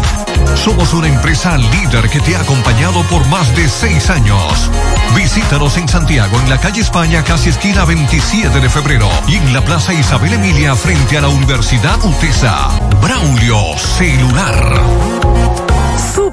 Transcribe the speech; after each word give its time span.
Somos 0.56 0.94
una 0.94 1.08
empresa 1.08 1.58
líder 1.58 2.10
que 2.10 2.20
te 2.20 2.36
ha 2.36 2.42
acompañado 2.42 3.04
por 3.04 3.26
más 3.28 3.56
de 3.56 3.68
seis 3.68 4.10
años. 4.10 4.70
Visítanos 5.16 5.78
en 5.78 5.88
Santiago, 5.88 6.40
en 6.40 6.50
la 6.50 6.60
calle 6.60 6.82
España, 6.82 7.24
casi 7.24 7.50
esquina 7.50 7.86
27 7.86 8.60
de 8.60 8.70
febrero, 8.70 9.10
y 9.28 9.36
en 9.36 9.54
la 9.54 9.64
Plaza 9.64 9.94
Isabel 9.94 10.34
Emilia, 10.34 10.76
frente 10.76 11.18
a 11.18 11.22
la 11.22 11.30
Universidad 11.30 12.04
UTESA. 12.04 12.70
Braulio 13.02 13.78
Celular. 13.78 14.84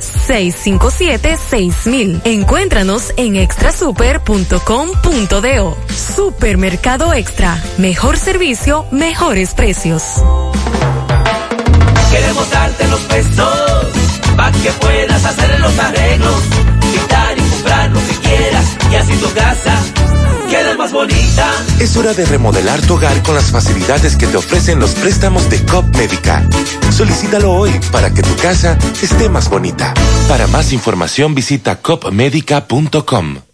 657-6000. 0.00 2.22
Encuéntranos 2.24 3.12
en 3.16 3.36
extrasuper.com.do. 3.36 5.76
Supermercado 6.16 7.14
Extra. 7.14 7.62
Mejor 7.78 8.16
servicio, 8.16 8.86
mejores 8.90 9.54
precios. 9.54 10.02
Queremos 12.10 12.50
darte 12.50 12.88
los 12.88 12.98
pesos 13.00 13.86
para 14.36 14.50
que 14.52 14.70
puedas 14.72 15.24
hacer 15.24 15.60
los 15.60 15.78
arreglos, 15.78 16.42
quitar 16.92 17.38
y 17.38 17.42
comprar 17.42 17.90
lo 17.90 18.00
que 18.00 18.14
quieras 18.28 18.76
y 18.90 18.94
así 18.96 19.16
tu 19.16 19.32
casa 19.32 19.78
Es 21.80 21.96
hora 21.96 22.12
de 22.12 22.26
remodelar 22.26 22.80
tu 22.82 22.94
hogar 22.94 23.22
con 23.22 23.34
las 23.34 23.50
facilidades 23.50 24.16
que 24.16 24.26
te 24.26 24.36
ofrecen 24.36 24.78
los 24.80 24.90
préstamos 24.94 25.48
de 25.48 25.64
COP 25.64 25.96
Médica. 25.96 26.46
Solicítalo 26.90 27.52
hoy 27.52 27.72
para 27.90 28.12
que 28.12 28.22
tu 28.22 28.34
casa 28.36 28.76
esté 29.02 29.28
más 29.28 29.48
bonita. 29.48 29.94
Para 30.28 30.46
más 30.46 30.72
información 30.72 31.34
visita 31.34 31.76
copmedica.com. 31.76 33.53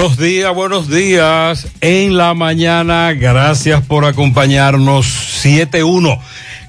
Buenos 0.00 0.16
días, 0.16 0.54
buenos 0.54 0.88
días. 0.88 1.66
En 1.82 2.16
la 2.16 2.32
mañana, 2.32 3.12
gracias 3.12 3.84
por 3.84 4.06
acompañarnos 4.06 5.04
7-1. 5.44 6.18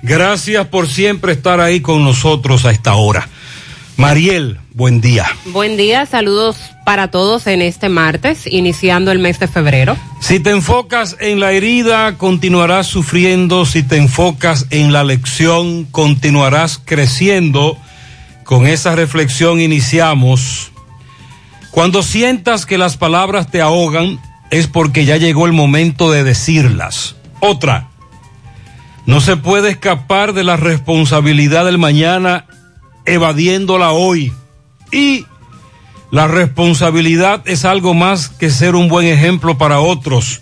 Gracias 0.04 0.68
por 0.68 0.86
siempre 0.86 1.32
estar 1.32 1.62
ahí 1.62 1.80
con 1.80 2.04
nosotros 2.04 2.66
a 2.66 2.72
esta 2.72 2.96
hora. 2.96 3.30
Mariel, 3.96 4.60
buen 4.74 5.00
día. 5.00 5.28
Buen 5.46 5.78
día, 5.78 6.06
saludos 6.06 6.58
para 6.86 7.10
todos 7.10 7.48
en 7.48 7.62
este 7.62 7.88
martes, 7.88 8.46
iniciando 8.48 9.14
el 9.14 9.20
mes 9.20 9.40
de 9.40 9.48
febrero. 9.48 9.96
Si 10.20 10.42
te 10.42 10.50
enfocas 10.50 11.16
en 11.22 11.40
la 11.40 11.54
herida, 11.54 12.18
continuarás 12.18 12.88
sufriendo. 12.88 13.66
Si 13.66 13.82
te 13.82 13.96
enfocas 13.96 14.66
en 14.72 14.92
la 14.92 15.06
lección, 15.06 15.86
continuarás 15.86 16.82
creciendo. 16.84 17.78
Con 18.44 18.68
esa 18.68 18.94
reflexión 18.94 19.62
iniciamos 19.62 20.72
cuando 21.72 22.04
sientas 22.04 22.66
que 22.66 22.78
las 22.78 22.98
palabras 22.98 23.50
te 23.50 23.62
ahogan, 23.62 24.20
es 24.52 24.68
porque 24.68 25.06
ya 25.06 25.18
llegó 25.18 25.46
el 25.46 25.54
momento 25.54 26.12
de 26.12 26.24
decirlas. 26.24 27.16
Otra, 27.40 27.90
no 29.06 29.22
se 29.22 29.38
puede 29.38 29.72
escapar 29.72 30.34
de 30.34 30.44
la 30.44 30.58
responsabilidad 30.58 31.66
del 31.66 31.78
mañana 31.78 32.46
evadiéndola 33.06 33.92
hoy. 33.92 34.34
Y 34.92 35.26
la 36.12 36.28
responsabilidad 36.28 37.42
es 37.46 37.64
algo 37.64 37.94
más 37.94 38.28
que 38.28 38.50
ser 38.50 38.76
un 38.76 38.90
buen 38.90 39.08
ejemplo 39.08 39.58
para 39.58 39.80
otros. 39.80 40.42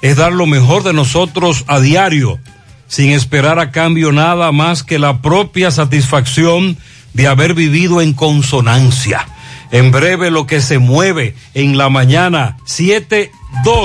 Es 0.00 0.16
dar 0.16 0.32
lo 0.32 0.46
mejor 0.46 0.82
de 0.82 0.94
nosotros 0.94 1.64
a 1.68 1.78
diario, 1.78 2.40
sin 2.88 3.10
esperar 3.10 3.58
a 3.58 3.70
cambio 3.70 4.10
nada 4.10 4.50
más 4.52 4.82
que 4.82 4.98
la 4.98 5.20
propia 5.20 5.70
satisfacción 5.70 6.78
de 7.12 7.28
haber 7.28 7.52
vivido 7.52 8.00
en 8.00 8.14
consonancia. 8.14 9.26
En 9.72 9.90
breve 9.90 10.30
lo 10.30 10.46
que 10.46 10.60
se 10.60 10.78
mueve 10.78 11.34
en 11.54 11.78
la 11.78 11.88
mañana 11.88 12.58
7-2. 12.66 13.30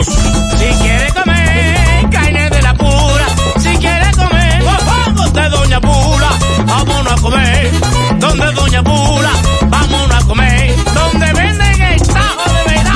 Si 0.05 0.65
quiere 0.83 1.07
comer 1.13 2.09
carne 2.11 2.49
de 2.49 2.61
la 2.61 2.73
pura, 2.73 3.25
si 3.59 3.69
quiere 3.77 4.11
comer 4.11 4.63
vamos 4.63 5.33
de 5.33 5.49
Doña 5.49 5.79
Pula, 5.79 6.29
vámonos 6.65 7.13
a 7.13 7.15
comer. 7.21 7.71
Donde 8.19 8.51
Doña 8.51 8.83
Pula, 8.83 9.31
vámonos 9.69 10.23
a 10.23 10.27
comer. 10.27 10.75
Donde 10.93 11.33
venden 11.33 11.81
el 11.81 12.01
tajo 12.01 12.53
de 12.53 12.75
verdad. 12.75 12.93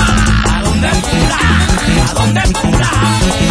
¿A 0.49 0.61
dónde 0.61 0.89
Pula? 0.89 1.39
¿A 2.09 2.13
dónde 2.13 2.41
Pula? 2.41 2.89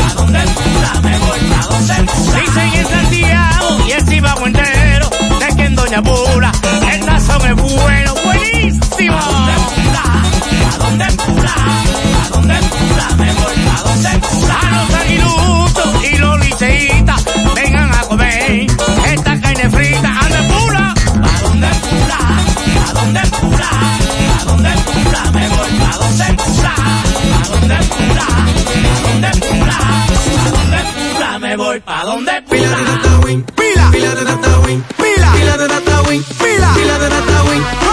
¿A 0.07 0.15
dónde 0.15 0.41
Pula? 0.41 1.01
Me 1.03 1.19
voy 1.19 1.41
a 1.59 1.67
donde 1.67 2.13
Pula. 2.13 2.41
Dicen 2.41 2.73
en 2.75 2.87
Santiago 2.87 3.87
y 3.89 3.93
el 3.93 4.07
Cibago 4.07 4.47
entero 4.47 5.11
de 5.41 5.57
que 5.57 5.65
en 5.65 5.75
Doña 5.77 6.03
Pula 6.03 6.53
el 6.93 7.01
tazón 7.07 7.47
es 7.47 7.55
bueno, 7.57 8.00
¿A 10.71 10.79
dónde 10.79 11.05
en 11.05 11.17
cura? 11.17 11.55
¿A 12.25 12.29
dónde 12.31 12.55
en 12.55 12.69
cura 12.69 13.07
me 13.19 13.33
voy? 13.35 13.57
¿A 13.77 13.83
dónde 13.83 14.09
en 14.11 14.21
cura? 14.21 14.57
A 14.61 14.63
los 14.77 14.95
aguiluchos 15.01 16.05
y 16.05 16.19
los 16.19 16.41
liceitas 16.41 17.25
vengan 17.55 17.91
a 17.95 18.01
comer 18.03 18.67
esta 19.07 19.41
carne 19.41 19.71
frita. 19.71 20.09
¿A 20.09 20.29
dónde 20.29 20.43
pura? 20.55 20.95
¿A 21.23 21.41
dónde 21.43 21.67
en 21.67 21.81
cura? 21.81 22.19
¿A 22.89 22.93
dónde 22.93 23.21
en 23.21 23.31
cura? 23.31 23.69
¿A 24.41 24.45
dónde 24.45 24.69
en 24.71 24.81
cura 24.83 25.23
me 25.33 25.49
voy? 25.49 25.71
¿A 25.81 25.97
dónde 25.99 26.25
en 26.25 26.37
cura? 26.37 26.75
¿A 26.77 27.49
dónde 27.49 27.75
en 27.75 27.87
cura? 27.89 28.27
¿A 28.27 28.47
dónde 29.03 29.29
en 29.29 29.41
cura? 29.41 29.79
¿A 29.81 30.51
dónde 30.51 30.79
en 30.79 30.89
cura 30.95 31.39
me 31.39 31.57
voy? 31.57 31.83
¿A 31.87 32.05
dónde 32.05 32.33
en 32.37 32.45
cura? 32.45 32.51
Pila 32.51 32.77
de 32.77 32.85
Datawin, 32.85 33.43
pila, 33.43 33.91
pila 33.93 34.15
de 34.15 34.25
Datawin, 34.25 34.83
pila, 34.97 35.33
pila 35.33 35.57
de 35.57 35.69
Datawin, 35.69 36.23
pila, 36.25 36.75
pila 36.75 36.99
de 36.99 37.09
Datawin. 37.09 37.90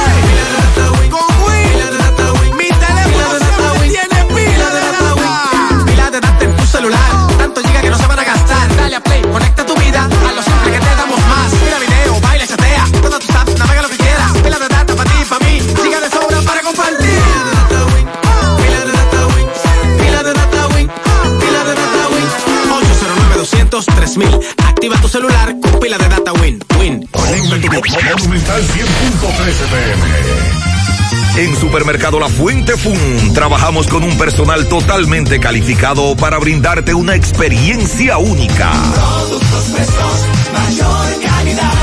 Celular 25.17 25.55
con 25.59 25.79
pila 25.79 25.97
de 25.97 26.09
data 26.09 26.31
Win. 26.33 26.59
Win. 26.79 27.09
Monumental 27.11 28.61
100.13 28.61 29.67
pm. 29.71 31.43
En 31.43 31.55
Supermercado 31.55 32.19
La 32.19 32.29
Fuente 32.29 32.77
Fun 32.77 33.33
trabajamos 33.33 33.87
con 33.87 34.03
un 34.03 34.15
personal 34.17 34.67
totalmente 34.67 35.39
calificado 35.39 36.15
para 36.17 36.37
brindarte 36.37 36.93
una 36.93 37.15
experiencia 37.15 38.19
única. 38.19 38.71
Productos 38.93 39.63
frescos, 39.73 40.25
mayor 40.53 41.21
calidad. 41.21 41.73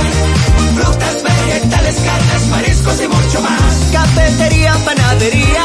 Frutas, 0.77 1.23
vegetales, 1.25 1.97
carnes, 2.05 2.49
mariscos 2.51 3.03
y 3.03 3.09
mucho 3.09 3.43
más. 3.43 3.91
Cafetería, 3.93 4.75
panadería, 4.85 5.65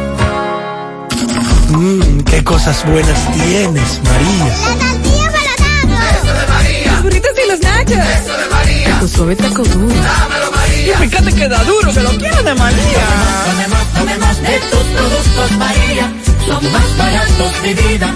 Mmm, 1.71 2.21
qué 2.23 2.43
cosas 2.43 2.85
buenas 2.85 3.31
tienes, 3.31 4.01
María. 4.03 4.45
La 4.45 4.77
tortilla 4.77 5.31
para 5.31 6.09
Eso 6.11 6.33
de 6.33 6.47
María. 6.47 6.91
Los 6.91 7.03
burritos 7.03 7.31
y 7.43 7.49
los 7.49 7.59
nachos. 7.61 7.97
Eso 7.97 8.37
de 8.37 8.49
María. 8.49 8.99
Tu 8.99 9.07
suave 9.07 9.35
taco 9.35 9.63
duro. 9.63 9.95
Dámelo, 9.95 10.51
María. 10.51 10.93
Y 10.93 11.07
fíjate 11.07 11.33
que 11.33 11.47
da 11.47 11.63
duro, 11.63 11.93
que 11.93 12.01
lo 12.01 12.09
quiero 12.17 12.43
de 12.43 12.55
María. 12.55 13.05
Tomemos, 13.45 13.93
tomemos 13.93 14.41
de 14.41 14.59
tus 14.69 14.83
productos, 14.83 15.51
María. 15.57 16.11
Son 16.45 16.71
más 16.71 16.97
baratos 16.97 17.63
de 17.63 17.73
vida 17.73 18.15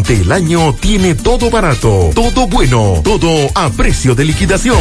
el 0.09 0.31
año 0.31 0.73
tiene 0.79 1.15
todo 1.15 1.49
barato, 1.49 2.09
todo 2.15 2.47
bueno, 2.47 3.01
todo 3.03 3.49
a 3.55 3.69
precio 3.69 4.15
de 4.15 4.25
liquidación. 4.25 4.77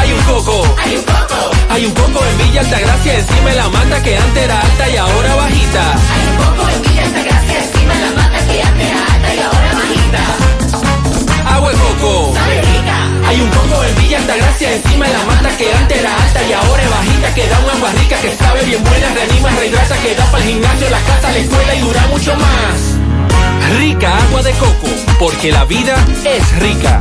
Hay 0.00 0.12
un 0.12 0.20
coco. 0.22 0.64
Hay 0.82 0.96
un 0.96 1.02
coco. 1.04 1.50
Hay 1.68 1.84
un 1.86 1.92
coco 1.92 2.20
en 2.24 2.38
Villa 2.38 2.60
Altagracia 2.60 3.18
encima 3.18 3.50
de 3.50 3.56
la 3.56 3.68
mata 3.68 4.02
que 4.02 4.16
antes 4.16 4.42
era 4.42 4.60
alta 4.60 4.90
y 4.90 4.96
ahora 4.96 5.34
bajita. 5.36 5.92
Hay 5.92 6.26
un 6.26 6.36
coco 6.36 6.68
en 6.68 6.82
Villa 6.82 7.04
Altagracia 7.04 7.64
encima 7.64 7.94
de 7.94 8.00
la 8.00 8.10
mata 8.10 8.46
que 8.46 8.62
antes 8.62 8.88
era 8.88 9.14
alta 9.14 9.34
y 9.34 9.38
ahora 9.38 9.72
bajita. 9.74 11.54
Agua 11.54 11.70
de 11.70 11.76
coco. 11.76 12.34
Sabe. 12.34 12.60
Hay 13.28 13.40
un 13.40 13.50
coco 13.50 13.84
en 13.84 14.02
Villa 14.02 14.18
Altagracia 14.18 14.74
encima 14.74 15.06
de 15.06 15.12
la 15.12 15.24
mata 15.24 15.56
que 15.56 15.72
antes 15.72 15.98
era 15.98 16.22
alta 16.22 16.42
y 16.42 16.52
ahora 16.52 16.82
es 16.82 16.90
bajita 16.90 17.34
que 17.34 17.46
da 17.46 17.58
un 17.60 17.70
agua 17.70 17.92
rica 17.92 18.20
que 18.20 18.36
sabe 18.36 18.64
bien 18.64 18.82
buena, 18.82 19.14
reanima, 19.14 19.50
rehidrata, 19.50 19.96
que 20.02 20.14
da 20.16 20.24
para 20.32 20.44
el 20.44 20.50
gimnasio, 20.50 20.90
la 20.90 21.00
casa, 21.00 21.30
la 21.30 21.38
escuela 21.38 21.74
y 21.74 21.80
dura 21.80 22.06
mucho 22.08 22.34
más. 22.34 23.09
Rica 23.78 24.18
agua 24.26 24.42
de 24.42 24.52
coco, 24.52 24.88
porque 25.18 25.52
la 25.52 25.64
vida 25.64 25.94
es 26.24 26.58
rica. 26.58 27.00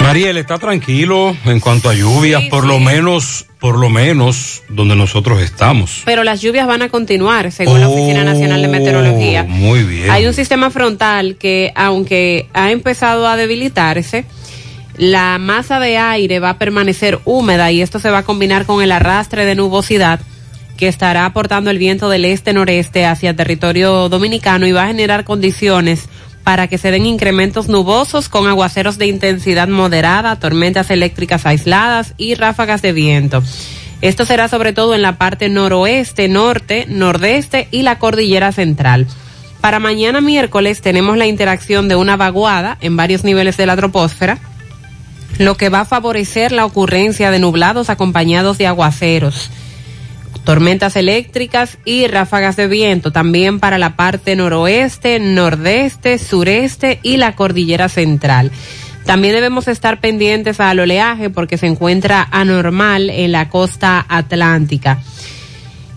Mariel 0.00 0.38
está 0.38 0.58
tranquilo 0.58 1.36
en 1.44 1.60
cuanto 1.60 1.88
a 1.88 1.94
lluvias, 1.94 2.42
Sí, 2.42 2.48
por 2.48 2.62
sí. 2.62 2.68
lo 2.68 2.80
menos, 2.80 3.46
por 3.60 3.78
lo 3.78 3.90
menos 3.90 4.62
donde 4.68 4.96
nosotros 4.96 5.40
estamos. 5.40 6.02
Pero 6.04 6.24
las 6.24 6.40
lluvias 6.40 6.66
van 6.66 6.82
a 6.82 6.88
continuar, 6.88 7.52
según 7.52 7.80
la 7.80 7.88
Oficina 7.88 8.24
Nacional 8.24 8.62
de 8.62 8.68
Meteorología. 8.68 9.42
Oh, 9.46 9.48
Muy 9.50 9.82
bien. 9.84 10.10
Hay 10.10 10.26
un 10.26 10.34
sistema 10.34 10.70
frontal 10.70 11.36
que, 11.36 11.72
aunque 11.76 12.48
ha 12.54 12.70
empezado 12.72 13.28
a 13.28 13.36
debilitarse, 13.36 14.24
la 14.96 15.38
masa 15.38 15.78
de 15.80 15.96
aire 15.98 16.40
va 16.40 16.50
a 16.50 16.58
permanecer 16.58 17.20
húmeda 17.24 17.70
y 17.70 17.80
esto 17.82 18.00
se 18.00 18.10
va 18.10 18.18
a 18.18 18.22
combinar 18.24 18.66
con 18.66 18.82
el 18.82 18.92
arrastre 18.92 19.44
de 19.44 19.54
nubosidad 19.54 20.20
que 20.80 20.88
estará 20.88 21.26
aportando 21.26 21.70
el 21.70 21.76
viento 21.76 22.08
del 22.08 22.24
este-noreste 22.24 23.04
hacia 23.04 23.36
territorio 23.36 24.08
dominicano 24.08 24.66
y 24.66 24.72
va 24.72 24.84
a 24.84 24.88
generar 24.88 25.24
condiciones 25.24 26.08
para 26.42 26.68
que 26.68 26.78
se 26.78 26.90
den 26.90 27.04
incrementos 27.04 27.68
nubosos 27.68 28.30
con 28.30 28.48
aguaceros 28.48 28.96
de 28.96 29.06
intensidad 29.06 29.68
moderada, 29.68 30.40
tormentas 30.40 30.90
eléctricas 30.90 31.44
aisladas 31.44 32.14
y 32.16 32.34
ráfagas 32.34 32.80
de 32.80 32.92
viento. 32.92 33.42
Esto 34.00 34.24
será 34.24 34.48
sobre 34.48 34.72
todo 34.72 34.94
en 34.94 35.02
la 35.02 35.18
parte 35.18 35.50
noroeste, 35.50 36.28
norte, 36.28 36.86
nordeste 36.88 37.68
y 37.70 37.82
la 37.82 37.98
cordillera 37.98 38.50
central. 38.50 39.06
Para 39.60 39.80
mañana 39.80 40.22
miércoles 40.22 40.80
tenemos 40.80 41.18
la 41.18 41.26
interacción 41.26 41.88
de 41.88 41.96
una 41.96 42.16
vaguada 42.16 42.78
en 42.80 42.96
varios 42.96 43.22
niveles 43.22 43.58
de 43.58 43.66
la 43.66 43.76
troposfera, 43.76 44.38
lo 45.36 45.58
que 45.58 45.68
va 45.68 45.80
a 45.80 45.84
favorecer 45.84 46.52
la 46.52 46.64
ocurrencia 46.64 47.30
de 47.30 47.38
nublados 47.38 47.90
acompañados 47.90 48.56
de 48.56 48.66
aguaceros, 48.66 49.50
tormentas 50.44 50.96
eléctricas 50.96 51.78
y 51.84 52.06
ráfagas 52.06 52.56
de 52.56 52.66
viento 52.66 53.12
también 53.12 53.60
para 53.60 53.78
la 53.78 53.96
parte 53.96 54.36
noroeste, 54.36 55.18
nordeste, 55.18 56.18
sureste 56.18 56.98
y 57.02 57.16
la 57.16 57.36
cordillera 57.36 57.88
central. 57.88 58.50
También 59.04 59.34
debemos 59.34 59.68
estar 59.68 60.00
pendientes 60.00 60.60
al 60.60 60.80
oleaje 60.80 61.30
porque 61.30 61.58
se 61.58 61.66
encuentra 61.66 62.26
anormal 62.30 63.10
en 63.10 63.32
la 63.32 63.48
costa 63.48 64.04
atlántica. 64.08 65.02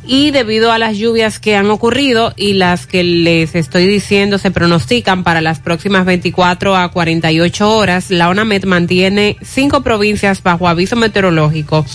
Y 0.05 0.31
debido 0.31 0.71
a 0.71 0.79
las 0.79 0.97
lluvias 0.97 1.39
que 1.39 1.55
han 1.55 1.69
ocurrido 1.69 2.33
y 2.35 2.53
las 2.53 2.87
que 2.87 3.03
les 3.03 3.55
estoy 3.55 3.87
diciendo 3.87 4.37
se 4.37 4.51
pronostican 4.51 5.23
para 5.23 5.39
las 5.39 5.59
próximas 5.59 6.05
24 6.05 6.75
a 6.75 6.89
48 6.91 7.77
horas, 7.77 8.09
la 8.09 8.29
ONAMED 8.29 8.65
mantiene 8.65 9.37
cinco 9.41 9.81
provincias 9.81 10.43
bajo 10.43 10.67
aviso 10.67 10.97
meteorológico 10.97 11.85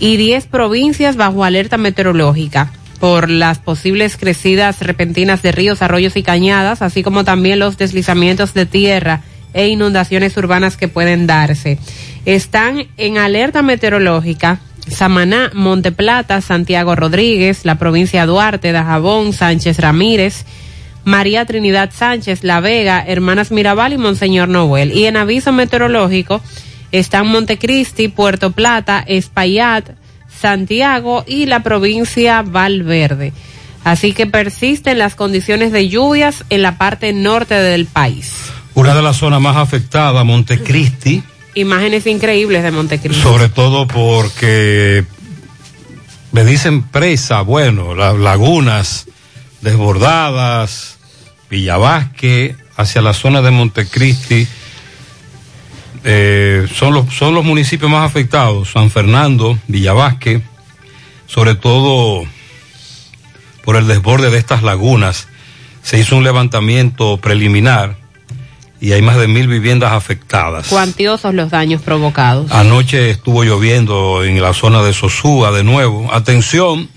y 0.00 0.16
10 0.16 0.46
provincias 0.46 1.16
bajo 1.16 1.44
alerta 1.44 1.76
meteorológica 1.76 2.72
por 2.98 3.30
las 3.30 3.58
posibles 3.58 4.16
crecidas 4.16 4.80
repentinas 4.80 5.42
de 5.42 5.52
ríos, 5.52 5.82
arroyos 5.82 6.16
y 6.16 6.22
cañadas, 6.22 6.82
así 6.82 7.02
como 7.02 7.24
también 7.24 7.58
los 7.58 7.78
deslizamientos 7.78 8.52
de 8.52 8.66
tierra 8.66 9.22
e 9.52 9.68
inundaciones 9.68 10.36
urbanas 10.36 10.76
que 10.76 10.88
pueden 10.88 11.26
darse. 11.26 11.78
Están 12.24 12.88
en 12.96 13.18
alerta 13.18 13.62
meteorológica 13.62 14.60
Samaná, 14.88 15.50
Monteplata, 15.54 16.40
Santiago 16.40 16.96
Rodríguez, 16.96 17.64
la 17.64 17.76
provincia 17.76 18.26
Duarte, 18.26 18.72
Dajabón, 18.72 19.32
Sánchez 19.32 19.78
Ramírez, 19.78 20.44
María 21.04 21.44
Trinidad 21.46 21.90
Sánchez, 21.92 22.44
La 22.44 22.60
Vega, 22.60 23.02
Hermanas 23.06 23.50
Mirabal 23.50 23.92
y 23.92 23.98
Monseñor 23.98 24.48
Noel. 24.48 24.92
Y 24.92 25.06
en 25.06 25.16
aviso 25.16 25.52
meteorológico 25.52 26.42
están 26.92 27.26
Montecristi, 27.28 28.08
Puerto 28.08 28.52
Plata, 28.52 29.04
Espaillat, 29.06 29.90
Santiago 30.40 31.24
y 31.26 31.46
la 31.46 31.62
provincia 31.62 32.42
Valverde. 32.42 33.32
Así 33.84 34.12
que 34.12 34.26
persisten 34.26 34.98
las 34.98 35.14
condiciones 35.14 35.72
de 35.72 35.88
lluvias 35.88 36.44
en 36.50 36.62
la 36.62 36.76
parte 36.76 37.12
norte 37.12 37.54
del 37.54 37.86
país. 37.86 38.32
Una 38.74 38.94
de 38.94 39.02
las 39.02 39.16
zonas 39.16 39.40
más 39.40 39.56
afectadas, 39.56 40.24
Montecristi, 40.24 41.22
Imágenes 41.54 42.06
increíbles 42.06 42.62
de 42.62 42.70
Montecristi. 42.70 43.20
sobre 43.20 43.48
todo 43.48 43.88
porque 43.88 45.04
me 46.32 46.44
dicen 46.44 46.84
presa, 46.84 47.40
bueno, 47.40 47.94
las 47.94 48.16
lagunas 48.16 49.06
desbordadas, 49.60 50.98
Villavasque, 51.50 52.54
hacia 52.76 53.02
la 53.02 53.14
zona 53.14 53.42
de 53.42 53.50
Montecristi. 53.50 54.46
Eh, 56.04 56.66
son, 56.74 56.94
los, 56.94 57.14
son 57.14 57.34
los 57.34 57.44
municipios 57.44 57.90
más 57.90 58.08
afectados, 58.08 58.70
San 58.72 58.90
Fernando, 58.90 59.58
Villavasque, 59.68 60.42
sobre 61.26 61.54
todo 61.54 62.24
por 63.64 63.76
el 63.76 63.86
desborde 63.86 64.30
de 64.30 64.38
estas 64.38 64.62
lagunas. 64.62 65.28
Se 65.82 65.98
hizo 65.98 66.16
un 66.16 66.24
levantamiento 66.24 67.18
preliminar 67.18 67.96
y 68.80 68.92
hay 68.92 69.02
más 69.02 69.18
de 69.18 69.28
mil 69.28 69.46
viviendas 69.46 69.92
afectadas. 69.92 70.68
Cuantiosos 70.68 71.34
los 71.34 71.50
daños 71.50 71.82
provocados. 71.82 72.50
Anoche 72.50 73.10
estuvo 73.10 73.44
lloviendo 73.44 74.24
en 74.24 74.40
la 74.40 74.54
zona 74.54 74.82
de 74.82 74.94
Sosúa 74.94 75.52
de 75.52 75.64
nuevo. 75.64 76.12
Atención, 76.12 76.88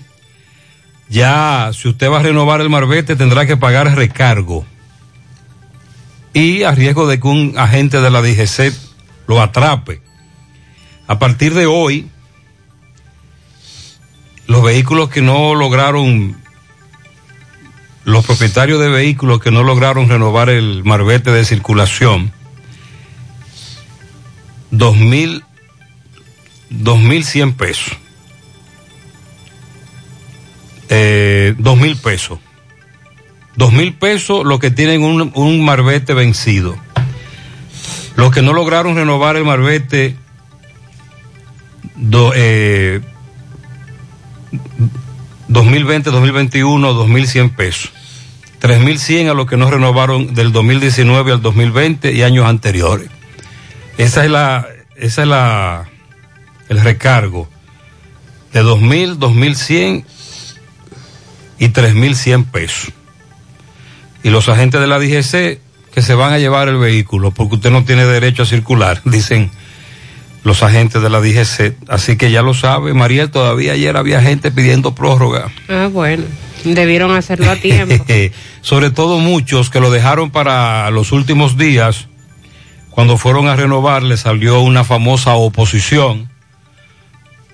ya 1.10 1.70
si 1.74 1.88
usted 1.88 2.10
va 2.10 2.20
a 2.20 2.22
renovar 2.22 2.62
el 2.62 2.70
marbete 2.70 3.16
tendrá 3.16 3.46
que 3.46 3.56
pagar 3.58 3.94
recargo. 3.94 4.64
Y 6.32 6.62
a 6.62 6.72
riesgo 6.72 7.06
de 7.06 7.20
que 7.20 7.28
un 7.28 7.54
agente 7.56 8.00
de 8.00 8.10
la 8.10 8.22
DGC 8.22 8.74
lo 9.26 9.40
atrape. 9.40 10.02
A 11.06 11.18
partir 11.18 11.54
de 11.54 11.66
hoy, 11.66 12.08
los 14.46 14.62
vehículos 14.62 15.08
que 15.10 15.22
no 15.22 15.54
lograron, 15.54 16.36
los 18.04 18.24
propietarios 18.24 18.80
de 18.80 18.88
vehículos 18.88 19.40
que 19.40 19.50
no 19.50 19.62
lograron 19.62 20.08
renovar 20.08 20.50
el 20.50 20.84
marbete 20.84 21.30
de 21.30 21.44
circulación, 21.44 22.32
dos 24.70 24.96
mil, 24.96 25.44
dos 26.70 26.98
mil 26.98 27.24
cien 27.24 27.54
pesos, 27.54 27.96
eh, 30.88 31.54
mil 31.58 31.96
pesos, 31.96 32.38
dos 33.56 33.72
mil 33.72 33.94
pesos 33.94 34.44
los 34.44 34.58
que 34.58 34.70
tienen 34.70 35.02
un, 35.02 35.32
un 35.34 35.64
marbete 35.64 36.14
vencido. 36.14 36.76
Los 38.16 38.32
que 38.32 38.42
no 38.42 38.52
lograron 38.52 38.96
renovar 38.96 39.36
el 39.36 39.44
marbete 39.44 40.16
do, 41.96 42.32
eh, 42.34 43.00
2020, 45.48 46.10
2021, 46.10 46.92
2100 46.92 47.50
pesos. 47.50 47.92
3100 48.60 49.28
a 49.28 49.34
los 49.34 49.46
que 49.46 49.56
no 49.56 49.70
renovaron 49.70 50.34
del 50.34 50.52
2019 50.52 51.32
al 51.32 51.42
2020 51.42 52.12
y 52.12 52.22
años 52.22 52.46
anteriores. 52.46 53.10
Esa 53.98 54.24
es 54.24 54.30
la, 54.30 54.66
esa 54.96 55.22
es 55.22 55.28
la, 55.28 55.90
el 56.68 56.80
recargo 56.80 57.48
de 58.52 58.60
2000, 58.60 59.18
2100 59.18 60.06
y 61.58 61.68
3100 61.68 62.44
pesos. 62.44 62.92
Y 64.22 64.30
los 64.30 64.48
agentes 64.48 64.80
de 64.80 64.86
la 64.86 64.98
DGC 64.98 65.60
que 65.94 66.02
se 66.02 66.14
van 66.14 66.32
a 66.32 66.38
llevar 66.38 66.68
el 66.68 66.76
vehículo 66.76 67.30
porque 67.30 67.54
usted 67.54 67.70
no 67.70 67.84
tiene 67.84 68.04
derecho 68.04 68.42
a 68.42 68.46
circular, 68.46 69.00
dicen 69.04 69.50
los 70.42 70.62
agentes 70.62 71.00
de 71.00 71.08
la 71.08 71.20
DGC. 71.20 71.76
Así 71.88 72.16
que 72.16 72.30
ya 72.30 72.42
lo 72.42 72.52
sabe, 72.52 72.92
Mariel, 72.94 73.30
todavía 73.30 73.72
ayer 73.72 73.96
había 73.96 74.20
gente 74.20 74.50
pidiendo 74.50 74.94
prórroga. 74.94 75.50
Ah, 75.68 75.88
bueno, 75.90 76.24
debieron 76.64 77.12
hacerlo 77.12 77.50
a 77.50 77.56
tiempo. 77.56 77.94
Sobre 78.60 78.90
todo 78.90 79.18
muchos 79.18 79.70
que 79.70 79.80
lo 79.80 79.90
dejaron 79.90 80.30
para 80.30 80.90
los 80.90 81.12
últimos 81.12 81.56
días, 81.56 82.08
cuando 82.90 83.16
fueron 83.16 83.46
a 83.46 83.56
renovar, 83.56 84.02
le 84.02 84.16
salió 84.16 84.60
una 84.60 84.82
famosa 84.82 85.34
oposición, 85.34 86.28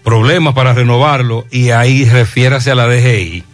problemas 0.03 0.55
para 0.55 0.73
renovarlo, 0.73 1.47
y 1.51 1.71
ahí 1.71 2.07
refiérase 2.07 2.71
a 2.71 2.75
la 2.75 2.87
DGI. 2.87 3.45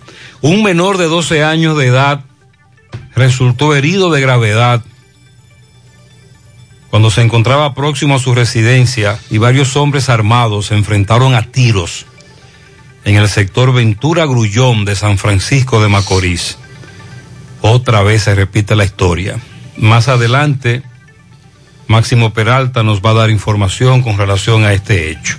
Un 0.43 0.63
menor 0.63 0.97
de 0.97 1.07
12 1.07 1.43
años 1.43 1.77
de 1.77 1.87
edad 1.87 2.21
resultó 3.17 3.75
herido 3.75 4.11
de 4.11 4.21
gravedad 4.21 4.85
cuando 6.91 7.11
se 7.11 7.23
encontraba 7.23 7.75
próximo 7.75 8.15
a 8.15 8.19
su 8.19 8.35
residencia 8.35 9.19
y 9.31 9.39
varios 9.39 9.75
hombres 9.77 10.09
armados 10.09 10.67
se 10.67 10.77
enfrentaron 10.77 11.35
a 11.35 11.51
tiros 11.51 12.07
en 13.05 13.17
el 13.17 13.29
sector 13.29 13.73
Ventura 13.73 14.27
Grullón 14.27 14.85
de 14.85 14.95
San 14.95 15.19
Francisco 15.19 15.83
de 15.83 15.89
Macorís. 15.89 16.59
Otra 17.63 18.03
vez 18.03 18.25
se 18.25 18.35
repite 18.35 18.77
la 18.77 18.85
historia. 18.85 19.39
Más 19.77 20.09
adelante, 20.09 20.83
Máximo 21.87 22.33
Peralta 22.33 22.83
nos 22.83 23.01
va 23.01 23.11
a 23.11 23.15
dar 23.15 23.31
información 23.31 24.03
con 24.03 24.19
relación 24.19 24.65
a 24.65 24.73
este 24.73 25.11
hecho. 25.11 25.39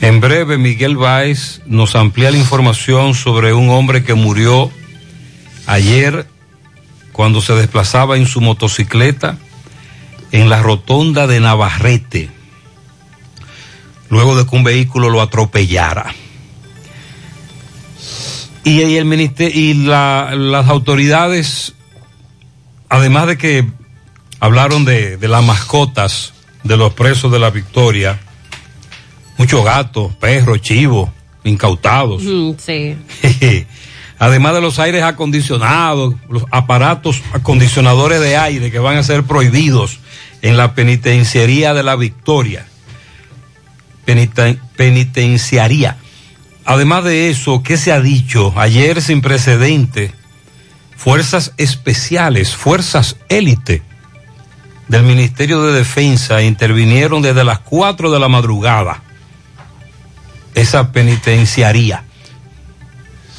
En 0.00 0.20
breve, 0.20 0.58
Miguel 0.58 0.96
Báez 0.96 1.60
nos 1.66 1.94
amplía 1.94 2.30
la 2.30 2.38
información 2.38 3.14
sobre 3.14 3.52
un 3.52 3.68
hombre 3.68 4.02
que 4.02 4.14
murió 4.14 4.70
ayer 5.66 6.26
cuando 7.12 7.40
se 7.40 7.54
desplazaba 7.54 8.16
en 8.16 8.26
su 8.26 8.40
motocicleta 8.40 9.36
en 10.32 10.48
la 10.48 10.62
rotonda 10.62 11.26
de 11.26 11.40
Navarrete, 11.40 12.30
luego 14.08 14.36
de 14.36 14.46
que 14.46 14.56
un 14.56 14.64
vehículo 14.64 15.10
lo 15.10 15.20
atropellara. 15.20 16.14
Y, 18.62 18.82
y 18.82 18.96
el 18.96 19.04
ministerio, 19.06 19.58
y 19.58 19.74
la, 19.74 20.32
las 20.36 20.68
autoridades, 20.68 21.74
además 22.88 23.26
de 23.26 23.38
que 23.38 23.66
hablaron 24.38 24.84
de, 24.84 25.16
de 25.16 25.28
las 25.28 25.44
mascotas 25.44 26.32
de 26.62 26.76
los 26.76 26.92
presos 26.92 27.32
de 27.32 27.38
la 27.38 27.50
Victoria, 27.50 28.20
muchos 29.38 29.64
gatos, 29.64 30.14
perros, 30.16 30.60
chivos, 30.60 31.08
incautados. 31.44 32.22
Mm, 32.22 32.52
sí. 32.58 32.96
además 34.20 34.52
de 34.54 34.60
los 34.60 34.78
aires 34.78 35.02
acondicionados, 35.02 36.14
los 36.28 36.44
aparatos 36.50 37.22
acondicionadores 37.32 38.20
de 38.20 38.36
aire 38.36 38.70
que 38.70 38.78
van 38.78 38.98
a 38.98 39.02
ser 39.02 39.24
prohibidos 39.24 39.98
en 40.42 40.58
la 40.58 40.74
penitenciaría 40.74 41.72
de 41.72 41.82
la 41.82 41.96
Victoria. 41.96 42.66
Peniten, 44.04 44.60
penitenciaría. 44.76 45.96
Además 46.66 47.04
de 47.04 47.30
eso, 47.30 47.62
¿qué 47.62 47.78
se 47.78 47.92
ha 47.92 48.00
dicho? 48.00 48.52
Ayer 48.56 49.00
sin 49.00 49.22
precedente, 49.22 50.12
fuerzas 50.96 51.54
especiales, 51.56 52.54
fuerzas 52.54 53.16
élite 53.30 53.82
del 54.88 55.02
Ministerio 55.02 55.62
de 55.62 55.72
Defensa 55.72 56.42
intervinieron 56.42 57.22
desde 57.22 57.42
las 57.42 57.60
4 57.60 58.10
de 58.10 58.20
la 58.20 58.28
madrugada 58.28 59.02
esa 60.54 60.92
penitenciaría. 60.92 62.04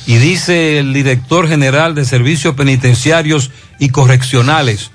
Y 0.06 0.18
dice 0.18 0.80
el 0.80 0.94
director 0.94 1.48
general 1.48 1.96
de 1.96 2.06
Servicios 2.06 2.56
Penitenciarios 2.56 3.52
y 3.80 3.90
Correccionales, 3.90 4.92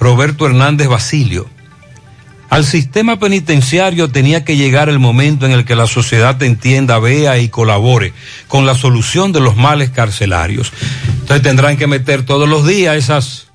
Roberto 0.00 0.46
Hernández 0.46 0.88
Basilio. 0.88 1.48
Al 2.50 2.64
sistema 2.64 3.18
penitenciario 3.18 4.10
tenía 4.10 4.42
que 4.42 4.56
llegar 4.56 4.88
el 4.88 4.98
momento 4.98 5.44
en 5.44 5.52
el 5.52 5.66
que 5.66 5.76
la 5.76 5.86
sociedad 5.86 6.42
entienda, 6.42 6.98
vea 6.98 7.38
y 7.38 7.50
colabore 7.50 8.14
con 8.48 8.64
la 8.64 8.74
solución 8.74 9.32
de 9.32 9.40
los 9.40 9.56
males 9.56 9.90
carcelarios. 9.90 10.72
Entonces 11.20 11.42
tendrán 11.42 11.76
que 11.76 11.86
meter 11.86 12.24
todos 12.24 12.48
los 12.48 12.66
días 12.66 12.96
esas, 12.96 13.48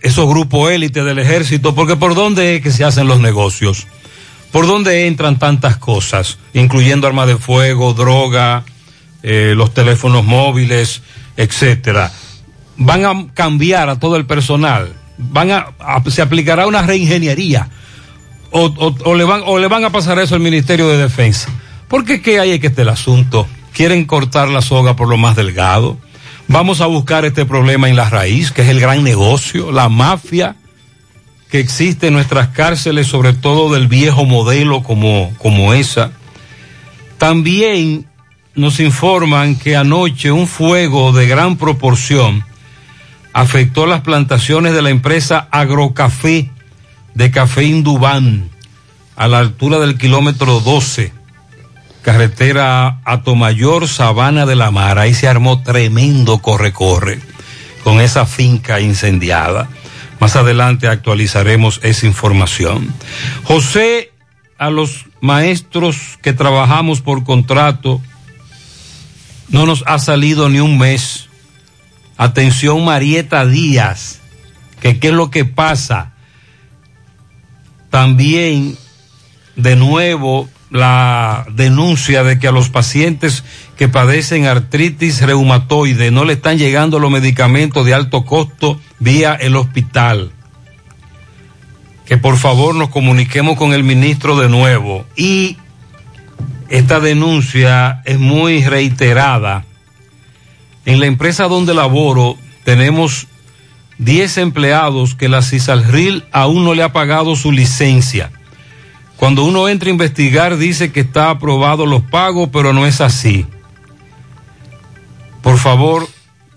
esos 0.00 0.26
grupos 0.26 0.72
élite 0.72 1.04
del 1.04 1.18
ejército, 1.18 1.74
porque 1.74 1.96
por 1.96 2.14
dónde 2.14 2.56
es 2.56 2.62
que 2.62 2.70
se 2.70 2.84
hacen 2.84 3.06
los 3.06 3.20
negocios, 3.20 3.86
por 4.50 4.66
dónde 4.66 5.06
entran 5.06 5.38
tantas 5.38 5.76
cosas, 5.76 6.38
incluyendo 6.54 7.06
armas 7.06 7.26
de 7.26 7.36
fuego, 7.36 7.92
droga, 7.92 8.64
eh, 9.24 9.54
los 9.56 9.74
teléfonos 9.74 10.24
móviles, 10.24 11.02
etcétera. 11.36 12.12
Van 12.76 13.04
a 13.04 13.26
cambiar 13.34 13.88
a 13.88 13.98
todo 13.98 14.16
el 14.16 14.26
personal 14.26 14.92
van 15.16 15.50
a, 15.50 15.66
se 16.08 16.22
aplicará 16.22 16.66
una 16.66 16.82
reingeniería 16.82 17.68
o, 18.50 18.66
o, 18.66 18.94
o, 19.04 19.14
le 19.14 19.24
van, 19.24 19.42
o 19.44 19.58
le 19.58 19.68
van 19.68 19.84
a 19.84 19.90
pasar 19.90 20.18
eso 20.18 20.34
al 20.34 20.40
Ministerio 20.40 20.88
de 20.88 20.98
Defensa. 20.98 21.48
Porque 21.88 22.22
qué 22.22 22.40
hay 22.40 22.58
que 22.60 22.68
este 22.68 22.82
el 22.82 22.88
asunto. 22.88 23.48
Quieren 23.72 24.04
cortar 24.04 24.48
la 24.48 24.62
soga 24.62 24.94
por 24.94 25.08
lo 25.08 25.16
más 25.16 25.34
delgado. 25.34 25.98
Vamos 26.46 26.80
a 26.80 26.86
buscar 26.86 27.24
este 27.24 27.46
problema 27.46 27.88
en 27.88 27.96
la 27.96 28.08
raíz, 28.08 28.52
que 28.52 28.62
es 28.62 28.68
el 28.68 28.80
gran 28.80 29.02
negocio, 29.02 29.72
la 29.72 29.88
mafia 29.88 30.56
que 31.50 31.58
existe 31.58 32.08
en 32.08 32.14
nuestras 32.14 32.48
cárceles, 32.48 33.06
sobre 33.06 33.32
todo 33.32 33.72
del 33.72 33.88
viejo 33.88 34.24
modelo 34.24 34.82
como, 34.82 35.32
como 35.38 35.74
esa. 35.74 36.12
También 37.18 38.06
nos 38.54 38.80
informan 38.80 39.56
que 39.56 39.76
anoche 39.76 40.30
un 40.30 40.46
fuego 40.46 41.12
de 41.12 41.26
gran 41.26 41.56
proporción 41.56 42.44
afectó 43.32 43.86
las 43.86 44.02
plantaciones 44.02 44.74
de 44.74 44.82
la 44.82 44.90
empresa 44.90 45.48
Agrocafé 45.50 46.50
de 47.14 47.30
Café 47.30 47.64
Indubán 47.64 48.50
a 49.16 49.28
la 49.28 49.38
altura 49.38 49.78
del 49.78 49.98
kilómetro 49.98 50.60
12, 50.60 51.12
carretera 52.02 53.00
Atomayor, 53.04 53.88
Sabana 53.88 54.46
de 54.46 54.56
la 54.56 54.70
Mar. 54.70 54.98
Ahí 54.98 55.14
se 55.14 55.28
armó 55.28 55.62
tremendo 55.62 56.38
corre-corre 56.38 57.20
con 57.82 58.00
esa 58.00 58.26
finca 58.26 58.80
incendiada. 58.80 59.68
Más 60.20 60.36
adelante 60.36 60.88
actualizaremos 60.88 61.80
esa 61.82 62.06
información. 62.06 62.94
José, 63.44 64.12
a 64.58 64.70
los 64.70 65.06
maestros 65.20 66.18
que 66.22 66.32
trabajamos 66.32 67.00
por 67.00 67.24
contrato, 67.24 68.00
no 69.48 69.66
nos 69.66 69.84
ha 69.86 69.98
salido 69.98 70.48
ni 70.48 70.60
un 70.60 70.78
mes 70.78 71.28
Atención 72.16 72.84
Marieta 72.84 73.44
Díaz, 73.44 74.20
que 74.80 74.98
qué 74.98 75.08
es 75.08 75.14
lo 75.14 75.30
que 75.30 75.44
pasa. 75.44 76.12
También, 77.90 78.76
de 79.56 79.76
nuevo, 79.76 80.48
la 80.70 81.46
denuncia 81.52 82.22
de 82.22 82.38
que 82.38 82.48
a 82.48 82.52
los 82.52 82.68
pacientes 82.68 83.44
que 83.76 83.88
padecen 83.88 84.46
artritis 84.46 85.22
reumatoide 85.22 86.10
no 86.10 86.24
le 86.24 86.34
están 86.34 86.58
llegando 86.58 86.98
los 86.98 87.10
medicamentos 87.10 87.84
de 87.84 87.94
alto 87.94 88.24
costo 88.24 88.80
vía 89.00 89.34
el 89.34 89.56
hospital. 89.56 90.32
Que 92.06 92.16
por 92.16 92.36
favor 92.36 92.74
nos 92.74 92.90
comuniquemos 92.90 93.56
con 93.56 93.72
el 93.72 93.82
ministro 93.82 94.36
de 94.38 94.48
nuevo. 94.48 95.06
Y 95.16 95.56
esta 96.74 96.98
denuncia 96.98 98.02
es 98.04 98.18
muy 98.18 98.64
reiterada. 98.64 99.64
En 100.84 100.98
la 100.98 101.06
empresa 101.06 101.44
donde 101.44 101.72
laboro 101.72 102.36
tenemos 102.64 103.28
10 103.98 104.38
empleados 104.38 105.14
que 105.14 105.28
la 105.28 105.42
CISALRIL 105.42 106.24
aún 106.32 106.64
no 106.64 106.74
le 106.74 106.82
ha 106.82 106.92
pagado 106.92 107.36
su 107.36 107.52
licencia. 107.52 108.32
Cuando 109.16 109.44
uno 109.44 109.68
entra 109.68 109.88
a 109.88 109.92
investigar 109.92 110.56
dice 110.56 110.90
que 110.90 110.98
está 110.98 111.30
aprobado 111.30 111.86
los 111.86 112.02
pagos, 112.02 112.48
pero 112.52 112.72
no 112.72 112.86
es 112.86 113.00
así. 113.00 113.46
Por 115.42 115.58
favor, 115.58 116.08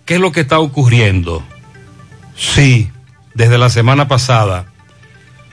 ¿qué 0.06 0.16
es 0.16 0.20
lo 0.20 0.32
que 0.32 0.42
está 0.42 0.58
ocurriendo? 0.58 1.44
Sí, 2.36 2.90
desde 3.36 3.60
la 3.60 3.70
semana 3.70 4.08
pasada 4.08 4.66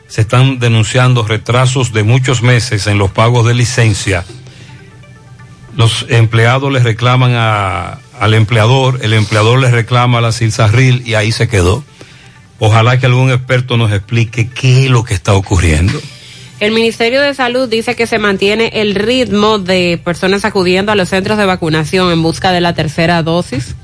se 0.08 0.22
están 0.22 0.58
denunciando 0.58 1.22
retrasos 1.22 1.92
de 1.92 2.02
muchos 2.02 2.40
meses 2.40 2.86
en 2.86 2.96
los 2.96 3.10
pagos 3.10 3.46
de 3.46 3.52
licencia. 3.52 4.24
Los 5.76 6.06
empleados 6.08 6.72
les 6.72 6.84
reclaman 6.84 7.32
a, 7.34 7.98
al 8.18 8.34
empleador, 8.34 9.00
el 9.02 9.12
empleador 9.12 9.58
les 9.58 9.72
reclama 9.72 10.18
a 10.18 10.20
la 10.20 10.32
Silsarril 10.32 11.02
y 11.06 11.14
ahí 11.14 11.32
se 11.32 11.48
quedó. 11.48 11.84
Ojalá 12.58 12.98
que 12.98 13.06
algún 13.06 13.30
experto 13.30 13.76
nos 13.76 13.92
explique 13.92 14.48
qué 14.48 14.84
es 14.84 14.90
lo 14.90 15.04
que 15.04 15.14
está 15.14 15.34
ocurriendo. 15.34 16.00
El 16.60 16.70
Ministerio 16.70 17.20
de 17.20 17.34
Salud 17.34 17.68
dice 17.68 17.96
que 17.96 18.06
se 18.06 18.18
mantiene 18.18 18.70
el 18.74 18.94
ritmo 18.94 19.58
de 19.58 20.00
personas 20.02 20.44
acudiendo 20.44 20.92
a 20.92 20.94
los 20.94 21.08
centros 21.08 21.36
de 21.36 21.44
vacunación 21.44 22.12
en 22.12 22.22
busca 22.22 22.52
de 22.52 22.60
la 22.60 22.74
tercera 22.74 23.22
dosis, 23.22 23.74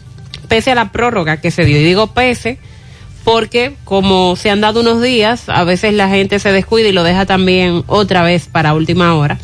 pese 0.49 0.70
a 0.70 0.76
la 0.76 0.92
prórroga 0.92 1.38
que 1.38 1.50
se 1.50 1.64
dio. 1.64 1.80
Y 1.80 1.85
digo 1.85 2.14
pese 2.14 2.59
porque 3.25 3.75
como 3.85 4.37
se 4.37 4.50
han 4.50 4.61
dado 4.61 4.80
unos 4.80 5.02
días, 5.02 5.49
a 5.49 5.64
veces 5.64 5.94
la 5.94 6.09
gente 6.09 6.38
se 6.38 6.52
descuida 6.52 6.88
y 6.88 6.92
lo 6.92 7.02
deja 7.02 7.26
también 7.26 7.82
otra 7.87 8.23
vez 8.23 8.47
para 8.47 8.73
última 8.73 9.14
hora. 9.14 9.38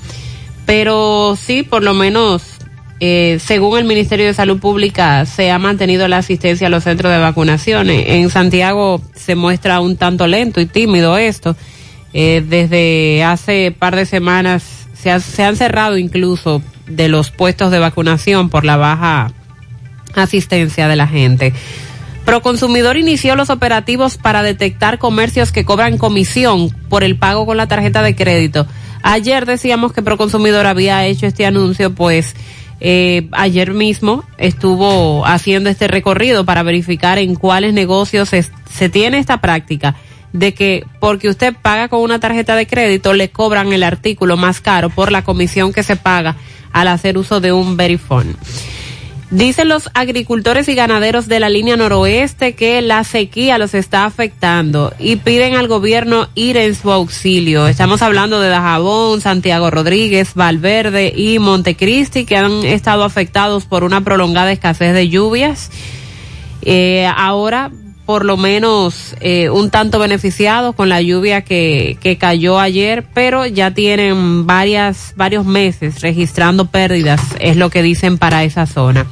Pero 0.66 1.38
sí, 1.40 1.62
por 1.62 1.82
lo 1.82 1.94
menos, 1.94 2.42
eh, 3.00 3.38
según 3.40 3.78
el 3.78 3.84
Ministerio 3.84 4.26
de 4.26 4.34
Salud 4.34 4.58
Pública, 4.58 5.24
se 5.24 5.50
ha 5.50 5.58
mantenido 5.58 6.08
la 6.08 6.18
asistencia 6.18 6.66
a 6.66 6.70
los 6.70 6.84
centros 6.84 7.12
de 7.12 7.18
vacunación. 7.18 7.88
En 7.88 8.28
Santiago 8.30 9.00
se 9.14 9.36
muestra 9.36 9.80
un 9.80 9.96
tanto 9.96 10.26
lento 10.26 10.60
y 10.60 10.66
tímido 10.66 11.16
esto. 11.16 11.56
Eh, 12.12 12.44
desde 12.46 13.22
hace 13.24 13.74
par 13.78 13.94
de 13.94 14.06
semanas 14.06 14.64
se, 14.94 15.18
se 15.20 15.44
han 15.44 15.56
cerrado 15.56 15.98
incluso 15.98 16.62
de 16.88 17.08
los 17.08 17.30
puestos 17.30 17.70
de 17.70 17.78
vacunación 17.78 18.48
por 18.48 18.64
la 18.64 18.76
baja 18.76 19.32
asistencia 20.14 20.88
de 20.88 20.96
la 20.96 21.06
gente. 21.06 21.52
Proconsumidor 22.24 22.96
inició 22.96 23.36
los 23.36 23.50
operativos 23.50 24.16
para 24.16 24.42
detectar 24.42 24.98
comercios 24.98 25.52
que 25.52 25.64
cobran 25.64 25.96
comisión 25.96 26.70
por 26.88 27.04
el 27.04 27.16
pago 27.16 27.46
con 27.46 27.56
la 27.56 27.68
tarjeta 27.68 28.02
de 28.02 28.16
crédito. 28.16 28.66
Ayer 29.02 29.46
decíamos 29.46 29.92
que 29.92 30.02
Proconsumidor 30.02 30.66
había 30.66 31.04
hecho 31.06 31.26
este 31.26 31.46
anuncio, 31.46 31.94
pues 31.94 32.34
eh, 32.80 33.28
ayer 33.32 33.72
mismo 33.72 34.24
estuvo 34.38 35.24
haciendo 35.24 35.70
este 35.70 35.88
recorrido 35.88 36.44
para 36.44 36.62
verificar 36.62 37.18
en 37.18 37.34
cuáles 37.34 37.72
negocios 37.72 38.28
se 38.28 38.88
tiene 38.88 39.18
esta 39.18 39.40
práctica 39.40 39.96
de 40.32 40.52
que 40.52 40.84
porque 41.00 41.28
usted 41.28 41.54
paga 41.60 41.88
con 41.88 42.00
una 42.00 42.20
tarjeta 42.20 42.56
de 42.56 42.66
crédito 42.66 43.14
le 43.14 43.30
cobran 43.30 43.72
el 43.72 43.82
artículo 43.82 44.36
más 44.36 44.60
caro 44.60 44.90
por 44.90 45.10
la 45.10 45.24
comisión 45.24 45.72
que 45.72 45.82
se 45.82 45.96
paga 45.96 46.36
al 46.72 46.88
hacer 46.88 47.16
uso 47.16 47.40
de 47.40 47.52
un 47.52 47.76
Verifone. 47.76 48.34
Dicen 49.30 49.68
los 49.68 49.90
agricultores 49.92 50.68
y 50.68 50.76
ganaderos 50.76 51.26
de 51.26 51.40
la 51.40 51.48
línea 51.48 51.76
noroeste 51.76 52.54
que 52.54 52.80
la 52.80 53.02
sequía 53.02 53.58
los 53.58 53.74
está 53.74 54.04
afectando 54.04 54.94
y 55.00 55.16
piden 55.16 55.56
al 55.56 55.66
gobierno 55.66 56.28
ir 56.36 56.56
en 56.56 56.76
su 56.76 56.92
auxilio. 56.92 57.66
Estamos 57.66 58.02
hablando 58.02 58.38
de 58.38 58.48
Dajabón, 58.48 59.20
Santiago 59.20 59.68
Rodríguez, 59.68 60.34
Valverde 60.34 61.12
y 61.14 61.40
Montecristi 61.40 62.24
que 62.24 62.36
han 62.36 62.64
estado 62.64 63.02
afectados 63.02 63.64
por 63.64 63.82
una 63.82 64.00
prolongada 64.02 64.52
escasez 64.52 64.94
de 64.94 65.08
lluvias. 65.08 65.72
Eh, 66.62 67.10
ahora, 67.16 67.72
por 68.06 68.24
lo 68.24 68.36
menos, 68.36 69.16
eh, 69.20 69.50
un 69.50 69.70
tanto 69.70 69.98
beneficiados 69.98 70.76
con 70.76 70.88
la 70.88 71.02
lluvia 71.02 71.42
que, 71.42 71.98
que 72.00 72.16
cayó 72.16 72.60
ayer, 72.60 73.04
pero 73.12 73.44
ya 73.46 73.72
tienen 73.72 74.46
varias, 74.46 75.12
varios 75.16 75.44
meses 75.44 76.00
registrando 76.00 76.66
pérdidas, 76.66 77.20
es 77.40 77.56
lo 77.56 77.68
que 77.68 77.82
dicen 77.82 78.16
para 78.16 78.44
esa 78.44 78.66
zona. 78.66 79.06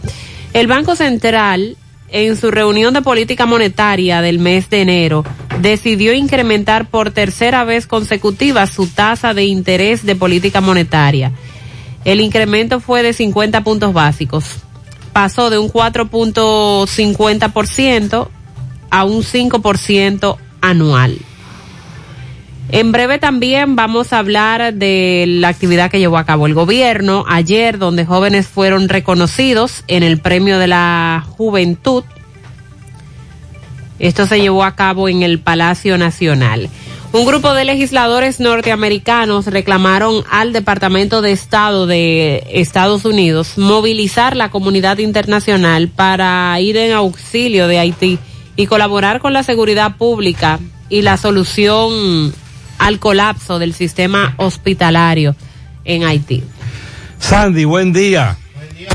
El 0.53 0.69
Banco 0.69 0.95
Central, 0.95 1.77
en 2.09 2.37
su 2.37 2.53
reunión 2.53 2.95
de 2.95 3.03
política 3.03 3.47
monetaria 3.47 4.23
del 4.23 4.39
mes 4.39 4.71
de 4.71 4.83
enero, 4.83 5.25
decidió 5.61 6.15
incrementar 6.15 6.89
por 6.89 7.11
tercera 7.11 7.65
vez 7.65 7.89
consecutiva 7.89 8.65
su 8.69 8.87
tasa 8.87 9.35
de 9.35 9.43
interés 9.45 10.07
de 10.07 10.15
política 10.15 10.61
monetaria. 10.61 11.33
El 12.05 12.21
incremento 12.21 12.79
fue 12.79 13.03
de 13.03 13.13
50 13.13 13.65
puntos 13.65 13.93
básicos. 13.93 14.45
Pasó 15.13 15.51
de 15.51 15.59
un 15.59 15.69
4.50% 15.69 18.29
a 18.95 19.03
un 19.03 19.25
5% 19.25 20.37
anual. 20.61 21.19
En 22.71 22.93
breve 22.93 23.19
también 23.19 23.75
vamos 23.75 24.13
a 24.13 24.21
hablar 24.21 24.73
de 24.73 25.25
la 25.27 25.49
actividad 25.49 25.91
que 25.91 25.99
llevó 25.99 26.17
a 26.17 26.25
cabo 26.25 26.47
el 26.47 26.55
gobierno 26.55 27.25
ayer, 27.29 27.79
donde 27.79 28.07
jóvenes 28.07 28.47
fueron 28.47 28.89
reconocidos 28.89 29.83
en 29.89 30.05
el 30.05 30.19
Premio 30.19 30.61
de 30.61 30.69
la 30.69 31.27
Juventud. 31.29 32.05
Esto 33.99 34.27
se 34.27 34.41
llevó 34.41 34.63
a 34.63 34.77
cabo 34.77 35.09
en 35.09 35.25
el 35.25 35.41
Palacio 35.41 35.99
Nacional. 35.99 36.69
Un 37.13 37.27
grupo 37.27 37.53
de 37.53 37.65
legisladores 37.65 38.39
norteamericanos 38.39 39.47
reclamaron 39.47 40.23
al 40.31 40.53
Departamento 40.53 41.21
de 41.21 41.33
Estado 41.33 41.89
de 41.89 42.45
Estados 42.49 43.05
Unidos 43.05 43.59
movilizar 43.59 44.37
la 44.37 44.51
comunidad 44.51 44.99
internacional 44.99 45.89
para 45.89 46.61
ir 46.61 46.77
en 46.77 46.93
auxilio 46.93 47.67
de 47.67 47.81
Haití 47.81 48.21
y 48.57 48.67
colaborar 48.67 49.21
con 49.21 49.33
la 49.33 49.43
seguridad 49.43 49.97
pública 49.97 50.61
y 50.89 51.03
la 51.03 51.17
solución 51.17 52.33
al 52.79 52.99
colapso 52.99 53.59
del 53.59 53.75
sistema 53.75 54.35
hospitalario 54.37 55.35
en 55.85 56.05
Haití. 56.05 56.43
Sandy, 57.19 57.65
buen 57.65 57.93
día. 57.93 58.37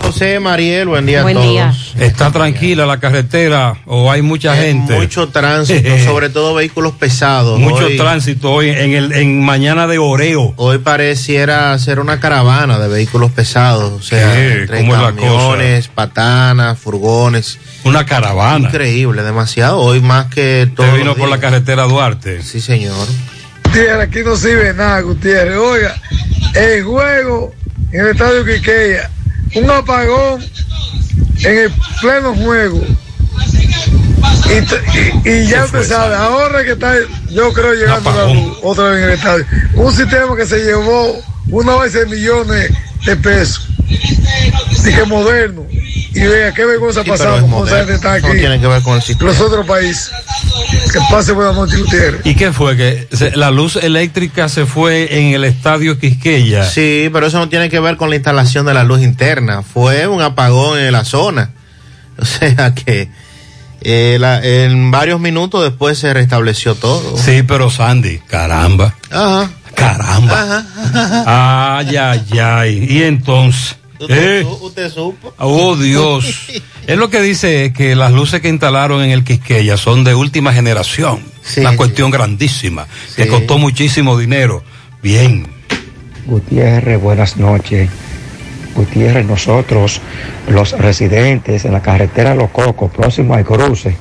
José 0.02 0.40
Mariel, 0.40 0.88
buen 0.88 1.06
día 1.06 1.22
Buen 1.24 1.38
a 1.38 1.40
todos. 1.42 1.52
día. 1.52 1.74
¿Está 2.00 2.32
tranquila 2.32 2.86
la 2.86 3.00
carretera 3.00 3.76
o 3.86 4.12
hay 4.12 4.22
mucha 4.22 4.56
gente? 4.56 4.94
Mucho 4.98 5.30
tránsito, 5.30 5.98
sobre 6.06 6.30
todo 6.30 6.54
vehículos 6.56 6.94
pesados. 6.94 7.60
Mucho 7.60 7.86
Hoy- 7.86 7.98
tránsito 7.98 8.52
hoy 8.52 8.70
en 8.70 8.94
el 8.94 9.12
en 9.14 9.44
mañana 9.44 9.88
de 9.88 9.98
Oreo. 9.98 10.54
Hoy 10.58 10.80
pareciera 10.80 11.78
ser 11.80 12.00
una 12.00 12.20
caravana 12.20 12.80
de 12.80 12.88
vehículos 12.88 13.32
pesados, 13.32 13.92
o 13.94 14.02
sea, 14.02 14.40
entre 14.52 14.80
¿cómo 14.80 14.96
es 14.96 15.02
la 15.02 15.08
camiones, 15.14 15.88
patanas, 15.88 16.78
furgones. 16.80 17.60
Una 17.84 18.06
caravana. 18.06 18.68
Increíble, 18.68 19.24
demasiado. 19.24 19.80
Hoy 19.80 20.02
más 20.02 20.26
que 20.28 20.70
todo. 20.76 20.88
Usted 20.88 21.00
vino 21.00 21.16
por 21.16 21.30
la 21.30 21.40
carretera 21.40 21.84
Duarte. 21.84 22.42
Sí, 22.44 22.60
señor. 22.62 23.08
Gutiérrez, 23.66 24.08
aquí 24.08 24.20
no 24.26 24.36
sirve 24.36 24.74
nada, 24.74 25.00
Gutiérrez. 25.02 25.58
Oiga, 25.58 25.96
el 26.56 26.84
juego 26.84 27.54
en 27.92 28.02
el 28.02 28.08
estadio 28.08 28.44
Quiqueya, 28.46 29.10
un 29.56 29.70
apagón 29.70 30.44
en 31.44 31.58
el 31.58 31.72
pleno 32.02 32.36
juego. 32.36 32.82
Y, 34.46 34.62
t- 34.66 34.82
y- 35.26 35.30
y 35.30 35.48
ya 35.48 35.66
usted 35.66 35.84
sabe, 35.84 36.16
ahora 36.16 36.64
que 36.64 36.72
está, 36.72 36.94
yo 37.30 37.54
creo, 37.54 37.74
llegando 37.74 38.12
la 38.12 38.34
luz 38.34 38.58
otra 38.64 38.86
vez 38.90 38.98
en 39.04 39.10
el 39.10 39.16
estadio. 39.16 39.46
Un 39.76 39.94
sistema 39.96 40.36
que 40.36 40.46
se 40.46 40.60
llevó 40.64 41.22
una 41.52 41.76
vez 41.78 41.94
de 41.94 42.06
millones 42.08 42.72
de 43.06 43.16
pesos. 43.16 43.68
Y 43.88 44.94
que 44.94 45.04
moderno. 45.06 45.66
Y 46.14 46.22
vea 46.22 46.52
qué 46.54 46.66
vergüenza 46.66 47.04
Sí, 47.04 47.10
pasamos 47.10 47.44
es 47.44 47.52
con 47.54 47.68
esa 47.68 47.78
gente 47.78 47.94
está 47.96 48.14
aquí. 48.14 48.28
No 48.28 48.34
tiene 48.34 48.60
que 48.60 48.68
ver 48.68 48.82
con 48.82 48.96
el 48.96 49.02
sistema. 49.02 49.30
Los 49.32 49.40
otros 49.42 49.66
países. 49.66 50.12
Que 50.92 51.00
pase 51.12 51.32
buena 51.34 51.52
noche, 51.52 51.78
Gutiérrez. 51.78 52.22
¿Y 52.26 52.36
qué 52.36 52.52
fue? 52.52 52.76
Que 52.76 53.08
se- 53.12 53.36
la 53.36 53.52
luz 53.52 53.76
eléctrica 53.76 54.50
se 54.50 54.66
fue 54.66 55.20
en 55.20 55.34
el 55.36 55.44
estadio 55.44 56.00
Quisqueya. 56.00 56.66
Sí, 56.66 57.10
pero 57.14 57.28
eso 57.28 57.38
no 57.38 57.48
tiene 57.50 57.70
que 57.70 57.80
ver 57.80 57.96
con 57.98 58.10
la 58.10 58.16
instalación 58.16 58.66
de 58.66 58.74
la 58.74 58.84
luz 58.84 59.02
interna. 59.02 59.62
Fue 59.62 60.08
un 60.08 60.22
apagón 60.22 60.80
en 60.80 60.92
la 60.92 61.06
zona. 61.06 61.52
O 62.22 62.26
sea 62.26 62.74
que 62.76 63.10
eh, 63.82 64.18
la- 64.20 64.44
en 64.44 64.92
varios 64.92 65.20
minutos 65.22 65.64
después 65.64 65.98
se 65.98 66.14
restableció 66.14 66.76
todo. 66.76 67.18
Sí, 67.18 67.44
pero 67.44 67.70
Sandy, 67.70 68.18
caramba. 68.28 68.94
Ajá. 69.10 69.50
Caramba. 69.76 70.66
Ay, 71.26 71.96
ay, 71.96 72.40
ay. 72.42 72.88
Y 72.90 73.04
entonces. 73.04 73.78
¿Usted, 74.00 74.40
¿eh? 74.40 74.44
su- 74.44 74.66
usted 74.66 74.90
supo? 74.90 75.34
Oh, 75.38 75.76
Dios. 75.76 76.48
es 76.88 76.98
lo 76.98 77.10
que 77.10 77.22
dice 77.22 77.74
que 77.74 77.96
las 77.96 78.12
luces 78.12 78.42
que 78.42 78.50
instalaron 78.50 79.04
en 79.04 79.12
el 79.12 79.24
Quisqueya 79.24 79.78
son 79.78 80.04
de 80.04 80.16
última 80.16 80.54
generación. 80.54 81.20
Una 81.58 81.76
cuestión 81.76 82.12
grandísima, 82.12 82.88
que 83.16 83.28
costó 83.28 83.58
muchísimo 83.58 84.18
dinero. 84.18 84.64
Bien. 85.02 85.48
Gutiérrez, 86.26 87.02
buenas 87.02 87.38
noches. 87.38 87.90
Gutiérrez, 88.76 89.26
nosotros, 89.26 90.00
los 90.48 90.72
residentes 90.74 91.66
en 91.66 91.74
la 91.74 91.82
carretera 91.82 92.36
Los 92.36 92.52
Cocos, 92.52 92.92
próximo 92.92 93.34
al 93.34 93.44
cruce, 93.44 93.96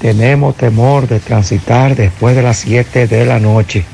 tenemos 0.00 0.56
temor 0.56 1.08
de 1.08 1.20
transitar 1.20 1.94
después 1.96 2.36
de 2.36 2.42
las 2.42 2.58
7 2.58 3.06
de 3.06 3.24
la 3.24 3.38
noche, 3.38 3.84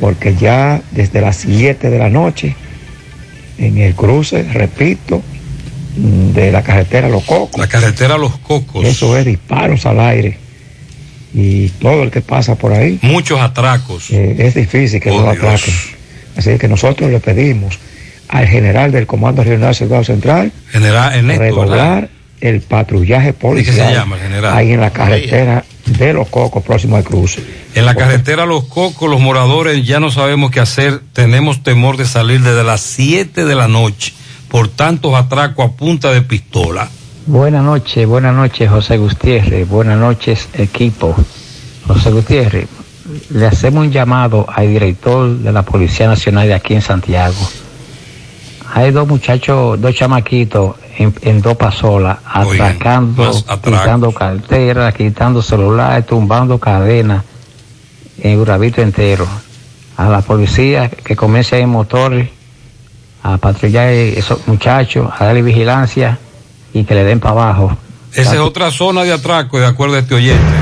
porque 0.00 0.36
ya 0.36 0.80
desde 0.92 1.20
las 1.20 1.36
7 1.38 1.90
de 1.90 1.98
la 1.98 2.08
noche, 2.08 2.56
en 3.58 3.78
el 3.78 3.94
cruce, 3.94 4.42
repito, 4.44 5.22
de 5.96 6.52
la 6.52 6.62
carretera 6.62 7.08
Los 7.08 7.24
Cocos. 7.24 7.58
La 7.60 7.66
carretera 7.66 8.16
Los 8.18 8.38
Cocos. 8.38 8.84
Eso 8.84 9.16
es 9.16 9.24
disparos 9.24 9.84
al 9.86 10.00
aire. 10.00 10.38
Y 11.34 11.68
todo 11.68 12.02
el 12.04 12.10
que 12.10 12.20
pasa 12.20 12.54
por 12.54 12.72
ahí. 12.72 12.98
Muchos 13.02 13.40
atracos. 13.40 14.10
eh, 14.10 14.36
es 14.38 14.54
difícil 14.54 15.00
que 15.00 15.10
Oh, 15.10 15.20
no 15.20 15.30
atraquen. 15.30 15.74
Así 16.36 16.56
que 16.56 16.68
nosotros 16.68 17.10
le 17.10 17.20
pedimos 17.20 17.78
al 18.28 18.46
general 18.46 18.92
del 18.92 19.06
Comando 19.06 19.42
Regional 19.42 19.74
Ciudad 19.74 20.04
Central 20.04 20.52
General 20.70 21.14
Ernesto, 21.14 21.42
redoblar 21.42 21.68
¿verdad? 22.02 22.08
El 22.40 22.60
patrullaje 22.60 23.32
policial. 23.32 23.88
se 23.88 23.94
llama? 23.94 24.16
Ahí 24.52 24.72
en 24.72 24.80
la 24.80 24.90
carretera 24.90 25.64
de 25.86 26.12
Los 26.12 26.28
Cocos, 26.28 26.62
próximo 26.62 26.96
al 26.96 27.04
cruce. 27.04 27.42
En 27.74 27.86
la 27.86 27.94
carretera 27.94 28.46
Los 28.46 28.64
Cocos, 28.64 29.08
los 29.08 29.20
moradores 29.20 29.86
ya 29.86 30.00
no 30.00 30.10
sabemos 30.10 30.50
qué 30.50 30.60
hacer. 30.60 31.00
Tenemos 31.12 31.62
temor 31.62 31.96
de 31.96 32.06
salir 32.06 32.40
desde 32.40 32.64
las 32.64 32.80
7 32.80 33.44
de 33.44 33.54
la 33.54 33.68
noche 33.68 34.12
por 34.48 34.68
tantos 34.68 35.14
atracos 35.14 35.66
a 35.66 35.72
punta 35.72 36.10
de 36.12 36.22
pistola. 36.22 36.88
Buenas 37.26 37.62
noches, 37.62 38.06
buenas 38.06 38.34
noches 38.34 38.70
José 38.70 38.96
Gutiérrez, 38.96 39.68
buenas 39.68 39.98
noches 39.98 40.48
equipo. 40.54 41.14
José 41.86 42.10
Gutiérrez, 42.10 42.68
le 43.30 43.46
hacemos 43.46 43.84
un 43.84 43.92
llamado 43.92 44.46
al 44.48 44.68
director 44.68 45.36
de 45.36 45.52
la 45.52 45.62
Policía 45.62 46.08
Nacional 46.08 46.46
de 46.46 46.54
aquí 46.54 46.74
en 46.74 46.82
Santiago. 46.82 47.36
Hay 48.72 48.90
dos 48.92 49.06
muchachos, 49.06 49.80
dos 49.80 49.94
chamaquitos 49.94 50.76
en, 50.98 51.14
en 51.22 51.40
dos 51.40 51.56
pasolas, 51.56 52.18
atracando, 52.26 53.30
quitando 53.62 54.12
carteras, 54.12 54.92
quitando 54.94 55.40
celulares, 55.40 56.04
tumbando 56.06 56.58
cadenas 56.58 57.24
en 58.20 58.38
Urabito 58.38 58.82
entero. 58.82 59.26
A 59.96 60.08
la 60.08 60.20
policía 60.20 60.88
que 60.90 61.16
comience 61.16 61.58
en 61.58 61.70
motores 61.70 62.28
a 63.22 63.36
patrullar 63.36 63.88
esos 63.88 64.46
muchachos, 64.46 65.08
a 65.18 65.24
darle 65.26 65.42
vigilancia 65.42 66.18
y 66.72 66.84
que 66.84 66.94
le 66.94 67.04
den 67.04 67.20
para 67.20 67.32
abajo. 67.32 67.76
Esa 68.12 68.34
es 68.34 68.40
otra 68.40 68.70
zona 68.70 69.02
de 69.02 69.12
atraco, 69.12 69.58
de 69.58 69.66
acuerdo 69.66 69.96
a 69.96 69.98
este 70.00 70.14
oyente. 70.14 70.54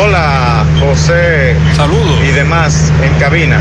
Hola, 0.00 0.64
José. 0.80 1.56
Saludos. 1.76 2.18
Y 2.24 2.32
demás 2.32 2.92
en 3.02 3.14
cabina. 3.18 3.60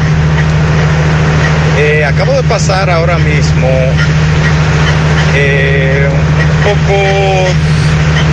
Eh, 1.77 2.05
acabo 2.05 2.33
de 2.33 2.43
pasar 2.43 2.89
ahora 2.89 3.17
mismo 3.17 3.67
eh, 5.35 6.07
un 6.09 6.63
poco 6.63 7.47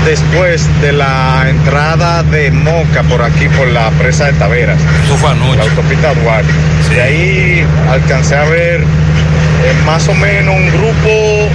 después 0.04 0.68
de 0.80 0.92
la 0.92 1.46
entrada 1.48 2.22
de 2.22 2.50
Moca 2.50 3.02
por 3.04 3.22
aquí, 3.22 3.48
por 3.48 3.68
la 3.68 3.90
presa 3.90 4.26
de 4.26 4.32
Taveras. 4.34 4.80
Eso 5.04 5.16
fue 5.16 5.30
anoche. 5.30 5.56
La 5.56 5.64
autopista 5.64 6.14
Duarte. 6.14 6.52
De 6.90 7.00
ahí 7.02 7.66
alcancé 7.90 8.36
a 8.36 8.44
ver 8.44 8.80
eh, 8.80 9.74
más 9.84 10.08
o 10.08 10.14
menos 10.14 10.54
un 10.54 10.68
grupo 10.70 11.48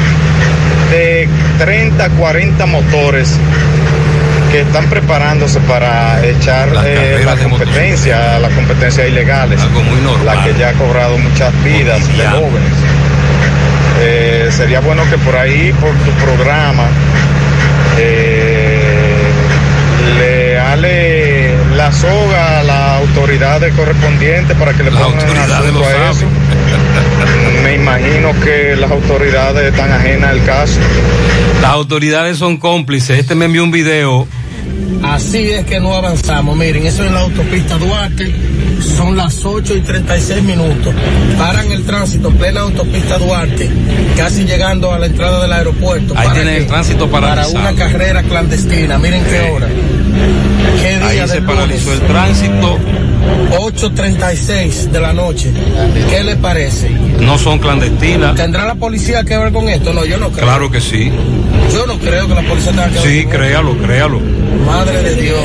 de 0.92 1.28
30, 1.60 2.10
40 2.10 2.66
motores 2.68 3.38
que 4.52 4.62
están 4.62 4.88
preparándose 4.90 5.60
para 5.62 6.24
echar 6.26 6.70
eh, 6.86 7.24
la 7.26 7.36
competencia, 7.36 8.40
la 8.40 8.50
competencia 8.50 9.08
ilegales, 9.08 9.60
la 10.24 10.44
que 10.44 10.54
ya 10.58 10.70
ha 10.70 10.74
cobrado 10.74 11.18
muchas 11.18 11.52
vidas 11.64 12.08
de 12.18 12.28
jóvenes. 12.28 12.85
Eh, 14.46 14.52
sería 14.52 14.80
bueno 14.80 15.02
que 15.10 15.18
por 15.18 15.36
ahí, 15.36 15.74
por 15.82 15.92
tu 15.92 16.12
programa, 16.24 16.84
eh, 17.98 19.24
le 20.20 20.60
ale 20.60 21.56
la 21.76 21.92
soga 21.92 22.60
a 22.60 22.64
las 22.64 23.02
autoridades 23.02 23.74
correspondientes 23.74 24.56
para 24.56 24.74
que 24.74 24.84
le 24.84 24.92
pongan 24.92 25.14
autoridades 25.14 25.52
asunto 25.52 25.86
a 25.86 26.12
eso. 26.12 26.26
Me 27.64 27.74
imagino 27.74 28.40
que 28.44 28.76
las 28.76 28.92
autoridades 28.92 29.72
están 29.72 29.92
ajenas 29.92 30.30
al 30.30 30.44
caso. 30.44 30.80
Las 31.62 31.72
autoridades 31.72 32.38
son 32.38 32.58
cómplices. 32.58 33.18
Este 33.18 33.34
me 33.34 33.46
envió 33.46 33.64
un 33.64 33.72
video. 33.72 34.28
Así 35.02 35.50
es 35.50 35.66
que 35.66 35.80
no 35.80 35.96
avanzamos. 35.96 36.56
Miren, 36.56 36.86
eso 36.86 37.04
es 37.04 37.12
la 37.12 37.22
autopista 37.22 37.78
Duarte. 37.78 38.32
Son 38.82 39.16
las 39.18 39.44
8 39.44 39.76
y 39.76 39.82
36 39.82 40.44
minutos. 40.44 40.94
Paran 41.38 41.72
el 41.72 41.84
tránsito, 41.84 42.30
plena 42.32 42.62
autopista 42.62 43.18
Duarte, 43.18 43.70
casi 44.16 44.46
llegando 44.46 44.92
a 44.94 45.00
la 45.00 45.08
entrada 45.08 45.42
del 45.42 45.54
aeropuerto. 45.54 46.14
Ahí 46.16 46.28
¿Para 46.28 46.34
tienen 46.34 46.56
el 46.56 46.68
tránsito 46.68 47.10
Para 47.10 47.48
una 47.48 47.74
carrera 47.74 48.24
clandestina. 48.24 48.98
Miren 48.98 49.24
qué 49.26 49.42
hora. 49.52 49.68
¿Qué 50.82 51.00
día 51.00 51.08
Ahí 51.08 51.18
se 51.30 51.40
lunes? 51.40 51.56
paralizó 51.56 51.94
el 51.94 52.02
tránsito. 52.02 52.80
8.36 53.52 54.90
de 54.92 55.00
la 55.00 55.14
noche. 55.14 55.52
¿Qué 56.10 56.24
le 56.24 56.36
parece? 56.36 56.90
No 56.90 57.38
son 57.38 57.60
clandestinas. 57.60 58.36
¿Tendrá 58.36 58.66
la 58.66 58.74
policía 58.76 59.24
que 59.24 59.38
ver 59.38 59.52
con 59.54 59.70
esto? 59.70 59.94
No, 59.94 60.04
yo 60.06 60.18
no 60.18 60.32
creo. 60.32 60.46
Claro 60.46 60.70
que 60.72 60.82
sí. 60.82 61.12
Yo 61.74 61.86
no 61.88 61.98
creo 62.00 62.28
que 62.28 62.36
la 62.36 62.42
policía 62.44 62.72
tenga 62.72 62.90
que 62.90 63.00
ver 63.00 63.08
Sí, 63.08 63.24
con 63.24 63.32
créalo, 63.34 63.78
créalo. 63.78 64.18
esto. 64.18 64.66
Madre 64.66 65.04
de 65.04 65.16
Dios. 65.22 65.40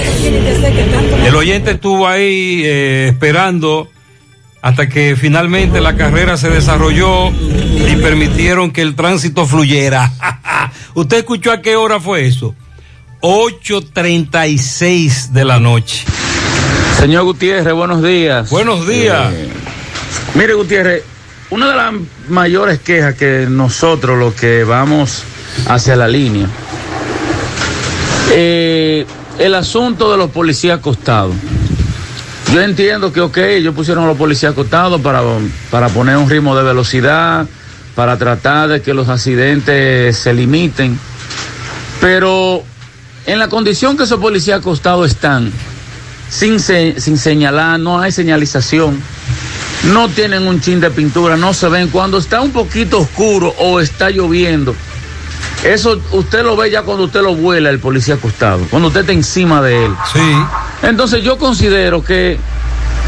El 1.27 1.35
oyente 1.35 1.73
estuvo 1.73 2.07
ahí 2.09 2.63
eh, 2.65 3.09
esperando 3.11 3.89
hasta 4.63 4.89
que 4.89 5.17
finalmente 5.19 5.81
la 5.81 5.97
carrera 5.97 6.37
se 6.37 6.49
desarrolló 6.51 7.31
y 7.31 7.97
permitieron 8.03 8.71
que 8.73 8.83
el 8.83 8.95
tránsito 8.95 9.47
fluyera. 9.47 10.13
¿Usted 10.95 11.19
escuchó 11.19 11.51
a 11.53 11.61
qué 11.63 11.77
hora 11.77 11.99
fue 12.01 12.27
eso? 12.27 12.55
8.36 13.23 15.29
de 15.31 15.45
la 15.45 15.61
noche. 15.61 16.05
Señor 17.01 17.25
Gutiérrez, 17.25 17.73
buenos 17.73 18.03
días. 18.03 18.51
Buenos 18.51 18.87
días. 18.87 19.33
Eh, 19.33 19.49
mire, 20.35 20.53
Gutiérrez, 20.53 21.03
una 21.49 21.71
de 21.71 21.75
las 21.75 21.95
mayores 22.29 22.79
quejas 22.79 23.15
que 23.15 23.47
nosotros, 23.49 24.19
los 24.19 24.35
que 24.35 24.65
vamos 24.65 25.23
hacia 25.67 25.97
la 25.97 26.07
línea, 26.07 26.47
eh, 28.33 29.07
el 29.39 29.55
asunto 29.55 30.13
de 30.13 30.19
los 30.19 30.31
policías 30.31 30.81
acostados. 30.81 31.35
Yo 32.53 32.61
entiendo 32.61 33.15
que, 33.15 33.23
ok, 33.23 33.39
ellos 33.39 33.75
pusieron 33.75 34.05
a 34.05 34.07
los 34.07 34.19
policías 34.19 34.53
acostados 34.53 35.01
para, 35.01 35.23
para 35.71 35.89
poner 35.89 36.19
un 36.19 36.29
ritmo 36.29 36.55
de 36.55 36.65
velocidad, 36.65 37.47
para 37.95 38.19
tratar 38.19 38.69
de 38.69 38.83
que 38.83 38.93
los 38.93 39.09
accidentes 39.09 40.19
se 40.19 40.35
limiten, 40.35 41.01
pero 41.99 42.63
en 43.25 43.39
la 43.39 43.49
condición 43.49 43.97
que 43.97 44.03
esos 44.03 44.21
policías 44.21 44.59
acostados 44.59 45.11
están, 45.11 45.51
sin, 46.31 46.59
se- 46.61 47.01
sin 47.01 47.19
señalar, 47.19 47.79
no 47.81 48.01
hay 48.01 48.13
señalización, 48.13 49.01
no 49.93 50.09
tienen 50.09 50.47
un 50.47 50.61
chin 50.61 50.81
de 50.81 50.91
pintura, 50.91 51.37
no 51.37 51.53
se 51.53 51.69
ven. 51.69 51.89
Cuando 51.89 52.19
está 52.19 52.41
un 52.41 52.53
poquito 52.53 53.01
oscuro 53.01 53.55
o 53.59 53.81
está 53.81 54.11
lloviendo, 54.11 54.75
eso 55.65 56.01
usted 56.13 56.43
lo 56.43 56.57
ve 56.57 56.71
ya 56.71 56.83
cuando 56.83 57.05
usted 57.05 57.21
lo 57.23 57.35
vuela 57.35 57.69
el 57.71 57.79
policía 57.81 58.15
acostado, 58.15 58.61
cuando 58.71 58.89
usted 58.89 59.01
está 59.01 59.13
encima 59.13 59.61
de 59.61 59.85
él. 59.87 59.93
Sí. 60.13 60.21
Entonces 60.83 61.23
yo 61.23 61.37
considero 61.37 62.03
que 62.03 62.39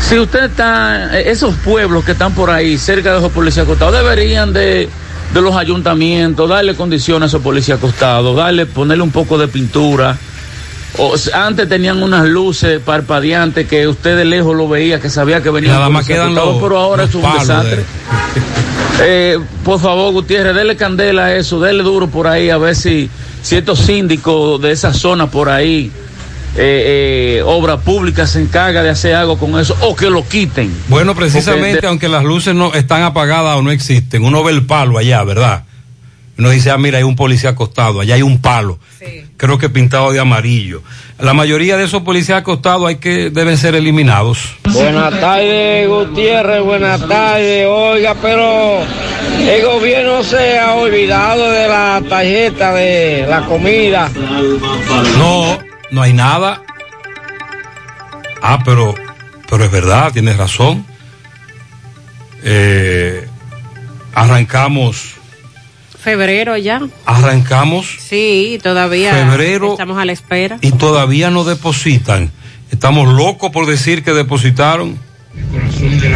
si 0.00 0.18
usted 0.18 0.44
está, 0.44 1.18
eh, 1.18 1.30
esos 1.30 1.54
pueblos 1.56 2.04
que 2.04 2.12
están 2.12 2.34
por 2.34 2.50
ahí, 2.50 2.76
cerca 2.76 3.12
de 3.12 3.18
esos 3.18 3.32
policías 3.32 3.64
acostados, 3.64 3.94
deberían 3.94 4.52
de, 4.52 4.88
de 5.32 5.40
los 5.40 5.54
ayuntamientos 5.56 6.48
darle 6.48 6.74
condiciones 6.74 7.22
a 7.24 7.26
esos 7.28 7.42
policías 7.42 7.78
acostados, 7.78 8.36
darle, 8.36 8.66
ponerle 8.66 9.02
un 9.04 9.12
poco 9.12 9.38
de 9.38 9.48
pintura. 9.48 10.18
O, 10.98 11.14
antes 11.32 11.68
tenían 11.68 12.02
unas 12.02 12.26
luces 12.26 12.78
parpadeantes 12.84 13.66
que 13.66 13.88
usted 13.88 14.14
de 14.16 14.24
lejos 14.26 14.54
lo 14.54 14.68
veía, 14.68 15.00
que 15.00 15.08
sabía 15.08 15.42
que 15.42 15.48
venía 15.50 15.72
Nada 15.72 15.88
más 15.88 16.06
quedan 16.06 16.34
los- 16.34 16.62
pero 16.62 16.78
ahora 16.78 17.04
los 17.04 17.10
es 17.10 17.14
un 17.14 17.22
de- 17.22 17.38
desastre. 17.38 17.84
Eh, 19.04 19.38
por 19.64 19.80
favor, 19.80 20.12
Gutiérrez, 20.12 20.54
dele 20.54 20.76
candela 20.76 21.24
a 21.26 21.36
eso, 21.36 21.58
dele 21.58 21.82
duro 21.82 22.08
por 22.08 22.26
ahí, 22.26 22.50
a 22.50 22.58
ver 22.58 22.76
si, 22.76 23.08
si 23.42 23.56
estos 23.56 23.78
síndicos 23.80 24.60
de 24.60 24.70
esa 24.70 24.92
zona 24.92 25.28
por 25.28 25.48
ahí, 25.48 25.90
eh, 26.56 27.38
eh, 27.38 27.42
obra 27.44 27.78
pública, 27.78 28.26
se 28.26 28.40
encarga 28.42 28.82
de 28.82 28.90
hacer 28.90 29.14
algo 29.14 29.38
con 29.38 29.58
eso, 29.58 29.74
o 29.80 29.96
que 29.96 30.10
lo 30.10 30.28
quiten. 30.28 30.72
Bueno, 30.88 31.14
precisamente, 31.14 31.72
Porque 31.76 31.86
aunque 31.86 32.08
las 32.08 32.22
luces 32.22 32.54
no 32.54 32.74
están 32.74 33.02
apagadas 33.02 33.56
o 33.56 33.62
no 33.62 33.70
existen, 33.70 34.22
uno 34.24 34.44
ve 34.44 34.52
el 34.52 34.66
palo 34.66 34.98
allá, 34.98 35.24
¿verdad? 35.24 35.64
Uno 36.38 36.50
dice, 36.50 36.70
ah, 36.70 36.78
mira, 36.78 36.98
hay 36.98 37.04
un 37.04 37.14
policía 37.14 37.50
acostado, 37.50 38.00
allá 38.00 38.14
hay 38.14 38.22
un 38.22 38.40
palo. 38.40 38.78
Creo 39.36 39.58
que 39.58 39.68
pintado 39.68 40.12
de 40.12 40.20
amarillo. 40.20 40.82
La 41.18 41.34
mayoría 41.34 41.76
de 41.76 41.84
esos 41.84 42.02
policías 42.02 42.38
acostados 42.38 42.88
hay 42.88 42.96
que, 42.96 43.30
deben 43.30 43.58
ser 43.58 43.74
eliminados. 43.74 44.56
Buenas 44.72 45.20
tardes, 45.20 45.88
Gutiérrez, 45.88 46.62
buenas 46.62 47.06
tardes. 47.06 47.66
Oiga, 47.68 48.16
pero 48.20 48.80
el 49.38 49.64
gobierno 49.64 50.22
se 50.24 50.58
ha 50.58 50.74
olvidado 50.74 51.50
de 51.50 51.68
la 51.68 52.02
tarjeta 52.08 52.72
de 52.72 53.26
la 53.28 53.42
comida. 53.42 54.10
No, 55.18 55.58
no 55.90 56.02
hay 56.02 56.12
nada. 56.12 56.62
Ah, 58.40 58.58
pero, 58.64 58.94
pero 59.48 59.64
es 59.64 59.70
verdad, 59.70 60.12
tienes 60.12 60.36
razón. 60.36 60.84
Eh, 62.42 63.28
arrancamos, 64.14 65.11
Febrero 66.02 66.56
ya. 66.56 66.80
arrancamos 67.06 67.86
Sí, 68.00 68.58
todavía 68.62 69.14
Febrero. 69.14 69.72
estamos 69.72 69.98
a 69.98 70.04
la 70.04 70.12
espera. 70.12 70.58
y 70.60 70.72
todavía 70.72 71.30
no 71.30 71.44
depositan. 71.44 72.30
Estamos 72.70 73.12
locos 73.14 73.50
por 73.52 73.66
decir 73.66 74.02
que 74.02 74.12
depositaron. 74.12 74.98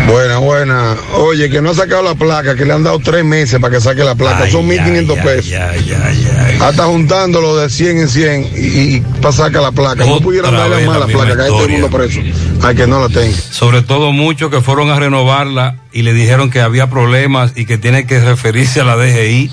Buena, 0.08 0.38
buena. 0.38 0.96
Oye, 1.14 1.48
que 1.50 1.60
no 1.62 1.70
ha 1.70 1.74
sacado 1.74 2.02
la 2.02 2.14
placa, 2.14 2.54
que 2.54 2.64
le 2.64 2.72
han 2.72 2.82
dado 2.82 2.98
tres 2.98 3.24
meses 3.24 3.58
para 3.60 3.74
que 3.74 3.80
saque 3.80 4.04
la 4.04 4.14
placa. 4.14 4.44
Ay, 4.44 4.50
Son 4.52 4.68
1.500 4.68 5.10
ay, 5.16 5.20
pesos. 5.24 5.52
ay, 5.52 5.96
ay, 6.04 6.58
Hasta 6.60 6.84
juntándolo 6.84 7.56
de 7.56 7.68
100 7.70 7.98
en 7.98 8.08
100 8.08 8.42
y, 8.56 8.96
y 8.96 9.00
para 9.22 9.32
sacar 9.32 9.62
la 9.62 9.72
placa. 9.72 10.04
no 10.04 10.20
pudieran 10.20 10.54
darle 10.54 10.86
más 10.86 10.98
la 11.00 11.06
placa, 11.06 11.34
que 11.36 11.42
hay 11.42 11.48
todo 11.48 11.64
el 11.64 11.70
mundo 11.72 11.90
preso. 11.90 12.20
Sobre 13.32 13.82
todo 13.82 14.12
muchos 14.12 14.50
que 14.50 14.60
fueron 14.60 14.90
a 14.90 14.98
renovarla 14.98 15.76
y 15.92 16.02
le 16.02 16.12
dijeron 16.12 16.50
que 16.50 16.60
había 16.60 16.90
problemas 16.90 17.52
y 17.56 17.66
que 17.66 17.78
tiene 17.78 18.06
que 18.06 18.20
referirse 18.20 18.80
a 18.80 18.84
la 18.84 18.96
DGI. 18.96 19.50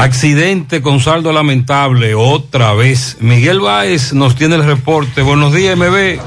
Accidente 0.00 0.80
con 0.80 0.98
saldo 0.98 1.30
lamentable 1.30 2.14
otra 2.14 2.72
vez. 2.72 3.18
Miguel 3.20 3.60
Báez 3.60 4.14
nos 4.14 4.34
tiene 4.34 4.54
el 4.54 4.64
reporte. 4.64 5.20
Buenos 5.20 5.52
días, 5.52 5.76
MB. 5.76 6.18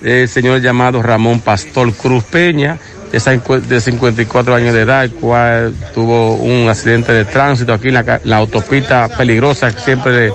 El 0.02 0.28
señor 0.28 0.60
llamado 0.60 1.02
Ramón 1.02 1.40
Pastor 1.40 1.92
Cruz 1.94 2.24
Peña, 2.24 2.78
de 3.10 3.18
cincu- 3.18 3.60
de 3.60 3.80
54 3.80 4.54
años 4.54 4.72
de 4.74 4.82
edad, 4.82 5.04
el 5.04 5.12
cual 5.12 5.74
tuvo 5.94 6.34
un 6.34 6.68
accidente 6.68 7.12
de 7.12 7.24
tránsito 7.24 7.72
aquí 7.74 7.88
en 7.88 7.94
la, 7.94 8.36
autopista 8.36 9.08
peligrosa 9.08 9.72
que 9.72 9.80
siempre 9.80 10.32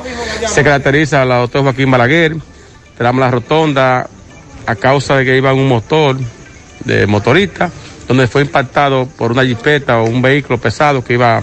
se 0.48 0.64
caracteriza 0.64 1.22
a 1.22 1.26
la 1.26 1.38
doctor 1.38 1.64
Joaquín 1.64 1.90
Balaguer. 1.92 2.36
Tramos 2.98 3.20
la 3.22 3.32
rotonda 3.32 4.08
a 4.66 4.76
causa 4.76 5.18
de 5.18 5.26
que 5.26 5.38
iba 5.38 5.52
en 5.52 5.60
un 5.60 5.68
motor 5.68 6.18
de 6.84 7.08
motorista, 7.08 7.70
donde 8.08 8.28
fue 8.28 8.42
impactado 8.42 9.06
por 9.08 9.32
una 9.32 9.44
jipeta 9.46 10.00
o 10.00 10.06
un 10.06 10.22
vehículo 10.22 10.58
pesado 10.58 11.04
que 11.04 11.14
iba 11.14 11.42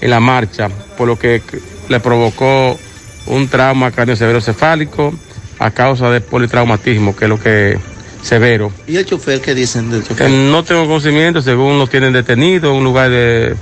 en 0.00 0.10
la 0.10 0.20
marcha, 0.20 0.68
por 0.96 1.08
lo 1.08 1.18
que 1.18 1.42
le 1.88 2.00
provocó 2.00 2.78
un 3.26 3.48
trauma 3.48 3.90
cráneo 3.90 4.14
severo 4.16 4.40
cefálico 4.40 5.12
a 5.58 5.70
causa 5.70 6.10
de 6.10 6.20
politraumatismo, 6.20 7.16
que 7.16 7.24
es 7.24 7.28
lo 7.28 7.40
que 7.40 7.78
severo. 8.26 8.72
¿Y 8.86 8.96
el 8.96 9.06
chofer 9.06 9.40
qué 9.40 9.54
dicen 9.54 9.90
del 9.90 10.02
chofer? 10.06 10.26
Eh, 10.28 10.48
No 10.50 10.64
tengo 10.64 10.86
conocimiento, 10.86 11.40
según 11.42 11.78
lo 11.78 11.86
tienen 11.86 12.12
detenido 12.12 12.70
en 12.70 12.76
un 12.78 12.84
lugar 12.84 13.10
de 13.10 13.54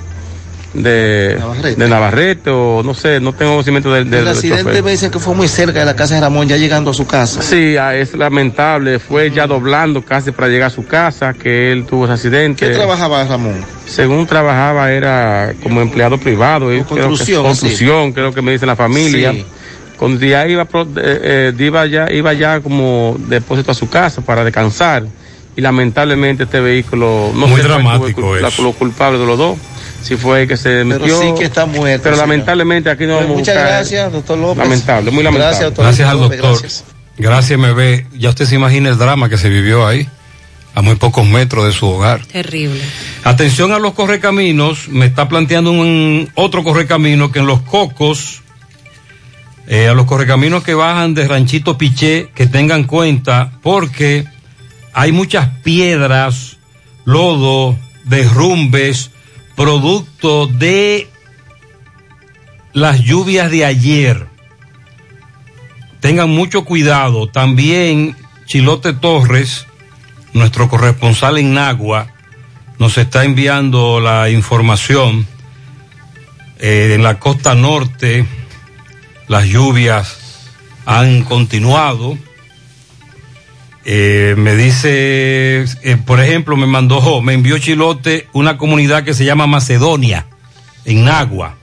de 0.74 1.36
Navarrete. 1.38 1.76
de 1.80 1.88
Navarrete 1.88 2.50
o 2.50 2.82
no 2.84 2.94
sé, 2.94 3.20
no 3.20 3.32
tengo 3.32 3.52
conocimiento 3.52 3.92
del, 3.92 4.10
del, 4.10 4.22
el 4.22 4.28
accidente 4.28 4.82
me 4.82 4.90
dicen 4.90 5.08
que 5.08 5.20
fue 5.20 5.32
muy 5.32 5.46
cerca 5.46 5.78
de 5.78 5.84
la 5.84 5.94
casa 5.94 6.16
de 6.16 6.20
Ramón, 6.20 6.48
ya 6.48 6.56
llegando 6.56 6.90
a 6.90 6.94
su 6.94 7.06
casa. 7.06 7.42
Sí, 7.42 7.76
ah, 7.76 7.94
es 7.94 8.12
lamentable, 8.14 8.98
fue 8.98 9.30
ya 9.30 9.46
doblando 9.46 10.02
casi 10.04 10.32
para 10.32 10.48
llegar 10.48 10.66
a 10.66 10.70
su 10.70 10.84
casa 10.84 11.32
que 11.32 11.70
él 11.70 11.86
tuvo 11.86 12.06
ese 12.06 12.14
accidente. 12.14 12.66
¿Qué 12.66 12.74
trabajaba 12.74 13.22
Ramón? 13.24 13.64
Según 13.86 14.26
trabajaba 14.26 14.90
era 14.90 15.54
como 15.62 15.80
empleado 15.80 16.18
privado. 16.18 16.72
y 16.74 16.82
creo 16.82 16.86
que- 16.88 17.02
construcción, 17.02 17.44
construcción, 17.44 18.12
creo 18.12 18.34
que 18.34 18.42
me 18.42 18.50
dice 18.50 18.66
la 18.66 18.74
familia. 18.74 19.30
Sí. 19.30 19.46
Cuando 19.96 20.24
ya 20.24 20.46
iba, 20.46 20.62
eh, 20.62 20.66
eh, 20.96 21.52
iba 21.58 21.86
ya, 21.86 22.10
iba 22.12 22.32
ya 22.32 22.60
como 22.60 23.16
depósito 23.28 23.70
a 23.70 23.74
su 23.74 23.88
casa 23.88 24.20
para 24.22 24.44
descansar. 24.44 25.04
Y 25.56 25.60
lamentablemente 25.60 26.44
este 26.44 26.58
vehículo 26.60 27.30
no 27.34 27.46
Muy 27.46 27.60
sé 27.60 27.68
dramático 27.68 28.06
el 28.34 28.40
cul- 28.40 28.40
la- 28.42 28.48
eso. 28.48 28.62
los 28.62 28.74
culpables 28.74 29.20
de 29.20 29.26
los 29.26 29.38
dos. 29.38 29.58
Si 30.02 30.16
fue 30.16 30.42
el 30.42 30.48
que 30.48 30.56
se 30.56 30.68
Pero 30.68 30.84
metió. 30.84 31.20
sí 31.20 31.32
que 31.38 31.44
está 31.44 31.64
muerto. 31.64 32.02
Pero 32.02 32.16
señor. 32.16 32.28
lamentablemente 32.28 32.90
aquí 32.90 33.04
no 33.06 33.14
Pues 33.14 33.20
vamos 33.26 33.36
a 33.36 33.38
Muchas 33.38 33.54
buscar- 33.54 33.70
gracias, 33.72 34.12
doctor 34.12 34.38
López. 34.38 34.58
Lamentable, 34.64 35.10
muy 35.12 35.22
lamentable. 35.22 35.46
Gracias, 35.50 35.64
doctor 35.70 35.84
Gracias 35.84 36.08
al 36.08 36.20
López, 36.20 36.38
doctor. 36.40 36.60
gracias. 36.60 36.84
Gracias, 37.16 37.58
MB. 37.58 38.18
Ya 38.18 38.28
usted 38.30 38.44
se 38.46 38.56
imagina 38.56 38.88
el 38.90 38.98
drama 38.98 39.28
que 39.28 39.38
se 39.38 39.48
vivió 39.48 39.86
ahí, 39.86 40.08
a 40.74 40.82
muy 40.82 40.96
pocos 40.96 41.24
metros 41.24 41.64
de 41.66 41.72
su 41.72 41.86
hogar. 41.86 42.26
Terrible. 42.26 42.80
Atención 43.22 43.70
a 43.72 43.78
los 43.78 43.94
correcaminos, 43.94 44.88
me 44.88 45.06
está 45.06 45.28
planteando 45.28 45.70
un 45.70 46.28
otro 46.34 46.64
correcamino 46.64 47.30
que 47.30 47.38
en 47.38 47.46
los 47.46 47.60
cocos, 47.60 48.42
eh, 49.66 49.88
a 49.88 49.94
los 49.94 50.06
correcaminos 50.06 50.62
que 50.62 50.74
bajan 50.74 51.14
de 51.14 51.26
Ranchito 51.26 51.78
Piché, 51.78 52.30
que 52.34 52.46
tengan 52.46 52.84
cuenta, 52.84 53.52
porque 53.62 54.26
hay 54.92 55.10
muchas 55.10 55.48
piedras, 55.62 56.58
lodo, 57.04 57.76
derrumbes, 58.04 59.10
producto 59.56 60.46
de 60.46 61.08
las 62.74 63.00
lluvias 63.00 63.50
de 63.50 63.64
ayer. 63.64 64.26
Tengan 66.00 66.28
mucho 66.28 66.64
cuidado. 66.64 67.28
También 67.28 68.16
Chilote 68.46 68.92
Torres, 68.92 69.66
nuestro 70.34 70.68
corresponsal 70.68 71.38
en 71.38 71.54
Nagua, 71.54 72.08
nos 72.78 72.98
está 72.98 73.24
enviando 73.24 74.00
la 74.00 74.28
información. 74.28 75.26
Eh, 76.58 76.92
en 76.94 77.02
la 77.02 77.18
costa 77.18 77.54
norte 77.54 78.24
las 79.28 79.44
lluvias 79.46 80.16
han 80.86 81.22
continuado. 81.22 82.18
Eh, 83.84 84.34
me 84.38 84.56
dice, 84.56 85.64
eh, 85.82 85.96
por 86.04 86.20
ejemplo, 86.20 86.56
me 86.56 86.66
mandó, 86.66 87.20
me 87.20 87.34
envió 87.34 87.58
Chilote 87.58 88.28
una 88.32 88.56
comunidad 88.56 89.04
que 89.04 89.14
se 89.14 89.24
llama 89.24 89.46
Macedonia, 89.46 90.26
en 90.84 91.04
Nagua. 91.04 91.56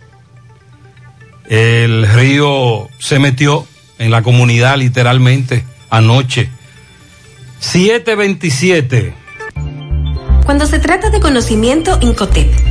El 1.50 2.08
río 2.08 2.89
se 3.00 3.19
metió 3.19 3.67
en 3.97 4.12
la 4.12 4.21
comunidad 4.21 4.78
literalmente 4.78 5.65
anoche. 5.89 6.50
727. 7.60 9.13
Cuando 10.45 10.65
se 10.65 10.80
trata 10.80 11.10
de 11.10 11.19
conocimiento, 11.19 12.00
Incotep 12.02 12.71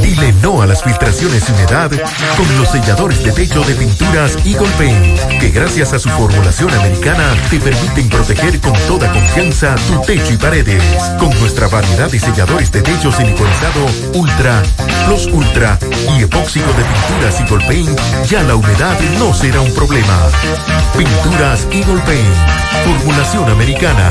Dile 0.00 0.32
no 0.40 0.62
a 0.62 0.66
las 0.66 0.84
filtraciones 0.84 1.48
y 1.48 1.52
humedad 1.52 1.90
con 1.90 2.58
los 2.58 2.68
selladores 2.68 3.24
de 3.24 3.32
techo 3.32 3.64
de 3.64 3.74
pinturas 3.74 4.38
Eagle 4.46 4.68
Paint, 4.78 5.18
que 5.40 5.50
gracias 5.50 5.92
a 5.92 5.98
su 5.98 6.08
formulación 6.10 6.70
americana 6.70 7.34
te 7.50 7.58
permiten 7.58 8.08
proteger 8.08 8.60
con 8.60 8.72
toda 8.86 9.12
confianza 9.12 9.74
tu 9.88 10.00
techo 10.02 10.32
y 10.32 10.36
paredes. 10.36 10.84
Con 11.18 11.30
nuestra 11.40 11.66
variedad 11.68 12.08
de 12.10 12.20
selladores 12.20 12.70
de 12.70 12.82
techo 12.82 13.10
siliconizado 13.10 13.86
Ultra, 14.14 14.62
Plus 15.06 15.26
Ultra 15.26 15.76
y 16.16 16.22
epóxico 16.22 16.72
de 16.72 16.84
pinturas 16.84 17.40
Eagle 17.40 17.66
Paint, 17.66 17.98
ya 18.28 18.44
la 18.44 18.54
humedad 18.54 18.96
no 19.18 19.34
será 19.34 19.60
un 19.60 19.74
problema. 19.74 20.28
Pinturas 20.96 21.66
Eagle 21.72 22.00
Paint, 22.06 22.36
formulación 22.84 23.48
americana. 23.48 24.10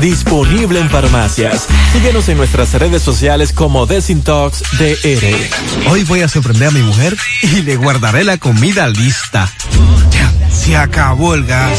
disponible 0.00 0.80
en 0.80 0.90
farmacias. 0.90 1.66
Síguenos 1.92 2.28
en 2.28 2.36
nuestras 2.36 2.72
redes 2.74 3.02
sociales 3.02 3.52
como 3.52 3.86
Desintox 3.86 4.62
DR. 4.78 5.90
Hoy 5.90 6.04
voy 6.04 6.22
a 6.22 6.28
sorprender 6.28 6.68
a 6.68 6.70
mi 6.70 6.82
mujer 6.82 7.16
y 7.42 7.62
le 7.62 7.76
guardaré 7.76 8.24
la 8.24 8.38
comida 8.38 8.88
lista. 8.88 9.50
Ya, 10.10 10.32
se 10.50 10.76
acabó 10.76 11.34
el 11.34 11.44
gas. 11.44 11.78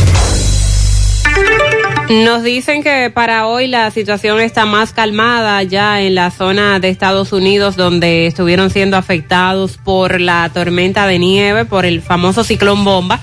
Nos 2.11 2.43
dicen 2.43 2.83
que 2.83 3.11
para 3.11 3.47
hoy 3.47 3.66
la 3.66 3.91
situación 3.91 4.41
está 4.41 4.66
más 4.66 4.93
calmada 4.93 5.62
ya 5.62 6.03
en 6.03 6.14
la 6.14 6.31
zona 6.31 6.79
de 6.79 6.91
Estados 6.91 7.33
Unidos 7.33 7.77
donde 7.77 8.27
estuvieron 8.27 8.68
siendo 8.68 8.99
afectados 8.99 9.79
por 9.83 10.20
la 10.20 10.51
tormenta 10.53 11.07
de 11.07 11.18
nieve, 11.18 11.64
por 11.64 11.87
el 11.87 12.03
famoso 12.03 12.45
ciclón 12.45 12.85
bomba. 12.85 13.20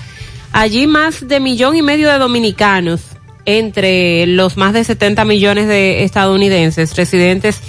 Allí 0.52 0.88
más 0.88 1.28
de 1.28 1.38
millón 1.38 1.76
y 1.76 1.82
medio 1.82 2.10
de 2.10 2.18
dominicanos 2.18 3.11
entre 3.44 4.26
los 4.26 4.56
más 4.56 4.72
de 4.72 4.84
70 4.84 5.24
millones 5.24 5.66
de 5.68 6.04
estadounidenses 6.04 6.96
residentes 6.96 7.60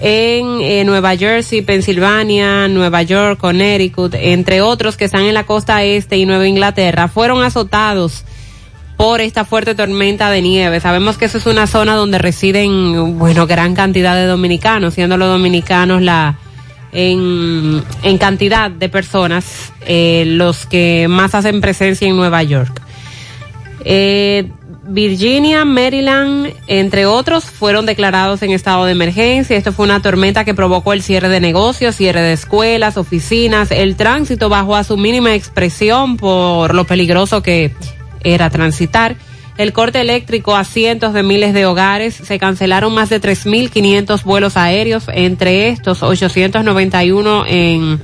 en 0.00 0.60
eh, 0.60 0.84
Nueva 0.84 1.16
Jersey, 1.16 1.62
Pensilvania, 1.62 2.68
Nueva 2.68 3.02
York, 3.02 3.38
Connecticut, 3.38 4.14
entre 4.14 4.60
otros 4.60 4.96
que 4.96 5.04
están 5.04 5.24
en 5.24 5.34
la 5.34 5.44
costa 5.44 5.82
este 5.82 6.16
y 6.16 6.26
Nueva 6.26 6.46
Inglaterra, 6.46 7.08
fueron 7.08 7.42
azotados 7.42 8.24
por 8.96 9.20
esta 9.20 9.44
fuerte 9.44 9.74
tormenta 9.74 10.30
de 10.30 10.42
nieve. 10.42 10.80
Sabemos 10.80 11.18
que 11.18 11.26
eso 11.26 11.38
es 11.38 11.46
una 11.46 11.66
zona 11.66 11.94
donde 11.94 12.18
residen, 12.18 13.18
bueno, 13.18 13.46
gran 13.46 13.74
cantidad 13.74 14.14
de 14.14 14.26
dominicanos, 14.26 14.94
siendo 14.94 15.16
los 15.16 15.28
dominicanos 15.28 16.02
la 16.02 16.38
en, 16.92 17.82
en 18.02 18.18
cantidad 18.18 18.70
de 18.70 18.88
personas 18.88 19.72
eh, 19.86 20.24
los 20.26 20.66
que 20.66 21.06
más 21.08 21.34
hacen 21.34 21.60
presencia 21.60 22.08
en 22.08 22.16
Nueva 22.16 22.42
York. 22.42 22.80
Eh, 23.84 24.50
Virginia, 24.90 25.66
Maryland, 25.66 26.54
entre 26.66 27.04
otros, 27.04 27.44
fueron 27.44 27.84
declarados 27.84 28.40
en 28.42 28.52
estado 28.52 28.86
de 28.86 28.92
emergencia. 28.92 29.54
Esto 29.54 29.72
fue 29.72 29.84
una 29.84 30.00
tormenta 30.00 30.46
que 30.46 30.54
provocó 30.54 30.94
el 30.94 31.02
cierre 31.02 31.28
de 31.28 31.40
negocios, 31.40 31.94
cierre 31.94 32.22
de 32.22 32.32
escuelas, 32.32 32.96
oficinas. 32.96 33.70
El 33.70 33.96
tránsito 33.96 34.48
bajó 34.48 34.76
a 34.76 34.84
su 34.84 34.96
mínima 34.96 35.34
expresión 35.34 36.16
por 36.16 36.74
lo 36.74 36.84
peligroso 36.84 37.42
que 37.42 37.74
era 38.24 38.48
transitar. 38.48 39.16
El 39.58 39.74
corte 39.74 40.00
eléctrico 40.00 40.56
a 40.56 40.64
cientos 40.64 41.12
de 41.12 41.22
miles 41.22 41.52
de 41.52 41.66
hogares. 41.66 42.14
Se 42.14 42.38
cancelaron 42.38 42.94
más 42.94 43.10
de 43.10 43.20
3.500 43.20 44.22
vuelos 44.22 44.56
aéreos, 44.56 45.04
entre 45.12 45.68
estos 45.68 46.02
891 46.02 47.44
en 47.46 48.00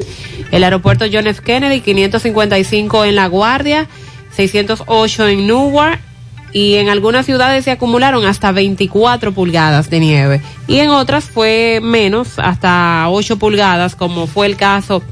el 0.51 0.65
aeropuerto 0.65 1.07
John 1.11 1.29
F. 1.29 1.41
Kennedy, 1.43 1.81
555 1.81 3.07
en 3.07 3.17
La 3.17 3.27
Guardia, 3.29 3.89
608 4.37 5.29
en 5.29 5.47
Newark 5.47 6.14
y 6.55 6.77
en 6.77 6.89
algunas 6.89 7.27
ciudades 7.27 7.65
se 7.65 7.73
acumularon 7.73 8.25
hasta 8.25 8.53
24 8.53 9.33
pulgadas 9.33 9.91
de 9.91 10.01
nieve 10.01 10.41
y 10.69 10.79
en 10.79 10.89
otras 10.91 11.25
fue 11.25 11.81
menos, 11.83 12.39
hasta 12.39 13.07
8 13.11 13.39
pulgadas, 13.39 13.97
como 13.97 14.29
fue 14.29 14.47
el 14.47 14.57
caso 14.57 15.03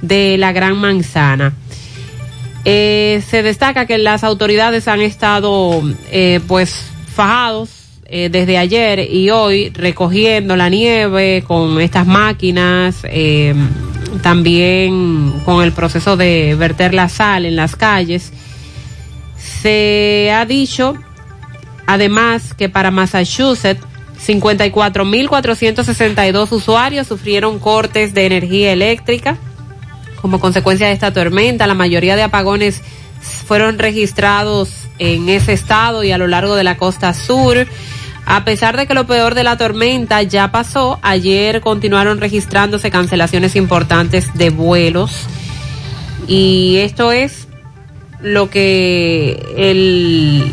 de 0.00 0.38
la 0.38 0.52
Gran 0.52 0.76
Manzana. 0.76 1.52
Eh, 2.64 3.22
se 3.28 3.42
destaca 3.42 3.86
que 3.86 3.98
las 3.98 4.24
autoridades 4.24 4.88
han 4.88 5.02
estado 5.02 5.82
eh, 6.10 6.40
pues 6.46 6.86
fajados 7.14 7.70
eh, 8.06 8.28
desde 8.30 8.56
ayer 8.56 9.00
y 9.12 9.30
hoy 9.30 9.70
recogiendo 9.70 10.54
la 10.54 10.68
nieve 10.68 11.42
con 11.44 11.80
estas 11.80 12.06
máquinas, 12.06 13.00
eh, 13.04 13.52
también 14.22 15.32
con 15.44 15.64
el 15.64 15.72
proceso 15.72 16.16
de 16.16 16.54
verter 16.54 16.94
la 16.94 17.08
sal 17.08 17.46
en 17.46 17.56
las 17.56 17.74
calles 17.74 18.32
se 19.64 20.30
ha 20.30 20.44
dicho, 20.44 20.94
además, 21.86 22.52
que 22.52 22.68
para 22.68 22.90
Massachusetts, 22.90 23.80
54.462 24.22 26.52
usuarios 26.52 27.06
sufrieron 27.06 27.58
cortes 27.58 28.12
de 28.12 28.26
energía 28.26 28.72
eléctrica 28.72 29.38
como 30.20 30.38
consecuencia 30.38 30.88
de 30.88 30.92
esta 30.92 31.14
tormenta. 31.14 31.66
La 31.66 31.72
mayoría 31.72 32.14
de 32.14 32.24
apagones 32.24 32.82
fueron 33.46 33.78
registrados 33.78 34.68
en 34.98 35.30
ese 35.30 35.54
estado 35.54 36.04
y 36.04 36.12
a 36.12 36.18
lo 36.18 36.26
largo 36.26 36.56
de 36.56 36.64
la 36.64 36.76
costa 36.76 37.14
sur. 37.14 37.66
A 38.26 38.44
pesar 38.44 38.76
de 38.76 38.86
que 38.86 38.92
lo 38.92 39.06
peor 39.06 39.34
de 39.34 39.44
la 39.44 39.56
tormenta 39.56 40.22
ya 40.22 40.52
pasó, 40.52 40.98
ayer 41.00 41.62
continuaron 41.62 42.20
registrándose 42.20 42.90
cancelaciones 42.90 43.56
importantes 43.56 44.28
de 44.34 44.50
vuelos. 44.50 45.22
Y 46.28 46.76
esto 46.80 47.12
es 47.12 47.43
lo 48.24 48.48
que 48.48 49.38
el 49.56 50.50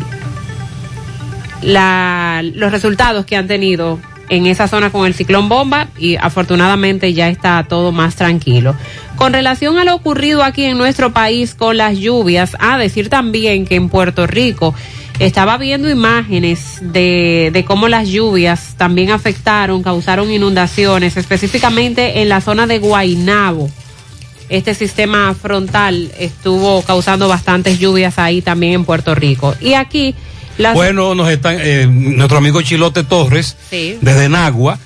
la, 1.62 2.42
los 2.54 2.70
resultados 2.70 3.24
que 3.24 3.36
han 3.36 3.48
tenido 3.48 3.98
en 4.28 4.46
esa 4.46 4.68
zona 4.68 4.90
con 4.90 5.06
el 5.06 5.14
ciclón 5.14 5.48
bomba 5.48 5.88
y 5.98 6.16
afortunadamente 6.16 7.12
ya 7.12 7.28
está 7.28 7.64
todo 7.68 7.92
más 7.92 8.16
tranquilo. 8.16 8.74
Con 9.16 9.32
relación 9.32 9.78
a 9.78 9.84
lo 9.84 9.94
ocurrido 9.94 10.42
aquí 10.42 10.64
en 10.64 10.78
nuestro 10.78 11.12
país 11.12 11.54
con 11.54 11.76
las 11.76 11.98
lluvias, 11.98 12.56
a 12.58 12.78
decir 12.78 13.08
también 13.08 13.66
que 13.66 13.74
en 13.76 13.88
Puerto 13.88 14.26
Rico 14.26 14.74
estaba 15.18 15.56
viendo 15.58 15.88
imágenes 15.88 16.78
de, 16.80 17.50
de 17.52 17.64
cómo 17.64 17.88
las 17.88 18.08
lluvias 18.08 18.74
también 18.76 19.10
afectaron, 19.10 19.82
causaron 19.82 20.30
inundaciones, 20.30 21.16
específicamente 21.16 22.20
en 22.22 22.28
la 22.28 22.40
zona 22.40 22.66
de 22.66 22.78
Guainabo 22.78 23.70
este 24.52 24.74
sistema 24.74 25.34
frontal 25.34 26.12
estuvo 26.18 26.82
causando 26.82 27.26
bastantes 27.28 27.78
lluvias 27.78 28.18
ahí 28.18 28.42
también 28.42 28.74
en 28.74 28.84
Puerto 28.84 29.14
Rico. 29.14 29.54
Y 29.60 29.74
aquí... 29.74 30.14
Las... 30.58 30.74
Bueno, 30.74 31.14
nos 31.14 31.30
están, 31.30 31.56
eh, 31.58 31.86
nuestro 31.90 32.36
amigo 32.38 32.60
Chilote 32.60 33.04
Torres, 33.04 33.56
Sí. 33.70 33.96
desde 34.02 34.28
Nagua, 34.28 34.78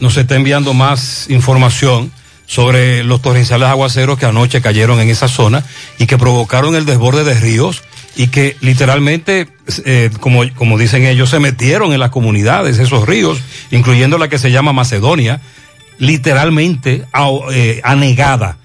nos 0.00 0.16
está 0.16 0.34
enviando 0.36 0.72
más 0.72 1.28
información 1.28 2.10
sobre 2.46 3.04
los 3.04 3.20
torrenciales 3.20 3.68
aguaceros 3.68 4.18
que 4.18 4.24
anoche 4.26 4.62
cayeron 4.62 4.98
en 4.98 5.10
esa 5.10 5.28
zona 5.28 5.62
y 5.98 6.06
que 6.06 6.16
provocaron 6.16 6.74
el 6.74 6.86
desborde 6.86 7.22
de 7.22 7.34
ríos 7.34 7.82
y 8.16 8.28
que 8.28 8.56
literalmente, 8.62 9.48
eh, 9.84 10.10
como, 10.20 10.42
como 10.54 10.78
dicen 10.78 11.04
ellos, 11.04 11.28
se 11.30 11.38
metieron 11.38 11.92
en 11.92 12.00
las 12.00 12.10
comunidades, 12.10 12.78
esos 12.78 13.06
ríos, 13.06 13.38
incluyendo 13.70 14.16
la 14.18 14.28
que 14.28 14.38
se 14.38 14.50
llama 14.50 14.72
Macedonia, 14.72 15.40
literalmente 15.98 17.04
a- 17.12 17.28
eh, 17.52 17.80
anegada 17.84 18.56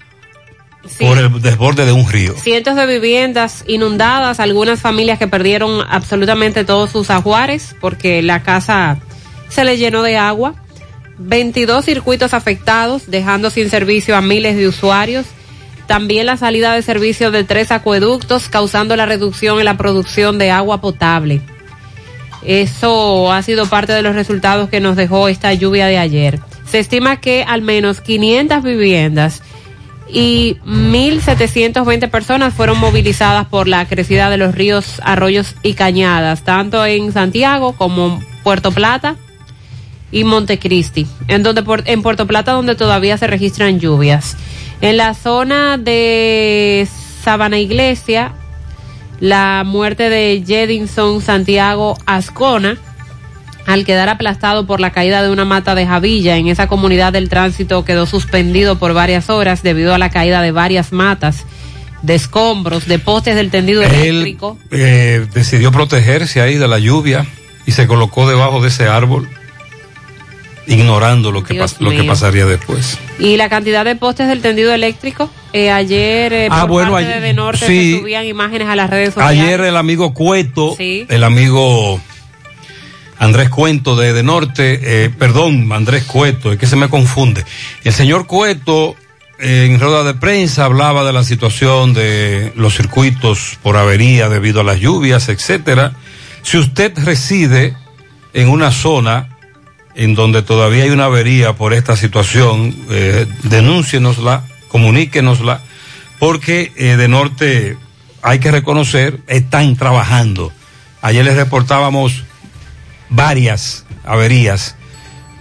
por 0.98 1.18
el 1.18 1.40
desborde 1.40 1.84
de 1.84 1.92
un 1.92 2.10
río. 2.10 2.34
Cientos 2.38 2.76
de 2.76 2.86
viviendas 2.86 3.64
inundadas, 3.66 4.40
algunas 4.40 4.80
familias 4.80 5.18
que 5.18 5.28
perdieron 5.28 5.84
absolutamente 5.88 6.64
todos 6.64 6.90
sus 6.90 7.10
ajuares 7.10 7.74
porque 7.80 8.22
la 8.22 8.42
casa 8.42 8.98
se 9.48 9.64
le 9.64 9.76
llenó 9.76 10.02
de 10.02 10.16
agua. 10.16 10.54
22 11.18 11.84
circuitos 11.84 12.34
afectados, 12.34 13.10
dejando 13.10 13.50
sin 13.50 13.70
servicio 13.70 14.16
a 14.16 14.20
miles 14.20 14.56
de 14.56 14.68
usuarios. 14.68 15.26
También 15.86 16.26
la 16.26 16.36
salida 16.36 16.74
de 16.74 16.82
servicio 16.82 17.30
de 17.30 17.44
tres 17.44 17.70
acueductos, 17.70 18.48
causando 18.48 18.96
la 18.96 19.06
reducción 19.06 19.58
en 19.58 19.64
la 19.64 19.76
producción 19.76 20.38
de 20.38 20.50
agua 20.50 20.80
potable. 20.80 21.40
Eso 22.44 23.32
ha 23.32 23.42
sido 23.42 23.66
parte 23.66 23.92
de 23.92 24.02
los 24.02 24.14
resultados 24.14 24.68
que 24.68 24.80
nos 24.80 24.96
dejó 24.96 25.28
esta 25.28 25.52
lluvia 25.54 25.86
de 25.86 25.98
ayer. 25.98 26.40
Se 26.68 26.78
estima 26.78 27.20
que 27.20 27.44
al 27.46 27.62
menos 27.62 28.00
500 28.00 28.62
viviendas 28.62 29.42
y 30.08 30.56
1.720 30.66 32.10
personas 32.10 32.54
fueron 32.54 32.78
movilizadas 32.78 33.46
por 33.46 33.68
la 33.68 33.86
crecida 33.86 34.30
de 34.30 34.36
los 34.36 34.54
ríos, 34.54 35.00
arroyos 35.04 35.54
y 35.62 35.74
cañadas, 35.74 36.42
tanto 36.42 36.84
en 36.86 37.12
Santiago 37.12 37.72
como 37.72 38.22
Puerto 38.42 38.70
Plata 38.72 39.16
y 40.12 40.24
Montecristi, 40.24 41.06
en 41.28 41.42
donde 41.42 41.64
en 41.86 42.02
Puerto 42.02 42.26
Plata 42.26 42.52
donde 42.52 42.76
todavía 42.76 43.18
se 43.18 43.26
registran 43.26 43.80
lluvias. 43.80 44.36
En 44.80 44.96
la 44.96 45.14
zona 45.14 45.78
de 45.78 46.86
Sabana 47.22 47.58
Iglesia, 47.58 48.32
la 49.20 49.64
muerte 49.64 50.08
de 50.08 50.44
Jedinson 50.46 51.20
Santiago 51.20 51.96
Ascona, 52.06 52.76
al 53.66 53.84
quedar 53.84 54.08
aplastado 54.08 54.66
por 54.66 54.80
la 54.80 54.90
caída 54.92 55.22
de 55.22 55.30
una 55.30 55.44
mata 55.44 55.74
de 55.74 55.86
Javilla 55.86 56.36
en 56.36 56.46
esa 56.48 56.66
comunidad 56.68 57.12
del 57.12 57.28
tránsito 57.28 57.84
quedó 57.84 58.06
suspendido 58.06 58.78
por 58.78 58.94
varias 58.94 59.28
horas 59.30 59.62
debido 59.62 59.94
a 59.94 59.98
la 59.98 60.10
caída 60.10 60.40
de 60.42 60.52
varias 60.52 60.92
matas, 60.92 61.44
de 62.02 62.14
escombros, 62.14 62.86
de 62.86 62.98
postes 62.98 63.34
del 63.34 63.50
tendido 63.50 63.82
Él 63.82 63.92
eléctrico. 63.92 64.56
eh, 64.70 65.26
decidió 65.34 65.72
protegerse 65.72 66.40
ahí 66.40 66.54
de 66.56 66.68
la 66.68 66.78
lluvia 66.78 67.26
y 67.66 67.72
se 67.72 67.86
colocó 67.88 68.28
debajo 68.28 68.60
de 68.62 68.68
ese 68.68 68.86
árbol, 68.86 69.28
ignorando 70.68 71.30
lo 71.30 71.44
que, 71.44 71.54
pas- 71.60 71.76
lo 71.80 71.90
que 71.90 72.02
pasaría 72.04 72.44
después. 72.46 72.98
Y 73.18 73.36
la 73.36 73.48
cantidad 73.48 73.84
de 73.84 73.94
postes 73.96 74.28
del 74.28 74.40
tendido 74.42 74.72
eléctrico, 74.74 75.30
eh, 75.52 75.70
ayer 75.70 76.32
eh, 76.32 76.48
Ah, 76.50 76.62
por 76.62 76.70
bueno, 76.70 76.92
parte 76.92 77.06
ayer- 77.08 77.20
de, 77.20 77.26
de 77.28 77.34
Norte 77.34 77.66
sí. 77.66 77.92
se 77.94 78.00
subían 78.00 78.26
imágenes 78.26 78.68
a 78.68 78.76
las 78.76 78.90
redes 78.90 79.14
sociales. 79.14 79.40
Ayer 79.42 79.60
el 79.60 79.76
amigo 79.76 80.12
Cueto, 80.12 80.74
Sí. 80.76 81.06
el 81.08 81.22
amigo 81.24 82.00
Andrés 83.18 83.48
Cuento 83.48 83.96
de, 83.96 84.12
de 84.12 84.22
Norte, 84.22 84.80
eh, 84.82 85.10
perdón, 85.10 85.72
Andrés 85.72 86.04
Cueto, 86.04 86.52
es 86.52 86.58
que 86.58 86.66
se 86.66 86.76
me 86.76 86.88
confunde. 86.88 87.44
El 87.84 87.92
señor 87.92 88.26
Cueto 88.26 88.96
eh, 89.38 89.68
en 89.70 89.78
rueda 89.78 90.02
de 90.02 90.14
prensa 90.14 90.64
hablaba 90.64 91.04
de 91.04 91.12
la 91.12 91.22
situación 91.22 91.92
de 91.92 92.52
los 92.56 92.74
circuitos 92.74 93.58
por 93.62 93.76
avería 93.76 94.28
debido 94.28 94.60
a 94.60 94.64
las 94.64 94.80
lluvias, 94.80 95.28
etcétera. 95.28 95.92
Si 96.42 96.56
usted 96.56 96.92
reside 96.98 97.76
en 98.32 98.48
una 98.48 98.70
zona 98.70 99.36
en 99.94 100.14
donde 100.14 100.42
todavía 100.42 100.84
hay 100.84 100.90
una 100.90 101.06
avería 101.06 101.54
por 101.54 101.72
esta 101.72 101.96
situación, 101.96 102.74
eh, 102.90 103.26
denúncienosla, 103.42 104.44
comuníquenosla, 104.68 105.62
porque 106.18 106.72
eh, 106.76 106.96
de 106.96 107.08
norte 107.08 107.76
hay 108.22 108.38
que 108.38 108.50
reconocer, 108.50 109.20
están 109.26 109.76
trabajando. 109.76 110.52
Ayer 111.02 111.24
les 111.24 111.36
reportábamos 111.36 112.24
varias 113.10 113.84
averías 114.04 114.74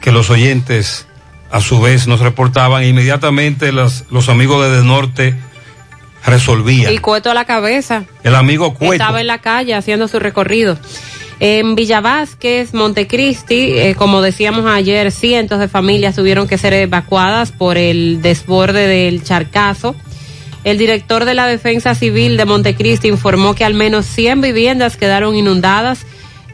que 0.01 0.11
los 0.11 0.29
oyentes 0.29 1.05
a 1.51 1.61
su 1.61 1.79
vez 1.79 2.07
nos 2.07 2.19
reportaban 2.19 2.83
e 2.83 2.87
inmediatamente 2.89 3.71
las- 3.71 4.05
los 4.11 4.29
amigos 4.29 4.63
de, 4.63 4.77
de 4.77 4.83
norte 4.83 5.35
resolvían. 6.25 6.91
Y 6.93 6.97
Cueto 6.97 7.29
a 7.31 7.33
la 7.33 7.45
cabeza. 7.45 8.05
El 8.23 8.35
amigo 8.35 8.73
Cueto. 8.73 8.93
Estaba 8.93 9.21
en 9.21 9.27
la 9.27 9.39
calle 9.39 9.73
haciendo 9.75 10.07
su 10.07 10.19
recorrido. 10.19 10.77
En 11.39 11.75
Villa 11.75 11.99
Vázquez, 12.01 12.73
Montecristi, 12.73 13.73
eh, 13.77 13.95
como 13.95 14.21
decíamos 14.21 14.65
ayer, 14.65 15.11
cientos 15.11 15.59
de 15.59 15.67
familias 15.67 16.15
tuvieron 16.15 16.47
que 16.47 16.57
ser 16.57 16.73
evacuadas 16.73 17.51
por 17.51 17.77
el 17.77 18.21
desborde 18.21 18.87
del 18.87 19.21
charcazo. 19.23 19.95
El 20.63 20.77
director 20.77 21.25
de 21.25 21.33
la 21.35 21.45
Defensa 21.45 21.93
Civil 21.93 22.37
de 22.37 22.45
Montecristi 22.45 23.09
informó 23.09 23.53
que 23.53 23.65
al 23.65 23.73
menos 23.75 24.05
100 24.05 24.41
viviendas 24.41 24.97
quedaron 24.97 25.35
inundadas. 25.35 26.05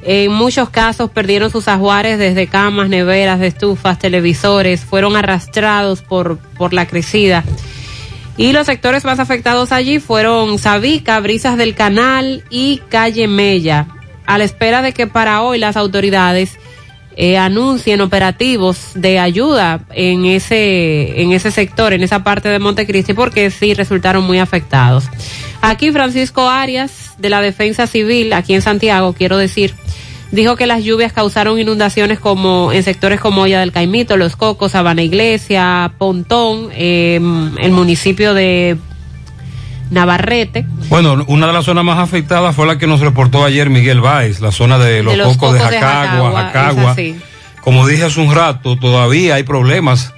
En 0.03 0.31
muchos 0.31 0.69
casos 0.69 1.11
perdieron 1.11 1.51
sus 1.51 1.67
ajuares 1.67 2.17
desde 2.17 2.47
camas, 2.47 2.89
neveras, 2.89 3.41
estufas, 3.41 3.99
televisores, 3.99 4.81
fueron 4.81 5.15
arrastrados 5.15 6.01
por, 6.01 6.37
por 6.37 6.73
la 6.73 6.87
crecida. 6.87 7.43
Y 8.37 8.53
los 8.53 8.65
sectores 8.65 9.05
más 9.05 9.19
afectados 9.19 9.71
allí 9.71 9.99
fueron 9.99 10.57
Sabica, 10.57 11.19
Brisas 11.19 11.57
del 11.57 11.75
Canal 11.75 12.43
y 12.49 12.81
Calle 12.89 13.27
Mella 13.27 13.87
a 14.25 14.37
la 14.37 14.45
espera 14.45 14.81
de 14.81 14.93
que 14.93 15.07
para 15.07 15.41
hoy 15.41 15.59
las 15.59 15.75
autoridades 15.75 16.57
eh, 17.17 17.37
anuncien 17.37 17.99
operativos 17.99 18.91
de 18.95 19.19
ayuda 19.19 19.81
en 19.91 20.25
ese, 20.25 21.21
en 21.21 21.33
ese 21.33 21.51
sector, 21.51 21.91
en 21.91 22.01
esa 22.01 22.23
parte 22.23 22.47
de 22.47 22.59
Montecristi, 22.59 23.13
porque 23.13 23.51
sí 23.51 23.73
resultaron 23.73 24.23
muy 24.23 24.39
afectados. 24.39 25.09
Aquí 25.61 25.91
Francisco 25.91 26.49
Arias, 26.49 27.13
de 27.17 27.29
la 27.29 27.41
Defensa 27.41 27.87
Civil, 27.87 28.33
aquí 28.33 28.53
en 28.53 28.61
Santiago, 28.61 29.13
quiero 29.13 29.37
decir, 29.37 29.75
dijo 30.31 30.55
que 30.55 30.65
las 30.65 30.83
lluvias 30.83 31.13
causaron 31.13 31.59
inundaciones 31.59 32.19
como 32.19 32.71
en 32.71 32.83
sectores 32.83 33.19
como 33.19 33.41
Olla 33.41 33.59
del 33.59 33.71
Caimito, 33.71 34.17
Los 34.17 34.35
Cocos, 34.35 34.71
Sabana 34.71 35.03
Iglesia, 35.03 35.93
Pontón, 35.97 36.69
eh, 36.73 37.15
el 37.61 37.71
municipio 37.71 38.33
de 38.33 38.77
Navarrete. 39.91 40.65
Bueno, 40.89 41.23
una 41.27 41.47
de 41.47 41.53
las 41.53 41.65
zonas 41.65 41.83
más 41.83 41.99
afectadas 41.99 42.55
fue 42.55 42.65
la 42.65 42.77
que 42.77 42.87
nos 42.87 43.01
reportó 43.01 43.43
ayer 43.43 43.69
Miguel 43.69 44.01
Báez, 44.01 44.39
la 44.39 44.51
zona 44.51 44.79
de 44.79 45.03
los, 45.03 45.13
de 45.13 45.17
los 45.17 45.37
cocos, 45.37 45.53
de 45.53 45.59
Cocos 45.59 45.71
de 45.71 45.79
Jacagua, 45.79 46.31
Jacagua. 46.31 46.95
Como 47.61 47.85
dije 47.85 48.05
hace 48.05 48.19
un 48.19 48.33
rato, 48.33 48.77
todavía 48.77 49.35
hay 49.35 49.43
problemas. 49.43 50.13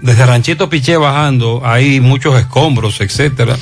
Desde 0.00 0.24
Ranchito 0.24 0.68
Piché 0.70 0.96
bajando, 0.96 1.62
hay 1.64 2.00
muchos 2.00 2.38
escombros, 2.38 3.00
etcétera. 3.00 3.56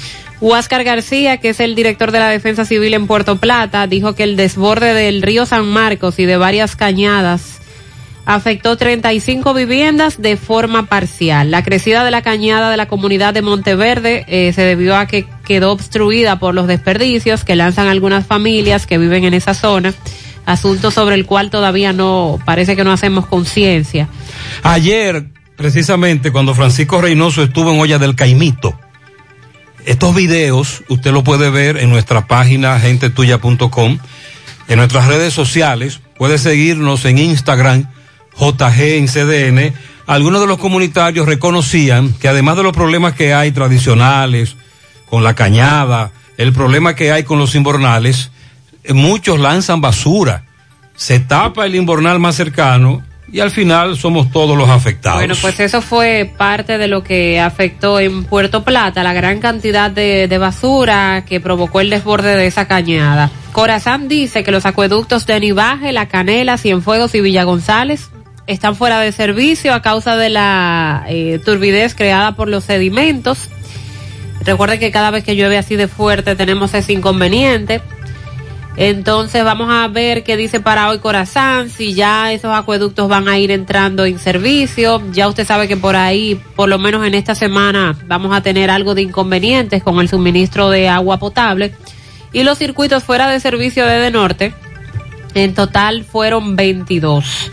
Huáscar 0.44 0.84
García, 0.84 1.38
que 1.38 1.48
es 1.48 1.60
el 1.60 1.74
director 1.74 2.12
de 2.12 2.18
la 2.18 2.28
Defensa 2.28 2.66
Civil 2.66 2.92
en 2.92 3.06
Puerto 3.06 3.36
Plata, 3.36 3.86
dijo 3.86 4.14
que 4.14 4.24
el 4.24 4.36
desborde 4.36 4.92
del 4.92 5.22
río 5.22 5.46
San 5.46 5.64
Marcos 5.64 6.18
y 6.18 6.26
de 6.26 6.36
varias 6.36 6.76
cañadas 6.76 7.62
afectó 8.26 8.76
35 8.76 9.54
viviendas 9.54 10.20
de 10.20 10.36
forma 10.36 10.84
parcial. 10.84 11.50
La 11.50 11.62
crecida 11.62 12.04
de 12.04 12.10
la 12.10 12.20
cañada 12.20 12.70
de 12.70 12.76
la 12.76 12.88
comunidad 12.88 13.32
de 13.32 13.40
Monteverde 13.40 14.26
eh, 14.28 14.52
se 14.52 14.60
debió 14.60 14.98
a 14.98 15.06
que 15.06 15.24
quedó 15.46 15.72
obstruida 15.72 16.38
por 16.38 16.54
los 16.54 16.66
desperdicios 16.66 17.42
que 17.42 17.56
lanzan 17.56 17.88
algunas 17.88 18.26
familias 18.26 18.86
que 18.86 18.98
viven 18.98 19.24
en 19.24 19.32
esa 19.32 19.54
zona, 19.54 19.94
asunto 20.44 20.90
sobre 20.90 21.14
el 21.14 21.24
cual 21.24 21.48
todavía 21.48 21.94
no 21.94 22.38
parece 22.44 22.76
que 22.76 22.84
no 22.84 22.92
hacemos 22.92 23.24
conciencia. 23.24 24.08
Ayer, 24.62 25.24
precisamente, 25.56 26.32
cuando 26.32 26.54
Francisco 26.54 27.00
Reynoso 27.00 27.42
estuvo 27.42 27.72
en 27.72 27.80
Olla 27.80 27.98
del 27.98 28.14
Caimito, 28.14 28.78
estos 29.84 30.14
videos 30.14 30.82
usted 30.88 31.12
lo 31.12 31.22
puede 31.24 31.50
ver 31.50 31.76
en 31.76 31.90
nuestra 31.90 32.26
página 32.26 32.78
gentetuya.com, 32.80 33.98
en 34.68 34.78
nuestras 34.78 35.06
redes 35.06 35.34
sociales, 35.34 36.00
puede 36.16 36.38
seguirnos 36.38 37.04
en 37.04 37.18
Instagram, 37.18 37.90
JG 38.38 38.80
en 38.96 39.06
CDN. 39.06 39.74
Algunos 40.06 40.40
de 40.40 40.46
los 40.46 40.58
comunitarios 40.58 41.26
reconocían 41.26 42.12
que 42.14 42.28
además 42.28 42.56
de 42.56 42.62
los 42.62 42.72
problemas 42.72 43.14
que 43.14 43.34
hay 43.34 43.52
tradicionales, 43.52 44.56
con 45.08 45.22
la 45.22 45.34
cañada, 45.34 46.12
el 46.38 46.52
problema 46.52 46.94
que 46.94 47.12
hay 47.12 47.24
con 47.24 47.38
los 47.38 47.54
invernales, 47.54 48.30
eh, 48.82 48.92
muchos 48.92 49.38
lanzan 49.38 49.80
basura, 49.80 50.44
se 50.96 51.20
tapa 51.20 51.66
el 51.66 51.74
invernal 51.74 52.18
más 52.18 52.36
cercano 52.36 53.02
y 53.34 53.40
al 53.40 53.50
final 53.50 53.96
somos 53.96 54.30
todos 54.30 54.56
los 54.56 54.68
afectados. 54.68 55.18
Bueno, 55.18 55.34
pues 55.40 55.58
eso 55.58 55.82
fue 55.82 56.32
parte 56.38 56.78
de 56.78 56.86
lo 56.86 57.02
que 57.02 57.40
afectó 57.40 57.98
en 57.98 58.22
Puerto 58.22 58.62
Plata, 58.62 59.02
la 59.02 59.12
gran 59.12 59.40
cantidad 59.40 59.90
de, 59.90 60.28
basura 60.38 61.24
que 61.26 61.40
provocó 61.40 61.80
el 61.80 61.90
desborde 61.90 62.36
de 62.36 62.46
esa 62.46 62.68
cañada. 62.68 63.32
Corazán 63.50 64.06
dice 64.06 64.44
que 64.44 64.52
los 64.52 64.66
acueductos 64.66 65.26
de 65.26 65.40
Nivaje, 65.40 65.90
La 65.90 66.06
Canela, 66.06 66.58
Cienfuegos 66.58 67.12
y 67.16 67.22
Villa 67.22 67.42
González 67.42 68.08
están 68.46 68.76
fuera 68.76 69.00
de 69.00 69.10
servicio 69.10 69.74
a 69.74 69.82
causa 69.82 70.16
de 70.16 70.28
la 70.28 71.04
eh, 71.08 71.40
turbidez 71.44 71.96
creada 71.96 72.36
por 72.36 72.46
los 72.46 72.62
sedimentos. 72.62 73.48
Recuerden 74.42 74.78
que 74.78 74.92
cada 74.92 75.10
vez 75.10 75.24
que 75.24 75.34
llueve 75.34 75.58
así 75.58 75.74
de 75.74 75.88
fuerte 75.88 76.36
tenemos 76.36 76.72
ese 76.72 76.92
inconveniente. 76.92 77.82
Entonces 78.76 79.44
vamos 79.44 79.68
a 79.70 79.86
ver 79.88 80.24
qué 80.24 80.36
dice 80.36 80.58
para 80.60 80.88
hoy 80.88 80.98
Corazán, 80.98 81.70
si 81.70 81.94
ya 81.94 82.32
esos 82.32 82.52
acueductos 82.54 83.08
van 83.08 83.28
a 83.28 83.38
ir 83.38 83.50
entrando 83.52 84.04
en 84.04 84.18
servicio. 84.18 85.00
Ya 85.12 85.28
usted 85.28 85.46
sabe 85.46 85.68
que 85.68 85.76
por 85.76 85.94
ahí, 85.94 86.40
por 86.56 86.68
lo 86.68 86.78
menos 86.78 87.06
en 87.06 87.14
esta 87.14 87.34
semana, 87.34 87.96
vamos 88.06 88.36
a 88.36 88.40
tener 88.40 88.70
algo 88.70 88.94
de 88.94 89.02
inconvenientes 89.02 89.82
con 89.82 90.00
el 90.00 90.08
suministro 90.08 90.70
de 90.70 90.88
agua 90.88 91.18
potable. 91.18 91.74
Y 92.32 92.42
los 92.42 92.58
circuitos 92.58 93.04
fuera 93.04 93.30
de 93.30 93.38
servicio 93.38 93.86
de 93.86 94.00
De 94.00 94.10
Norte, 94.10 94.54
en 95.34 95.54
total 95.54 96.04
fueron 96.04 96.56
22 96.56 97.52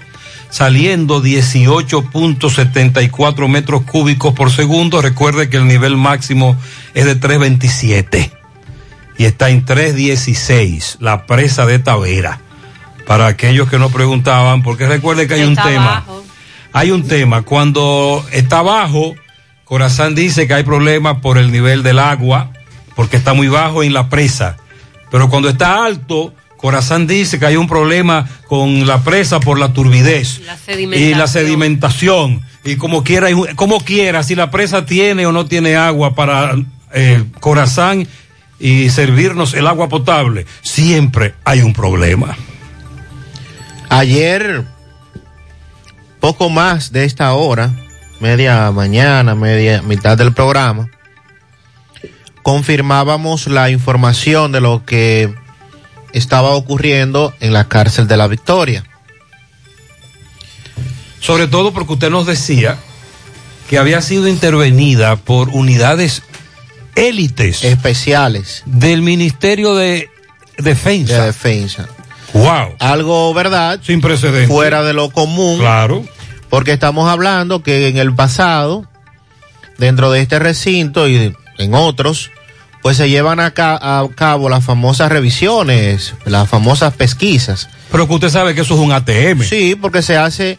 saliendo 0.50 1.22
18.74 1.22 3.48
metros 3.48 3.84
cúbicos 3.84 4.34
por 4.34 4.50
segundo. 4.50 5.00
Recuerde 5.00 5.48
que 5.48 5.56
el 5.56 5.66
nivel 5.66 5.96
máximo 5.96 6.54
es 6.92 7.06
de 7.06 7.16
327 7.16 8.36
y 9.18 9.24
está 9.24 9.50
en 9.50 9.64
316, 9.64 10.98
la 11.00 11.26
presa 11.26 11.66
de 11.66 11.80
Tavera. 11.80 12.40
Para 13.06 13.26
aquellos 13.26 13.68
que 13.68 13.78
nos 13.78 13.92
preguntaban, 13.92 14.62
porque 14.62 14.86
recuerde 14.86 15.26
que 15.26 15.34
hay 15.34 15.42
un 15.42 15.56
tema. 15.56 15.98
abajo. 15.98 16.24
Hay 16.72 16.92
un 16.92 17.08
tema. 17.08 17.42
Cuando 17.42 18.24
está 18.30 18.62
bajo, 18.62 19.16
Corazán 19.64 20.14
dice 20.14 20.46
que 20.46 20.54
hay 20.54 20.62
problemas 20.62 21.18
por 21.20 21.36
el 21.36 21.50
nivel 21.50 21.82
del 21.82 21.98
agua, 21.98 22.52
porque 22.94 23.16
está 23.16 23.34
muy 23.34 23.48
bajo 23.48 23.82
en 23.82 23.92
la 23.92 24.08
presa. 24.08 24.56
Pero 25.10 25.28
cuando 25.28 25.48
está 25.48 25.84
alto, 25.84 26.32
Corazán 26.56 27.06
dice 27.06 27.40
que 27.40 27.46
hay 27.46 27.56
un 27.56 27.66
problema 27.66 28.28
con 28.46 28.86
la 28.86 29.02
presa 29.02 29.40
por 29.40 29.58
la 29.58 29.72
turbidez 29.72 30.40
y 30.94 31.14
la 31.14 31.26
sedimentación. 31.26 32.42
Y 32.64 32.76
como 32.76 33.02
quiera, 33.02 33.28
como 33.56 33.80
quiera, 33.80 34.22
si 34.22 34.34
la 34.34 34.50
presa 34.50 34.84
tiene 34.84 35.26
o 35.26 35.32
no 35.32 35.46
tiene 35.46 35.76
agua 35.76 36.14
para 36.14 36.54
eh, 36.92 37.24
Corazán 37.40 38.06
y 38.58 38.90
servirnos 38.90 39.54
el 39.54 39.66
agua 39.66 39.88
potable, 39.88 40.46
siempre 40.62 41.34
hay 41.44 41.62
un 41.62 41.72
problema. 41.72 42.36
Ayer, 43.88 44.64
poco 46.20 46.50
más 46.50 46.92
de 46.92 47.04
esta 47.04 47.32
hora, 47.32 47.72
media 48.20 48.70
mañana, 48.70 49.34
media 49.34 49.82
mitad 49.82 50.18
del 50.18 50.32
programa, 50.32 50.88
confirmábamos 52.42 53.46
la 53.46 53.70
información 53.70 54.52
de 54.52 54.60
lo 54.60 54.84
que 54.84 55.34
estaba 56.12 56.50
ocurriendo 56.50 57.34
en 57.40 57.52
la 57.52 57.68
cárcel 57.68 58.08
de 58.08 58.16
la 58.16 58.26
Victoria. 58.26 58.84
Sobre 61.20 61.46
todo 61.46 61.72
porque 61.72 61.92
usted 61.94 62.10
nos 62.10 62.26
decía 62.26 62.78
que 63.68 63.78
había 63.78 64.00
sido 64.00 64.28
intervenida 64.28 65.16
por 65.16 65.50
unidades 65.50 66.22
élites 67.06 67.64
especiales 67.64 68.62
del 68.66 69.02
Ministerio 69.02 69.74
de 69.74 70.08
Defensa. 70.58 71.20
De 71.20 71.26
defensa. 71.26 71.88
Wow. 72.34 72.74
Algo, 72.78 73.32
¿verdad? 73.34 73.80
Sin 73.82 74.00
precedentes. 74.00 74.48
Fuera 74.48 74.82
de 74.82 74.92
lo 74.92 75.10
común. 75.10 75.58
Claro. 75.58 76.04
Porque 76.50 76.72
estamos 76.72 77.08
hablando 77.10 77.62
que 77.62 77.88
en 77.88 77.96
el 77.98 78.14
pasado, 78.14 78.86
dentro 79.78 80.10
de 80.10 80.20
este 80.20 80.38
recinto 80.38 81.08
y 81.08 81.34
en 81.58 81.74
otros, 81.74 82.30
pues 82.82 82.96
se 82.96 83.08
llevan 83.08 83.40
a, 83.40 83.52
ca- 83.52 83.78
a 83.80 84.06
cabo 84.14 84.48
las 84.48 84.64
famosas 84.64 85.10
revisiones, 85.10 86.14
las 86.24 86.48
famosas 86.48 86.94
pesquisas. 86.94 87.68
Pero 87.90 88.06
que 88.08 88.14
usted 88.14 88.28
sabe 88.30 88.54
que 88.54 88.60
eso 88.62 88.74
es 88.74 88.80
un 88.80 88.92
ATM. 88.92 89.42
Sí, 89.42 89.74
porque 89.74 90.02
se 90.02 90.16
hace 90.16 90.58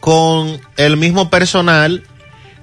con 0.00 0.60
el 0.76 0.96
mismo 0.96 1.28
personal 1.30 2.04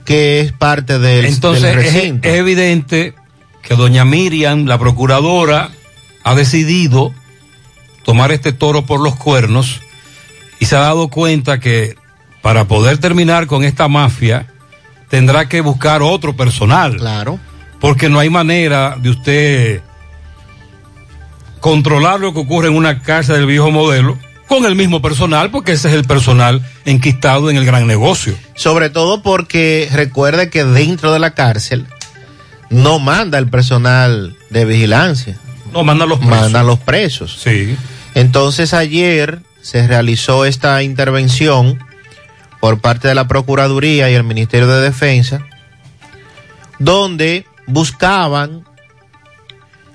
que 0.06 0.39
es 0.39 0.51
parte 0.51 0.99
del, 0.99 1.26
Entonces 1.26 1.64
del 1.64 1.80
es, 1.80 1.95
es 1.95 2.36
evidente 2.36 3.16
que 3.62 3.76
doña 3.76 4.06
Miriam, 4.06 4.66
la 4.66 4.78
procuradora, 4.78 5.72
ha 6.24 6.36
decidido 6.36 7.14
tomar 8.03 8.32
este 8.32 8.53
toro 8.53 8.86
por 8.86 9.01
los 9.01 9.16
cuernos 9.16 9.82
y 10.60 10.66
se 10.66 10.76
ha 10.76 10.82
dado 10.82 11.10
cuenta 11.10 11.60
que 11.60 11.95
para 12.41 12.66
poder 12.66 12.99
terminar 12.99 13.47
con 13.47 13.64
esta 13.64 13.88
mafia 13.88 14.47
tendrá 15.10 15.49
que 15.49 15.62
buscar 15.62 16.03
otro 16.03 16.36
personal. 16.36 16.97
Claro. 16.97 17.39
Porque 17.80 18.08
no 18.08 18.20
hay 18.20 18.30
manera 18.30 18.95
de 18.99 19.10
usted 19.10 19.82
controlar 21.60 22.20
lo 22.20 22.34
que 22.34 22.39
ocurre 22.39 22.68
en 22.68 22.76
una 22.76 23.01
casa 23.01 23.34
del 23.34 23.47
viejo 23.47 23.72
modelo 23.72 24.18
con 24.48 24.66
el 24.66 24.76
mismo 24.76 25.02
personal, 25.02 25.52
porque 25.52 25.74
ese 25.74 25.89
es 25.89 25.93
el 25.96 26.04
personal 26.04 26.62
enquistado 26.86 27.50
en 27.50 27.58
el 27.58 27.66
gran 27.66 27.88
negocio. 27.88 28.36
Sobre 28.56 28.89
todo 28.89 29.22
porque 29.22 29.89
recuerde 29.91 30.50
que 30.50 30.64
dentro 30.64 31.12
de 31.12 31.20
la 31.20 31.34
cárcel 31.34 31.88
no 32.70 33.00
manda 33.00 33.38
el 33.38 33.50
personal 33.50 34.36
de 34.50 34.66
vigilancia. 34.66 35.38
No, 35.72 35.84
mandan 35.84 36.10
los 36.10 36.20
presos. 36.20 36.41
Mandan 36.41 36.68
los 36.68 36.80
presos. 36.80 37.39
Sí. 37.43 37.76
Entonces 38.14 38.74
ayer 38.74 39.41
se 39.62 39.88
realizó 39.88 40.46
esta 40.46 40.82
intervención 40.84 41.80
por 42.60 42.80
parte 42.80 43.08
de 43.08 43.16
la 43.16 43.28
Procuraduría 43.28 44.10
y 44.10 44.14
el 44.14 44.24
Ministerio 44.24 44.68
de 44.68 44.82
Defensa, 44.82 45.46
donde 46.80 47.46
buscaban 47.68 48.64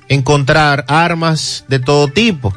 encontrar 0.08 0.84
armas 0.88 1.64
de 1.68 1.78
todo 1.78 2.08
tipo. 2.08 2.54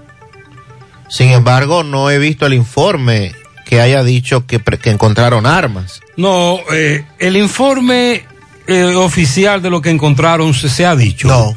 Sin 1.13 1.29
embargo, 1.29 1.83
no 1.83 2.09
he 2.09 2.17
visto 2.17 2.47
el 2.47 2.53
informe 2.55 3.33
que 3.65 3.79
haya 3.79 4.03
dicho 4.03 4.47
que, 4.47 4.59
encontraron 4.85 5.45
armas. 5.45 5.99
No, 6.17 6.59
eh, 6.73 7.05
el 7.19 7.37
informe 7.37 8.25
eh, 8.65 8.83
oficial 8.95 9.61
de 9.61 9.69
lo 9.69 9.79
que 9.79 9.91
encontraron 9.91 10.55
se, 10.55 10.69
se 10.69 10.87
ha 10.87 10.95
dicho. 10.95 11.27
No, 11.27 11.55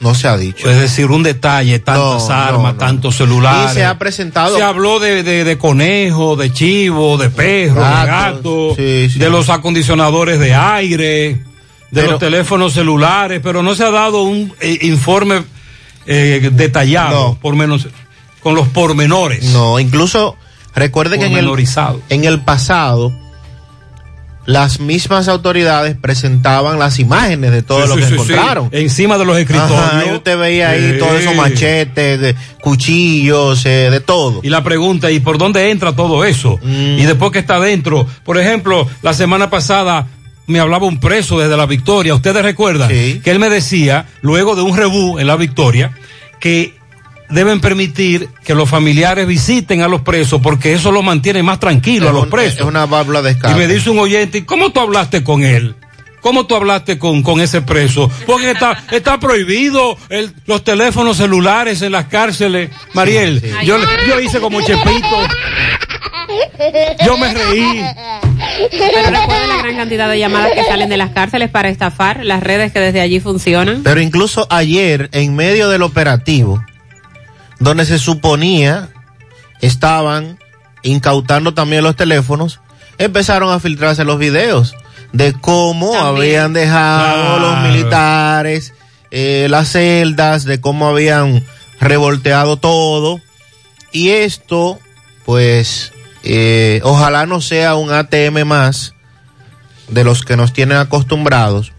no 0.00 0.14
se 0.14 0.26
ha 0.26 0.38
dicho. 0.38 0.70
Es 0.70 0.78
decir, 0.78 1.10
un 1.10 1.22
detalle, 1.22 1.80
tantas 1.80 2.28
No, 2.28 2.34
armas, 2.34 2.62
no, 2.62 2.72
no. 2.72 2.74
tantos 2.76 3.16
celulares. 3.16 3.72
Y 3.72 3.74
se 3.74 3.84
ha 3.84 3.98
presentado. 3.98 4.56
Se 4.56 4.62
habló 4.62 4.98
de, 5.00 5.22
de, 5.22 5.44
de 5.44 5.58
conejo, 5.58 6.36
de 6.36 6.50
chivo, 6.50 7.18
de 7.18 7.28
perro, 7.28 7.74
de 7.74 7.80
gato, 8.06 8.68
Gatos, 8.70 8.76
de 8.78 9.28
los 9.30 9.50
acondicionadores 9.50 10.40
de 10.40 10.54
aire, 10.54 11.06
de 11.10 11.42
Pero- 11.92 12.12
los 12.12 12.20
teléfonos 12.20 12.72
celulares, 12.72 13.40
pero 13.42 13.62
no 13.62 13.74
se 13.74 13.84
ha 13.84 13.90
dado 13.90 14.22
un 14.22 14.52
eh, 14.60 14.78
informe 14.82 15.42
eh, 16.06 16.48
detallado, 16.52 17.38
por 17.40 17.54
menos, 17.54 17.86
con 18.42 18.54
los 18.54 18.68
pormenores. 18.68 19.44
No, 19.52 19.78
incluso 19.78 20.36
recuerde 20.74 21.18
que 21.18 21.26
en 21.26 21.36
el, 21.36 21.48
en 22.10 22.24
el 22.24 22.40
pasado 22.40 23.12
las 24.46 24.80
mismas 24.80 25.28
autoridades 25.28 25.94
presentaban 26.00 26.78
las 26.78 26.98
imágenes 26.98 27.50
de 27.50 27.62
todo 27.62 27.82
Sí, 27.82 27.88
lo 27.88 27.96
que 27.96 28.06
sí, 28.06 28.12
encontraron. 28.14 28.70
sí. 28.72 28.78
Encima 28.78 29.18
de 29.18 29.26
los 29.26 29.36
escritorios. 29.36 29.78
Ajá, 29.78 30.06
y 30.06 30.14
usted 30.14 30.38
veía 30.38 30.70
ahí 30.70 30.96
todos 30.98 31.20
esos 31.20 31.34
machetes, 31.36 32.18
de 32.18 32.34
cuchillos, 32.62 33.66
eh, 33.66 33.90
de 33.90 34.00
todo. 34.00 34.40
Y 34.42 34.48
la 34.48 34.64
pregunta, 34.64 35.10
¿y 35.10 35.20
por 35.20 35.36
dónde 35.36 35.70
entra 35.70 35.94
todo 35.94 36.24
eso? 36.24 36.58
Mm. 36.62 36.98
Y 36.98 37.02
después 37.02 37.30
que 37.30 37.40
está 37.40 37.60
dentro. 37.60 38.06
Por 38.24 38.38
ejemplo, 38.38 38.88
la 39.02 39.12
semana 39.12 39.50
pasada 39.50 40.06
me 40.46 40.60
hablaba 40.60 40.86
un 40.86 40.98
preso 40.98 41.38
desde 41.38 41.54
la 41.54 41.66
Victoria. 41.66 42.14
¿Ustedes 42.14 42.42
recuerdan? 42.42 42.88
Que 42.88 43.20
él 43.26 43.38
me 43.38 43.50
decía, 43.50 44.06
luego 44.22 44.56
de 44.56 44.62
un 44.62 44.74
rebú 44.78 45.18
en 45.18 45.26
la 45.26 45.36
Victoria, 45.36 45.92
que 46.40 46.77
deben 47.30 47.60
permitir 47.60 48.28
que 48.44 48.54
los 48.54 48.68
familiares 48.68 49.26
visiten 49.26 49.82
a 49.82 49.88
los 49.88 50.00
presos 50.02 50.40
porque 50.42 50.72
eso 50.72 50.90
los 50.92 51.04
mantiene 51.04 51.42
más 51.42 51.60
tranquilos 51.60 52.10
a 52.10 52.12
los 52.12 52.26
presos. 52.28 52.60
Es 52.60 52.64
una 52.66 52.86
válvula 52.86 53.22
de 53.22 53.30
Y 53.30 53.32
escape. 53.34 53.54
me 53.54 53.66
dice 53.66 53.90
un 53.90 53.98
oyente, 53.98 54.38
¿y 54.38 54.42
¿cómo 54.42 54.70
tú 54.70 54.80
hablaste 54.80 55.22
con 55.24 55.42
él? 55.44 55.74
¿Cómo 56.20 56.46
tú 56.46 56.56
hablaste 56.56 56.98
con, 56.98 57.22
con 57.22 57.40
ese 57.40 57.62
preso? 57.62 58.10
Porque 58.26 58.50
está, 58.50 58.82
está 58.90 59.20
prohibido 59.20 59.96
el- 60.08 60.32
los 60.46 60.64
teléfonos 60.64 61.16
celulares 61.16 61.80
en 61.82 61.92
las 61.92 62.06
cárceles. 62.06 62.70
Mariel, 62.92 63.40
Yo, 63.64 63.76
yo 64.08 64.20
hice 64.20 64.40
como 64.40 64.60
Chepito. 64.60 65.16
Yo 67.04 67.16
me 67.16 67.32
reí. 67.32 67.82
Pero 68.70 69.10
recuerda 69.10 69.46
la 69.46 69.62
gran 69.62 69.76
cantidad 69.76 70.08
de 70.10 70.18
llamadas 70.18 70.52
que 70.54 70.64
salen 70.64 70.88
de 70.88 70.96
las 70.96 71.10
cárceles 71.10 71.50
para 71.50 71.68
estafar 71.68 72.24
las 72.24 72.42
redes 72.42 72.72
que 72.72 72.80
desde 72.80 73.00
allí 73.00 73.20
funcionan. 73.20 73.82
Pero 73.82 74.00
incluso 74.00 74.46
ayer, 74.50 75.08
en 75.12 75.36
medio 75.36 75.68
del 75.68 75.82
operativo, 75.82 76.62
donde 77.58 77.84
se 77.84 77.98
suponía 77.98 78.90
estaban 79.60 80.38
incautando 80.82 81.54
también 81.54 81.82
los 81.82 81.96
teléfonos, 81.96 82.60
empezaron 82.98 83.52
a 83.52 83.60
filtrarse 83.60 84.04
los 84.04 84.18
videos 84.18 84.74
de 85.12 85.32
cómo 85.32 85.98
habían 85.98 86.52
dejado 86.52 87.38
los 87.38 87.58
militares 87.68 88.72
eh, 89.10 89.46
las 89.48 89.72
celdas, 89.72 90.44
de 90.44 90.60
cómo 90.60 90.88
habían 90.88 91.44
revolteado 91.80 92.56
todo. 92.58 93.20
Y 93.92 94.10
esto, 94.10 94.78
pues, 95.24 95.92
eh, 96.24 96.80
ojalá 96.84 97.26
no 97.26 97.40
sea 97.40 97.74
un 97.76 97.90
ATM 97.90 98.44
más 98.44 98.94
de 99.88 100.04
los 100.04 100.24
que 100.24 100.36
nos 100.36 100.52
tienen 100.52 100.76
acostumbrados, 100.76 101.72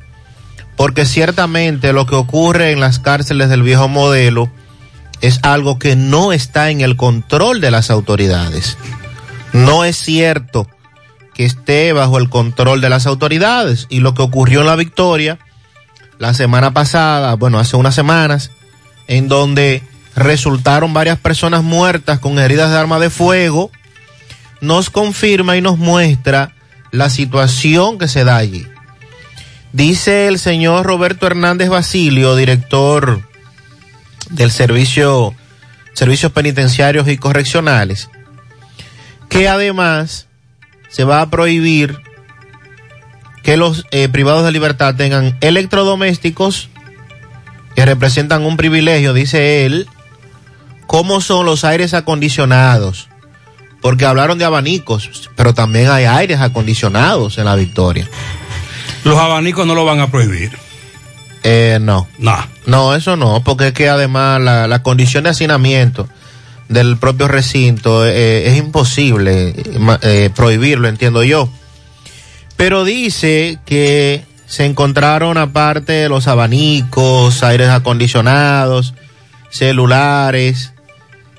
porque 0.75 1.05
ciertamente 1.05 1.93
lo 1.93 2.07
que 2.07 2.15
ocurre 2.15 2.71
en 2.71 2.79
las 2.79 2.97
cárceles 2.97 3.49
del 3.49 3.61
viejo 3.61 3.87
modelo 3.87 4.49
es 5.21 5.39
algo 5.43 5.79
que 5.79 5.95
no 5.95 6.31
está 6.31 6.69
en 6.69 6.81
el 6.81 6.95
control 6.95 7.61
de 7.61 7.71
las 7.71 7.89
autoridades. 7.89 8.77
No 9.53 9.83
es 9.83 9.97
cierto 9.97 10.67
que 11.33 11.45
esté 11.45 11.93
bajo 11.93 12.17
el 12.17 12.29
control 12.29 12.81
de 12.81 12.89
las 12.89 13.05
autoridades. 13.05 13.87
Y 13.89 13.99
lo 13.99 14.13
que 14.13 14.21
ocurrió 14.21 14.61
en 14.61 14.67
la 14.67 14.75
Victoria 14.75 15.39
la 16.17 16.33
semana 16.33 16.73
pasada, 16.73 17.35
bueno, 17.35 17.59
hace 17.59 17.77
unas 17.77 17.95
semanas, 17.95 18.51
en 19.07 19.29
donde 19.29 19.81
resultaron 20.15 20.93
varias 20.93 21.17
personas 21.17 21.63
muertas 21.63 22.19
con 22.19 22.39
heridas 22.39 22.71
de 22.71 22.77
arma 22.77 22.99
de 22.99 23.09
fuego, 23.09 23.71
nos 24.59 24.89
confirma 24.89 25.55
y 25.55 25.61
nos 25.61 25.77
muestra 25.77 26.53
la 26.91 27.09
situación 27.09 27.97
que 27.97 28.09
se 28.09 28.25
da 28.25 28.35
allí. 28.35 28.67
Dice 29.71 30.27
el 30.27 30.39
señor 30.39 30.85
Roberto 30.85 31.25
Hernández 31.25 31.69
Basilio, 31.69 32.35
director 32.35 33.28
del 34.29 34.51
servicio, 34.51 35.33
servicios 35.93 36.31
penitenciarios 36.31 37.07
y 37.07 37.17
correccionales, 37.17 38.09
que 39.29 39.47
además 39.47 40.27
se 40.89 41.03
va 41.03 41.21
a 41.21 41.29
prohibir 41.29 41.99
que 43.43 43.57
los 43.57 43.85
eh, 43.91 44.09
privados 44.09 44.45
de 44.45 44.51
libertad 44.51 44.95
tengan 44.95 45.37
electrodomésticos 45.41 46.69
que 47.75 47.85
representan 47.85 48.43
un 48.43 48.57
privilegio, 48.57 49.13
dice 49.13 49.65
él, 49.65 49.87
como 50.87 51.21
son 51.21 51.45
los 51.45 51.63
aires 51.63 51.93
acondicionados, 51.93 53.07
porque 53.81 54.05
hablaron 54.05 54.37
de 54.37 54.45
abanicos, 54.45 55.29
pero 55.35 55.53
también 55.53 55.89
hay 55.89 56.05
aires 56.05 56.41
acondicionados 56.41 57.37
en 57.37 57.45
la 57.45 57.55
Victoria. 57.55 58.09
Los 59.03 59.17
abanicos 59.17 59.65
no 59.65 59.75
lo 59.75 59.85
van 59.85 59.99
a 59.99 60.11
prohibir. 60.11 60.68
Eh, 61.43 61.79
no. 61.81 62.07
No. 62.17 62.35
No, 62.65 62.95
eso 62.95 63.15
no, 63.15 63.43
porque 63.43 63.67
es 63.67 63.73
que 63.73 63.89
además 63.89 64.41
la, 64.41 64.67
la 64.67 64.83
condición 64.83 65.23
de 65.23 65.31
hacinamiento 65.31 66.07
del 66.69 66.97
propio 66.97 67.27
recinto 67.27 68.05
eh, 68.05 68.47
es 68.47 68.57
imposible 68.57 69.49
eh, 69.49 69.97
eh, 70.03 70.29
prohibirlo, 70.33 70.87
entiendo 70.87 71.23
yo. 71.23 71.49
Pero 72.55 72.83
dice 72.83 73.57
que 73.65 74.23
se 74.45 74.65
encontraron 74.65 75.37
aparte 75.37 75.93
de 75.93 76.09
los 76.09 76.27
abanicos, 76.27 77.43
aires 77.43 77.69
acondicionados, 77.69 78.93
celulares, 79.49 80.73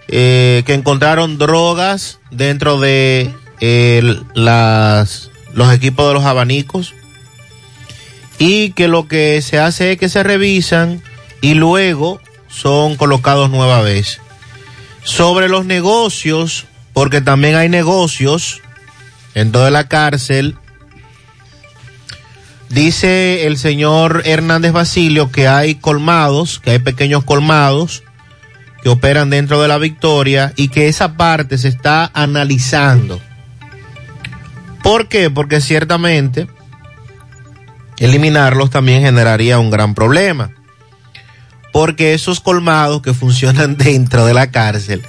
eh, 0.09 0.63
que 0.67 0.75
encontraron 0.75 1.39
drogas 1.39 2.19
dentro 2.31 2.81
de 2.81 3.33
las, 4.35 5.31
los 5.55 5.73
equipos 5.73 6.09
de 6.09 6.15
los 6.15 6.25
abanicos 6.25 6.95
y 8.41 8.72
que 8.72 8.88
lo 8.88 9.07
que 9.07 9.43
se 9.43 9.59
hace 9.59 9.93
es 9.93 9.99
que 9.99 10.09
se 10.09 10.22
revisan 10.22 11.03
y 11.43 11.53
luego 11.53 12.22
son 12.49 12.97
colocados 12.97 13.51
nueva 13.51 13.82
vez. 13.82 14.18
Sobre 15.05 15.51
los 15.51 15.66
negocios, 15.66 16.64
porque 16.95 17.20
también 17.20 17.55
hay 17.55 17.68
negocios 17.68 18.62
en 19.34 19.53
toda 19.53 19.70
la 19.70 19.88
cárcel, 19.88 20.57
dice 22.70 23.47
el 23.47 23.59
señor 23.59 24.22
Hernández 24.24 24.72
Basilio 24.72 25.30
que 25.30 25.47
hay 25.47 25.74
colmados, 25.74 26.61
que 26.61 26.70
hay 26.70 26.78
pequeños 26.78 27.24
colmados 27.24 28.05
que 28.82 28.88
operan 28.88 29.28
dentro 29.28 29.61
de 29.61 29.68
la 29.68 29.76
Victoria 29.76 30.55
y 30.57 30.68
que 30.68 30.88
esa 30.88 31.18
parte 31.18 31.59
se 31.59 31.68
está 31.68 32.11
analizando. 32.14 33.20
¿Por 34.82 35.09
qué? 35.09 35.28
Porque 35.28 35.61
ciertamente 35.61 36.49
eliminarlos 38.01 38.71
también 38.71 39.03
generaría 39.03 39.59
un 39.61 39.71
gran 39.71 39.95
problema. 39.95 40.51
Porque 41.73 42.15
esos 42.15 42.41
colmados 42.41 43.01
que 43.03 43.15
funcionan 43.15 43.77
dentro 43.79 44.27
de 44.27 44.35
la 44.35 44.51
cárcel 44.51 45.03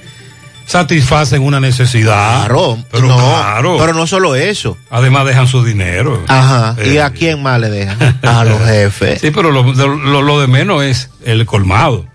satisfacen 0.68 1.42
una 1.42 1.60
necesidad. 1.60 2.46
Claro, 2.46 2.78
pero 2.92 3.08
no, 3.08 3.18
claro. 3.18 3.78
pero 3.80 3.94
no 3.94 4.06
solo 4.08 4.36
eso. 4.36 4.78
Además 4.90 5.26
dejan 5.26 5.48
su 5.48 5.66
dinero. 5.66 6.24
Ajá. 6.28 6.76
¿Y 6.86 6.92
Eh, 6.98 7.02
a 7.02 7.10
quién 7.10 7.42
más 7.42 7.60
le 7.60 7.70
dejan? 7.70 8.20
A 8.22 8.46
los 8.46 8.62
jefes. 8.66 9.20
Sí, 9.20 9.32
pero 9.32 9.52
lo, 9.52 9.64
lo- 9.74 10.22
lo 10.22 10.40
de 10.40 10.48
menos 10.48 10.84
es 10.84 11.10
el 11.26 11.46
colmado. 11.46 12.06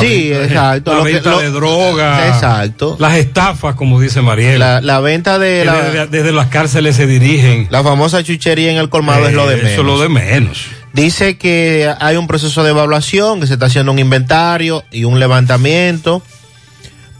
Sí, 0.00 0.30
venta- 0.30 0.44
exacto. 0.44 0.92
La 0.92 0.98
Lo 0.98 1.04
que- 1.04 1.12
venta 1.12 1.30
lo- 1.30 1.40
de 1.40 1.50
droga. 1.50 2.28
Exacto. 2.28 2.96
Las 2.98 3.16
estafas, 3.16 3.74
como 3.74 4.00
dice 4.00 4.22
Mariel. 4.22 4.58
La, 4.58 4.80
la 4.80 5.00
venta 5.00 5.38
de 5.38 5.64
la, 5.64 5.82
desde, 5.82 6.06
desde 6.06 6.32
las 6.32 6.46
cárceles 6.48 6.96
se 6.96 7.06
dirigen. 7.06 7.66
la 7.70 7.82
famosa 7.82 8.22
chuchería 8.22 8.70
en 8.70 8.78
el 8.78 8.88
colmado 8.88 9.28
es 9.28 9.34
lo 9.34 9.46
de 9.46 9.54
Eh, 9.54 9.56
menos. 9.58 9.72
Eso 9.72 9.80
es 9.82 9.86
lo 9.86 9.98
de 10.00 10.08
menos. 10.08 10.66
Dice 10.94 11.36
que 11.36 11.92
hay 12.00 12.16
un 12.16 12.26
proceso 12.26 12.62
de 12.62 12.70
evaluación, 12.70 13.40
que 13.40 13.46
se 13.46 13.54
está 13.54 13.66
haciendo 13.66 13.92
un 13.92 13.98
inventario 13.98 14.84
y 14.90 15.04
un 15.04 15.18
levantamiento 15.20 16.22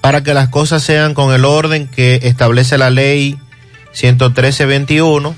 para 0.00 0.22
que 0.22 0.32
las 0.32 0.48
cosas 0.48 0.82
sean 0.82 1.12
con 1.14 1.34
el 1.34 1.44
orden 1.44 1.88
que 1.88 2.20
establece 2.22 2.78
la 2.78 2.90
ley 2.90 3.36
113-21 3.94 5.34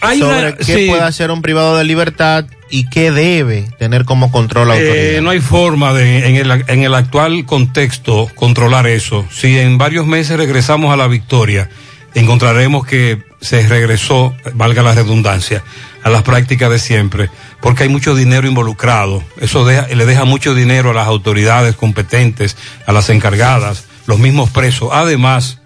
Hay 0.00 0.18
sobre 0.20 0.38
una- 0.48 0.56
qué 0.56 0.64
sí. 0.64 0.86
puede 0.88 1.02
hacer 1.02 1.30
un 1.30 1.42
privado 1.42 1.76
de 1.76 1.84
libertad 1.84 2.44
y 2.70 2.88
qué 2.88 3.10
debe 3.10 3.68
tener 3.78 4.04
como 4.04 4.30
control 4.32 4.68
la 4.68 4.74
autoridad. 4.74 4.96
Eh, 4.96 5.20
no 5.22 5.30
hay 5.30 5.40
forma 5.40 5.92
de, 5.92 6.28
en 6.28 6.36
el, 6.36 6.64
en 6.68 6.82
el 6.82 6.94
actual 6.94 7.44
contexto, 7.46 8.30
controlar 8.34 8.86
eso. 8.86 9.26
Si 9.30 9.58
en 9.58 9.78
varios 9.78 10.06
meses 10.06 10.36
regresamos 10.36 10.92
a 10.92 10.96
la 10.96 11.06
victoria, 11.06 11.68
encontraremos 12.14 12.86
que 12.86 13.22
se 13.40 13.66
regresó, 13.68 14.34
valga 14.54 14.82
la 14.82 14.94
redundancia, 14.94 15.62
a 16.02 16.10
las 16.10 16.22
prácticas 16.22 16.70
de 16.70 16.78
siempre, 16.78 17.30
porque 17.60 17.82
hay 17.84 17.88
mucho 17.88 18.14
dinero 18.14 18.46
involucrado. 18.48 19.22
Eso 19.40 19.64
deja- 19.64 19.86
le 19.88 20.06
deja 20.06 20.24
mucho 20.24 20.54
dinero 20.54 20.90
a 20.90 20.94
las 20.94 21.06
autoridades 21.08 21.76
competentes, 21.76 22.56
a 22.86 22.92
las 22.92 23.10
encargadas, 23.10 23.84
los 24.06 24.18
mismos 24.18 24.50
presos. 24.50 24.90
Además, 24.92 25.60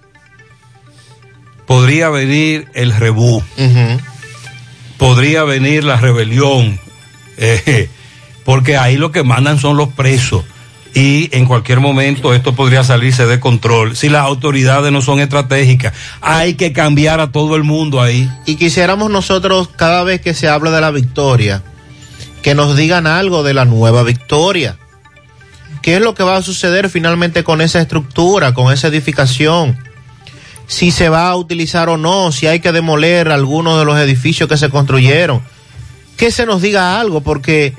podría 1.67 2.09
venir 2.09 2.69
el 2.75 2.93
rebú 2.95 3.37
Ujú. 3.37 4.01
Podría 5.01 5.45
venir 5.45 5.83
la 5.83 5.97
rebelión, 5.97 6.79
eh, 7.39 7.89
porque 8.45 8.77
ahí 8.77 8.99
lo 8.99 9.11
que 9.11 9.23
mandan 9.25 9.59
son 9.59 9.79
los 9.79 9.89
presos. 9.89 10.45
Y 10.93 11.35
en 11.35 11.47
cualquier 11.47 11.81
momento 11.81 12.35
esto 12.35 12.55
podría 12.55 12.85
salirse 12.85 13.25
de 13.25 13.41
control. 13.41 13.97
Si 13.97 14.11
las 14.11 14.25
autoridades 14.25 14.93
no 14.93 15.01
son 15.01 15.21
estratégicas, 15.21 15.95
hay 16.21 16.53
que 16.55 16.75
cambiar 16.75 17.19
a 17.21 17.33
todo 17.33 17.57
el 17.57 17.65
mundo 17.65 18.03
ahí. 18.03 18.29
Y 18.45 18.57
quisiéramos 18.57 19.11
nosotros, 19.11 19.71
cada 19.75 20.05
vez 20.05 20.21
que 20.21 20.35
se 20.35 20.49
habla 20.49 20.71
de 20.71 20.83
la 20.83 20.91
victoria, 20.91 21.63
que 22.43 22.55
nos 22.55 22.77
digan 22.77 23.07
algo 23.07 23.43
de 23.43 23.55
la 23.55 23.65
nueva 23.65 24.03
victoria. 24.03 24.77
¿Qué 25.81 25.97
es 25.97 26.03
lo 26.03 26.15
que 26.15 26.25
va 26.25 26.37
a 26.37 26.43
suceder 26.43 26.91
finalmente 26.91 27.43
con 27.43 27.63
esa 27.63 27.81
estructura, 27.81 28.53
con 28.53 28.71
esa 28.71 28.89
edificación? 28.89 29.79
Si 30.71 30.93
se 30.93 31.09
va 31.09 31.29
a 31.31 31.35
utilizar 31.35 31.89
o 31.89 31.97
no, 31.97 32.31
si 32.31 32.47
hay 32.47 32.61
que 32.61 32.71
demoler 32.71 33.33
algunos 33.33 33.77
de 33.77 33.85
los 33.85 33.99
edificios 33.99 34.49
que 34.49 34.57
se 34.57 34.71
construyeron. 34.71 35.43
Que 36.17 36.31
se 36.31 36.47
nos 36.47 36.63
diga 36.63 37.01
algo, 37.01 37.23
porque 37.23 37.75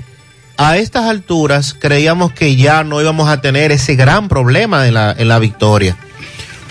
a 0.58 0.76
estas 0.76 1.06
alturas 1.06 1.74
creíamos 1.74 2.34
que 2.34 2.58
ya 2.58 2.84
no 2.84 3.00
íbamos 3.00 3.30
a 3.30 3.40
tener 3.40 3.72
ese 3.72 3.96
gran 3.96 4.28
problema 4.28 4.90
en 4.90 4.96
la, 4.96 5.16
en 5.18 5.30
la 5.30 5.40
victoria. 5.40 5.96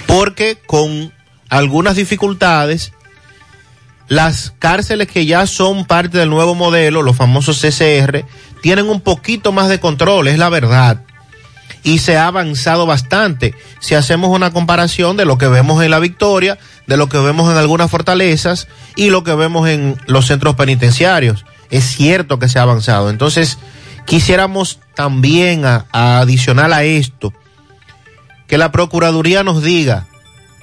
Porque 0.07 0.59
con 0.67 1.11
algunas 1.49 1.97
dificultades, 1.97 2.93
las 4.07 4.53
cárceles 4.59 5.09
que 5.09 5.25
ya 5.25 5.47
son 5.47 5.87
parte 5.87 6.19
del 6.19 6.29
nuevo 6.29 6.55
modelo, 6.55 7.01
los 7.01 7.17
famosos 7.17 7.63
CCR, 7.63 8.27
tienen 8.61 8.91
un 8.91 9.01
poquito 9.01 9.53
más 9.53 9.71
de 9.71 9.81
control, 9.81 10.29
es 10.29 10.39
la 10.39 10.51
verdad. 10.51 11.01
Y 11.83 11.99
se 11.99 12.19
ha 12.19 12.27
avanzado 12.27 12.87
bastante. 12.87 13.55
Si 13.81 13.95
hacemos 13.95 14.31
una 14.31 14.53
comparación 14.53 15.17
de 15.17 15.25
lo 15.25 15.39
que 15.39 15.49
vemos 15.49 15.83
en 15.83 15.91
la 15.91 15.99
Victoria, 15.99 16.59
de 16.87 16.97
lo 16.97 17.09
que 17.09 17.19
vemos 17.19 17.51
en 17.51 17.57
algunas 17.57 17.91
fortalezas 17.91 18.69
y 18.97 19.11
lo 19.11 19.25
que 19.25 19.35
vemos 19.35 19.69
en 19.69 19.97
los 20.07 20.27
centros 20.27 20.57
penitenciarios, 20.57 21.45
es 21.71 21.85
cierto 21.85 22.39
que 22.39 22.49
se 22.49 22.59
ha 22.59 22.63
avanzado. 22.63 23.11
Entonces, 23.11 23.59
quisiéramos 24.07 24.81
también 24.95 25.65
a, 25.65 25.87
a 25.93 26.21
adicional 26.21 26.73
a 26.73 26.85
esto, 26.85 27.33
que 28.47 28.59
la 28.59 28.73
Procuraduría 28.73 29.45
nos 29.45 29.63
diga, 29.63 30.09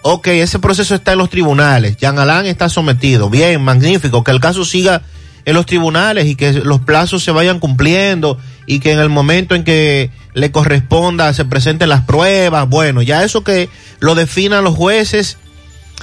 ok, 0.01 0.27
ese 0.27 0.59
proceso 0.59 0.95
está 0.95 1.13
en 1.13 1.17
los 1.17 1.29
tribunales, 1.29 1.97
Jean 1.97 2.19
Alain 2.19 2.45
está 2.45 2.69
sometido, 2.69 3.29
bien, 3.29 3.63
magnífico, 3.63 4.23
que 4.23 4.31
el 4.31 4.39
caso 4.39 4.65
siga 4.65 5.01
en 5.47 5.53
los 5.53 5.65
tribunales 5.65 6.25
y 6.25 6.35
que 6.35 6.51
los 6.51 6.81
plazos 6.81 7.23
se 7.23 7.31
vayan 7.31 7.59
cumpliendo 7.59 8.37
y 8.65 8.79
que 8.79 8.91
en 8.91 8.99
el 8.99 9.07
momento 9.07 9.55
en 9.55 9.63
que 9.63 10.11
le 10.37 10.51
corresponda 10.51 11.33
se 11.33 11.45
presenten 11.45 11.89
las 11.89 12.03
pruebas, 12.03 12.69
bueno, 12.69 13.01
ya 13.01 13.23
eso 13.23 13.43
que 13.43 13.69
lo 13.99 14.13
definan 14.13 14.63
los 14.63 14.75
jueces, 14.75 15.37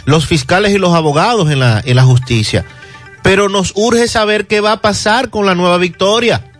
los 0.06 0.26
fiscales 0.26 0.72
y 0.72 0.78
los 0.78 0.92
abogados 0.92 1.52
en 1.52 1.60
la, 1.60 1.80
en 1.84 1.94
la 1.94 2.02
justicia. 2.02 2.64
Pero 3.22 3.48
nos 3.48 3.72
urge 3.76 4.08
saber 4.08 4.48
qué 4.48 4.60
va 4.60 4.72
a 4.72 4.80
pasar 4.80 5.30
con 5.30 5.46
la 5.46 5.54
nueva 5.54 5.78
victoria. 5.78 6.50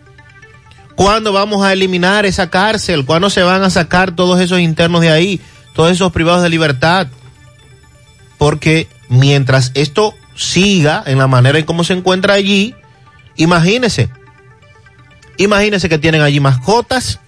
¿Cuándo 0.94 1.32
vamos 1.32 1.64
a 1.64 1.72
eliminar 1.72 2.26
esa 2.26 2.48
cárcel? 2.48 3.04
¿Cuándo 3.04 3.28
se 3.28 3.42
van 3.42 3.64
a 3.64 3.70
sacar 3.70 4.12
todos 4.12 4.40
esos 4.40 4.60
internos 4.60 5.00
de 5.00 5.10
ahí? 5.10 5.40
Todos 5.74 5.90
esos 5.90 6.12
privados 6.12 6.44
de 6.44 6.50
libertad. 6.50 7.08
Porque 8.38 8.86
mientras 9.08 9.72
esto 9.74 10.14
siga 10.36 11.02
en 11.06 11.18
la 11.18 11.26
manera 11.26 11.58
en 11.58 11.64
cómo 11.64 11.82
se 11.82 11.94
encuentra 11.94 12.34
allí, 12.34 12.76
imagínese. 13.34 14.10
Imagínese 15.38 15.88
que 15.88 15.98
tienen 15.98 16.22
allí 16.22 16.38
mascotas, 16.38 17.18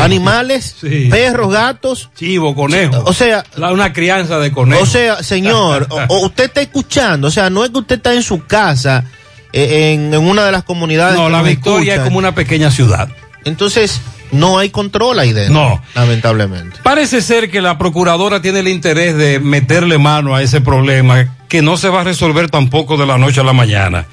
animales, 0.00 0.76
Sí. 0.80 1.08
perros, 1.10 1.52
gatos. 1.52 2.10
Chivo, 2.16 2.54
conejo. 2.54 3.02
O 3.06 3.12
sea, 3.12 3.44
La- 3.56 3.72
una 3.72 3.92
crianza 3.92 4.38
de 4.38 4.52
conejo. 4.52 4.82
o 4.82 4.86
sea, 4.86 5.22
señor, 5.22 5.86
o, 6.08 6.26
usted 6.26 6.44
está 6.44 6.60
escuchando, 6.62 7.28
o 7.28 7.30
sea, 7.30 7.50
no 7.50 7.64
es 7.64 7.70
que 7.70 7.78
usted 7.78 7.96
está 7.96 8.14
en 8.14 8.22
su 8.22 8.44
casa, 8.46 9.04
eh, 9.52 9.92
en, 9.94 10.12
en 10.14 10.20
una 10.20 10.44
de 10.44 10.52
las 10.52 10.62
comunidades. 10.64 11.16
no, 11.18 11.26
que 11.26 11.32
la 11.32 11.42
victoria 11.42 11.94
es 11.96 12.00
como 12.02 12.18
una 12.18 12.34
pequeña 12.34 12.70
ciudad. 12.70 13.08
Entonces, 13.44 14.00
no 14.30 14.58
hay 14.58 14.70
control 14.70 15.18
ahí 15.18 15.32
dentro. 15.32 15.54
No. 15.54 15.82
Lamentablemente. 15.94 16.78
Parece 16.82 17.20
ser 17.20 17.50
que 17.50 17.60
la 17.60 17.76
procuradora 17.76 18.40
tiene 18.40 18.60
el 18.60 18.68
interés 18.68 19.16
de 19.16 19.40
meterle 19.40 19.98
mano 19.98 20.34
a 20.34 20.42
ese 20.42 20.60
problema 20.62 21.36
que 21.48 21.60
no 21.60 21.76
se 21.76 21.88
va 21.90 22.00
a 22.00 22.04
resolver 22.04 22.48
tampoco 22.48 22.96
de 22.96 23.04
la 23.04 23.18
noche 23.18 23.40
a 23.40 23.44
la 23.44 23.52
mañana. 23.52 24.06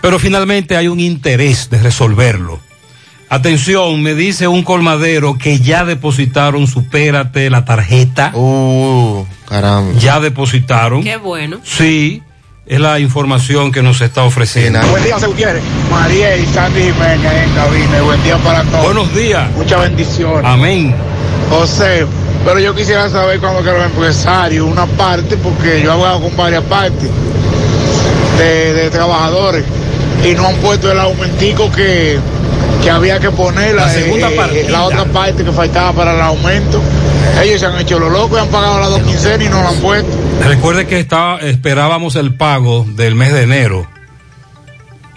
Pero 0.00 0.18
finalmente 0.18 0.76
hay 0.78 0.88
un 0.88 0.98
interés 0.98 1.68
de 1.68 1.78
resolverlo. 1.82 2.58
Atención, 3.32 4.02
me 4.02 4.16
dice 4.16 4.48
un 4.48 4.64
colmadero 4.64 5.38
que 5.38 5.60
ya 5.60 5.84
depositaron, 5.84 6.66
supérate, 6.66 7.48
la 7.48 7.64
tarjeta. 7.64 8.32
Uh, 8.34 9.24
caramba. 9.48 9.96
Ya 10.00 10.18
depositaron. 10.18 11.04
Qué 11.04 11.16
bueno. 11.16 11.60
Sí, 11.62 12.24
es 12.66 12.80
la 12.80 12.98
información 12.98 13.70
que 13.70 13.84
nos 13.84 14.00
está 14.00 14.24
ofreciendo. 14.24 14.80
Buen 14.88 15.04
día, 15.04 15.14
José 15.14 15.28
Gutiérrez. 15.28 15.62
María 15.92 16.36
y 16.36 16.44
Sandy 16.46 16.82
Jiménez 16.82 17.32
en 17.32 17.54
cabina. 17.54 18.02
Buen 18.02 18.20
día 18.24 18.36
para 18.38 18.64
todos. 18.64 18.82
Buenos 18.82 19.14
días. 19.14 19.48
Muchas 19.52 19.80
bendiciones. 19.80 20.44
Amén. 20.44 20.92
José, 21.50 22.06
pero 22.44 22.58
yo 22.58 22.74
quisiera 22.74 23.08
saber 23.08 23.38
cuándo 23.38 23.62
que 23.62 23.70
los 23.70 23.84
empresarios, 23.84 24.66
una 24.66 24.86
parte, 24.86 25.36
porque 25.36 25.80
yo 25.84 25.90
he 25.90 25.92
hablado 25.92 26.20
con 26.20 26.36
varias 26.36 26.64
partes 26.64 27.08
de, 28.38 28.72
de 28.72 28.90
trabajadores 28.90 29.64
y 30.28 30.34
no 30.34 30.48
han 30.48 30.56
puesto 30.56 30.90
el 30.90 30.98
aumentico 30.98 31.70
que, 31.70 32.18
que 32.82 32.90
había 32.90 33.20
que 33.20 33.30
poner, 33.30 33.74
La 33.74 33.92
eh, 33.94 34.02
segunda 34.02 34.30
eh, 34.30 34.36
partida. 34.36 34.70
la 34.70 34.82
otra 34.84 35.04
parte 35.06 35.44
que 35.44 35.52
faltaba 35.52 35.92
para 35.92 36.14
el 36.14 36.20
aumento. 36.20 36.80
Ellos 37.42 37.60
se 37.60 37.66
han 37.66 37.78
hecho 37.78 37.98
los 37.98 38.10
locos 38.10 38.38
y 38.38 38.42
han 38.42 38.48
pagado 38.48 38.80
las 38.80 38.90
dos 38.90 39.02
quincenas 39.02 39.46
y 39.46 39.48
no 39.50 39.62
lo 39.62 39.68
han 39.68 39.76
puesto. 39.76 40.10
Recuerde 40.46 40.86
que 40.86 40.98
estaba, 40.98 41.38
esperábamos 41.38 42.16
el 42.16 42.34
pago 42.34 42.86
del 42.88 43.14
mes 43.14 43.32
de 43.32 43.42
enero. 43.42 43.86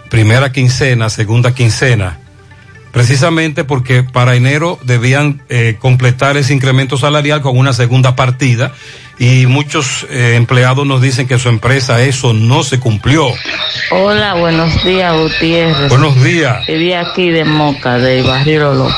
Primera 0.10 0.52
quincena, 0.52 1.10
segunda 1.10 1.54
quincena. 1.54 2.20
Precisamente 2.94 3.64
porque 3.64 4.04
para 4.04 4.36
enero 4.36 4.78
debían 4.84 5.42
eh, 5.50 5.78
completar 5.80 6.38
ese 6.38 6.54
incremento 6.54 6.96
salarial 6.96 7.42
con 7.42 7.58
una 7.58 7.74
segunda 7.74 8.16
partida 8.16 8.72
y 9.18 9.48
muchos 9.48 10.06
eh, 10.12 10.36
empleados 10.38 10.86
nos 10.86 11.02
dicen 11.02 11.28
que 11.28 11.40
su 11.40 11.50
empresa 11.50 12.02
eso 12.04 12.34
no 12.34 12.64
se 12.64 12.80
cumplió. 12.80 13.26
Hola, 13.90 14.36
buenos 14.36 14.84
días, 14.86 15.12
Gutiérrez. 15.18 15.90
Buenos 15.90 16.24
días. 16.24 16.68
Viví 16.68 16.94
aquí 16.94 17.30
de 17.32 17.46
Moca, 17.46 17.98
del 17.98 18.24
barrio 18.28 18.76
Loco. 18.76 18.94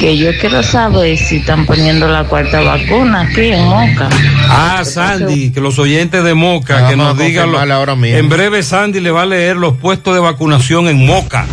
Que 0.00 0.16
yo 0.18 0.30
quiero 0.40 0.64
saber 0.64 1.16
si 1.16 1.36
están 1.36 1.64
poniendo 1.64 2.08
la 2.08 2.24
cuarta 2.24 2.60
vacuna 2.60 3.20
aquí 3.20 3.52
en 3.52 3.64
Moca. 3.64 4.08
Ah, 4.48 4.82
Sandy, 4.84 5.52
que 5.52 5.60
los 5.60 5.78
oyentes 5.78 6.24
de 6.24 6.34
Moca, 6.34 6.88
que 6.88 6.96
nos 6.96 7.16
digan. 7.16 7.46
lo- 7.46 7.52
confirmarle 7.52 7.74
ahora 7.74 7.94
mismo. 7.94 8.18
en 8.18 8.28
breve, 8.28 8.64
Sandy 8.64 8.98
le 8.98 9.12
va 9.12 9.22
a 9.22 9.26
leer 9.26 9.54
los 9.54 9.76
puestos 9.76 10.12
de 10.12 10.18
vacunación 10.20 10.88
en 10.88 11.06
Moca. 11.06 11.46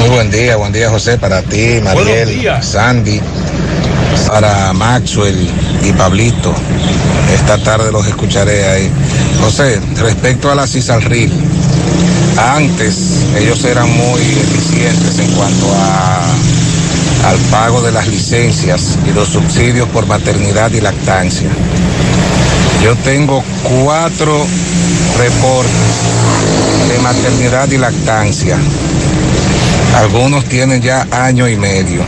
Muy 0.00 0.08
buen 0.10 0.30
día, 0.30 0.56
buen 0.56 0.72
día 0.72 0.90
José, 0.90 1.18
para 1.18 1.42
ti, 1.42 1.80
Mariel. 1.82 2.62
Sandy, 2.62 3.20
para 4.26 4.72
Maxwell 4.72 5.48
y 5.84 5.92
Pablito. 5.92 6.54
Esta 7.34 7.58
tarde 7.58 7.92
los 7.92 8.06
escucharé 8.06 8.66
ahí. 8.66 8.90
José, 9.40 9.80
respecto 9.96 10.50
a 10.50 10.54
la 10.54 10.66
CISALRIL, 10.66 11.32
Antes 12.40 13.26
ellos 13.36 13.64
eran 13.64 13.90
muy 13.90 14.20
eficientes 14.20 15.18
en 15.18 15.30
cuanto 15.32 15.66
a, 15.74 16.22
al 17.28 17.36
pago 17.50 17.82
de 17.82 17.92
las 17.92 18.08
licencias 18.08 18.98
y 19.06 19.12
los 19.12 19.28
subsidios 19.28 19.88
por 19.90 20.06
maternidad 20.06 20.70
y 20.72 20.80
lactancia. 20.80 21.48
Yo 22.82 22.96
tengo 22.96 23.44
cuatro 23.62 24.46
reportes 25.18 25.72
de 26.88 26.98
maternidad 27.00 27.70
y 27.70 27.78
lactancia. 27.78 28.56
Algunos 29.96 30.44
tienen 30.44 30.80
ya 30.80 31.06
año 31.10 31.48
y 31.48 31.56
medio. 31.56 32.02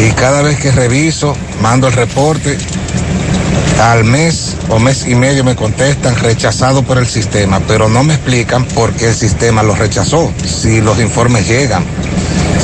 Y 0.00 0.10
cada 0.12 0.42
vez 0.42 0.58
que 0.58 0.70
reviso, 0.72 1.36
mando 1.60 1.88
el 1.88 1.92
reporte, 1.92 2.56
al 3.80 4.04
mes 4.04 4.56
o 4.68 4.78
mes 4.78 5.06
y 5.06 5.14
medio 5.14 5.44
me 5.44 5.56
contestan 5.56 6.16
rechazado 6.16 6.82
por 6.82 6.98
el 6.98 7.06
sistema, 7.06 7.60
pero 7.66 7.88
no 7.88 8.04
me 8.04 8.14
explican 8.14 8.64
por 8.64 8.92
qué 8.92 9.08
el 9.08 9.14
sistema 9.14 9.62
los 9.62 9.78
rechazó, 9.78 10.32
si 10.44 10.80
los 10.80 11.00
informes 11.00 11.48
llegan. 11.48 11.84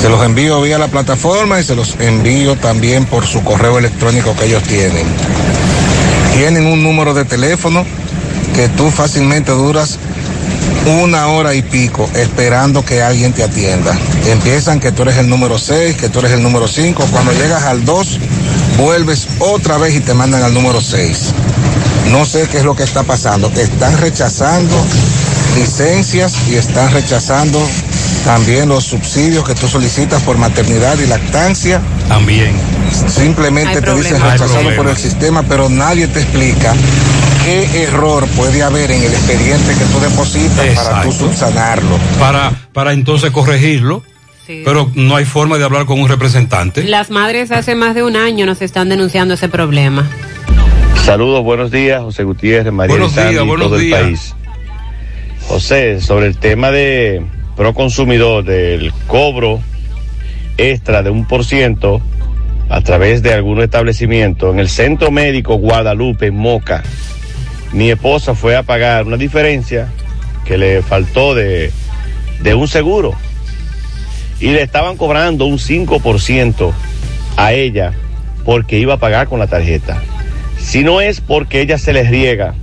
Se 0.01 0.09
los 0.09 0.25
envío 0.25 0.61
vía 0.63 0.79
la 0.79 0.87
plataforma 0.87 1.59
y 1.59 1.65
se 1.65 1.75
los 1.75 1.97
envío 1.99 2.57
también 2.57 3.05
por 3.05 3.27
su 3.27 3.43
correo 3.43 3.79
electrónico 3.79 4.37
que 4.37 4.45
ellos 4.45 4.63
tienen. 4.63 5.07
Tienen 6.35 6.67
un 6.67 6.85
número 6.85 7.15
de 7.15 7.25
teléfono 7.25 7.85
que 8.55 8.69
tú 8.69 8.91
fácilmente 8.91 9.51
duras 9.51 9.99
una 10.87 11.29
hora 11.29 11.55
y 11.55 11.63
pico 11.63 12.09
esperando 12.15 12.85
que 12.85 13.03
alguien 13.03 13.33
te 13.33 13.43
atienda. 13.43 13.97
Empiezan 14.27 14.81
que 14.81 14.93
tú 14.93 15.03
eres 15.03 15.19
el 15.19 15.29
número 15.29 15.59
6, 15.59 15.97
que 15.97 16.09
tú 16.09 16.21
eres 16.21 16.33
el 16.33 16.43
número 16.43 16.67
5. 16.67 17.07
Cuando 17.11 17.33
llegas 17.33 17.65
al 17.65 17.85
2, 17.85 18.19
vuelves 18.79 19.29
otra 19.39 19.79
vez 19.79 19.95
y 19.95 20.01
te 20.01 20.15
mandan 20.15 20.43
al 20.43 20.55
número 20.55 20.81
6. 20.81 21.35
No 22.11 22.25
sé 22.25 22.49
qué 22.51 22.59
es 22.59 22.65
lo 22.65 22.75
que 22.75 22.85
está 22.85 23.03
pasando, 23.03 23.53
que 23.53 23.63
están 23.63 23.99
rechazando 23.99 24.75
licencias 25.57 26.35
y 26.49 26.55
están 26.55 26.93
rechazando 26.93 27.61
también 28.25 28.69
los 28.69 28.85
subsidios 28.85 29.45
que 29.45 29.55
tú 29.55 29.69
solicitas 29.69 30.23
por 30.23 30.39
maternidad 30.39 30.99
y 30.99 31.07
lactancia. 31.07 31.81
También. 32.09 32.55
Simplemente 32.91 33.81
te. 33.81 33.91
Hay 33.91 34.03
rechazado 34.03 34.77
por 34.77 34.89
el 34.89 34.97
sistema, 34.97 35.43
pero 35.43 35.69
nadie 35.69 36.07
te 36.09 36.21
explica 36.21 36.75
qué 37.45 37.83
error 37.83 38.27
puede 38.37 38.63
haber 38.63 38.91
en 38.91 39.03
el 39.03 39.13
expediente 39.13 39.75
que 39.75 39.85
tú 39.87 40.01
depositas 40.01 40.77
para 40.77 41.03
tú 41.03 41.13
subsanarlo. 41.13 41.99
Para, 42.19 42.53
para 42.73 42.93
entonces 42.93 43.31
corregirlo. 43.31 44.03
Pero 44.47 44.91
no 44.95 45.15
hay 45.15 45.27
forma 45.27 45.59
de 45.59 45.65
hablar 45.65 45.85
con 45.85 46.01
un 46.01 46.09
representante. 46.09 46.83
Las 46.85 47.11
madres 47.11 47.51
hace 47.51 47.75
más 47.75 47.95
de 47.95 48.03
un 48.03 48.17
año 48.17 48.47
nos 48.47 48.63
están 48.63 48.89
denunciando 48.89 49.35
ese 49.35 49.51
problema. 49.51 50.09
Saludos, 51.05 51.45
buenos 51.45 51.71
días, 51.71 52.01
José 52.03 52.25
Gutiérrez, 52.25 52.73
María 52.73 52.95
Buenos 52.95 53.13
Sandy 53.13 53.33
días, 53.33 53.45
y 53.45 53.47
buenos 53.47 53.67
todo 53.69 53.79
el 53.79 53.91
país. 53.91 54.35
José, 55.49 56.01
sobre 56.01 56.27
el 56.27 56.39
tema 56.39 56.71
de 56.71 57.25
pro 57.57 57.75
consumidor, 57.75 58.45
del 58.45 58.93
cobro 59.07 59.61
extra 60.57 61.03
de 61.03 61.11
un 61.11 61.27
por 61.27 61.45
ciento 61.45 62.03
a 62.69 62.81
través 62.83 63.23
de 63.23 63.33
algún 63.33 63.61
establecimiento, 63.63 64.51
en 64.51 64.59
el 64.59 64.69
Centro 64.69 65.11
Médico 65.11 65.57
Guadalupe, 65.57 66.31
Moca, 66.31 66.83
mi 67.73 67.91
esposa 67.91 68.35
fue 68.35 68.57
a 68.57 68.63
pagar 68.63 69.07
una 69.07 69.17
diferencia 69.17 69.89
que 70.45 70.59
le 70.59 70.83
faltó 70.83 71.35
de, 71.35 71.71
de 72.41 72.55
un 72.55 72.69
seguro 72.69 73.15
y 74.41 74.51
le 74.51 74.63
estaban 74.63 74.97
cobrando 74.97 75.47
un 75.47 75.59
5% 75.59 76.73
a 77.37 77.53
ella 77.53 77.93
porque 78.45 78.79
iba 78.79 78.95
a 78.95 78.99
pagar 78.99 79.29
con 79.29 79.39
la 79.39 79.47
tarjeta. 79.47 80.03
Si 80.59 80.83
no 80.83 81.01
es 81.01 81.21
porque 81.21 81.61
ella 81.61 81.79
se 81.79 81.93
les 81.93 82.09
riega, 82.09 82.55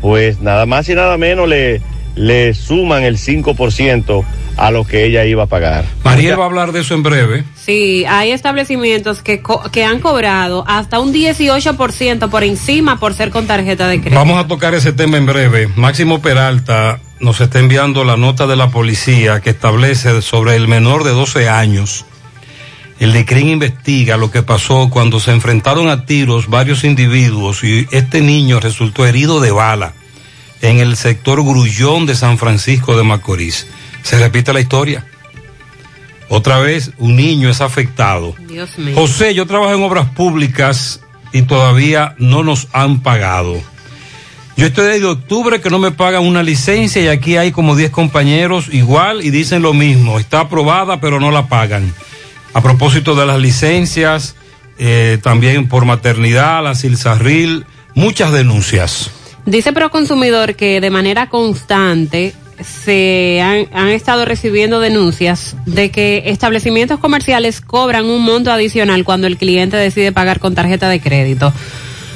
pues 0.00 0.40
nada 0.40 0.66
más 0.66 0.88
y 0.88 0.94
nada 0.94 1.16
menos 1.18 1.48
le, 1.48 1.80
le 2.14 2.52
suman 2.54 3.02
el 3.04 3.16
5% 3.18 4.24
a 4.56 4.70
lo 4.70 4.86
que 4.86 5.06
ella 5.06 5.24
iba 5.24 5.44
a 5.44 5.46
pagar. 5.46 5.84
Mariel 6.04 6.38
va 6.38 6.42
a 6.44 6.46
hablar 6.46 6.72
de 6.72 6.80
eso 6.80 6.94
en 6.94 7.02
breve. 7.02 7.44
Sí, 7.56 8.04
hay 8.06 8.32
establecimientos 8.32 9.22
que, 9.22 9.40
co- 9.40 9.62
que 9.72 9.84
han 9.84 9.98
cobrado 10.00 10.64
hasta 10.68 11.00
un 11.00 11.12
18% 11.14 12.28
por 12.28 12.44
encima 12.44 12.98
por 13.00 13.14
ser 13.14 13.30
con 13.30 13.46
tarjeta 13.46 13.88
de 13.88 14.00
crédito. 14.00 14.16
Vamos 14.18 14.42
a 14.44 14.46
tocar 14.48 14.74
ese 14.74 14.92
tema 14.92 15.16
en 15.16 15.26
breve. 15.26 15.68
Máximo 15.76 16.20
Peralta 16.20 17.00
nos 17.20 17.40
está 17.40 17.60
enviando 17.60 18.04
la 18.04 18.16
nota 18.16 18.46
de 18.46 18.56
la 18.56 18.70
policía 18.70 19.40
que 19.40 19.50
establece 19.50 20.20
sobre 20.22 20.56
el 20.56 20.68
menor 20.68 21.04
de 21.04 21.10
12 21.12 21.48
años. 21.48 22.04
El 23.00 23.12
DICRIN 23.12 23.48
investiga 23.48 24.16
lo 24.16 24.30
que 24.30 24.42
pasó 24.42 24.88
cuando 24.90 25.18
se 25.18 25.32
enfrentaron 25.32 25.88
a 25.88 26.04
tiros 26.04 26.48
varios 26.48 26.84
individuos 26.84 27.64
y 27.64 27.86
este 27.90 28.20
niño 28.20 28.60
resultó 28.60 29.06
herido 29.06 29.40
de 29.40 29.50
bala 29.50 29.94
en 30.62 30.78
el 30.78 30.96
sector 30.96 31.42
Grullón 31.42 32.06
de 32.06 32.14
San 32.14 32.38
Francisco 32.38 32.96
de 32.96 33.02
Macorís. 33.02 33.66
Se 34.02 34.18
repite 34.18 34.52
la 34.52 34.60
historia. 34.60 35.04
Otra 36.28 36.60
vez 36.60 36.92
un 36.98 37.16
niño 37.16 37.50
es 37.50 37.60
afectado. 37.60 38.34
Dios 38.48 38.78
mío. 38.78 38.94
José, 38.94 39.34
yo 39.34 39.46
trabajo 39.46 39.74
en 39.74 39.82
obras 39.82 40.08
públicas 40.10 41.00
y 41.32 41.42
todavía 41.42 42.14
no 42.18 42.42
nos 42.42 42.68
han 42.72 43.02
pagado. 43.02 43.60
Yo 44.56 44.66
estoy 44.66 44.86
desde 44.86 45.06
octubre 45.06 45.60
que 45.60 45.70
no 45.70 45.78
me 45.78 45.90
pagan 45.90 46.24
una 46.24 46.42
licencia 46.42 47.02
y 47.02 47.08
aquí 47.08 47.36
hay 47.36 47.52
como 47.52 47.74
10 47.74 47.90
compañeros 47.90 48.68
igual 48.72 49.24
y 49.24 49.30
dicen 49.30 49.62
lo 49.62 49.74
mismo. 49.74 50.18
Está 50.18 50.40
aprobada 50.40 51.00
pero 51.00 51.20
no 51.20 51.30
la 51.30 51.48
pagan. 51.48 51.92
A 52.54 52.62
propósito 52.62 53.14
de 53.14 53.26
las 53.26 53.40
licencias, 53.40 54.36
eh, 54.78 55.18
también 55.22 55.68
por 55.68 55.86
maternidad, 55.86 56.62
la 56.62 56.74
Silsarril, 56.74 57.64
muchas 57.94 58.32
denuncias. 58.32 59.10
Dice 59.46 59.72
Proconsumidor 59.72 60.54
que 60.54 60.80
de 60.80 60.90
manera 60.90 61.28
constante 61.28 62.32
se 62.62 63.40
han, 63.42 63.66
han 63.72 63.88
estado 63.88 64.24
recibiendo 64.24 64.78
denuncias 64.78 65.56
de 65.66 65.90
que 65.90 66.22
establecimientos 66.26 67.00
comerciales 67.00 67.60
cobran 67.60 68.04
un 68.06 68.22
monto 68.22 68.52
adicional 68.52 69.02
cuando 69.04 69.26
el 69.26 69.36
cliente 69.36 69.76
decide 69.76 70.12
pagar 70.12 70.38
con 70.38 70.54
tarjeta 70.54 70.88
de 70.88 71.00
crédito. 71.00 71.52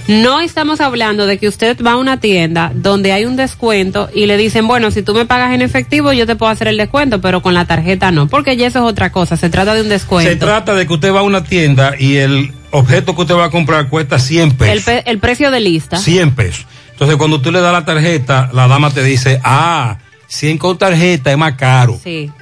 No 0.07 0.41
estamos 0.41 0.81
hablando 0.81 1.27
de 1.27 1.37
que 1.39 1.49
usted 1.49 1.77
va 1.85 1.93
a 1.93 1.97
una 1.97 2.21
tienda 2.21 2.71
donde 2.77 3.11
hay 3.11 3.25
un 3.25 3.35
descuento 3.35 4.09
y 4.15 4.27
le 4.27 4.37
dicen, 4.37 4.69
bueno, 4.69 4.93
si 4.93 5.03
tú 5.03 5.15
me 5.15 5.27
pagas 5.27 5.53
en 5.53 5.63
efectivo 5.63 6.13
yo 6.13 6.27
te 6.29 6.37
puedo 6.37 6.53
hacer 6.53 6.69
el 6.69 6.77
descuento, 6.77 7.21
pero 7.21 7.43
con 7.43 7.55
la 7.55 7.65
tarjeta 7.65 8.13
no, 8.13 8.29
porque 8.29 8.57
ya 8.57 8.69
eso 8.69 8.79
es 8.79 8.85
otra 8.85 9.11
cosa, 9.11 9.37
se 9.37 9.51
trata 9.51 9.75
de 9.75 9.81
un 9.81 9.89
descuento. 9.89 10.31
Se 10.31 10.37
trata 10.37 10.77
de 10.77 10.87
que 10.87 10.93
usted 10.95 11.13
va 11.13 11.21
a 11.21 11.25
una 11.25 11.43
tienda 11.43 11.95
y 11.99 12.19
el 12.19 12.53
objeto 12.71 13.17
que 13.17 13.23
usted 13.23 13.35
va 13.35 13.47
a 13.47 13.51
comprar 13.51 13.89
cuesta 13.89 14.21
100 14.21 14.53
pesos. 14.53 14.77
el, 14.77 14.83
pe- 15.03 15.11
el 15.11 15.19
precio 15.19 15.51
de 15.51 15.59
lista. 15.59 15.97
100 15.97 16.31
pesos. 16.37 16.67
Entonces, 16.97 17.19
cuando 17.19 17.43
tú 17.43 17.53
le 17.53 17.61
das 17.61 17.75
la 17.75 17.85
tarjeta, 17.85 18.49
la 18.55 18.67
dama 18.69 18.91
te 18.91 19.03
dice, 19.03 19.39
ah, 19.45 19.99
100 20.29 20.57
con 20.57 20.79
tarjeta 20.79 21.31
es 21.31 21.37
más 21.37 21.53
caro. 21.53 22.01
Sí. 22.03 22.33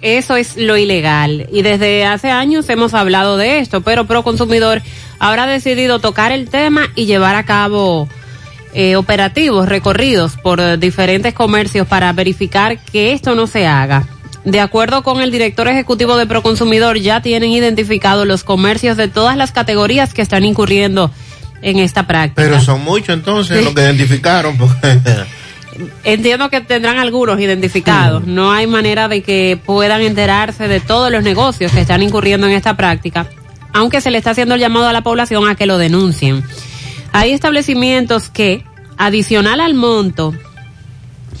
Eso 0.00 0.36
es 0.36 0.56
lo 0.56 0.76
ilegal. 0.76 1.48
Y 1.50 1.62
desde 1.62 2.04
hace 2.06 2.30
años 2.30 2.68
hemos 2.68 2.94
hablado 2.94 3.36
de 3.36 3.58
esto, 3.58 3.80
pero 3.80 4.06
Proconsumidor 4.06 4.82
ahora 5.18 5.42
ha 5.42 5.46
decidido 5.48 5.98
tocar 5.98 6.30
el 6.30 6.48
tema 6.48 6.92
y 6.94 7.06
llevar 7.06 7.34
a 7.34 7.44
cabo 7.44 8.08
eh, 8.72 8.94
operativos, 8.94 9.68
recorridos 9.68 10.36
por 10.36 10.60
eh, 10.60 10.76
diferentes 10.76 11.34
comercios 11.34 11.84
para 11.88 12.12
verificar 12.12 12.78
que 12.78 13.10
esto 13.10 13.34
no 13.34 13.48
se 13.48 13.66
haga. 13.66 14.06
De 14.44 14.60
acuerdo 14.60 15.02
con 15.02 15.20
el 15.22 15.32
director 15.32 15.66
ejecutivo 15.66 16.16
de 16.16 16.28
Proconsumidor, 16.28 16.98
ya 16.98 17.20
tienen 17.20 17.50
identificados 17.50 18.28
los 18.28 18.44
comercios 18.44 18.96
de 18.96 19.08
todas 19.08 19.36
las 19.36 19.50
categorías 19.50 20.14
que 20.14 20.22
están 20.22 20.44
incurriendo 20.44 21.10
en 21.62 21.78
esta 21.78 22.06
práctica. 22.06 22.42
Pero 22.42 22.60
son 22.60 22.82
muchos 22.84 23.10
entonces 23.10 23.58
Sí. 23.58 23.64
los 23.64 23.74
que 23.74 23.82
identificaron. 23.82 24.56
porque- 24.56 24.98
Entiendo 26.04 26.50
que 26.50 26.60
tendrán 26.60 26.98
algunos 26.98 27.38
identificados. 27.38 28.26
No 28.26 28.50
hay 28.52 28.66
manera 28.66 29.06
de 29.06 29.22
que 29.22 29.58
puedan 29.64 30.00
enterarse 30.02 30.66
de 30.66 30.80
todos 30.80 31.10
los 31.12 31.22
negocios 31.22 31.70
que 31.70 31.80
están 31.82 32.02
incurriendo 32.02 32.48
en 32.48 32.54
esta 32.54 32.76
práctica, 32.76 33.26
aunque 33.72 34.00
se 34.00 34.10
le 34.10 34.18
está 34.18 34.30
haciendo 34.32 34.54
el 34.56 34.60
llamado 34.60 34.88
a 34.88 34.92
la 34.92 35.02
población 35.02 35.48
a 35.48 35.54
que 35.54 35.66
lo 35.66 35.78
denuncien. 35.78 36.42
Hay 37.12 37.30
establecimientos 37.32 38.28
que, 38.28 38.64
adicional 38.96 39.60
al 39.60 39.74
monto 39.74 40.34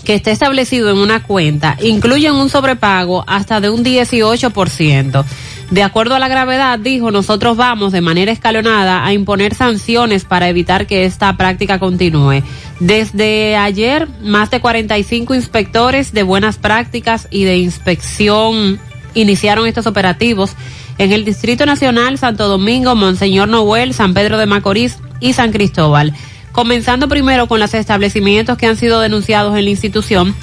que 0.04 0.14
esté 0.14 0.30
establecido 0.30 0.90
en 0.90 0.98
una 0.98 1.22
cuenta, 1.24 1.76
incluyen 1.82 2.34
un 2.34 2.48
sobrepago 2.48 3.24
hasta 3.26 3.60
de 3.60 3.70
un 3.70 3.82
18%. 3.84 5.24
De 5.70 5.82
acuerdo 5.82 6.14
a 6.14 6.18
la 6.18 6.28
gravedad, 6.28 6.78
dijo, 6.78 7.10
nosotros 7.10 7.56
vamos 7.56 7.92
de 7.92 8.00
manera 8.00 8.32
escalonada 8.32 9.04
a 9.04 9.12
imponer 9.12 9.54
sanciones 9.54 10.24
para 10.24 10.48
evitar 10.48 10.86
que 10.86 11.04
esta 11.04 11.36
práctica 11.36 11.78
continúe. 11.78 12.42
Desde 12.80 13.54
ayer, 13.56 14.08
más 14.22 14.50
de 14.50 14.60
45 14.60 15.34
inspectores 15.34 16.12
de 16.12 16.22
buenas 16.22 16.56
prácticas 16.56 17.28
y 17.30 17.44
de 17.44 17.58
inspección 17.58 18.80
iniciaron 19.14 19.66
estos 19.66 19.86
operativos 19.86 20.54
en 20.96 21.12
el 21.12 21.24
Distrito 21.24 21.66
Nacional, 21.66 22.16
Santo 22.16 22.48
Domingo, 22.48 22.94
Monseñor 22.94 23.48
Noel, 23.48 23.92
San 23.92 24.14
Pedro 24.14 24.38
de 24.38 24.46
Macorís 24.46 24.96
y 25.20 25.34
San 25.34 25.52
Cristóbal. 25.52 26.14
Comenzando 26.52 27.08
primero 27.08 27.46
con 27.46 27.60
los 27.60 27.74
establecimientos 27.74 28.56
que 28.56 28.66
han 28.66 28.76
sido 28.76 29.00
denunciados 29.00 29.56
en 29.56 29.64
la 29.64 29.70
institución, 29.70 30.34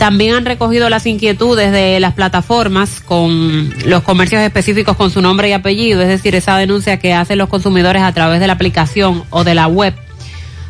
también 0.00 0.34
han 0.34 0.46
recogido 0.46 0.88
las 0.88 1.04
inquietudes 1.04 1.72
de 1.72 2.00
las 2.00 2.14
plataformas 2.14 3.02
con 3.02 3.70
los 3.84 4.02
comercios 4.02 4.40
específicos 4.40 4.96
con 4.96 5.10
su 5.10 5.20
nombre 5.20 5.50
y 5.50 5.52
apellido, 5.52 6.00
es 6.00 6.08
decir, 6.08 6.34
esa 6.34 6.56
denuncia 6.56 6.98
que 6.98 7.12
hacen 7.12 7.36
los 7.36 7.50
consumidores 7.50 8.00
a 8.00 8.10
través 8.14 8.40
de 8.40 8.46
la 8.46 8.54
aplicación 8.54 9.24
o 9.28 9.44
de 9.44 9.54
la 9.54 9.66
web. 9.66 9.92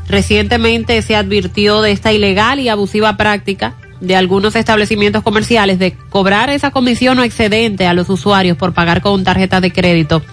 Recientemente 0.09 1.01
se 1.03 1.15
advirtió 1.15 1.81
de 1.81 1.93
esta 1.93 2.13
ilegal 2.13 2.59
y 2.59 2.71
abusiva 2.71 3.17
práctica 3.17 3.75
de 4.01 4.17
algunos 4.17 4.57
establecimientos 4.57 5.23
comerciales 5.23 5.79
de 5.79 5.93
cobrar 6.09 6.51
esa 6.51 6.73
comisión 6.73 7.21
o 7.21 7.23
excedente 7.23 7.87
a 7.87 7.95
los 7.95 8.09
usuarios 8.11 8.57
por 8.57 8.73
pagar 8.73 9.01
con 9.01 9.23
tarjeta 9.23 9.61
de 9.61 9.71
crédito 9.71 10.25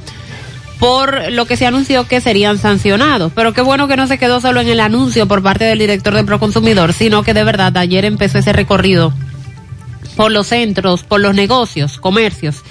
por 0.80 1.32
lo 1.32 1.46
que 1.46 1.58
se 1.58 1.66
anunció 1.66 2.08
que 2.08 2.22
serían 2.22 2.58
sancionados. 2.58 3.32
Pero 3.34 3.54
qué 3.54 3.62
bueno 3.62 3.88
que 3.88 3.98
no 3.98 4.08
se 4.08 4.18
quedó 4.18 4.42
solo 4.42 4.62
en 4.62 4.68
el 4.68 4.80
anuncio 4.80 5.28
por 5.28 5.42
parte 5.42 5.66
del 5.66 5.80
director 5.80 6.14
de 6.14 6.24
Proconsumidor, 6.24 6.94
sino 6.94 7.24
que 7.24 7.34
de 7.34 7.44
verdad 7.44 7.76
ayer 7.78 8.06
empezó 8.06 8.38
ese 8.38 8.54
recorrido 8.54 9.14
por 10.16 10.32
los 10.32 10.48
centros, 10.48 11.04
por 11.04 11.20
los 11.20 11.36
negocios, 11.36 12.00
comercios, 12.00 12.64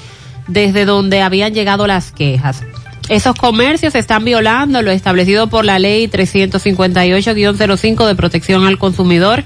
desde 0.49 0.85
donde 0.85 1.23
habían 1.23 1.55
llegado 1.55 1.87
las 1.87 2.13
quejas. 2.13 2.63
Esos 3.09 3.37
comercios 3.37 3.95
están 3.95 4.25
violando 4.25 4.83
lo 4.83 4.91
establecido 4.91 5.47
por 5.47 5.65
la 5.65 5.79
ley 5.79 6.09
358-05 6.09 8.07
de 8.07 8.15
protección 8.17 8.67
al 8.67 8.79
consumidor, 8.79 9.45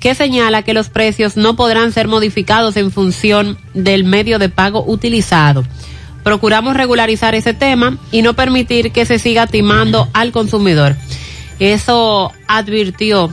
que 0.00 0.14
señala 0.14 0.62
que 0.62 0.72
los 0.72 0.88
precios 0.88 1.36
no 1.36 1.54
podrán 1.54 1.92
ser 1.92 2.08
modificados 2.08 2.76
en 2.76 2.90
función 2.90 3.58
del 3.74 4.04
medio 4.04 4.38
de 4.38 4.48
pago 4.48 4.82
utilizado. 4.86 5.64
Procuramos 6.24 6.74
regularizar 6.76 7.34
ese 7.34 7.54
tema 7.54 7.98
y 8.10 8.22
no 8.22 8.34
permitir 8.34 8.90
que 8.90 9.06
se 9.06 9.18
siga 9.20 9.46
timando 9.46 10.08
al 10.12 10.32
consumidor. 10.32 10.96
Eso 11.60 12.32
advirtió 12.48 13.30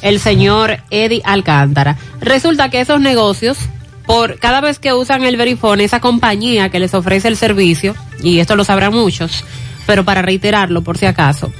el 0.00 0.20
señor 0.20 0.78
Eddie 0.90 1.22
Alcántara. 1.24 1.98
Resulta 2.20 2.70
que 2.70 2.80
esos 2.80 3.00
negocios, 3.00 3.58
por 4.06 4.38
cada 4.38 4.60
vez 4.60 4.78
que 4.78 4.94
usan 4.94 5.24
el 5.24 5.36
Verifone, 5.36 5.84
esa 5.84 6.00
compañía 6.00 6.70
que 6.70 6.78
les 6.78 6.94
ofrece 6.94 7.28
el 7.28 7.36
servicio, 7.36 7.94
y 8.22 8.38
esto 8.38 8.56
lo 8.56 8.64
sabrán 8.64 8.94
muchos, 8.94 9.44
pero 9.86 10.04
para 10.04 10.22
reiterarlo 10.22 10.82
por 10.82 10.96
si 10.96 11.06
acaso, 11.06 11.52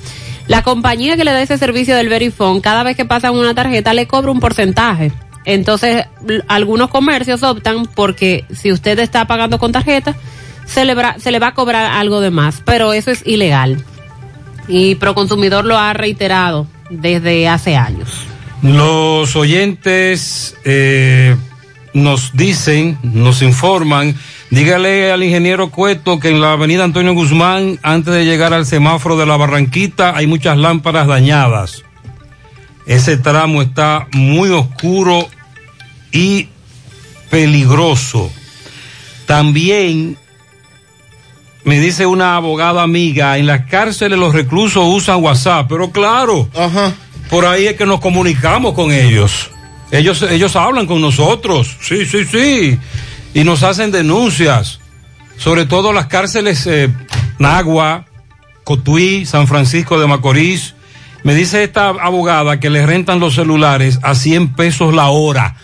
la 0.47 0.63
compañía 0.63 1.17
que 1.17 1.25
le 1.25 1.33
da 1.33 1.43
ese 1.43 1.59
servicio 1.59 1.97
del 1.97 2.09
Verifone, 2.09 2.61
cada 2.61 2.83
vez 2.83 2.97
que 2.97 3.05
pasan 3.05 3.35
una 3.35 3.55
tarjeta 3.55 3.93
le 3.93 4.07
cobra 4.07 4.31
un 4.31 4.41
porcentaje. 4.41 5.13
Entonces, 5.45 6.07
algunos 6.49 6.91
comercios 6.91 7.43
optan 7.43 7.87
porque 7.87 8.45
si 8.55 8.73
usted 8.73 8.99
está 8.99 9.27
pagando 9.27 9.59
con 9.59 9.73
tarjeta, 9.73 10.15
se 10.73 10.85
le, 10.85 10.95
va- 10.95 11.17
se 11.19 11.31
le 11.31 11.39
va 11.39 11.49
a 11.49 11.55
cobrar 11.55 11.87
algo 11.93 12.21
de 12.21 12.31
más, 12.31 12.63
pero 12.65 12.93
eso 12.93 13.11
es 13.11 13.23
ilegal. 13.27 13.85
Y 14.69 14.95
Proconsumidor 14.97 15.65
lo 15.65 15.77
ha 15.79 15.93
reiterado 15.93 16.67
desde 16.91 17.49
hace 17.49 17.77
años. 17.77 18.09
Los 18.63 19.35
oyentes 19.37 20.55
eh, 20.65 21.35
nos 21.95 22.33
dicen, 22.37 22.99
nos 23.03 23.43
informan, 23.43 24.15
dígale 24.51 25.11
al 25.11 25.23
ingeniero 25.25 25.71
Cueto 25.71 26.21
que 26.21 26.29
en 26.29 26.41
la 26.41 26.53
avenida 26.53 26.85
Antonio 26.85 27.15
Guzmán, 27.15 27.79
antes 27.83 28.13
de 28.15 28.25
llegar 28.25 28.53
al 28.53 28.67
semáforo 28.67 29.17
de 29.17 29.27
la 29.27 29.37
Barranquita, 29.37 30.15
hay 30.17 30.27
muchas 30.27 30.57
lámparas 30.59 31.07
dañadas. 31.09 31.83
Ese 32.87 33.17
tramo 33.17 33.63
está 33.63 34.07
muy 34.13 34.51
oscuro 34.51 35.27
y 36.13 36.49
peligroso. 37.31 38.31
También 39.27 40.17
me 41.65 41.79
dice 41.79 42.07
una 42.07 42.37
abogada 42.37 42.83
amiga, 42.83 43.39
en 43.39 43.47
las 43.47 43.67
cárceles 43.67 44.19
los 44.19 44.35
reclusos 44.35 44.83
usan 44.87 45.23
WhatsApp, 45.23 45.67
pero 45.69 45.91
claro, 45.91 46.49
por 47.29 47.47
ahí 47.47 47.67
es 47.67 47.77
que 47.77 47.87
nos 47.87 48.01
comunicamos 48.01 48.75
con 48.75 48.93
ellos. 48.93 49.51
Ellos, 49.91 50.23
ellos 50.23 50.55
hablan 50.57 50.87
con 50.87 51.01
nosotros, 51.01 51.77
sí, 51.81 52.07
sí, 52.07 52.25
sí, 52.25 52.79
y 53.35 53.45
nos 53.45 53.63
hacen 53.63 53.91
denuncias, 53.91 54.79
sobre 55.37 55.67
todo 55.67 55.93
las 55.93 56.07
cárceles 56.07 56.67
eh, 56.67 56.89
Nagua, 57.39 58.05
Cotuí, 58.65 59.27
San 59.27 59.49
Francisco 59.49 59.99
de 59.99 60.07
Macorís. 60.07 60.75
Me 61.25 61.35
dice 61.35 61.65
esta 61.65 61.89
abogada 61.89 62.61
que 62.61 62.71
le 62.71 62.87
rentan 62.87 63.19
los 63.19 63.35
celulares 63.35 63.99
a 64.03 64.15
100 64.15 64.55
pesos 64.55 64.95
la 64.95 65.09
hora. 65.09 65.57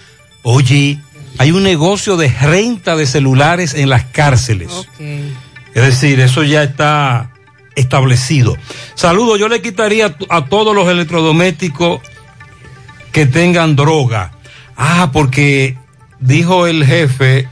Oye, 0.42 0.98
hay 1.38 1.52
un 1.52 1.62
negocio 1.62 2.16
de 2.16 2.28
renta 2.28 2.96
de 2.96 3.06
celulares 3.06 3.74
en 3.74 3.88
las 3.88 4.04
cárceles. 4.04 4.88
Es 5.76 5.82
decir, 5.82 6.20
eso 6.20 6.42
ya 6.42 6.62
está 6.62 7.32
establecido. 7.74 8.56
Saludo, 8.94 9.36
yo 9.36 9.46
le 9.46 9.60
quitaría 9.60 10.16
a 10.30 10.46
todos 10.46 10.74
los 10.74 10.88
electrodomésticos 10.88 12.00
que 13.12 13.26
tengan 13.26 13.76
droga. 13.76 14.32
Ah, 14.74 15.10
porque 15.12 15.76
dijo 16.18 16.66
el 16.66 16.86
jefe 16.86 17.46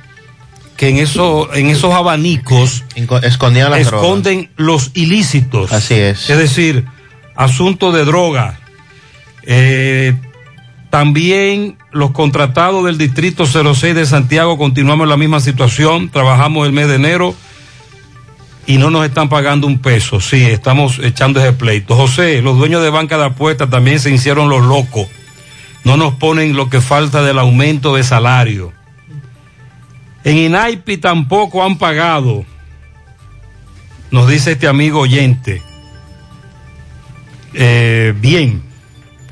que 0.79 0.89
en, 0.89 0.97
eso, 0.97 1.53
en 1.53 1.67
esos 1.67 1.93
abanicos 1.93 2.85
escondían 2.95 3.71
las 3.71 3.85
drogas. 3.85 4.03
esconden 4.03 4.51
los 4.57 4.91
ilícitos. 4.95 5.71
Así 5.75 5.93
es. 5.93 6.31
Es 6.31 6.39
decir, 6.39 6.87
asunto 7.37 7.93
de 7.93 8.07
droga. 8.07 8.59
Eh, 9.43 10.15
también 10.89 11.77
los 11.93 12.13
contratados 12.13 12.87
del 12.87 12.97
Distrito 12.97 13.45
06 13.45 13.95
de 13.95 14.07
Santiago 14.07 14.57
continuamos 14.57 15.05
en 15.05 15.11
la 15.11 15.19
misma 15.19 15.41
situación. 15.41 16.09
Trabajamos 16.09 16.67
el 16.67 16.73
mes 16.73 16.89
de 16.89 16.95
enero 16.95 17.35
y 18.67 18.79
no 18.79 18.91
nos 18.91 19.05
están 19.05 19.29
pagando 19.29 19.67
un 19.67 19.79
peso. 19.79 20.21
Sí, 20.21 20.45
estamos 20.45 20.99
echando 20.99 21.41
ese 21.41 21.53
pleito. 21.53 21.97
José, 21.97 22.41
los 22.43 22.57
dueños 22.57 22.83
de 22.83 22.91
banca 22.91 23.19
de 23.19 23.27
apuestas 23.27 23.71
también 23.71 24.01
se 24.01 24.11
hicieron 24.11 24.49
los 24.49 24.63
locos. 24.65 25.07
No 25.85 25.97
nos 25.97 26.15
ponen 26.15 26.57
lo 26.57 26.71
que 26.71 26.81
falta 26.81 27.23
del 27.23 27.39
aumento 27.39 27.95
de 27.95 28.05
salario. 28.05 28.73
En 30.25 30.39
INAIPI 30.39 30.97
tampoco 30.97 31.63
han 31.63 31.77
pagado, 31.77 32.47
nos 34.11 34.27
dice 34.27 34.53
este 34.53 34.67
amigo 34.67 35.01
oyente. 35.01 35.63
Eh, 37.53 38.15
bien, 38.17 38.63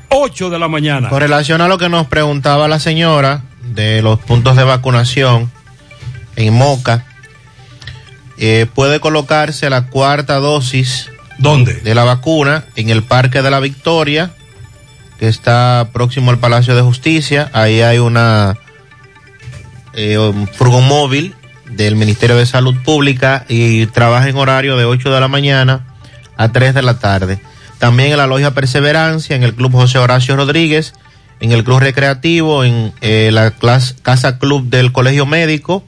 8 0.09 0.51
de 0.51 0.59
la 0.59 0.67
mañana. 0.67 1.09
Con 1.09 1.19
relación 1.19 1.61
a 1.61 1.67
lo 1.67 1.79
que 1.79 1.89
nos 1.89 2.05
preguntaba 2.05 2.67
la 2.67 2.79
señora 2.79 3.41
de 3.63 4.03
los 4.03 4.19
puntos 4.19 4.55
de 4.55 4.63
vacunación 4.63 5.51
en 6.35 6.53
Moca, 6.53 7.05
eh, 8.45 8.65
puede 8.65 8.99
colocarse 8.99 9.69
la 9.69 9.85
cuarta 9.85 10.35
dosis 10.35 11.09
¿Dónde? 11.37 11.75
de 11.75 11.95
la 11.95 12.03
vacuna 12.03 12.65
en 12.75 12.89
el 12.89 13.01
Parque 13.01 13.41
de 13.41 13.49
la 13.49 13.61
Victoria, 13.61 14.31
que 15.17 15.29
está 15.29 15.87
próximo 15.93 16.29
al 16.29 16.39
Palacio 16.39 16.75
de 16.75 16.81
Justicia. 16.81 17.49
Ahí 17.53 17.79
hay 17.79 17.99
una 17.99 18.57
eh, 19.93 20.17
un 20.17 20.49
furgón 20.49 20.85
móvil 20.89 21.33
del 21.71 21.95
Ministerio 21.95 22.35
de 22.35 22.45
Salud 22.45 22.75
Pública 22.83 23.45
y 23.47 23.85
trabaja 23.85 24.27
en 24.27 24.35
horario 24.35 24.75
de 24.75 24.83
8 24.83 25.13
de 25.13 25.21
la 25.21 25.29
mañana 25.29 25.95
a 26.35 26.51
3 26.51 26.73
de 26.73 26.81
la 26.81 26.99
tarde. 26.99 27.39
También 27.79 28.11
en 28.11 28.17
la 28.17 28.27
Logia 28.27 28.51
Perseverancia, 28.51 29.37
en 29.37 29.43
el 29.43 29.53
Club 29.53 29.71
José 29.71 29.99
Horacio 29.99 30.35
Rodríguez, 30.35 30.95
en 31.39 31.53
el 31.53 31.63
Club 31.63 31.79
Recreativo, 31.79 32.65
en 32.65 32.91
eh, 32.99 33.29
la 33.31 33.51
Casa 34.01 34.37
Club 34.37 34.65
del 34.65 34.91
Colegio 34.91 35.25
Médico, 35.25 35.85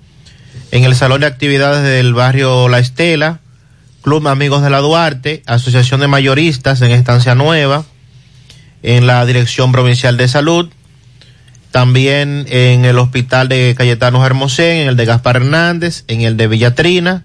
en 0.76 0.84
el 0.84 0.93
Salón 0.93 1.21
de 1.21 1.28
Actividades 1.28 1.84
del 1.84 2.13
barrio 2.13 2.67
La 2.67 2.80
Estela, 2.80 3.39
Club 4.01 4.28
Amigos 4.28 4.61
de 4.61 4.69
la 4.69 4.80
Duarte, 4.80 5.41
Asociación 5.45 6.01
de 6.01 6.09
Mayoristas 6.09 6.82
en 6.82 6.91
Estancia 6.91 7.34
Nueva, 7.34 7.86
en 8.84 9.07
la 9.07 9.26
Dirección 9.26 9.71
Provincial 9.71 10.17
de 10.17 10.28
Salud, 10.28 10.67
también 11.71 12.45
en 12.49 12.84
el 12.84 12.99
Hospital 12.99 13.47
de 13.47 13.73
Cayetano 13.78 14.26
Hermosén, 14.26 14.80
en 14.80 14.89
el 14.89 14.97
de 14.97 15.05
Gaspar 15.05 15.38
Hernández, 15.38 16.03
en 16.09 16.23
el 16.23 16.36
de 16.36 16.49
Villatrina, 16.49 17.23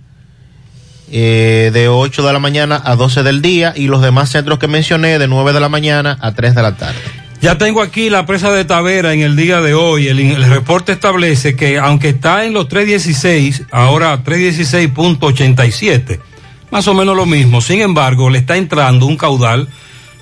eh, 1.11 1.73
de 1.73 1.89
8 1.89 2.25
de 2.25 2.33
la 2.33 2.39
mañana 2.39 2.81
a 2.85 2.95
12 2.95 3.25
del 3.25 3.43
día, 3.43 3.73
y 3.75 3.89
los 3.89 4.01
demás 4.01 4.31
centros 4.31 4.61
que 4.61 4.69
mencioné 4.69 5.19
de 5.19 5.27
9 5.27 5.53
de 5.53 5.59
la 5.59 5.69
mañana 5.69 6.17
a 6.21 6.35
3 6.35 6.55
de 6.55 6.63
la 6.63 6.77
tarde. 6.77 7.20
Ya 7.41 7.57
tengo 7.57 7.81
aquí 7.81 8.11
la 8.11 8.27
presa 8.27 8.53
de 8.53 8.67
Tavera 8.67 9.15
en 9.15 9.21
el 9.21 9.35
día 9.35 9.63
de 9.63 9.73
hoy. 9.73 10.09
El, 10.09 10.45
reporte 10.45 10.93
establece 10.93 11.57
que 11.57 11.79
aunque 11.79 12.11
está 12.11 12.45
en 12.45 12.53
los 12.53 12.69
316, 12.69 13.63
ahora 13.71 14.23
316.87, 14.23 16.21
más 16.71 16.87
o 16.87 16.93
menos 16.93 17.17
lo 17.17 17.25
mismo. 17.25 17.63
Sin 17.63 17.81
embargo, 17.81 18.29
le 18.29 18.41
está 18.41 18.59
entrando 18.59 19.07
un 19.07 19.17
caudal 19.17 19.71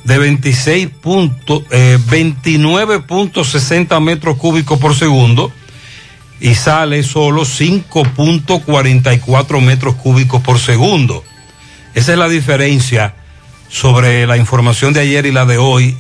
de 0.05 0.17
26 0.17 0.91
punto, 1.01 1.65
eh, 1.73 1.99
29.60 2.09 4.01
metros 4.01 4.37
cúbicos 4.37 4.79
por 4.79 4.95
segundo 4.95 5.51
y 6.41 6.55
sale 6.55 7.03
solo 7.03 7.43
5.44 7.43 9.61
metros 9.61 9.97
cúbicos 9.97 10.41
por 10.41 10.61
segundo. 10.61 11.25
Esa 11.95 12.13
es 12.13 12.19
la 12.19 12.29
diferencia 12.29 13.17
sobre 13.69 14.25
la 14.29 14.37
información 14.37 14.93
de 14.93 15.01
ayer 15.01 15.27
y 15.27 15.33
la 15.33 15.47
de 15.47 15.59
hoy 15.59 15.97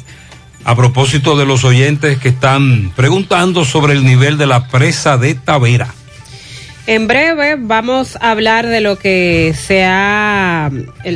a 0.68 0.76
propósito 0.76 1.34
de 1.38 1.46
los 1.46 1.64
oyentes 1.64 2.18
que 2.18 2.28
están 2.28 2.92
preguntando 2.94 3.64
sobre 3.64 3.94
el 3.94 4.04
nivel 4.04 4.36
de 4.36 4.46
la 4.46 4.68
presa 4.68 5.16
de 5.16 5.34
Tavera. 5.34 5.94
En 6.86 7.06
breve 7.06 7.56
vamos 7.58 8.16
a 8.20 8.30
hablar 8.30 8.66
de 8.66 8.82
lo 8.82 8.98
que 8.98 9.54
se 9.58 9.84
ha, 9.86 10.70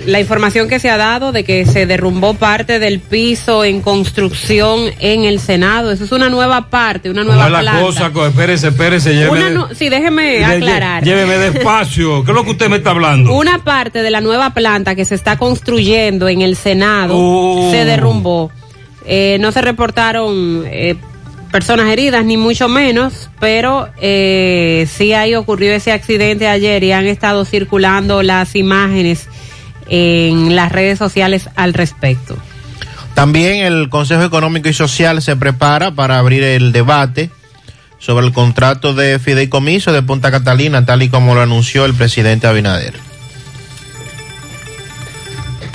la 0.06 0.20
información 0.20 0.68
que 0.68 0.78
se 0.78 0.88
ha 0.88 0.96
dado 0.96 1.32
de 1.32 1.44
que 1.44 1.66
se 1.66 1.84
derrumbó 1.86 2.32
parte 2.34 2.78
del 2.78 3.00
piso 3.00 3.62
en 3.64 3.82
construcción 3.82 4.90
en 5.00 5.24
el 5.24 5.38
Senado. 5.38 5.90
Eso 5.92 6.04
es 6.04 6.12
una 6.12 6.30
nueva 6.30 6.70
parte, 6.70 7.10
una 7.10 7.22
¿Cómo 7.22 7.32
nueva 7.34 7.46
es 7.46 7.52
la 7.52 7.60
planta. 7.60 7.80
cosa? 7.82 8.10
Co- 8.10 8.26
Espérese, 8.26 8.68
espérese, 8.68 9.14
lléveme, 9.14 9.64
sí, 9.74 9.88
déjeme 9.90 10.44
aclarar. 10.44 11.04
lléveme 11.04 11.36
despacio. 11.38 12.24
¿Qué 12.24 12.30
es 12.30 12.34
lo 12.34 12.44
que 12.44 12.50
usted 12.52 12.68
me 12.70 12.76
está 12.76 12.90
hablando? 12.90 13.34
Una 13.34 13.62
parte 13.64 14.02
de 14.02 14.10
la 14.10 14.22
nueva 14.22 14.54
planta 14.54 14.94
que 14.94 15.04
se 15.04 15.14
está 15.14 15.36
construyendo 15.36 16.28
en 16.28 16.40
el 16.40 16.56
Senado 16.56 17.14
Oh. 17.16 17.70
se 17.70 17.84
derrumbó. 17.84 18.50
Eh, 19.06 19.38
no 19.40 19.52
se 19.52 19.60
reportaron 19.62 20.64
eh, 20.66 20.96
personas 21.50 21.86
heridas, 21.88 22.24
ni 22.24 22.36
mucho 22.36 22.68
menos, 22.68 23.30
pero 23.40 23.88
eh, 24.00 24.88
sí 24.90 25.12
ahí 25.12 25.34
ocurrió 25.34 25.72
ese 25.72 25.92
accidente 25.92 26.48
ayer 26.48 26.82
y 26.82 26.92
han 26.92 27.06
estado 27.06 27.44
circulando 27.44 28.22
las 28.22 28.56
imágenes 28.56 29.28
en 29.88 30.56
las 30.56 30.72
redes 30.72 30.98
sociales 30.98 31.48
al 31.56 31.74
respecto. 31.74 32.36
También 33.14 33.64
el 33.64 33.90
Consejo 33.90 34.22
Económico 34.22 34.68
y 34.68 34.72
Social 34.72 35.20
se 35.20 35.36
prepara 35.36 35.90
para 35.90 36.18
abrir 36.18 36.42
el 36.42 36.72
debate 36.72 37.30
sobre 37.98 38.26
el 38.26 38.32
contrato 38.32 38.94
de 38.94 39.18
fideicomiso 39.18 39.92
de 39.92 40.02
Punta 40.02 40.30
Catalina, 40.30 40.86
tal 40.86 41.02
y 41.02 41.08
como 41.08 41.34
lo 41.34 41.42
anunció 41.42 41.84
el 41.84 41.94
presidente 41.94 42.46
Abinader. 42.46 42.94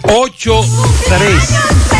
8-3. 0.03 1.96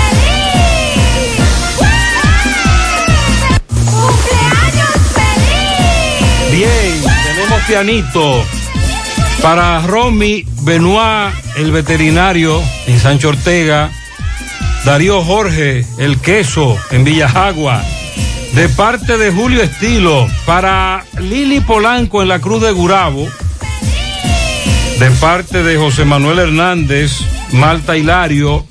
Pianito 7.67 8.45
para 9.41 9.81
Romy 9.81 10.45
Benoit, 10.61 11.33
el 11.57 11.71
veterinario 11.71 12.63
en 12.87 12.99
Sancho 12.99 13.29
Ortega, 13.29 13.91
Darío 14.85 15.21
Jorge, 15.21 15.85
el 15.97 16.17
queso 16.19 16.77
en 16.91 17.03
Villajagua, 17.03 17.83
de 18.53 18.69
parte 18.69 19.17
de 19.17 19.31
Julio 19.31 19.61
Estilo, 19.61 20.27
para 20.45 21.03
Lili 21.19 21.59
Polanco 21.59 22.21
en 22.21 22.29
la 22.29 22.39
Cruz 22.39 22.61
de 22.61 22.71
Gurabo, 22.71 23.27
de 24.99 25.11
parte 25.19 25.61
de 25.61 25.77
José 25.77 26.05
Manuel 26.05 26.39
Hernández, 26.39 27.19
Malta 27.51 27.97
Hilario, 27.97 28.65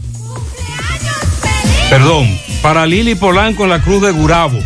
perdón, 1.91 2.41
para 2.63 2.87
Lili 2.87 3.15
Polanco 3.15 3.65
en 3.65 3.71
la 3.71 3.83
Cruz 3.83 4.01
de 4.03 4.11
Gurabo, 4.11 4.59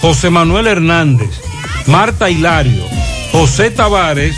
José 0.00 0.28
Manuel 0.28 0.66
Hernández, 0.66 1.30
Marta 1.86 2.28
Hilario, 2.30 2.84
José 3.34 3.72
Tavares 3.72 4.36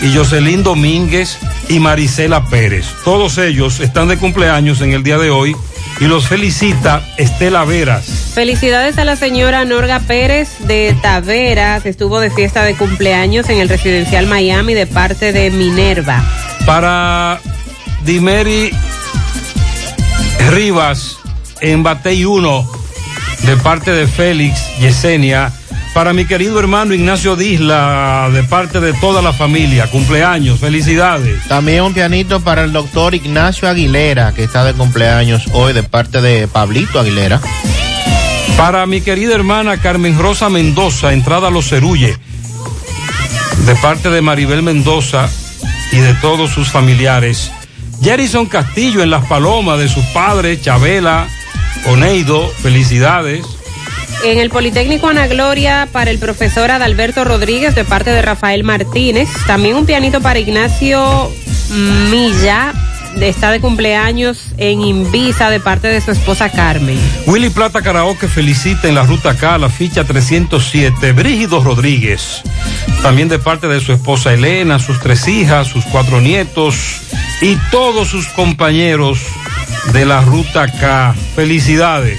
y 0.00 0.14
Jocelyn 0.14 0.62
Domínguez 0.62 1.36
y 1.68 1.80
Marisela 1.80 2.44
Pérez. 2.44 2.86
Todos 3.04 3.38
ellos 3.38 3.80
están 3.80 4.06
de 4.06 4.18
cumpleaños 4.18 4.80
en 4.82 4.92
el 4.92 5.02
día 5.02 5.18
de 5.18 5.30
hoy 5.30 5.56
y 5.98 6.04
los 6.04 6.28
felicita 6.28 7.04
Estela 7.16 7.64
Veras. 7.64 8.06
Felicidades 8.34 8.98
a 8.98 9.04
la 9.04 9.16
señora 9.16 9.64
Norga 9.64 9.98
Pérez 9.98 10.60
de 10.60 10.96
Taveras. 11.02 11.86
Estuvo 11.86 12.20
de 12.20 12.30
fiesta 12.30 12.62
de 12.62 12.76
cumpleaños 12.76 13.48
en 13.48 13.58
el 13.58 13.68
residencial 13.68 14.28
Miami 14.28 14.74
de 14.74 14.86
parte 14.86 15.32
de 15.32 15.50
Minerva. 15.50 16.22
Para 16.64 17.40
Dimeri 18.04 18.70
Rivas 20.52 21.18
en 21.60 21.82
Batey 21.82 22.24
1 22.24 22.70
de 23.42 23.56
parte 23.56 23.90
de 23.90 24.06
Félix 24.06 24.60
Yesenia. 24.78 25.52
Para 25.96 26.12
mi 26.12 26.26
querido 26.26 26.60
hermano 26.60 26.92
Ignacio 26.92 27.36
Disla 27.36 28.28
de 28.30 28.42
parte 28.42 28.80
de 28.80 28.92
toda 28.92 29.22
la 29.22 29.32
familia. 29.32 29.86
Cumpleaños, 29.86 30.60
felicidades. 30.60 31.42
También 31.48 31.84
un 31.84 31.94
pianito 31.94 32.40
para 32.40 32.64
el 32.64 32.72
doctor 32.74 33.14
Ignacio 33.14 33.66
Aguilera, 33.66 34.34
que 34.34 34.44
está 34.44 34.62
de 34.62 34.74
cumpleaños 34.74 35.46
hoy 35.54 35.72
de 35.72 35.82
parte 35.82 36.20
de 36.20 36.48
Pablito 36.48 37.00
Aguilera. 37.00 37.40
Para 38.58 38.84
mi 38.84 39.00
querida 39.00 39.34
hermana 39.34 39.78
Carmen 39.78 40.18
Rosa 40.18 40.50
Mendoza, 40.50 41.14
entrada 41.14 41.48
a 41.48 41.50
los 41.50 41.70
Cerulle, 41.70 42.14
de 43.64 43.74
parte 43.76 44.10
de 44.10 44.20
Maribel 44.20 44.62
Mendoza 44.62 45.30
y 45.92 45.96
de 45.96 46.12
todos 46.16 46.50
sus 46.50 46.68
familiares. 46.68 47.50
Jerison 48.02 48.44
Castillo 48.44 49.02
en 49.02 49.08
Las 49.08 49.24
Palomas, 49.24 49.78
de 49.78 49.88
sus 49.88 50.04
padres, 50.08 50.60
Chabela, 50.60 51.26
Oneido, 51.86 52.52
felicidades. 52.60 53.55
En 54.26 54.38
el 54.38 54.50
Politécnico 54.50 55.06
Ana 55.06 55.28
Gloria 55.28 55.88
para 55.92 56.10
el 56.10 56.18
profesor 56.18 56.72
Adalberto 56.72 57.24
Rodríguez 57.24 57.76
de 57.76 57.84
parte 57.84 58.10
de 58.10 58.22
Rafael 58.22 58.64
Martínez. 58.64 59.28
También 59.46 59.76
un 59.76 59.86
pianito 59.86 60.20
para 60.20 60.40
Ignacio 60.40 61.30
Milla. 62.10 62.74
Está 63.20 63.52
de 63.52 63.60
cumpleaños 63.60 64.46
en 64.58 64.80
Invisa 64.80 65.48
de 65.48 65.60
parte 65.60 65.86
de 65.86 66.00
su 66.00 66.10
esposa 66.10 66.50
Carmen. 66.50 66.98
Willy 67.26 67.50
Plata 67.50 67.82
Karaoke 67.82 68.26
felicita 68.26 68.88
en 68.88 68.96
la 68.96 69.04
ruta 69.04 69.36
K 69.36 69.58
la 69.58 69.68
ficha 69.68 70.02
307 70.02 71.12
Brígido 71.12 71.62
Rodríguez. 71.62 72.42
También 73.02 73.28
de 73.28 73.38
parte 73.38 73.68
de 73.68 73.80
su 73.80 73.92
esposa 73.92 74.32
Elena, 74.32 74.80
sus 74.80 74.98
tres 74.98 75.28
hijas, 75.28 75.68
sus 75.68 75.84
cuatro 75.84 76.20
nietos 76.20 76.74
y 77.40 77.54
todos 77.70 78.08
sus 78.08 78.26
compañeros 78.26 79.20
de 79.92 80.04
la 80.04 80.20
ruta 80.20 80.66
K. 80.66 81.14
Felicidades. 81.36 82.18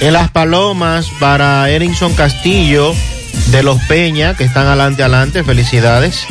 En 0.00 0.12
Las 0.12 0.30
Palomas 0.30 1.10
para 1.18 1.68
Erinson 1.70 2.14
Castillo 2.14 2.94
de 3.50 3.62
Los 3.62 3.80
Peña, 3.82 4.34
que 4.34 4.44
están 4.44 4.66
adelante, 4.66 5.02
adelante. 5.02 5.42
Felicidades. 5.42 6.26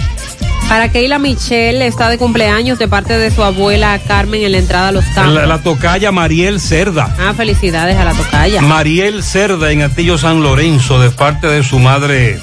Para 0.69 0.89
Keila 0.89 1.19
Michelle 1.19 1.85
está 1.85 2.09
de 2.09 2.17
cumpleaños 2.17 2.79
de 2.79 2.87
parte 2.87 3.17
de 3.17 3.29
su 3.29 3.43
abuela 3.43 3.99
Carmen 4.07 4.43
en 4.43 4.51
la 4.51 4.57
entrada 4.57 4.87
a 4.89 4.91
los 4.91 5.05
campos. 5.05 5.33
La, 5.33 5.45
la 5.45 5.59
tocaya 5.59 6.11
Mariel 6.11 6.59
Cerda. 6.59 7.15
Ah, 7.19 7.33
felicidades 7.35 7.97
a 7.97 8.05
la 8.05 8.13
tocaya. 8.13 8.61
Mariel 8.61 9.23
Cerda 9.23 9.71
en 9.71 9.83
Atillo 9.83 10.17
San 10.17 10.41
Lorenzo 10.41 10.99
de 10.99 11.11
parte 11.11 11.47
de 11.47 11.63
su 11.63 11.79
madre 11.79 12.39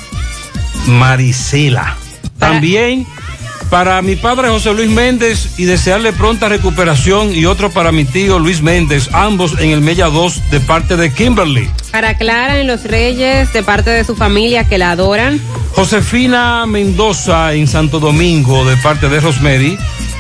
Marisela. 0.87 1.97
También 2.39 3.07
para 3.73 4.03
mi 4.03 4.17
padre 4.17 4.51
José 4.51 4.75
Luis 4.75 4.91
Méndez 4.91 5.59
y 5.59 5.65
desearle 5.65 6.13
pronta 6.13 6.47
recuperación 6.51 7.35
y 7.35 7.47
otro 7.47 7.71
para 7.71 7.91
mi 7.91 8.05
tío 8.05 8.39
Luis 8.39 8.61
Méndez, 8.61 9.09
ambos 9.15 9.59
en 9.59 9.71
el 9.71 9.81
Mella 9.81 10.09
2 10.09 10.51
de 10.51 10.61
parte 10.61 10.99
de 10.99 11.11
Kimberly. 11.11 11.71
Para 11.91 12.19
Clara 12.19 12.61
en 12.61 12.67
Los 12.67 12.85
Reyes 12.85 13.51
de 13.55 13.63
parte 13.63 13.89
de 13.89 14.05
su 14.05 14.15
familia 14.15 14.69
que 14.69 14.77
la 14.77 14.91
adoran. 14.91 15.41
Josefina 15.75 16.67
Mendoza 16.67 17.55
en 17.55 17.67
Santo 17.67 17.99
Domingo 17.99 18.67
de 18.67 18.77
parte 18.77 19.09
de 19.09 19.21
Rosemary. 19.21 19.79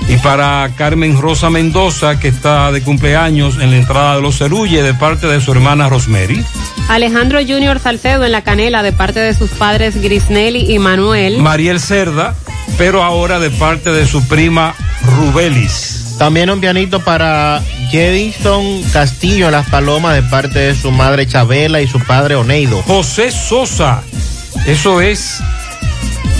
Y 0.08 0.16
para 0.16 0.68
Carmen 0.76 1.20
Rosa 1.20 1.48
Mendoza, 1.48 2.18
que 2.18 2.28
está 2.28 2.72
de 2.72 2.82
cumpleaños 2.82 3.58
en 3.60 3.70
la 3.70 3.76
entrada 3.76 4.16
de 4.16 4.22
los 4.22 4.38
Cerulle, 4.38 4.82
de 4.82 4.94
parte 4.94 5.26
de 5.26 5.40
su 5.40 5.52
hermana 5.52 5.88
Rosemary. 5.88 6.44
Alejandro 6.88 7.38
Junior 7.38 7.78
Salcedo 7.78 8.24
en 8.24 8.32
La 8.32 8.42
Canela, 8.42 8.82
de 8.82 8.92
parte 8.92 9.20
de 9.20 9.32
sus 9.34 9.50
padres 9.50 10.00
Grisnelli 10.02 10.72
y 10.74 10.78
Manuel. 10.78 11.38
Mariel 11.38 11.80
Cerda, 11.80 12.34
pero 12.78 13.02
ahora 13.02 13.38
de 13.38 13.50
parte 13.50 13.90
de 13.90 14.06
su 14.06 14.26
prima 14.26 14.74
Rubelis. 15.16 16.16
También 16.18 16.50
un 16.50 16.60
pianito 16.60 17.00
para 17.00 17.62
Jedison 17.90 18.82
Castillo 18.92 19.46
en 19.46 19.52
Las 19.52 19.68
Palomas, 19.68 20.14
de 20.14 20.22
parte 20.22 20.58
de 20.58 20.74
su 20.74 20.90
madre 20.90 21.26
Chabela 21.26 21.80
y 21.80 21.88
su 21.88 21.98
padre 22.00 22.36
Oneido. 22.36 22.82
José 22.82 23.30
Sosa, 23.30 24.02
eso 24.66 25.00
es 25.00 25.40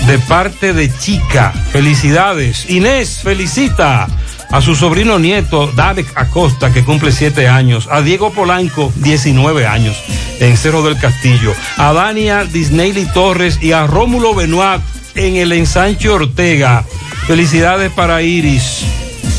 de 0.07 0.19
parte 0.19 0.73
de 0.73 0.95
Chica. 0.97 1.53
Felicidades. 1.71 2.69
Inés 2.69 3.19
felicita 3.23 4.07
a 4.51 4.61
su 4.61 4.75
sobrino 4.75 5.17
nieto, 5.19 5.71
David 5.75 6.05
Acosta, 6.15 6.71
que 6.71 6.83
cumple 6.83 7.11
siete 7.11 7.47
años. 7.47 7.87
A 7.91 8.01
Diego 8.01 8.31
Polanco, 8.31 8.91
19 8.97 9.65
años, 9.65 9.97
en 10.39 10.55
Cerro 10.57 10.83
del 10.83 10.97
Castillo. 10.99 11.53
A 11.77 11.91
Dania 11.93 12.45
Disneyli 12.45 13.05
Torres 13.13 13.59
y 13.61 13.71
a 13.71 13.87
Rómulo 13.87 14.35
Benoit 14.35 14.81
en 15.15 15.35
el 15.35 15.51
ensanche 15.51 16.09
Ortega. 16.09 16.83
Felicidades 17.27 17.91
para 17.91 18.21
Iris, 18.21 18.81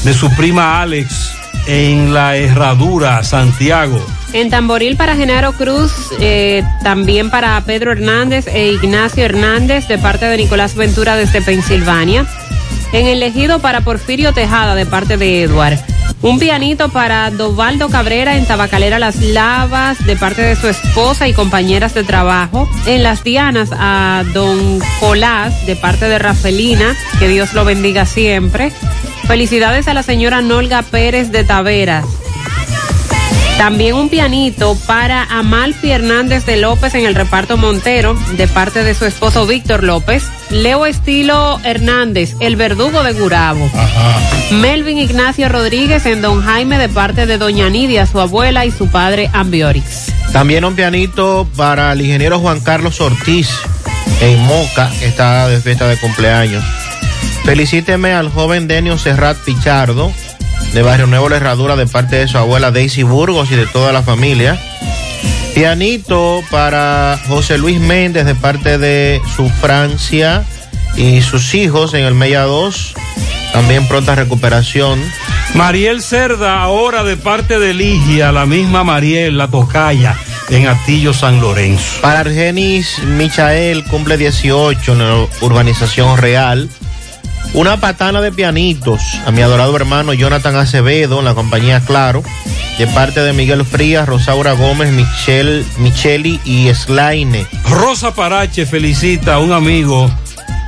de 0.05 0.15
su 0.15 0.31
prima 0.35 0.81
Alex, 0.81 1.33
en 1.67 2.13
la 2.15 2.37
Herradura, 2.37 3.23
Santiago. 3.25 4.05
En 4.33 4.51
Tamboril 4.51 4.97
para 4.97 5.15
Genaro 5.15 5.53
Cruz, 5.53 5.93
eh, 6.21 6.65
también 6.83 7.31
para 7.31 7.61
Pedro 7.61 7.93
Hernández 7.93 8.47
e 8.49 8.73
Ignacio 8.73 9.25
Hernández 9.25 9.87
de 9.87 9.99
parte 9.99 10.27
de 10.27 10.37
Nicolás 10.37 10.75
Ventura 10.75 11.17
desde 11.17 11.41
Pensilvania. 11.41 12.27
En 12.93 13.07
el 13.07 13.23
Ejido 13.23 13.61
para 13.61 13.81
Porfirio 13.81 14.33
Tejada 14.33 14.75
de 14.75 14.87
parte 14.87 15.17
de 15.17 15.43
Edward. 15.43 15.79
Un 16.25 16.39
pianito 16.39 16.89
para 16.89 17.31
Dovaldo 17.31 17.91
Cabrera 17.91 18.39
en 18.39 18.47
Tabacalera 18.47 18.99
Las 18.99 19.21
Lavas 19.21 20.03
de 20.07 20.17
parte 20.17 20.41
de 20.41 20.57
su 20.57 20.69
esposa 20.69 21.29
y 21.29 21.35
compañeras 21.35 21.93
de 21.93 22.03
trabajo. 22.03 22.67
En 22.87 23.03
Las 23.03 23.23
Dianas 23.23 23.69
a 23.73 24.25
Don 24.33 24.81
Colás 25.01 25.67
de 25.67 25.77
parte 25.77 26.07
de 26.07 26.19
Rafelina, 26.19 26.97
que 27.19 27.29
Dios 27.29 27.53
lo 27.53 27.67
bendiga 27.67 28.07
siempre. 28.07 28.73
Felicidades 29.27 29.87
a 29.87 29.93
la 29.93 30.03
señora 30.03 30.41
Nolga 30.41 30.81
Pérez 30.81 31.31
de 31.31 31.45
Taveras. 31.45 32.07
También 33.59 33.95
un 33.95 34.09
pianito 34.09 34.77
para 34.87 35.23
Amalfi 35.23 35.91
Hernández 35.91 36.45
de 36.45 36.57
López 36.57 36.95
en 36.95 37.07
el 37.07 37.15
reparto 37.15 37.57
Montero, 37.57 38.15
de 38.37 38.49
parte 38.49 38.83
de 38.83 38.95
su 38.95 39.07
esposo 39.07 39.47
Víctor 39.47 39.85
López. 39.85 40.25
Leo 40.51 40.87
Estilo 40.87 41.61
Hernández, 41.65 42.35
el 42.41 42.57
verdugo 42.57 43.03
de 43.03 43.13
Gurabo. 43.13 43.71
Melvin 44.51 44.99
Ignacio 44.99 45.49
Rodríguez 45.49 46.05
en 46.05 46.21
Don 46.21 46.43
Jaime, 46.43 46.79
de 46.79 46.89
parte 46.89 47.27
de 47.27 47.39
Doña 47.39 47.71
Nidia, 47.71 48.07
su 48.07 48.21
abuela 48.21 48.67
y 48.67 48.73
su 48.73 48.89
padre 48.89 49.31
Ambiorix. 49.33 50.13
También 50.33 50.65
un 50.65 50.75
pianito 50.75 51.49
para 51.57 51.93
el 51.93 52.01
ingeniero 52.01 52.41
Juan 52.41 52.61
Carlos 52.61 53.01
Ortiz 53.01 53.49
en 54.21 54.41
Moca, 54.45 54.91
que 54.99 55.07
está 55.07 55.49
de 55.49 55.61
fiesta 55.61 55.87
de 55.87 55.97
cumpleaños. 55.99 56.65
Felicíteme 57.45 58.13
al 58.15 58.31
joven 58.31 58.67
Denio 58.67 58.99
Serrat 58.99 59.37
Pichardo, 59.39 60.13
de 60.73 60.83
Barrio 60.83 61.07
Nuevo 61.07 61.29
La 61.29 61.37
Herradura, 61.37 61.77
de 61.77 61.87
parte 61.87 62.17
de 62.17 62.29
su 62.29 62.39
abuela 62.39 62.71
Daisy 62.71 63.03
Burgos 63.03 63.51
y 63.51 63.57
de 63.57 63.67
toda 63.67 63.93
la 63.93 64.03
familia. 64.03 64.59
Pianito 65.55 66.43
para 66.51 67.19
José 67.29 67.59
Luis 67.59 67.79
Méndez 67.79 68.27
de 68.27 68.35
parte 68.35 68.77
de 68.79 69.23
su 69.37 69.49
Francia 69.49 70.45
y 70.97 71.23
sus 71.23 71.55
hijos 71.55 71.95
en 71.95 72.05
el 72.05 72.15
Mella 72.15 72.43
2. 72.43 72.95
También 73.53 73.87
pronta 73.87 74.17
recuperación. 74.17 75.01
Mariel 75.55 76.03
Cerda, 76.03 76.61
ahora 76.61 77.05
de 77.05 77.17
parte 77.17 77.61
de 77.61 77.73
Ligia, 77.73 78.33
la 78.33 78.47
misma 78.47 78.83
Mariel, 78.83 79.39
la 79.39 79.47
tocaya, 79.47 80.17
en 80.51 80.67
Atillo 80.67 81.13
San 81.13 81.41
Lorenzo. 81.41 82.01
Para 82.03 82.21
Argenis 82.21 82.99
Michael, 83.05 83.85
cumple 83.85 84.17
18 84.17 84.93
en 84.93 84.99
la 84.99 85.27
urbanización 85.41 86.19
real. 86.19 86.69
Una 87.53 87.79
patana 87.79 88.21
de 88.21 88.33
pianitos 88.33 89.01
a 89.27 89.31
mi 89.31 89.43
adorado 89.43 89.77
hermano 89.77 90.13
Jonathan 90.13 90.57
Acevedo 90.57 91.19
en 91.21 91.25
la 91.25 91.35
compañía 91.35 91.81
Claro, 91.81 92.23
de 92.79 92.87
parte 92.89 93.21
de 93.21 93.33
Miguel 93.33 93.65
Frías, 93.65 94.09
Rosaura 94.09 94.53
Gómez, 94.53 94.93
Michelle, 94.93 95.65
Micheli 95.79 96.41
y 96.45 96.73
Slaine. 96.75 97.47
Rosa 97.69 98.15
Parache 98.15 98.67
felicita 98.67 99.35
a 99.35 99.39
un 99.39 99.53
amigo, 99.53 100.11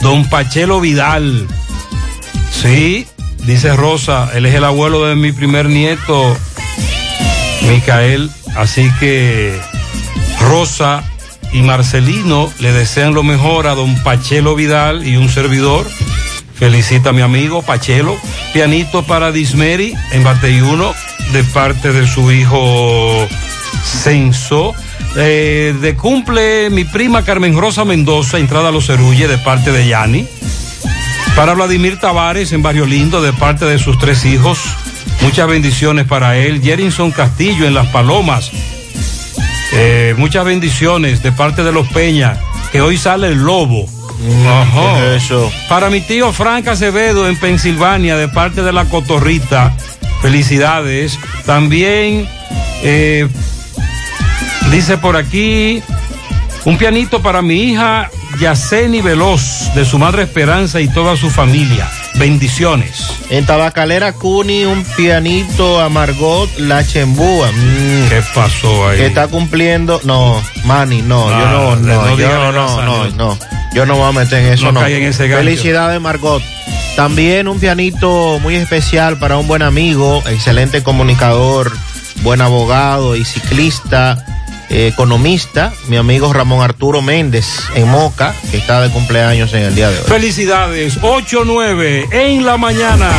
don 0.01 0.29
Pachelo 0.29 0.81
Vidal. 0.81 1.47
Sí, 2.51 3.07
dice 3.45 3.75
Rosa, 3.75 4.31
él 4.35 4.47
es 4.47 4.55
el 4.55 4.65
abuelo 4.65 5.05
de 5.07 5.17
mi 5.17 5.33
primer 5.33 5.69
nieto, 5.69 6.37
Micael. 7.63 8.31
Así 8.57 8.91
que 8.99 9.59
Rosa 10.41 11.03
y 11.53 11.63
Marcelino 11.63 12.53
le 12.61 12.73
desean 12.73 13.15
lo 13.15 13.23
mejor 13.23 13.67
a 13.67 13.75
don 13.75 13.95
Pachelo 14.03 14.55
Vidal 14.55 15.07
y 15.07 15.17
un 15.17 15.29
servidor. 15.29 15.87
Felicita 16.59 17.11
a 17.11 17.13
mi 17.13 17.23
amigo 17.23 17.63
Pachelo. 17.63 18.19
Pianito 18.53 19.03
para 19.03 19.31
Dismeri 19.33 19.95
en 20.13 20.25
Bateyuno 20.25 20.95
de 21.33 21.45
parte 21.45 21.93
de 21.93 22.07
su 22.07 22.33
hijo 22.33 23.29
Censo. 23.85 24.75
Eh, 25.17 25.75
de 25.81 25.97
cumple 25.97 26.71
mi 26.71 26.85
prima 26.85 27.25
Carmen 27.25 27.59
Rosa 27.59 27.85
Mendoza, 27.85 28.39
entrada 28.39 28.69
a 28.69 28.73
los 28.73 28.87
Cerulle 28.87 29.29
de 29.29 29.39
parte 29.39 29.71
de 29.73 29.87
Yani. 29.87 30.27
Para 31.35 31.55
Vladimir 31.55 31.99
Tavares 31.99 32.53
en 32.53 32.63
Barrio 32.63 32.87
Lindo 32.87 33.21
de 33.21 33.33
parte 33.33 33.67
de 33.67 33.79
sus 33.79 33.99
tres 33.99 34.25
hijos. 34.25 34.59
Muchas 35.21 35.49
bendiciones 35.49 36.07
para 36.07 36.37
él. 36.37 36.63
Jerinson 36.63 37.11
Castillo 37.11 37.67
en 37.67 37.75
Las 37.75 37.89
Palomas. 37.89 38.51
Eh, 39.73 40.15
muchas 40.17 40.45
bendiciones 40.45 41.23
de 41.23 41.33
parte 41.33 41.63
de 41.63 41.73
los 41.73 41.87
Peña, 41.89 42.39
que 42.73 42.81
hoy 42.81 42.97
sale 42.97 43.29
el 43.29 43.39
lobo. 43.39 43.87
Ajá. 44.47 45.15
Eso. 45.15 45.51
Para 45.69 45.91
mi 45.91 46.01
tío 46.01 46.33
Frank 46.33 46.69
Acevedo 46.69 47.29
en 47.29 47.39
Pensilvania, 47.39 48.17
de 48.17 48.29
parte 48.29 48.63
de 48.63 48.73
la 48.73 48.85
Cotorrita. 48.87 49.75
Felicidades. 50.23 51.19
También 51.45 52.29
eh, 52.83 53.29
dice 54.71 54.99
por 54.99 55.17
aquí 55.17 55.83
un 56.65 56.79
pianito 56.79 57.23
para 57.23 57.43
mi 57.43 57.71
hija 57.71 58.11
Yaceni 58.41 59.01
Veloz, 59.01 59.73
de 59.75 59.85
su 59.85 59.99
madre 59.99 60.25
Esperanza 60.25 60.81
y 60.81 60.89
toda 60.89 61.17
su 61.17 61.31
familia. 61.31 61.89
Bendiciones. 62.19 63.09
En 63.29 63.45
Tabacalera 63.45 64.13
Cuni, 64.13 64.65
un 64.65 64.85
pianito 64.97 65.81
a 65.81 65.89
Margot 65.91 66.49
La 66.59 66.87
Chembúa. 66.87 67.51
Mm, 67.53 68.09
¿Qué 68.09 68.23
pasó 68.35 68.89
ahí? 68.89 68.99
que 68.99 69.07
está 69.07 69.29
cumpliendo. 69.29 70.01
No, 70.05 70.43
Manny, 70.65 71.03
no, 71.03 71.29
Ah, 71.29 71.41
yo 71.41 71.51
no, 71.51 71.77
no 71.77 72.07
no, 72.07 72.17
yo 72.19 72.29
no, 72.29 72.53
no, 72.53 72.83
no, 72.83 73.11
no. 73.11 73.39
Yo 73.75 73.85
no 73.85 73.97
voy 73.97 74.09
a 74.09 74.13
meter 74.13 74.45
en 74.45 74.53
eso, 74.55 74.73
No 74.73 74.81
no. 74.81 74.87
en 74.87 75.03
ese. 75.03 75.29
Felicidades, 75.29 76.01
Margot. 76.01 76.43
También 76.97 77.47
un 77.49 77.61
pianito 77.61 78.39
muy 78.41 78.55
especial 78.57 79.19
para 79.19 79.37
un 79.37 79.47
buen 79.47 79.61
amigo, 79.61 80.23
excelente 80.27 80.83
comunicador, 80.83 81.71
buen 82.23 82.41
abogado 82.41 83.17
y 83.17 83.25
ciclista, 83.27 84.25
economista, 84.69 85.73
mi 85.89 85.97
amigo 85.97 86.33
Ramón 86.33 86.63
Arturo 86.63 87.03
Méndez 87.03 87.47
en 87.75 87.89
Moca, 87.89 88.35
que 88.51 88.57
está 88.57 88.81
de 88.81 88.91
cumpleaños 88.91 89.53
en 89.55 89.63
el 89.63 89.75
día 89.75 89.91
de 89.91 89.99
hoy. 89.99 90.05
Felicidades. 90.07 91.01
8-9 91.01 92.13
en 92.13 92.45
la 92.45 92.57
mañana. 92.57 93.11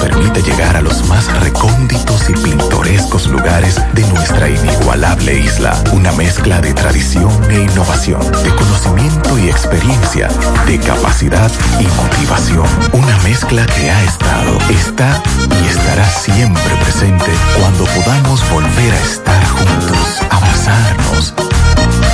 Permite 0.00 0.42
llegar 0.42 0.76
a 0.76 0.80
los 0.80 1.06
más 1.08 1.26
recónditos 1.40 2.28
y 2.28 2.32
pintorescos 2.32 3.26
lugares 3.26 3.80
de 3.92 4.02
nuestra 4.08 4.48
inigualable 4.48 5.38
isla. 5.38 5.76
Una 5.92 6.12
mezcla 6.12 6.60
de 6.60 6.72
tradición 6.72 7.30
e 7.50 7.60
innovación, 7.60 8.20
de 8.42 8.54
conocimiento 8.54 9.38
y 9.38 9.48
experiencia, 9.48 10.28
de 10.66 10.78
capacidad 10.78 11.50
y 11.78 11.84
motivación. 11.84 12.66
Una 12.92 13.16
mezcla 13.18 13.66
que 13.66 13.90
ha 13.90 14.02
estado, 14.04 14.58
está 14.70 15.22
y 15.62 15.68
estará 15.68 16.08
siempre 16.08 16.74
presente 16.82 17.30
cuando 17.58 17.84
podamos 17.84 18.40
volver 18.50 18.92
a 18.92 19.02
estar 19.02 19.46
juntos, 19.46 20.20
abrazarnos, 20.30 21.34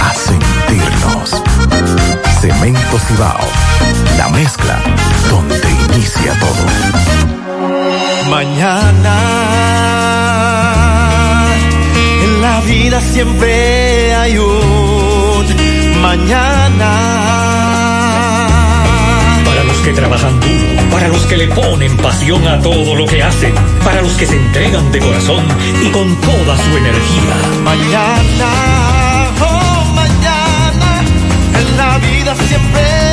a 0.02 0.14
sentirnos. 0.14 1.42
Cemento 2.40 2.98
Cibao, 3.06 3.48
la 4.18 4.28
mezcla 4.28 4.80
donde 5.30 5.70
inicia 5.94 6.32
todo. 6.38 7.45
Mañana 8.28 9.16
en 12.24 12.42
la 12.42 12.60
vida 12.62 13.00
siempre 13.00 14.14
hay 14.14 14.38
un 14.38 14.66
mañana. 16.00 16.90
Para 19.44 19.64
los 19.64 19.76
que 19.78 19.92
trabajan 19.92 20.40
duro, 20.40 20.90
para 20.90 21.08
los 21.08 21.24
que 21.26 21.36
le 21.36 21.48
ponen 21.48 21.96
pasión 21.98 22.46
a 22.46 22.60
todo 22.60 22.94
lo 22.94 23.06
que 23.06 23.22
hacen, 23.22 23.54
para 23.84 24.02
los 24.02 24.12
que 24.12 24.26
se 24.26 24.36
entregan 24.36 24.90
de 24.92 24.98
corazón 25.00 25.44
y 25.82 25.88
con 25.90 26.14
toda 26.20 26.56
su 26.56 26.76
energía. 26.76 27.34
Mañana, 27.64 28.50
oh 29.40 29.84
mañana, 29.94 30.90
en 31.60 31.76
la 31.76 31.98
vida 31.98 32.34
siempre 32.48 33.05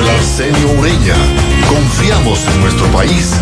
Manuel 0.00 0.16
Arsenio 0.16 0.70
Ureña. 0.78 1.14
Confiamos 1.68 2.46
en 2.46 2.60
nuestro 2.62 2.86
país 2.86 3.34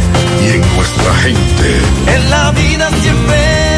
y 0.43 0.57
en 0.57 0.61
nuestra 0.75 1.15
gente. 1.15 1.81
En 2.13 2.31
la 2.31 2.51
vida 2.51 2.91
siempre 3.01 3.78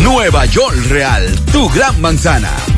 Nueva 0.00 0.46
York 0.46 0.76
Real, 0.88 1.38
tu 1.52 1.68
gran 1.68 2.00
manzana. 2.00 2.50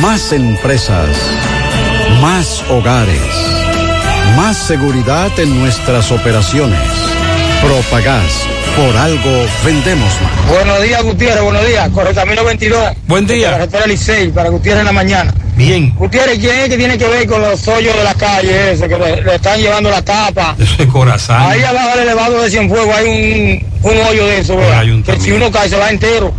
Más 0.00 0.32
empresas. 0.32 1.08
Más 2.20 2.64
hogares. 2.70 3.20
Más 4.36 4.56
seguridad 4.56 5.30
en 5.38 5.60
nuestras 5.60 6.10
operaciones. 6.10 6.80
Propagás. 7.62 8.46
Por 8.76 8.96
algo 8.96 9.46
vendemos 9.64 10.08
más. 10.22 10.48
Buenos 10.48 10.82
días, 10.82 11.02
Gutiérrez, 11.02 11.42
buenos 11.42 11.66
días. 11.66 11.88
Correcamino 11.90 12.42
22. 12.44 12.92
Buen 13.06 13.26
día. 13.26 13.50
Carretera 13.50 13.86
Licey, 13.86 14.30
para 14.30 14.48
Gutiérrez 14.48 14.80
en 14.80 14.86
la 14.86 14.92
mañana. 14.92 15.34
Bien. 15.56 15.94
Gutiérrez, 15.94 16.38
¿quién 16.38 16.58
es 16.60 16.68
que 16.70 16.78
tiene 16.78 16.96
que 16.96 17.06
ver 17.06 17.26
con 17.26 17.42
los 17.42 17.68
hoyos 17.68 17.94
de 17.94 18.02
la 18.04 18.14
calle 18.14 18.72
ese, 18.72 18.88
que 18.88 18.96
le, 18.96 19.22
le 19.22 19.34
están 19.34 19.60
llevando 19.60 19.90
la 19.90 20.02
tapa? 20.02 20.56
Eso 20.58 20.74
es 20.82 20.86
corazón. 20.88 21.36
Ahí 21.38 21.62
abajo 21.62 21.90
del 21.90 22.00
elevado 22.00 22.40
de 22.40 22.50
Cienfuegos 22.50 22.94
hay 22.96 23.06
un, 23.82 23.90
un 23.90 23.98
hoyo 24.06 24.26
de 24.26 24.38
eso, 24.38 24.56
¿verdad? 24.56 24.84
Que 25.04 25.20
si 25.20 25.32
uno 25.32 25.50
cae 25.50 25.68
se 25.68 25.76
va 25.76 25.90
entero. 25.90 26.32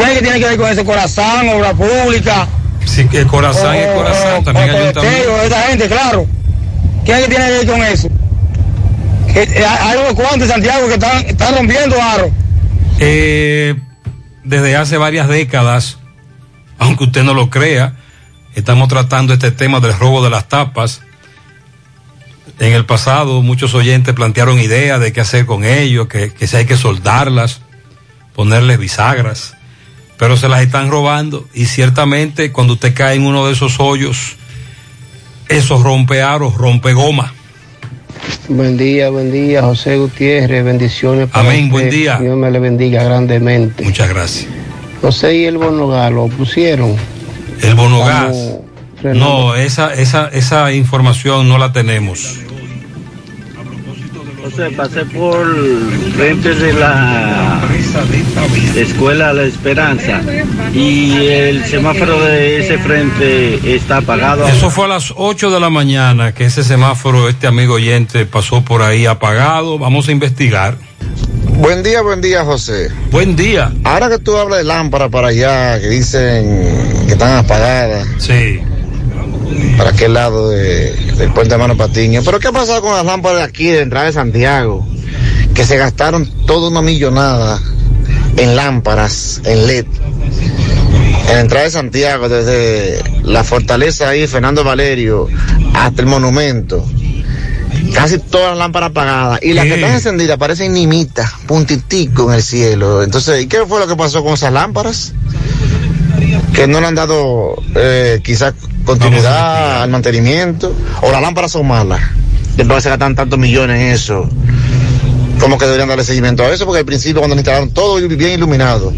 ¿Quién 0.00 0.12
es 0.12 0.18
que 0.18 0.22
tiene 0.22 0.40
que 0.40 0.46
ver 0.46 0.56
con 0.56 0.70
ese 0.70 0.82
corazón, 0.82 1.48
obra 1.50 1.74
pública? 1.74 2.48
Sí, 2.86 3.06
que 3.06 3.26
corazón 3.26 3.74
es 3.74 3.86
corazón, 3.88 4.44
también 4.44 4.70
coleteo, 4.70 5.42
esa 5.42 5.62
gente, 5.64 5.88
claro. 5.88 6.26
¿Quién 7.04 7.18
es 7.18 7.24
que 7.24 7.28
tiene 7.28 7.46
que 7.46 7.52
ver 7.52 7.66
con 7.66 7.82
eso? 7.82 8.08
Eh, 9.34 9.64
hay 9.64 9.98
unos 9.98 10.14
cuantos 10.14 10.40
de 10.40 10.46
Santiago 10.46 10.88
que 10.88 10.94
están, 10.94 11.26
están 11.26 11.54
rompiendo 11.54 12.00
aro. 12.00 12.30
Eh, 12.98 13.74
desde 14.42 14.74
hace 14.74 14.96
varias 14.96 15.28
décadas, 15.28 15.98
aunque 16.78 17.04
usted 17.04 17.22
no 17.22 17.34
lo 17.34 17.50
crea, 17.50 17.96
estamos 18.54 18.88
tratando 18.88 19.34
este 19.34 19.50
tema 19.50 19.80
del 19.80 19.92
robo 19.98 20.24
de 20.24 20.30
las 20.30 20.48
tapas. 20.48 21.02
En 22.58 22.72
el 22.72 22.86
pasado 22.86 23.42
muchos 23.42 23.74
oyentes 23.74 24.14
plantearon 24.14 24.58
ideas 24.60 24.98
de 24.98 25.12
qué 25.12 25.20
hacer 25.20 25.44
con 25.44 25.64
ellos, 25.64 26.08
que, 26.08 26.32
que 26.32 26.46
si 26.46 26.56
hay 26.56 26.64
que 26.64 26.78
soldarlas, 26.78 27.60
ponerles 28.34 28.78
bisagras, 28.78 29.56
pero 30.20 30.36
se 30.36 30.50
las 30.50 30.60
están 30.60 30.90
robando 30.90 31.46
y 31.54 31.64
ciertamente 31.64 32.52
cuando 32.52 32.74
usted 32.74 32.92
cae 32.92 33.16
en 33.16 33.24
uno 33.24 33.46
de 33.46 33.54
esos 33.54 33.80
hoyos, 33.80 34.36
eso 35.48 35.82
rompe 35.82 36.20
aros, 36.20 36.56
rompe 36.56 36.92
goma. 36.92 37.32
Buen 38.46 38.76
día, 38.76 39.08
buen 39.08 39.32
día, 39.32 39.62
José 39.62 39.96
Gutiérrez, 39.96 40.62
bendiciones 40.62 41.30
para 41.30 41.48
Amén, 41.48 41.60
usted. 41.64 41.70
buen 41.70 41.88
día. 41.88 42.18
Dios 42.18 42.36
me 42.36 42.50
le 42.50 42.58
bendiga 42.58 43.02
grandemente. 43.02 43.82
Muchas 43.82 44.10
gracias. 44.10 44.46
José 45.00 45.36
y 45.36 45.44
el 45.46 45.56
Bonogal 45.56 46.12
lo 46.12 46.26
pusieron. 46.28 46.96
El 47.62 47.74
bonogas. 47.74 48.36
No, 49.02 49.54
esa, 49.54 49.94
esa, 49.94 50.28
esa 50.28 50.70
información 50.74 51.48
no 51.48 51.56
la 51.56 51.72
tenemos. 51.72 52.36
Pasé 54.76 55.04
por 55.06 55.46
frente 56.16 56.54
de 56.54 56.72
la 56.72 57.62
escuela 58.76 59.32
La 59.32 59.44
Esperanza 59.44 60.20
y 60.74 61.26
el 61.26 61.64
semáforo 61.64 62.20
de 62.24 62.58
ese 62.58 62.78
frente 62.78 63.74
está 63.74 63.98
apagado. 63.98 64.46
Eso 64.48 64.68
fue 64.70 64.86
a 64.86 64.88
las 64.88 65.14
8 65.16 65.50
de 65.50 65.60
la 65.60 65.70
mañana 65.70 66.32
que 66.34 66.46
ese 66.46 66.64
semáforo, 66.64 67.28
este 67.28 67.46
amigo 67.46 67.74
oyente, 67.74 68.26
pasó 68.26 68.62
por 68.62 68.82
ahí 68.82 69.06
apagado. 69.06 69.78
Vamos 69.78 70.08
a 70.08 70.12
investigar. 70.12 70.76
Buen 71.44 71.82
día, 71.82 72.02
buen 72.02 72.20
día, 72.20 72.44
José. 72.44 72.88
Buen 73.10 73.36
día. 73.36 73.72
Ahora 73.84 74.08
que 74.08 74.18
tú 74.18 74.36
hablas 74.36 74.58
de 74.58 74.64
lámparas 74.64 75.10
para 75.10 75.28
allá, 75.28 75.80
que 75.80 75.88
dicen 75.88 77.06
que 77.06 77.12
están 77.12 77.36
apagadas. 77.36 78.06
Sí. 78.18 78.60
Para 79.76 79.90
aquel 79.90 80.14
lado 80.14 80.50
de- 80.50 80.92
del 81.16 81.32
puente 81.32 81.54
de 81.54 81.58
Mano 81.58 81.76
Patiño. 81.76 82.22
Pero 82.24 82.38
¿qué 82.38 82.48
ha 82.48 82.52
pasado 82.52 82.80
con 82.82 82.94
las 82.94 83.04
lámparas 83.04 83.38
de 83.38 83.44
aquí, 83.44 83.66
de 83.66 83.80
entrada 83.82 84.06
de 84.06 84.12
Santiago? 84.12 84.86
Que 85.54 85.64
se 85.64 85.76
gastaron 85.76 86.26
toda 86.46 86.68
una 86.68 86.82
millonada 86.82 87.60
en 88.36 88.56
lámparas, 88.56 89.40
en 89.44 89.66
LED. 89.66 89.86
En 91.28 91.34
la 91.34 91.40
entrada 91.40 91.64
de 91.64 91.70
Santiago, 91.70 92.28
desde 92.28 93.02
la 93.24 93.44
fortaleza 93.44 94.08
ahí, 94.08 94.26
Fernando 94.26 94.64
Valerio, 94.64 95.28
hasta 95.74 96.02
el 96.02 96.06
monumento. 96.08 96.84
Casi 97.94 98.18
todas 98.18 98.50
las 98.50 98.58
lámparas 98.58 98.90
apagadas. 98.90 99.40
Y 99.42 99.52
las 99.52 99.64
que 99.66 99.74
están 99.74 99.92
encendidas 99.92 100.38
parecen 100.38 100.72
nimitas, 100.72 101.30
puntitico 101.46 102.28
en 102.30 102.36
el 102.36 102.42
cielo. 102.42 103.02
Entonces, 103.02 103.42
¿y 103.42 103.46
qué 103.46 103.64
fue 103.66 103.80
lo 103.80 103.86
que 103.86 103.96
pasó 103.96 104.22
con 104.22 104.34
esas 104.34 104.52
lámparas? 104.52 105.12
Que 106.54 106.66
no 106.66 106.80
le 106.80 106.86
han 106.86 106.94
dado 106.94 107.56
eh, 107.74 108.20
quizás 108.22 108.54
continuidad 108.84 109.82
al 109.82 109.90
mantenimiento. 109.90 110.74
O 111.02 111.10
las 111.10 111.22
lámparas 111.22 111.52
son 111.52 111.66
malas. 111.66 112.00
Después 112.56 112.76
que 112.76 112.82
se 112.82 112.88
gastan 112.90 113.14
tantos 113.14 113.38
millones 113.38 113.80
en 113.80 113.86
eso. 113.92 114.28
¿Cómo 115.40 115.56
que 115.56 115.64
deberían 115.64 115.88
darle 115.88 116.04
seguimiento 116.04 116.42
a 116.42 116.50
eso? 116.50 116.66
Porque 116.66 116.80
al 116.80 116.84
principio 116.84 117.20
cuando 117.20 117.36
instalaron 117.36 117.70
todo 117.70 117.96
bien 117.96 118.32
iluminado. 118.32 118.92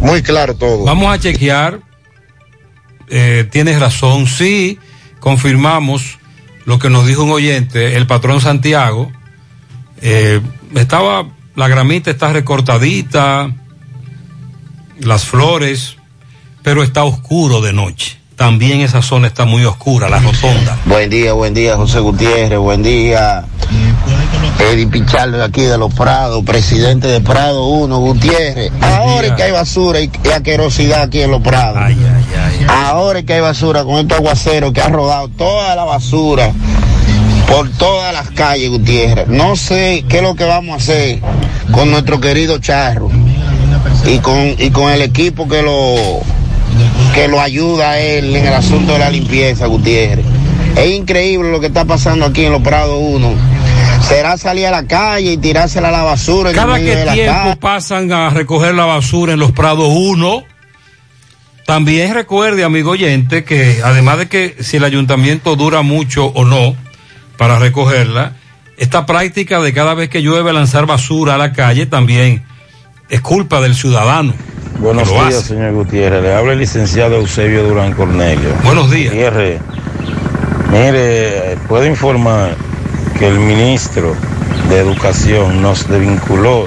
Muy 0.00 0.22
claro 0.22 0.54
todo. 0.54 0.84
Vamos 0.84 1.12
a 1.12 1.18
chequear. 1.18 1.80
Eh, 3.08 3.48
tienes 3.50 3.80
razón, 3.80 4.28
sí, 4.28 4.78
confirmamos 5.18 6.18
lo 6.64 6.78
que 6.78 6.88
nos 6.88 7.06
dijo 7.08 7.24
un 7.24 7.32
oyente, 7.32 7.96
el 7.96 8.06
patrón 8.06 8.40
Santiago. 8.40 9.10
Eh, 10.00 10.40
estaba, 10.76 11.28
la 11.56 11.66
gramita 11.66 12.12
está 12.12 12.32
recortadita, 12.32 13.52
las 15.00 15.24
flores, 15.24 15.96
pero 16.62 16.84
está 16.84 17.02
oscuro 17.02 17.60
de 17.60 17.72
noche. 17.72 18.19
También 18.40 18.80
esa 18.80 19.02
zona 19.02 19.26
está 19.26 19.44
muy 19.44 19.66
oscura, 19.66 20.08
la 20.08 20.18
rotonda. 20.18 20.78
Buen 20.86 21.10
día, 21.10 21.34
buen 21.34 21.52
día, 21.52 21.76
José 21.76 22.00
Gutiérrez, 22.00 22.58
buen 22.58 22.82
día. 22.82 23.44
Eddie 24.58 24.86
Pichardo 24.86 25.36
de 25.36 25.44
aquí 25.44 25.60
de 25.60 25.76
Los 25.76 25.92
Prados, 25.92 26.42
presidente 26.42 27.06
de 27.06 27.20
Prado 27.20 27.66
1, 27.66 27.98
Gutiérrez. 27.98 28.72
Ahora 28.80 29.26
es 29.26 29.32
que 29.34 29.42
hay 29.42 29.52
basura 29.52 30.00
y, 30.00 30.10
asquerosidad 30.34 31.02
aquí 31.02 31.20
en 31.20 31.32
Los 31.32 31.42
Prados. 31.42 31.82
Ahora 32.66 33.18
es 33.18 33.26
que 33.26 33.34
hay 33.34 33.42
basura 33.42 33.84
con 33.84 33.96
estos 33.96 34.16
aguaceros 34.16 34.72
que 34.72 34.80
ha 34.80 34.88
rodado 34.88 35.28
toda 35.28 35.76
la 35.76 35.84
basura 35.84 36.50
por 37.46 37.68
todas 37.72 38.14
las 38.14 38.30
calles, 38.30 38.70
Gutiérrez. 38.70 39.28
No 39.28 39.54
sé 39.54 40.06
qué 40.08 40.16
es 40.16 40.22
lo 40.22 40.34
que 40.34 40.44
vamos 40.44 40.72
a 40.72 40.76
hacer 40.76 41.20
con 41.72 41.90
nuestro 41.90 42.22
querido 42.22 42.56
Charro 42.56 43.10
y 44.06 44.18
con, 44.20 44.54
y 44.56 44.70
con 44.70 44.90
el 44.90 45.02
equipo 45.02 45.46
que 45.46 45.60
lo, 45.60 46.22
que 47.14 47.28
lo 47.28 47.40
ayuda 47.40 47.90
a 47.92 48.00
él 48.00 48.34
en 48.36 48.46
el 48.46 48.54
asunto 48.54 48.92
de 48.94 48.98
la 48.98 49.10
limpieza, 49.10 49.66
Gutiérrez. 49.66 50.24
Es 50.76 50.90
increíble 50.90 51.50
lo 51.50 51.60
que 51.60 51.66
está 51.66 51.84
pasando 51.84 52.26
aquí 52.26 52.44
en 52.44 52.52
Los 52.52 52.62
Prados 52.62 52.98
1. 53.00 53.34
Será 54.08 54.36
salir 54.38 54.66
a 54.66 54.70
la 54.70 54.86
calle 54.86 55.32
y 55.32 55.36
tirársela 55.36 55.88
a 55.88 55.92
la 55.92 56.02
basura. 56.02 56.50
en 56.50 56.56
el 56.56 56.62
Cada 56.62 56.74
medio 56.74 56.92
que 56.92 56.98
de 56.98 57.04
la 57.04 57.12
tiempo 57.12 57.32
calle. 57.32 57.56
pasan 57.56 58.12
a 58.12 58.30
recoger 58.30 58.74
la 58.74 58.84
basura 58.86 59.32
en 59.32 59.40
los 59.40 59.52
Prados 59.52 59.88
1. 59.92 60.44
También 61.66 62.14
recuerde, 62.14 62.64
amigo 62.64 62.92
oyente, 62.92 63.44
que 63.44 63.80
además 63.84 64.18
de 64.18 64.28
que 64.28 64.56
si 64.60 64.78
el 64.78 64.84
ayuntamiento 64.84 65.54
dura 65.56 65.82
mucho 65.82 66.26
o 66.26 66.44
no 66.44 66.74
para 67.36 67.58
recogerla, 67.58 68.32
esta 68.76 69.06
práctica 69.06 69.60
de 69.60 69.72
cada 69.72 69.94
vez 69.94 70.08
que 70.08 70.22
llueve 70.22 70.52
lanzar 70.52 70.86
basura 70.86 71.34
a 71.34 71.38
la 71.38 71.52
calle 71.52 71.86
también 71.86 72.42
es 73.08 73.20
culpa 73.20 73.60
del 73.60 73.74
ciudadano. 73.74 74.34
Buenos 74.80 75.10
días, 75.10 75.34
hace. 75.34 75.48
señor 75.48 75.74
Gutiérrez. 75.74 76.22
Le 76.22 76.34
habla 76.34 76.54
el 76.54 76.58
licenciado 76.58 77.16
Eusebio 77.16 77.64
Durán 77.64 77.92
Cornelio. 77.92 78.48
Buenos 78.64 78.90
días. 78.90 79.12
Gutiérrez, 79.12 79.60
mire, 80.72 81.58
puedo 81.68 81.84
informar 81.84 82.56
que 83.18 83.28
el 83.28 83.38
ministro 83.38 84.14
de 84.70 84.78
Educación 84.78 85.60
nos 85.60 85.86
desvinculó 85.86 86.66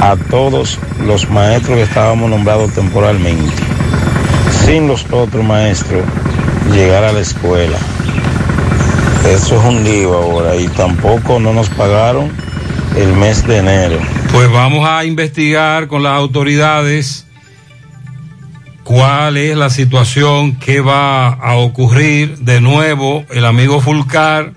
a 0.00 0.14
todos 0.30 0.78
los 1.04 1.28
maestros 1.28 1.78
que 1.78 1.82
estábamos 1.82 2.30
nombrados 2.30 2.72
temporalmente, 2.72 3.52
sin 4.64 4.86
los 4.86 5.04
otros 5.10 5.44
maestros 5.44 6.04
llegar 6.72 7.02
a 7.02 7.12
la 7.12 7.20
escuela. 7.20 7.78
Eso 9.28 9.58
es 9.58 9.64
un 9.64 9.82
lío 9.82 10.14
ahora 10.14 10.54
y 10.54 10.68
tampoco 10.68 11.40
no 11.40 11.52
nos 11.52 11.68
pagaron 11.70 12.30
el 12.96 13.12
mes 13.14 13.44
de 13.44 13.56
enero. 13.58 13.98
Pues 14.32 14.50
vamos 14.50 14.88
a 14.88 15.04
investigar 15.04 15.88
con 15.88 16.02
las 16.02 16.12
autoridades 16.12 17.26
cuál 18.84 19.36
es 19.36 19.56
la 19.56 19.68
situación 19.68 20.56
que 20.56 20.80
va 20.80 21.28
a 21.28 21.56
ocurrir. 21.56 22.38
De 22.38 22.60
nuevo, 22.60 23.24
el 23.30 23.44
amigo 23.44 23.80
Fulcar 23.80 24.54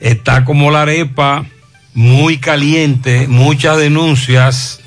está 0.00 0.44
como 0.44 0.70
la 0.70 0.82
arepa, 0.82 1.44
muy 1.92 2.38
caliente, 2.38 3.26
muchas 3.28 3.76
denuncias. 3.76 4.80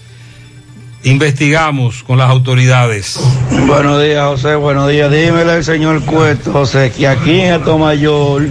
Investigamos 1.04 2.02
con 2.02 2.18
las 2.18 2.30
autoridades. 2.30 3.20
Buenos 3.68 4.02
días, 4.02 4.26
José. 4.26 4.56
Buenos 4.56 4.90
días. 4.90 5.12
Dímele 5.12 5.52
al 5.52 5.64
señor 5.64 6.04
Cueto, 6.04 6.52
José, 6.54 6.91
que 6.95 7.08
aquí 7.08 7.41
en 7.41 7.56
Esto 7.56 7.78
Mayor, 7.78 8.48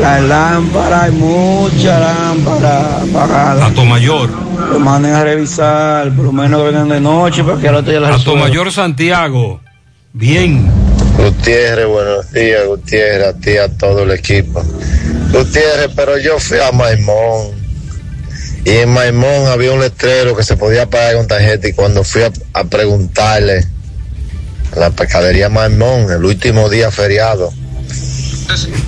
la 0.00 0.20
lámpara, 0.20 1.04
hay 1.04 1.12
mucha 1.12 1.98
lámpara 1.98 3.02
apagada. 3.02 3.66
Ato 3.66 3.84
Mayor. 3.84 4.30
Lo 4.72 4.78
manden 4.78 5.14
a 5.14 5.24
revisar, 5.24 6.12
por 6.14 6.26
lo 6.26 6.32
menos 6.32 6.64
vengan 6.64 6.88
de 6.88 7.00
noche 7.00 7.44
para 7.44 7.58
que 7.58 7.68
al 7.68 7.76
otro 7.76 7.90
día 7.90 8.00
las 8.00 8.20
Ato 8.20 8.36
Mayor 8.36 8.72
Santiago. 8.72 9.60
Bien. 10.12 10.70
Gutiérrez, 11.16 11.86
buenos 11.86 12.32
días, 12.32 12.66
Gutiérrez, 12.66 13.28
a 13.28 13.32
ti, 13.34 13.56
a 13.56 13.68
todo 13.68 14.04
el 14.04 14.12
equipo. 14.12 14.62
Gutiérrez, 15.32 15.90
pero 15.94 16.18
yo 16.18 16.38
fui 16.38 16.58
a 16.58 16.72
Maimón. 16.72 17.58
Y 18.64 18.70
en 18.70 18.90
Maimón 18.90 19.46
había 19.46 19.72
un 19.72 19.80
letrero 19.80 20.36
que 20.36 20.42
se 20.42 20.56
podía 20.56 20.88
pagar 20.88 21.16
con 21.16 21.26
tarjeta. 21.26 21.68
Y 21.68 21.72
cuando 21.72 22.04
fui 22.04 22.22
a, 22.22 22.32
a 22.52 22.64
preguntarle 22.64 23.64
a 24.74 24.78
la 24.78 24.90
pescadería 24.90 25.48
Maimón, 25.48 26.10
el 26.10 26.24
último 26.24 26.68
día 26.68 26.90
feriado, 26.90 27.52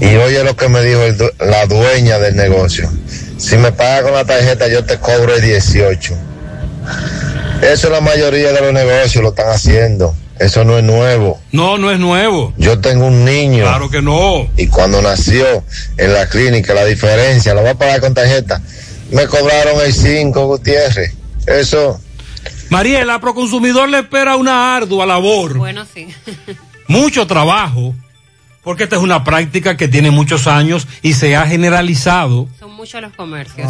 y 0.01 0.17
oye 0.17 0.43
lo 0.45 0.57
que 0.57 0.69
me 0.69 0.83
dijo 0.83 1.03
el 1.03 1.19
la 1.39 1.67
dueña 1.67 2.19
del 2.19 2.37
negocio. 2.37 2.91
Si 3.37 3.57
me 3.57 3.73
pagas 3.73 4.03
con 4.03 4.13
la 4.13 4.25
tarjeta, 4.25 4.69
yo 4.69 4.85
te 4.85 4.99
cobro 4.99 5.35
el 5.35 5.43
18. 5.43 6.15
Eso 7.63 7.91
la 7.91 8.01
mayoría 8.01 8.53
de 8.53 8.61
los 8.61 8.73
negocios 8.73 9.23
lo 9.23 9.31
están 9.31 9.49
haciendo. 9.51 10.15
Eso 10.39 10.65
no 10.65 10.79
es 10.79 10.85
nuevo. 10.85 11.39
No, 11.53 11.77
no 11.77 11.91
es 11.91 11.99
nuevo. 11.99 12.55
Yo 12.57 12.81
tengo 12.81 13.07
un 13.07 13.27
niño. 13.27 13.65
Claro 13.65 13.91
que 13.91 14.01
no. 14.01 14.49
Y 14.57 14.69
cuando 14.69 15.03
nació 15.03 15.45
en 15.99 16.15
la 16.15 16.27
clínica, 16.29 16.73
la 16.73 16.87
diferencia, 16.87 17.53
lo 17.53 17.61
voy 17.61 17.71
a 17.71 17.75
pagar 17.75 18.01
con 18.01 18.15
tarjeta. 18.15 18.63
Me 19.11 19.27
cobraron 19.27 19.81
el 19.85 19.93
5, 19.93 20.47
Gutiérrez. 20.47 21.13
Eso. 21.47 22.01
Mariela, 22.71 23.21
Proconsumidor 23.21 23.91
le 23.91 23.99
espera 23.99 24.37
una 24.37 24.77
ardua 24.77 25.05
labor. 25.05 25.59
Bueno, 25.59 25.85
sí. 25.93 26.09
mucho 26.89 27.27
trabajo, 27.27 27.95
porque 28.63 28.85
esta 28.85 28.97
es 28.97 29.03
una 29.03 29.25
práctica 29.25 29.77
que 29.77 29.89
tiene 29.89 30.11
muchos 30.11 30.47
años 30.47 30.87
y 31.03 31.15
se 31.15 31.37
ha 31.37 31.47
generalizado. 31.47 32.49
Son 32.59 32.73
muchos 32.75 33.01
los 33.01 33.13
comercios. 33.15 33.69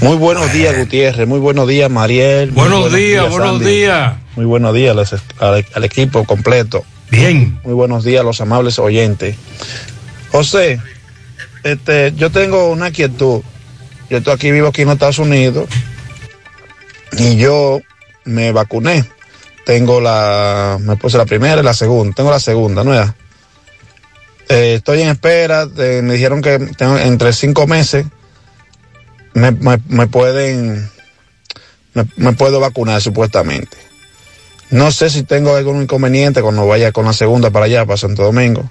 Muy 0.00 0.16
buenos 0.16 0.52
días, 0.52 0.76
Gutiérrez. 0.76 1.26
Muy 1.26 1.38
buenos 1.38 1.66
días, 1.68 1.90
Mariel. 1.90 2.50
Buenos 2.50 2.92
días, 2.92 3.28
buenos 3.30 3.60
días. 3.60 4.14
Muy 4.36 4.44
buenos 4.44 4.74
días 4.74 5.14
al, 5.40 5.66
al 5.74 5.84
equipo 5.84 6.24
completo. 6.24 6.84
Bien. 7.10 7.58
Muy 7.64 7.74
buenos 7.74 8.04
días 8.04 8.20
a 8.20 8.24
los 8.24 8.40
amables 8.40 8.78
oyentes. 8.78 9.36
José, 10.30 10.80
este, 11.62 12.12
yo 12.14 12.30
tengo 12.30 12.70
una 12.70 12.90
quietud. 12.90 13.42
Yo 14.10 14.18
estoy 14.18 14.34
aquí, 14.34 14.50
vivo 14.50 14.68
aquí 14.68 14.82
en 14.82 14.88
los 14.88 14.94
Estados 14.94 15.18
Unidos 15.18 15.68
y 17.12 17.36
yo 17.36 17.80
me 18.24 18.52
vacuné. 18.52 19.04
Tengo 19.64 20.00
la, 20.00 20.78
me 20.80 20.96
puse 20.96 21.18
la 21.18 21.26
primera 21.26 21.60
y 21.60 21.64
la 21.64 21.74
segunda. 21.74 22.14
Tengo 22.14 22.30
la 22.30 22.40
segunda, 22.40 22.84
¿no 22.84 22.94
es? 22.94 23.10
Eh, 24.48 24.74
estoy 24.76 25.02
en 25.02 25.08
espera. 25.08 25.66
de- 25.66 26.02
me 26.02 26.14
dijeron 26.14 26.40
que 26.42 26.58
tengo, 26.76 26.96
entre 26.98 27.32
cinco 27.32 27.66
meses 27.66 28.06
me, 29.34 29.50
me- 29.52 29.80
me 29.88 30.06
pueden, 30.06 30.88
me, 31.94 32.04
me 32.16 32.32
puedo 32.32 32.58
vacunar 32.60 33.00
supuestamente. 33.00 33.76
No 34.70 34.90
sé 34.92 35.10
si 35.10 35.22
tengo 35.22 35.54
algún 35.56 35.82
inconveniente 35.82 36.42
cuando 36.42 36.66
vaya 36.66 36.92
con 36.92 37.04
la 37.06 37.12
segunda 37.12 37.50
para 37.50 37.66
allá, 37.66 37.86
para 37.86 37.96
Santo 37.96 38.22
Domingo. 38.24 38.70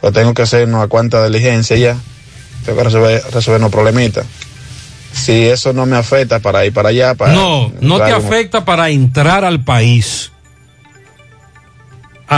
Pero 0.00 0.12
tengo 0.12 0.34
que 0.34 0.42
hacer 0.42 0.66
una 0.68 0.86
cuanta 0.88 1.24
diligencia 1.24 1.76
ya. 1.76 1.96
Tengo 2.64 2.78
que 2.78 2.84
resolver, 2.84 3.22
resolver 3.32 3.60
unos 3.60 3.70
problemitas. 3.72 4.26
Si 5.12 5.46
eso 5.46 5.72
no 5.72 5.86
me 5.86 5.96
afecta 5.96 6.40
para 6.40 6.64
ir 6.66 6.72
para 6.72 6.88
allá, 6.88 7.14
para... 7.14 7.32
No, 7.32 7.72
no 7.80 7.98
te 7.98 8.10
afecta 8.26 8.64
para 8.64 8.90
entrar 8.90 9.44
al 9.44 9.62
país. 9.62 10.32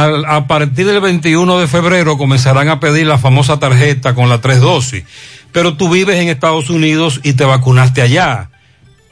Al- 0.04 0.24
a 0.26 0.46
partir 0.46 0.86
del 0.86 1.00
21 1.00 1.58
de 1.58 1.66
febrero 1.66 2.18
comenzarán 2.18 2.68
a 2.68 2.80
pedir 2.80 3.06
la 3.06 3.18
famosa 3.18 3.58
tarjeta 3.58 4.14
con 4.14 4.28
las 4.28 4.40
tres 4.40 4.60
dosis. 4.60 5.04
Pero 5.52 5.76
tú 5.76 5.88
vives 5.88 6.16
en 6.16 6.28
Estados 6.28 6.68
Unidos 6.70 7.20
y 7.22 7.32
te 7.32 7.44
vacunaste 7.44 8.02
allá. 8.02 8.50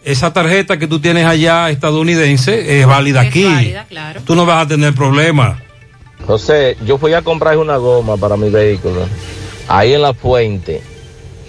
Esa 0.05 0.33
tarjeta 0.35 0.79
que 0.79 0.87
tú 0.87 1.01
tienes 1.01 1.25
allá 1.27 1.71
estadounidense 1.71 2.79
es 2.81 2.87
válida 2.87 3.21
aquí. 3.23 3.45
Tú 4.27 4.35
no 4.35 4.45
vas 4.45 4.65
a 4.65 4.69
tener 4.69 4.95
problema. 4.95 5.61
José, 6.27 6.77
yo 6.87 6.99
fui 6.99 7.15
a 7.15 7.23
comprar 7.23 7.57
una 7.57 7.77
goma 7.79 8.17
para 8.17 8.37
mi 8.37 8.51
vehículo, 8.51 9.07
ahí 9.69 9.93
en 9.95 10.03
la 10.03 10.13
fuente, 10.15 10.83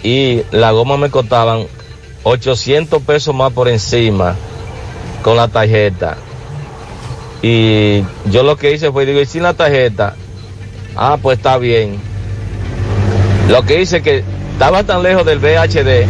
y 0.02 0.42
la 0.52 0.70
goma 0.70 0.96
me 0.96 1.10
costaban 1.10 1.66
800 2.22 3.02
pesos 3.02 3.34
más 3.34 3.52
por 3.52 3.68
encima 3.68 4.34
con 5.22 5.36
la 5.36 5.48
tarjeta. 5.48 6.16
Y 7.42 8.02
yo 8.30 8.42
lo 8.42 8.56
que 8.56 8.72
hice 8.72 8.90
fue, 8.90 9.06
digo, 9.06 9.20
¿y 9.20 9.26
sin 9.26 9.42
la 9.42 9.54
tarjeta? 9.54 10.14
Ah, 10.96 11.18
pues 11.20 11.38
está 11.38 11.58
bien. 11.58 11.98
Lo 13.48 13.62
que 13.62 13.80
hice 13.82 14.02
que 14.02 14.24
estaba 14.52 14.82
tan 14.84 15.02
lejos 15.02 15.24
del 15.26 15.38
VHD, 15.38 15.86
eh, 15.88 16.06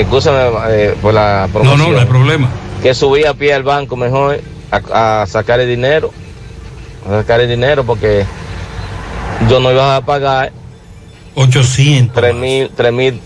escúchame 0.00 0.38
eh, 0.70 0.94
por 1.02 1.12
la 1.12 1.46
No, 1.48 1.52
promoción. 1.52 1.78
no, 1.88 1.92
no 1.92 2.00
hay 2.00 2.06
problema. 2.06 2.48
que 2.82 2.94
subí 2.94 3.24
a 3.24 3.34
pie 3.34 3.52
al 3.54 3.62
banco 3.64 3.96
mejor 3.96 4.40
a, 4.70 5.22
a 5.22 5.26
sacar 5.26 5.60
el 5.60 5.68
dinero. 5.68 6.12
A 7.06 7.20
sacar 7.20 7.40
el 7.40 7.48
dinero 7.48 7.84
porque 7.84 8.24
yo 9.50 9.60
no 9.60 9.70
iba 9.72 9.96
a 9.96 10.00
pagar 10.06 10.52
800. 11.34 12.14
3 12.14 12.34
mil, 12.34 12.70
3 12.74 12.92
mil, 12.92 13.20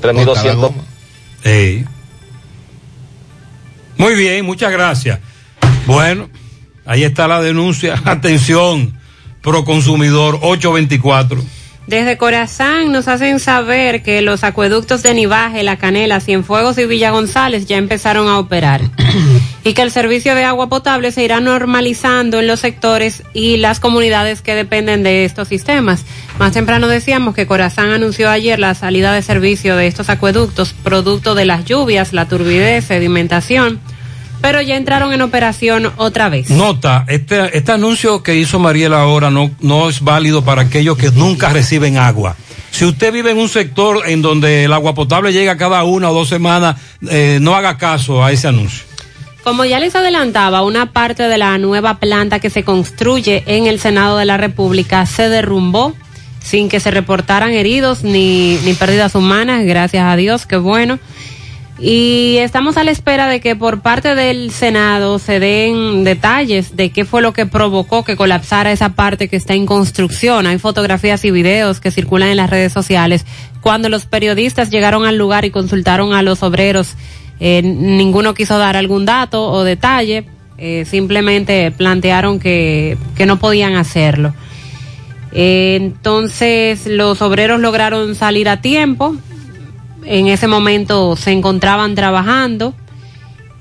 3 0.00 0.14
mil 0.14 0.24
200. 0.26 0.70
Sí. 1.42 1.84
Muy 3.96 4.14
bien, 4.14 4.44
muchas 4.44 4.70
gracias. 4.70 5.18
Bueno, 5.86 6.28
ahí 6.84 7.04
está 7.04 7.28
la 7.28 7.40
denuncia. 7.40 8.00
Atención, 8.04 8.98
Proconsumidor 9.40 10.40
824. 10.42 11.56
Desde 11.86 12.16
Corazán 12.16 12.90
nos 12.90 13.06
hacen 13.06 13.38
saber 13.38 14.02
que 14.02 14.20
los 14.20 14.42
acueductos 14.42 15.04
de 15.04 15.14
Nivaje, 15.14 15.62
La 15.62 15.76
Canela, 15.76 16.18
Cienfuegos 16.18 16.78
y 16.78 16.84
Villa 16.84 17.12
González 17.12 17.66
ya 17.66 17.76
empezaron 17.76 18.26
a 18.26 18.40
operar 18.40 18.80
y 19.64 19.72
que 19.72 19.82
el 19.82 19.92
servicio 19.92 20.34
de 20.34 20.42
agua 20.42 20.68
potable 20.68 21.12
se 21.12 21.22
irá 21.22 21.38
normalizando 21.38 22.40
en 22.40 22.48
los 22.48 22.58
sectores 22.58 23.22
y 23.34 23.58
las 23.58 23.78
comunidades 23.78 24.42
que 24.42 24.56
dependen 24.56 25.04
de 25.04 25.24
estos 25.24 25.46
sistemas. 25.46 26.04
Más 26.40 26.50
temprano 26.50 26.88
decíamos 26.88 27.36
que 27.36 27.46
Corazán 27.46 27.90
anunció 27.90 28.30
ayer 28.30 28.58
la 28.58 28.74
salida 28.74 29.12
de 29.12 29.22
servicio 29.22 29.76
de 29.76 29.86
estos 29.86 30.10
acueductos 30.10 30.74
producto 30.82 31.36
de 31.36 31.44
las 31.44 31.66
lluvias, 31.66 32.12
la 32.12 32.26
turbidez, 32.26 32.84
sedimentación, 32.86 33.80
pero 34.40 34.60
ya 34.60 34.76
entraron 34.76 35.12
en 35.12 35.22
operación 35.22 35.92
otra 35.96 36.28
vez. 36.28 36.50
Nota, 36.50 37.04
este, 37.08 37.56
este 37.56 37.72
anuncio 37.72 38.22
que 38.22 38.36
hizo 38.36 38.58
Mariela 38.58 39.00
ahora 39.00 39.30
no, 39.30 39.50
no 39.60 39.88
es 39.88 40.00
válido 40.00 40.44
para 40.44 40.62
aquellos 40.62 40.96
que 40.96 41.10
nunca 41.10 41.48
reciben 41.50 41.98
agua. 41.98 42.36
Si 42.70 42.84
usted 42.84 43.12
vive 43.12 43.30
en 43.30 43.38
un 43.38 43.48
sector 43.48 44.02
en 44.06 44.20
donde 44.20 44.64
el 44.64 44.72
agua 44.72 44.94
potable 44.94 45.32
llega 45.32 45.56
cada 45.56 45.82
una 45.84 46.10
o 46.10 46.14
dos 46.14 46.28
semanas, 46.28 46.76
eh, 47.08 47.38
no 47.40 47.54
haga 47.54 47.78
caso 47.78 48.22
a 48.22 48.32
ese 48.32 48.48
anuncio. 48.48 48.84
Como 49.42 49.64
ya 49.64 49.78
les 49.78 49.94
adelantaba, 49.94 50.62
una 50.62 50.92
parte 50.92 51.22
de 51.22 51.38
la 51.38 51.56
nueva 51.56 51.98
planta 51.98 52.40
que 52.40 52.50
se 52.50 52.64
construye 52.64 53.44
en 53.46 53.66
el 53.66 53.78
Senado 53.78 54.18
de 54.18 54.24
la 54.24 54.36
República 54.36 55.06
se 55.06 55.28
derrumbó 55.28 55.94
sin 56.46 56.68
que 56.68 56.78
se 56.78 56.90
reportaran 56.90 57.52
heridos 57.52 58.04
ni, 58.04 58.58
ni 58.64 58.74
pérdidas 58.74 59.14
humanas, 59.14 59.64
gracias 59.64 60.04
a 60.04 60.14
Dios, 60.16 60.46
qué 60.46 60.56
bueno. 60.56 60.98
Y 61.78 62.38
estamos 62.38 62.78
a 62.78 62.84
la 62.84 62.90
espera 62.90 63.28
de 63.28 63.40
que 63.40 63.54
por 63.54 63.80
parte 63.80 64.14
del 64.14 64.50
Senado 64.50 65.18
se 65.18 65.38
den 65.38 66.04
detalles 66.04 66.74
de 66.74 66.90
qué 66.90 67.04
fue 67.04 67.20
lo 67.20 67.34
que 67.34 67.44
provocó 67.44 68.02
que 68.02 68.16
colapsara 68.16 68.72
esa 68.72 68.94
parte 68.94 69.28
que 69.28 69.36
está 69.36 69.52
en 69.52 69.66
construcción. 69.66 70.46
Hay 70.46 70.58
fotografías 70.58 71.22
y 71.26 71.30
videos 71.30 71.80
que 71.80 71.90
circulan 71.90 72.30
en 72.30 72.38
las 72.38 72.48
redes 72.48 72.72
sociales. 72.72 73.26
Cuando 73.60 73.90
los 73.90 74.06
periodistas 74.06 74.70
llegaron 74.70 75.04
al 75.04 75.18
lugar 75.18 75.44
y 75.44 75.50
consultaron 75.50 76.14
a 76.14 76.22
los 76.22 76.42
obreros, 76.42 76.94
eh, 77.40 77.60
ninguno 77.62 78.32
quiso 78.32 78.56
dar 78.56 78.76
algún 78.76 79.04
dato 79.04 79.50
o 79.50 79.62
detalle. 79.62 80.24
eh, 80.58 80.86
simplemente 80.86 81.70
plantearon 81.70 82.38
que, 82.38 82.96
que 83.14 83.26
no 83.26 83.38
podían 83.38 83.74
hacerlo. 83.74 84.32
Eh, 85.32 85.76
entonces 85.76 86.86
los 86.86 87.20
obreros 87.20 87.60
lograron 87.60 88.14
salir 88.14 88.48
a 88.48 88.62
tiempo. 88.62 89.16
En 90.06 90.28
ese 90.28 90.46
momento 90.46 91.16
se 91.16 91.32
encontraban 91.32 91.96
trabajando 91.96 92.74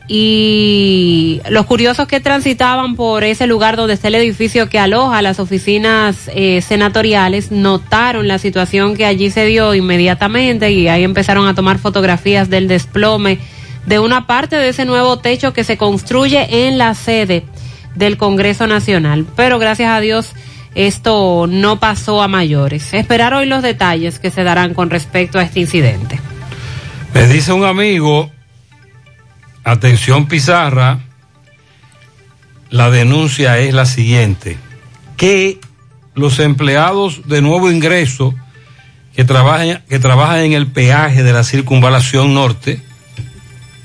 y 0.07 1.41
los 1.49 1.65
curiosos 1.65 2.07
que 2.07 2.19
transitaban 2.19 2.95
por 2.95 3.23
ese 3.23 3.47
lugar 3.47 3.75
donde 3.75 3.95
está 3.95 4.09
el 4.09 4.15
edificio 4.15 4.69
que 4.69 4.77
aloja 4.77 5.23
las 5.23 5.39
oficinas 5.39 6.29
eh, 6.35 6.61
senatoriales 6.61 7.51
notaron 7.51 8.27
la 8.27 8.37
situación 8.37 8.95
que 8.95 9.05
allí 9.05 9.31
se 9.31 9.45
dio 9.45 9.73
inmediatamente 9.73 10.71
y 10.71 10.87
ahí 10.87 11.03
empezaron 11.03 11.47
a 11.47 11.55
tomar 11.55 11.79
fotografías 11.79 12.51
del 12.51 12.67
desplome 12.67 13.39
de 13.87 13.97
una 13.97 14.27
parte 14.27 14.55
de 14.57 14.69
ese 14.69 14.85
nuevo 14.85 15.17
techo 15.17 15.53
que 15.53 15.63
se 15.63 15.77
construye 15.77 16.67
en 16.67 16.77
la 16.77 16.93
sede 16.93 17.43
del 17.95 18.17
Congreso 18.17 18.67
Nacional. 18.67 19.25
Pero 19.35 19.57
gracias 19.57 19.89
a 19.89 19.99
Dios 19.99 20.33
esto 20.75 21.47
no 21.49 21.79
pasó 21.79 22.21
a 22.21 22.27
mayores. 22.27 22.93
Esperar 22.93 23.33
hoy 23.33 23.47
los 23.47 23.63
detalles 23.63 24.19
que 24.19 24.29
se 24.29 24.43
darán 24.43 24.75
con 24.75 24.91
respecto 24.91 25.39
a 25.39 25.43
este 25.43 25.61
incidente. 25.61 26.19
Me 27.15 27.27
dice 27.27 27.53
un 27.53 27.63
amigo, 27.63 28.29
atención 29.63 30.27
Pizarra, 30.27 30.99
la 32.69 32.89
denuncia 32.89 33.57
es 33.57 33.73
la 33.73 33.85
siguiente, 33.85 34.57
que 35.15 35.61
los 36.13 36.39
empleados 36.39 37.25
de 37.25 37.41
nuevo 37.41 37.71
ingreso 37.71 38.35
que 39.15 39.23
trabajan, 39.23 39.81
que 39.87 39.97
trabajan 39.97 40.39
en 40.39 40.51
el 40.51 40.67
peaje 40.67 41.23
de 41.23 41.31
la 41.31 41.45
circunvalación 41.45 42.33
norte 42.33 42.81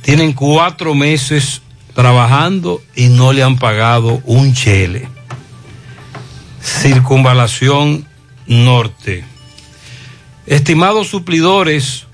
tienen 0.03 0.33
cuatro 0.33 0.97
meses 0.97 1.63
trabajando 1.95 2.83
y 2.97 3.11
no 3.11 3.33
le 3.33 3.45
han 3.45 3.59
pagado 3.59 4.21
un 4.25 4.55
chele. 4.55 5.09
Circunvalación 6.61 8.09
norte. 8.49 9.25
Estimados 10.47 11.07
suplidores, 11.07 12.09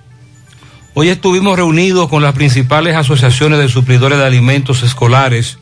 Hoy 0.99 1.11
estuvimos 1.11 1.57
reunidos 1.57 2.09
con 2.09 2.23
las 2.23 2.33
principales 2.35 2.97
asociaciones 2.97 3.59
de 3.59 3.69
suplidores 3.69 4.17
de 4.19 4.25
alimentos 4.25 4.83
escolares 4.83 5.59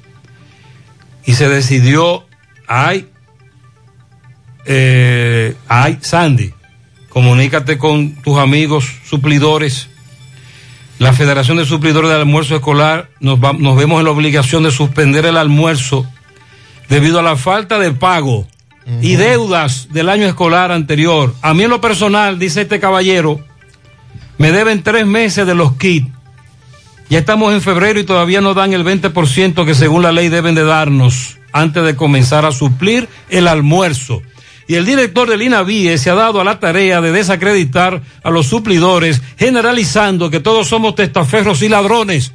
y 1.26 1.32
se 1.34 1.48
decidió, 1.48 2.24
ay, 2.68 3.08
eh, 4.64 5.56
ay, 5.66 5.98
Sandy, 6.00 6.52
comunícate 7.08 7.78
con 7.78 8.14
tus 8.22 8.38
amigos 8.38 8.84
suplidores. 9.04 9.88
La 11.00 11.12
Federación 11.12 11.56
de 11.56 11.64
Suplidores 11.64 12.10
del 12.10 12.20
Almuerzo 12.20 12.54
Escolar 12.54 13.10
nos, 13.18 13.42
va- 13.42 13.54
nos 13.54 13.76
vemos 13.76 13.98
en 13.98 14.04
la 14.04 14.12
obligación 14.12 14.62
de 14.62 14.70
suspender 14.70 15.26
el 15.26 15.36
almuerzo 15.36 16.06
debido 16.88 17.18
a 17.18 17.24
la 17.24 17.34
falta 17.34 17.80
de 17.80 17.90
pago 17.90 18.46
y 19.02 19.16
deudas 19.16 19.88
del 19.90 20.10
año 20.10 20.26
escolar 20.26 20.70
anterior. 20.70 21.34
A 21.42 21.54
mí 21.54 21.64
en 21.64 21.70
lo 21.70 21.80
personal, 21.80 22.38
dice 22.38 22.60
este 22.60 22.78
caballero, 22.78 23.40
me 24.38 24.52
deben 24.52 24.82
tres 24.82 25.06
meses 25.06 25.46
de 25.46 25.54
los 25.54 25.76
kits. 25.76 26.08
Ya 27.10 27.18
estamos 27.18 27.52
en 27.52 27.60
febrero 27.60 28.00
y 28.00 28.04
todavía 28.04 28.40
no 28.40 28.54
dan 28.54 28.72
el 28.72 28.84
20% 28.84 29.64
que 29.64 29.74
según 29.74 30.02
la 30.02 30.12
ley 30.12 30.28
deben 30.28 30.54
de 30.54 30.64
darnos 30.64 31.38
antes 31.52 31.84
de 31.84 31.96
comenzar 31.96 32.44
a 32.44 32.52
suplir 32.52 33.08
el 33.28 33.46
almuerzo. 33.46 34.22
Y 34.66 34.76
el 34.76 34.86
director 34.86 35.28
del 35.28 35.42
INAVIE 35.42 35.98
se 35.98 36.10
ha 36.10 36.14
dado 36.14 36.40
a 36.40 36.44
la 36.44 36.58
tarea 36.58 37.00
de 37.00 37.12
desacreditar 37.12 38.02
a 38.22 38.30
los 38.30 38.46
suplidores, 38.46 39.20
generalizando 39.38 40.30
que 40.30 40.40
todos 40.40 40.68
somos 40.68 40.94
testaferros 40.94 41.62
y 41.62 41.68
ladrones. 41.68 42.32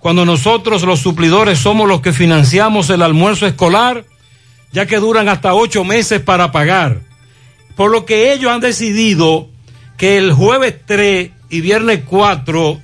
Cuando 0.00 0.24
nosotros 0.24 0.82
los 0.82 1.00
suplidores 1.00 1.58
somos 1.58 1.88
los 1.88 2.00
que 2.00 2.12
financiamos 2.12 2.90
el 2.90 3.02
almuerzo 3.02 3.46
escolar, 3.46 4.04
ya 4.72 4.86
que 4.86 4.98
duran 4.98 5.28
hasta 5.28 5.54
ocho 5.54 5.84
meses 5.84 6.20
para 6.20 6.50
pagar. 6.50 7.00
Por 7.76 7.92
lo 7.92 8.04
que 8.04 8.32
ellos 8.32 8.50
han 8.50 8.60
decidido 8.60 9.48
que 9.98 10.16
el 10.16 10.32
jueves 10.32 10.76
3 10.86 11.30
y 11.50 11.60
viernes 11.60 12.00
4, 12.06 12.80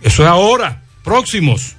eso 0.00 0.22
es 0.22 0.28
ahora, 0.28 0.82
próximos, 1.04 1.76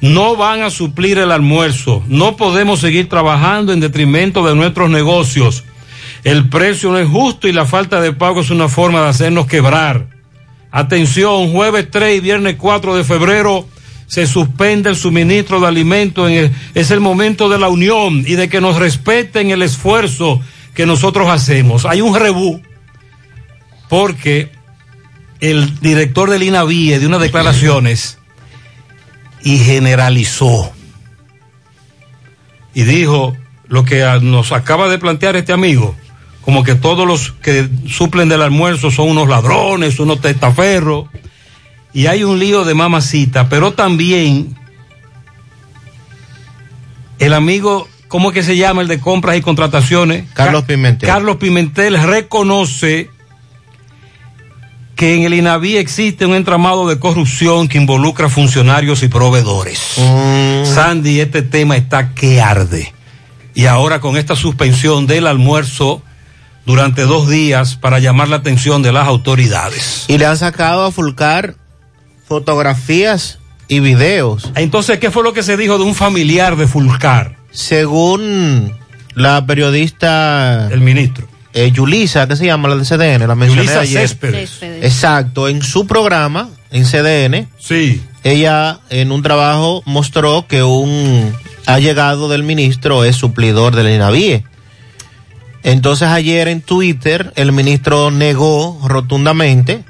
no 0.00 0.34
van 0.34 0.62
a 0.62 0.70
suplir 0.70 1.18
el 1.18 1.30
almuerzo. 1.30 2.02
No 2.08 2.36
podemos 2.36 2.80
seguir 2.80 3.08
trabajando 3.08 3.72
en 3.72 3.78
detrimento 3.78 4.44
de 4.44 4.56
nuestros 4.56 4.90
negocios. 4.90 5.64
El 6.24 6.48
precio 6.48 6.90
no 6.90 6.98
es 6.98 7.08
justo 7.08 7.46
y 7.46 7.52
la 7.52 7.66
falta 7.66 8.00
de 8.00 8.12
pago 8.12 8.40
es 8.40 8.50
una 8.50 8.68
forma 8.68 9.02
de 9.02 9.08
hacernos 9.08 9.46
quebrar. 9.46 10.06
Atención, 10.72 11.52
jueves 11.52 11.88
3 11.90 12.16
y 12.16 12.20
viernes 12.20 12.56
4 12.58 12.96
de 12.96 13.04
febrero 13.04 13.68
se 14.06 14.26
suspende 14.26 14.88
el 14.88 14.96
suministro 14.96 15.60
de 15.60 15.66
alimentos. 15.66 16.30
Es 16.74 16.90
el 16.90 17.00
momento 17.00 17.48
de 17.48 17.58
la 17.58 17.68
unión 17.68 18.24
y 18.26 18.34
de 18.34 18.48
que 18.48 18.62
nos 18.62 18.76
respeten 18.78 19.50
el 19.50 19.62
esfuerzo 19.62 20.40
que 20.74 20.86
nosotros 20.86 21.28
hacemos. 21.28 21.84
Hay 21.84 22.00
un 22.00 22.14
rebú 22.16 22.62
porque 23.92 24.48
el 25.40 25.78
director 25.80 26.30
del 26.30 26.42
INAVIE 26.44 26.98
de 26.98 27.06
unas 27.06 27.20
declaraciones 27.20 28.16
y 29.44 29.58
generalizó 29.58 30.72
y 32.72 32.84
dijo 32.84 33.36
lo 33.66 33.84
que 33.84 34.02
nos 34.22 34.52
acaba 34.52 34.88
de 34.88 34.98
plantear 34.98 35.36
este 35.36 35.52
amigo, 35.52 35.94
como 36.40 36.64
que 36.64 36.74
todos 36.74 37.06
los 37.06 37.32
que 37.32 37.68
suplen 37.86 38.30
del 38.30 38.40
almuerzo 38.40 38.90
son 38.90 39.10
unos 39.10 39.28
ladrones, 39.28 40.00
unos 40.00 40.22
testaferros, 40.22 41.08
y 41.92 42.06
hay 42.06 42.24
un 42.24 42.38
lío 42.38 42.64
de 42.64 42.72
mamacita, 42.72 43.50
pero 43.50 43.74
también 43.74 44.56
el 47.18 47.34
amigo, 47.34 47.88
¿cómo 48.08 48.30
es 48.30 48.34
que 48.36 48.42
se 48.42 48.56
llama 48.56 48.80
el 48.80 48.88
de 48.88 49.00
compras 49.00 49.36
y 49.36 49.42
contrataciones? 49.42 50.24
Carlos 50.32 50.64
Pimentel. 50.64 51.06
Carlos 51.06 51.36
Pimentel 51.36 52.02
reconoce 52.02 53.10
que 54.96 55.14
en 55.14 55.22
el 55.22 55.34
INAVI 55.34 55.76
existe 55.76 56.26
un 56.26 56.34
entramado 56.34 56.88
de 56.88 56.98
corrupción 56.98 57.68
que 57.68 57.78
involucra 57.78 58.28
funcionarios 58.28 59.02
y 59.02 59.08
proveedores. 59.08 59.78
Sandy, 60.64 61.20
este 61.20 61.42
tema 61.42 61.76
está 61.76 62.14
que 62.14 62.40
arde. 62.40 62.92
Y 63.54 63.66
ahora 63.66 64.00
con 64.00 64.16
esta 64.16 64.36
suspensión 64.36 65.06
del 65.06 65.26
almuerzo 65.26 66.02
durante 66.64 67.02
dos 67.02 67.28
días 67.28 67.76
para 67.76 67.98
llamar 67.98 68.28
la 68.28 68.36
atención 68.36 68.82
de 68.82 68.92
las 68.92 69.06
autoridades. 69.06 70.04
Y 70.08 70.18
le 70.18 70.26
han 70.26 70.36
sacado 70.36 70.84
a 70.84 70.92
Fulcar 70.92 71.56
fotografías 72.26 73.38
y 73.68 73.80
videos. 73.80 74.52
Entonces, 74.54 74.98
¿qué 74.98 75.10
fue 75.10 75.22
lo 75.22 75.32
que 75.32 75.42
se 75.42 75.56
dijo 75.56 75.78
de 75.78 75.84
un 75.84 75.94
familiar 75.94 76.56
de 76.56 76.66
Fulcar? 76.66 77.36
Según 77.50 78.72
la 79.14 79.44
periodista... 79.44 80.68
El 80.70 80.80
ministro. 80.80 81.26
Eh, 81.54 81.70
Yulisa, 81.70 82.26
¿qué 82.26 82.36
se 82.36 82.46
llama? 82.46 82.68
La 82.68 82.76
de 82.76 82.84
CDN, 82.84 83.26
la 83.26 83.34
mencioné 83.34 83.64
Yulisa 83.64 83.80
ayer. 83.80 84.08
Céspedes. 84.08 84.62
Exacto, 84.62 85.48
en 85.48 85.62
su 85.62 85.86
programa, 85.86 86.48
en 86.70 86.84
CDN, 86.84 87.48
sí. 87.58 88.02
ella 88.24 88.80
en 88.88 89.12
un 89.12 89.22
trabajo 89.22 89.82
mostró 89.84 90.46
que 90.46 90.62
un 90.62 91.34
allegado 91.66 92.28
del 92.28 92.42
ministro 92.42 93.04
es 93.04 93.16
suplidor 93.16 93.76
del 93.76 93.94
INAVIE. 93.94 94.44
Entonces 95.62 96.08
ayer 96.08 96.48
en 96.48 96.60
Twitter 96.60 97.32
el 97.36 97.52
ministro 97.52 98.10
negó 98.10 98.80
rotundamente 98.84 99.84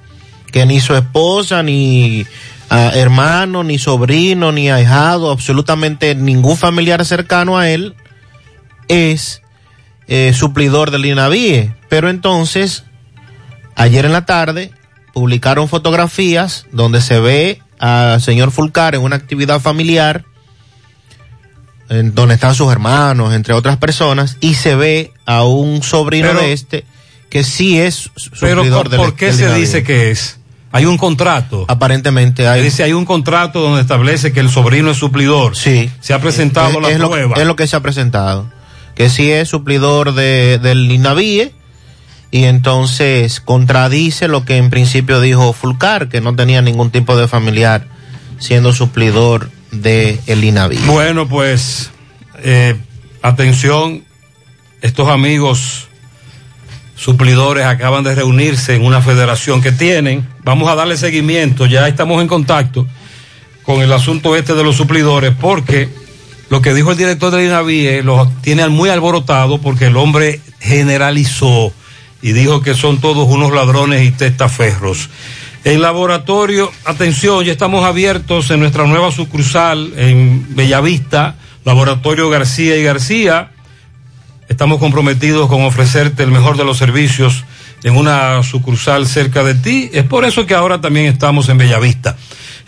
que 0.50 0.66
ni 0.66 0.80
su 0.80 0.94
esposa, 0.94 1.62
ni 1.62 2.26
hermano, 2.68 3.64
ni 3.64 3.78
sobrino, 3.78 4.50
ni 4.50 4.70
ahijado, 4.70 5.30
absolutamente 5.30 6.14
ningún 6.14 6.56
familiar 6.56 7.04
cercano 7.04 7.58
a 7.58 7.70
él 7.70 7.94
es 8.88 9.41
eh, 10.14 10.32
suplidor 10.34 10.90
del 10.90 11.06
INAVIE. 11.06 11.74
Pero 11.88 12.10
entonces, 12.10 12.84
ayer 13.76 14.04
en 14.04 14.12
la 14.12 14.26
tarde, 14.26 14.70
publicaron 15.14 15.68
fotografías 15.68 16.66
donde 16.72 17.00
se 17.00 17.18
ve 17.18 17.62
al 17.78 18.20
señor 18.20 18.50
Fulcar 18.50 18.94
en 18.94 19.00
una 19.02 19.16
actividad 19.16 19.60
familiar, 19.60 20.24
en 21.88 22.14
donde 22.14 22.34
están 22.34 22.54
sus 22.54 22.70
hermanos, 22.70 23.34
entre 23.34 23.54
otras 23.54 23.76
personas, 23.76 24.36
y 24.40 24.54
se 24.54 24.74
ve 24.74 25.12
a 25.26 25.44
un 25.44 25.82
sobrino 25.82 26.28
Pero- 26.28 26.40
de 26.40 26.52
este 26.52 26.84
que 27.30 27.44
sí 27.44 27.78
es 27.80 28.10
Pero 28.40 28.62
suplidor 28.62 28.82
¿por, 28.82 28.88
del 28.90 29.00
por 29.00 29.14
qué 29.14 29.26
del 29.26 29.34
se 29.36 29.42
INAVIE. 29.44 29.60
dice 29.60 29.82
que 29.82 30.10
es? 30.10 30.38
Hay 30.70 30.84
un 30.84 30.98
contrato. 30.98 31.64
Aparentemente 31.68 32.46
hay. 32.46 32.62
Dice, 32.62 32.82
hay 32.82 32.92
un 32.92 33.04
contrato 33.06 33.60
donde 33.60 33.80
establece 33.80 34.32
que 34.34 34.40
el 34.40 34.50
sobrino 34.50 34.90
es 34.90 34.98
suplidor. 34.98 35.56
Sí. 35.56 35.90
Se 36.00 36.12
ha 36.14 36.18
presentado 36.20 36.70
es, 36.72 36.82
la 36.82 36.90
es 36.90 36.98
lo, 36.98 37.10
prueba. 37.10 37.36
es 37.36 37.46
lo 37.46 37.56
que 37.56 37.66
se 37.66 37.76
ha 37.76 37.80
presentado. 37.80 38.50
Que 39.02 39.10
sí 39.10 39.32
es 39.32 39.48
suplidor 39.48 40.14
de, 40.14 40.60
del 40.62 40.88
INAVIE 40.88 41.52
y 42.30 42.44
entonces 42.44 43.40
contradice 43.40 44.28
lo 44.28 44.44
que 44.44 44.58
en 44.58 44.70
principio 44.70 45.20
dijo 45.20 45.52
Fulcar, 45.52 46.08
que 46.08 46.20
no 46.20 46.36
tenía 46.36 46.62
ningún 46.62 46.92
tipo 46.92 47.16
de 47.16 47.26
familiar 47.26 47.88
siendo 48.38 48.72
suplidor 48.72 49.50
de 49.72 50.20
el. 50.28 50.78
Bueno, 50.86 51.28
pues, 51.28 51.90
eh, 52.44 52.76
atención, 53.22 54.04
estos 54.82 55.08
amigos 55.08 55.88
suplidores 56.94 57.66
acaban 57.66 58.04
de 58.04 58.14
reunirse 58.14 58.76
en 58.76 58.84
una 58.84 59.00
federación 59.00 59.60
que 59.60 59.72
tienen. 59.72 60.28
Vamos 60.44 60.70
a 60.70 60.76
darle 60.76 60.96
seguimiento, 60.96 61.66
ya 61.66 61.88
estamos 61.88 62.22
en 62.22 62.28
contacto 62.28 62.86
con 63.64 63.82
el 63.82 63.92
asunto 63.92 64.36
este 64.36 64.54
de 64.54 64.62
los 64.62 64.76
suplidores, 64.76 65.34
porque 65.40 65.88
lo 66.52 66.60
que 66.60 66.74
dijo 66.74 66.90
el 66.90 66.98
director 66.98 67.30
del 67.30 67.46
INAVIE 67.46 68.02
lo 68.02 68.30
tiene 68.42 68.68
muy 68.68 68.90
alborotado 68.90 69.56
porque 69.62 69.86
el 69.86 69.96
hombre 69.96 70.38
generalizó 70.60 71.72
y 72.20 72.32
dijo 72.32 72.60
que 72.60 72.74
son 72.74 73.00
todos 73.00 73.26
unos 73.26 73.52
ladrones 73.52 74.06
y 74.06 74.10
testaferros. 74.10 75.08
En 75.64 75.80
laboratorio, 75.80 76.70
atención, 76.84 77.42
ya 77.42 77.52
estamos 77.52 77.86
abiertos 77.86 78.50
en 78.50 78.60
nuestra 78.60 78.84
nueva 78.86 79.10
sucursal 79.10 79.94
en 79.96 80.54
Bellavista, 80.54 81.36
Laboratorio 81.64 82.28
García 82.28 82.76
y 82.76 82.82
García. 82.82 83.52
Estamos 84.46 84.78
comprometidos 84.78 85.48
con 85.48 85.62
ofrecerte 85.62 86.22
el 86.22 86.32
mejor 86.32 86.58
de 86.58 86.66
los 86.66 86.76
servicios 86.76 87.44
en 87.82 87.96
una 87.96 88.42
sucursal 88.42 89.06
cerca 89.06 89.42
de 89.42 89.54
ti. 89.54 89.88
Es 89.94 90.04
por 90.04 90.26
eso 90.26 90.44
que 90.44 90.52
ahora 90.52 90.82
también 90.82 91.06
estamos 91.06 91.48
en 91.48 91.56
Bellavista. 91.56 92.14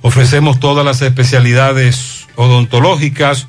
Ofrecemos 0.00 0.58
todas 0.58 0.84
las 0.84 1.02
especialidades 1.02 2.26
odontológicas. 2.36 3.48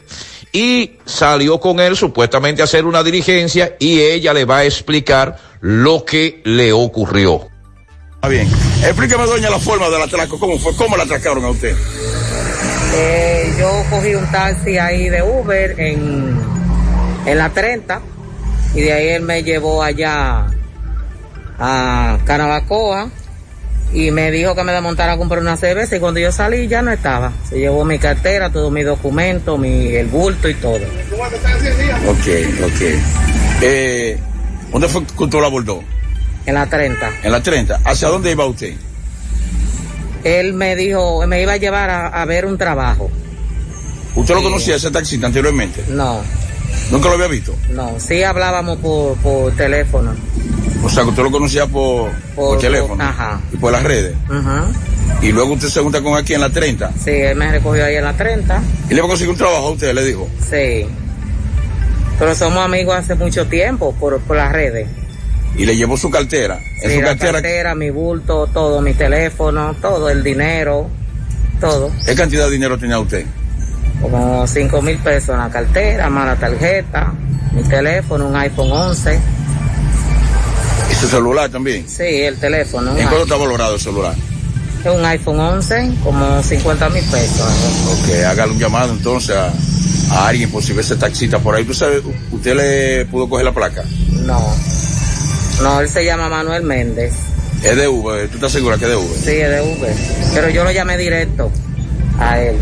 y 0.52 0.98
salió 1.04 1.60
con 1.60 1.78
él 1.78 1.96
supuestamente 1.96 2.62
a 2.62 2.64
hacer 2.64 2.84
una 2.84 3.04
diligencia 3.04 3.76
y 3.78 4.00
ella 4.00 4.34
le 4.34 4.44
va 4.44 4.58
a 4.58 4.64
explicar 4.64 5.38
lo 5.60 6.04
que 6.04 6.42
le 6.44 6.72
ocurrió. 6.72 7.48
Está 8.16 8.28
bien. 8.28 8.48
Explíqueme, 8.82 9.24
doña, 9.24 9.50
la 9.50 9.60
forma 9.60 9.88
del 9.88 10.02
atraco. 10.02 10.38
¿Cómo 10.38 10.58
fue? 10.58 10.74
¿Cómo 10.74 10.96
la 10.96 11.04
atracaron 11.04 11.44
a 11.44 11.50
usted? 11.50 11.76
Eh, 12.94 13.54
yo 13.58 13.84
cogí 13.88 14.14
un 14.16 14.30
taxi 14.32 14.78
ahí 14.78 15.08
de 15.08 15.22
Uber 15.22 15.78
en, 15.78 16.40
en 17.24 17.38
la 17.38 17.50
30 17.50 18.02
y 18.74 18.80
de 18.80 18.92
ahí 18.92 19.08
él 19.08 19.22
me 19.22 19.42
llevó 19.42 19.82
allá 19.82 20.46
a 21.58 22.18
Canabacoa 22.24 23.08
y 23.92 24.10
me 24.10 24.30
dijo 24.30 24.54
que 24.54 24.64
me 24.64 24.72
desmontara 24.72 25.12
a 25.12 25.16
comprar 25.18 25.40
una 25.40 25.56
cerveza 25.56 25.96
y 25.96 26.00
cuando 26.00 26.18
yo 26.20 26.32
salí 26.32 26.66
ya 26.66 26.80
no 26.82 26.90
estaba. 26.90 27.32
Se 27.48 27.58
llevó 27.58 27.84
mi 27.84 27.98
cartera, 27.98 28.50
todos 28.50 28.72
mis 28.72 28.86
documentos, 28.86 29.58
mi, 29.58 29.88
el 29.94 30.06
bulto 30.06 30.48
y 30.48 30.54
todo. 30.54 30.76
Ok, 32.08 32.26
ok. 32.64 32.80
Eh, 33.62 34.18
¿Dónde 34.72 34.88
fue 34.88 35.04
que 35.04 35.24
usted 35.24 35.38
la 35.40 35.46
abordó? 35.46 35.82
En 36.46 36.54
la 36.54 36.66
30. 36.66 37.10
En 37.22 37.32
la 37.32 37.42
30. 37.42 37.80
¿Hacia 37.84 38.08
dónde 38.08 38.30
iba 38.32 38.46
usted? 38.46 38.74
Él 40.24 40.54
me 40.54 40.74
dijo, 40.76 41.26
me 41.26 41.42
iba 41.42 41.52
a 41.52 41.56
llevar 41.56 41.90
a, 41.90 42.06
a 42.08 42.24
ver 42.24 42.46
un 42.46 42.56
trabajo. 42.56 43.10
¿Usted 44.14 44.34
lo 44.34 44.40
Sí. 44.40 44.46
conocía 44.46 44.76
ese 44.76 44.90
taxista 44.90 45.26
anteriormente? 45.26 45.84
No, 45.88 46.20
¿Nunca 46.90 47.08
lo 47.08 47.14
había 47.14 47.28
visto? 47.28 47.54
no, 47.70 47.98
sí 47.98 48.22
hablábamos 48.22 48.78
por, 48.78 49.16
por 49.18 49.52
teléfono. 49.56 50.14
O 50.84 50.88
sea, 50.88 51.04
que 51.04 51.10
usted 51.10 51.22
lo 51.22 51.30
conocía 51.30 51.66
por, 51.66 52.10
por, 52.34 52.50
Por- 52.54 52.58
teléfono 52.58 53.02
ajá. 53.02 53.40
y 53.52 53.56
por 53.56 53.72
las 53.72 53.82
redes. 53.84 54.14
Ajá. 54.28 54.66
Y 55.22 55.30
luego 55.30 55.52
usted 55.54 55.68
se 55.68 55.80
junta 55.80 56.02
con 56.02 56.16
aquí 56.16 56.34
en 56.34 56.40
la 56.40 56.50
30. 56.50 56.92
Sí, 57.02 57.10
él 57.10 57.36
me 57.36 57.50
recogió 57.52 57.84
ahí 57.84 57.94
en 57.96 58.04
la 58.04 58.12
30. 58.14 58.60
Y 58.90 58.94
le 58.94 59.00
va 59.00 59.06
a 59.06 59.08
conseguir 59.10 59.30
un 59.30 59.38
trabajo 59.38 59.68
a 59.68 59.70
usted, 59.70 59.94
le 59.94 60.04
dijo. 60.04 60.28
Sí. 60.50 60.86
Pero 62.18 62.34
somos 62.34 62.64
amigos 62.64 62.96
hace 62.96 63.14
mucho 63.14 63.46
tiempo 63.46 63.94
por, 63.98 64.20
por 64.20 64.36
las 64.36 64.50
redes. 64.52 64.88
Y 65.56 65.64
le 65.66 65.76
llevó 65.76 65.96
su 65.96 66.10
cartera. 66.10 66.58
En 66.82 66.90
Sí, 66.90 66.96
su 66.96 67.02
la 67.02 67.08
cartera, 67.08 67.32
cartera, 67.34 67.74
mi 67.74 67.90
bulto, 67.90 68.48
todo, 68.52 68.80
mi 68.80 68.94
teléfono, 68.94 69.74
todo, 69.80 70.08
el 70.10 70.22
dinero, 70.24 70.88
todo. 71.60 71.92
¿qué 72.04 72.14
cantidad 72.14 72.46
de 72.46 72.50
dinero 72.52 72.76
tenía 72.78 72.98
usted? 72.98 73.24
Como 74.02 74.46
cinco 74.48 74.82
mil 74.82 74.98
pesos 74.98 75.30
en 75.30 75.38
la 75.38 75.48
cartera, 75.48 76.10
más 76.10 76.26
la 76.26 76.36
tarjeta, 76.36 77.12
mi 77.52 77.62
teléfono, 77.62 78.26
un 78.26 78.36
iPhone 78.36 78.72
11. 78.72 79.18
¿Y 80.90 80.94
su 80.94 81.06
celular 81.06 81.48
también? 81.50 81.88
Sí, 81.88 82.02
el 82.02 82.36
teléfono. 82.36 82.90
¿En 82.96 83.04
cuánto 83.06 83.22
está 83.22 83.36
valorado 83.36 83.74
el 83.76 83.80
celular? 83.80 84.14
Es 84.84 84.90
un 84.90 85.04
iPhone 85.04 85.38
11, 85.38 85.92
como 86.02 86.42
50 86.42 86.88
mil 86.90 87.04
pesos. 87.04 87.46
Ok, 87.92 88.24
hágale 88.26 88.52
un 88.52 88.58
llamado 88.58 88.92
entonces 88.92 89.36
a, 89.36 89.52
a 90.10 90.26
alguien 90.28 90.50
por 90.50 90.62
si 90.62 90.72
ve 90.72 90.82
ese 90.82 90.96
taxista 90.96 91.38
por 91.38 91.54
ahí. 91.54 91.64
¿Tú 91.64 91.72
sabes, 91.72 92.02
usted 92.32 92.56
le 92.56 93.06
pudo 93.06 93.28
coger 93.28 93.44
la 93.44 93.52
placa? 93.52 93.84
No. 94.10 94.44
No, 95.62 95.80
él 95.80 95.88
se 95.88 96.04
llama 96.04 96.28
Manuel 96.28 96.64
Méndez. 96.64 97.12
Es 97.62 97.76
de 97.76 97.86
Uber, 97.86 98.28
¿tú 98.28 98.34
estás 98.34 98.50
segura 98.50 98.76
que 98.76 98.84
es 98.86 98.90
de 98.90 98.96
Uber? 98.96 99.18
Sí, 99.18 99.30
es 99.30 99.50
de 99.50 99.60
Uber. 99.62 99.94
Pero 100.34 100.48
yo 100.50 100.64
lo 100.64 100.72
llamé 100.72 100.98
directo 100.98 101.52
a 102.18 102.40
él. 102.40 102.56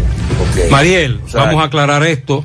Mariel, 0.71 1.21
vamos 1.33 1.63
a 1.63 1.67
aclarar 1.67 2.03
esto 2.05 2.45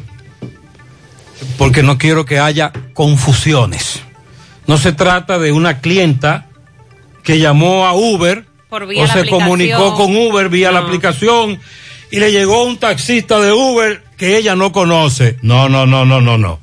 porque 1.58 1.84
no 1.84 1.98
quiero 1.98 2.26
que 2.26 2.40
haya 2.40 2.72
confusiones. 2.94 4.02
No 4.68 4.78
se 4.78 4.94
trata 4.94 5.38
de 5.38 5.52
una 5.52 5.80
clienta 5.80 6.48
que 7.24 7.40
llamó 7.40 7.86
a 7.86 7.94
Uber 7.94 8.46
Por 8.70 8.88
vía 8.88 9.04
o 9.04 9.08
la 9.08 9.14
se 9.14 9.20
aplicación. 9.20 9.44
comunicó 9.44 9.96
con 9.96 10.16
Uber 10.16 10.50
vía 10.50 10.72
la 10.72 10.80
aplicación 10.80 11.60
y 12.12 12.20
le 12.20 12.32
llegó 12.32 12.64
un 12.64 12.78
taxista 12.78 13.40
de 13.40 13.52
Uber 13.52 14.04
que 14.18 14.38
ella 14.38 14.56
no 14.56 14.72
conoce. 14.72 15.38
No, 15.42 15.70
no, 15.70 15.86
no, 15.86 16.06
no, 16.06 16.22
no, 16.22 16.38
no. 16.38 16.60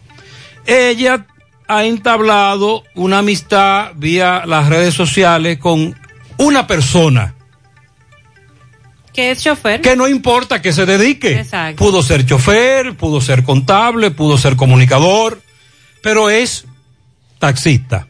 Ella 0.66 1.26
ha 1.68 1.84
entablado 1.84 2.84
una 2.94 3.18
amistad 3.18 3.92
vía 3.96 4.42
las 4.46 4.68
redes 4.68 4.94
sociales 4.94 5.58
con 5.58 5.96
una 6.38 6.66
persona 6.66 7.34
Que 9.12 9.30
es 9.30 9.42
chofer. 9.42 9.80
que 9.80 9.94
no 9.94 10.08
importa 10.08 10.62
que 10.62 10.72
se 10.72 10.86
dedique. 10.86 11.40
Exacto. 11.40 11.84
Pudo 11.84 12.02
ser 12.02 12.24
chofer, 12.24 12.96
pudo 12.96 13.20
ser 13.20 13.44
contable, 13.44 14.10
pudo 14.10 14.38
ser 14.38 14.56
comunicador, 14.56 15.40
pero 16.02 16.30
es 16.30 16.64
taxista. 17.38 18.06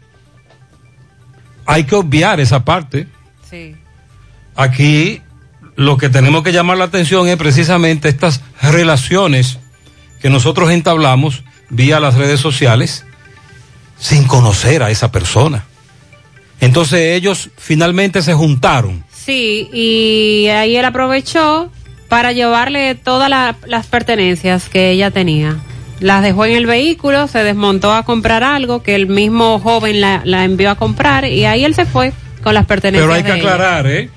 Hay 1.67 1.85
que 1.85 1.95
obviar 1.95 2.41
esa 2.41 2.65
parte. 2.65 3.09
Sí. 3.51 3.75
Aquí 4.55 5.23
lo 5.77 5.97
que 5.97 6.09
tenemos 6.09 6.43
que 6.43 6.53
llamar 6.53 6.79
la 6.79 6.85
atención 6.85 7.29
es 7.29 7.37
precisamente 7.37 8.09
estas 8.09 8.41
relaciones 8.61 9.59
que 10.21 10.31
nosotros 10.31 10.71
entablamos 10.71 11.43
vía 11.71 11.99
las 11.99 12.15
redes 12.15 12.41
sociales 12.41 13.05
sin 13.99 14.25
conocer 14.25 14.83
a 14.83 14.91
esa 14.91 15.11
persona. 15.11 15.65
Entonces 16.61 17.17
ellos 17.17 17.51
finalmente 17.57 18.23
se 18.23 18.35
juntaron. 18.35 19.05
Sí, 19.25 19.69
y 19.73 20.49
ahí 20.49 20.77
él 20.77 20.85
aprovechó 20.85 21.71
para 22.09 22.33
llevarle 22.33 22.95
todas 22.95 23.29
la- 23.31 23.57
las 23.67 23.87
pertenencias 23.87 24.69
que 24.69 24.91
ella 24.91 25.11
tenía. 25.11 25.57
Las 26.01 26.23
dejó 26.23 26.45
en 26.47 26.53
el 26.57 26.67
vehículo, 26.67 27.29
se 27.29 27.45
desmontó 27.45 27.93
a 27.93 28.03
comprar 28.05 28.43
algo 28.43 28.83
que 28.83 28.95
el 28.97 29.07
mismo 29.07 29.61
joven 29.61 30.01
la, 30.01 30.23
la 30.25 30.45
envió 30.45 30.71
a 30.71 30.75
comprar 30.75 31.25
y 31.27 31.45
ahí 31.45 31.65
él 31.65 31.75
se 31.75 31.87
fue 31.87 32.13
con 32.43 32.55
las 32.55 32.67
pertenencias. 32.67 33.05
Pero 33.05 33.15
hay 33.15 33.23
que 33.23 33.33
de 33.33 33.39
ella. 33.39 33.53
aclarar, 33.55 33.87
¿eh? 33.87 34.11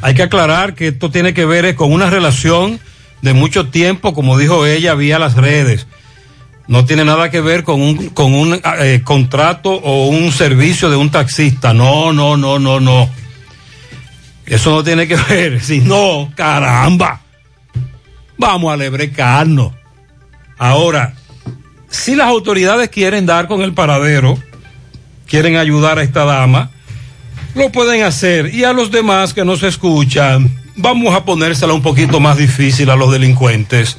Hay 0.00 0.14
que 0.14 0.22
aclarar 0.22 0.74
que 0.74 0.88
esto 0.88 1.10
tiene 1.10 1.34
que 1.34 1.44
ver 1.44 1.64
eh, 1.64 1.74
con 1.74 1.92
una 1.92 2.10
relación 2.10 2.80
de 3.20 3.34
mucho 3.34 3.68
tiempo, 3.68 4.14
como 4.14 4.36
dijo 4.38 4.66
ella, 4.66 4.94
vía 4.94 5.18
las 5.18 5.36
redes. 5.36 5.86
No 6.66 6.84
tiene 6.86 7.04
nada 7.04 7.30
que 7.30 7.40
ver 7.40 7.62
con 7.62 7.80
un, 7.82 8.08
con 8.08 8.34
un 8.34 8.60
eh, 8.80 9.02
contrato 9.04 9.70
o 9.74 10.08
un 10.08 10.32
servicio 10.32 10.88
de 10.90 10.96
un 10.96 11.10
taxista. 11.10 11.72
No, 11.74 12.12
no, 12.12 12.36
no, 12.36 12.58
no, 12.58 12.80
no. 12.80 13.08
Eso 14.52 14.70
no 14.70 14.84
tiene 14.84 15.08
que 15.08 15.16
ver. 15.16 15.60
Si 15.62 15.80
no, 15.80 16.30
caramba. 16.36 17.22
Vamos 18.36 18.70
a 18.70 18.76
lebrecarnos. 18.76 19.72
Ahora, 20.58 21.14
si 21.88 22.14
las 22.14 22.26
autoridades 22.26 22.90
quieren 22.90 23.24
dar 23.24 23.48
con 23.48 23.62
el 23.62 23.72
paradero, 23.72 24.38
quieren 25.26 25.56
ayudar 25.56 25.98
a 25.98 26.02
esta 26.02 26.26
dama, 26.26 26.70
lo 27.54 27.72
pueden 27.72 28.02
hacer. 28.02 28.54
Y 28.54 28.64
a 28.64 28.74
los 28.74 28.90
demás 28.90 29.32
que 29.32 29.42
nos 29.44 29.62
escuchan, 29.62 30.54
vamos 30.76 31.14
a 31.14 31.24
ponérsela 31.24 31.72
un 31.72 31.82
poquito 31.82 32.20
más 32.20 32.36
difícil 32.36 32.90
a 32.90 32.96
los 32.96 33.10
delincuentes. 33.10 33.96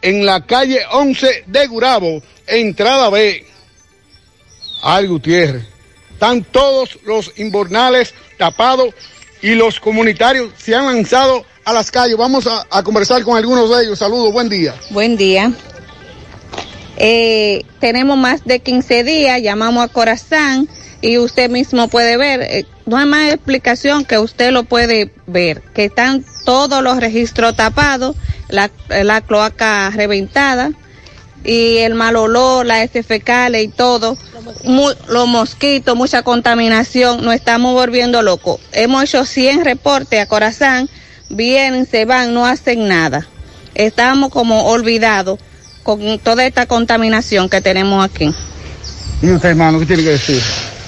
en 0.01 0.25
la 0.25 0.45
calle 0.45 0.79
11 0.91 1.43
de 1.47 1.67
Gurabo, 1.67 2.21
entrada 2.47 3.09
B. 3.09 3.45
Ay, 4.81 5.07
Gutiérrez. 5.07 5.63
Están 6.13 6.43
todos 6.43 6.99
los 7.05 7.31
inbornales 7.37 8.13
tapados 8.37 8.93
y 9.41 9.55
los 9.55 9.79
comunitarios 9.79 10.51
se 10.57 10.75
han 10.75 10.85
lanzado 10.85 11.45
a 11.63 11.73
las 11.73 11.91
calles. 11.91 12.17
Vamos 12.17 12.47
a, 12.47 12.83
conversar 12.83 13.23
con 13.23 13.37
algunos 13.37 13.69
de 13.69 13.83
ellos. 13.83 13.99
Saludos, 13.99 14.33
buen 14.33 14.49
día. 14.49 14.75
Buen 14.89 15.15
día. 15.15 15.51
Eh, 16.97 17.63
tenemos 17.79 18.17
más 18.17 18.43
de 18.43 18.59
15 18.59 19.05
días, 19.05 19.41
llamamos 19.41 19.85
a 19.85 19.87
Corazán 19.87 20.67
y 21.01 21.17
usted 21.17 21.49
mismo 21.49 21.87
puede 21.87 22.17
ver, 22.17 22.41
eh, 22.41 22.65
no 22.85 22.97
hay 22.97 23.05
más 23.05 23.31
explicación 23.31 24.03
que 24.03 24.17
usted 24.17 24.51
lo 24.51 24.63
puede 24.63 25.13
ver, 25.25 25.61
que 25.73 25.85
están 25.85 26.25
todos 26.43 26.83
los 26.83 26.97
registros 26.97 27.55
tapados, 27.55 28.17
la 28.49 29.21
cloaca 29.21 29.91
reventada 29.91 30.73
y 31.43 31.77
el 31.77 31.95
mal 31.95 32.15
olor, 32.15 32.65
la 32.65 32.83
S 32.83 33.01
fecales 33.03 33.63
y 33.63 33.67
todo, 33.69 34.17
los 35.07 35.27
mosquitos, 35.27 35.95
mucha 35.95 36.23
contaminación, 36.23 37.23
nos 37.23 37.33
estamos 37.33 37.73
volviendo 37.73 38.21
locos. 38.21 38.59
Hemos 38.71 39.03
hecho 39.03 39.25
100 39.25 39.65
reportes 39.65 40.21
a 40.21 40.25
Corazán, 40.25 40.89
vienen, 41.29 41.85
se 41.85 42.05
van, 42.05 42.33
no 42.33 42.45
hacen 42.45 42.87
nada. 42.87 43.27
Estamos 43.75 44.29
como 44.29 44.65
olvidados 44.65 45.39
con 45.83 46.19
toda 46.19 46.45
esta 46.45 46.65
contaminación 46.65 47.49
que 47.49 47.61
tenemos 47.61 48.03
aquí. 48.03 48.33
¿Y 49.21 49.31
usted, 49.31 49.49
hermano, 49.49 49.79
qué 49.79 49.85
tiene 49.85 50.03
que 50.03 50.09
decir? 50.11 50.41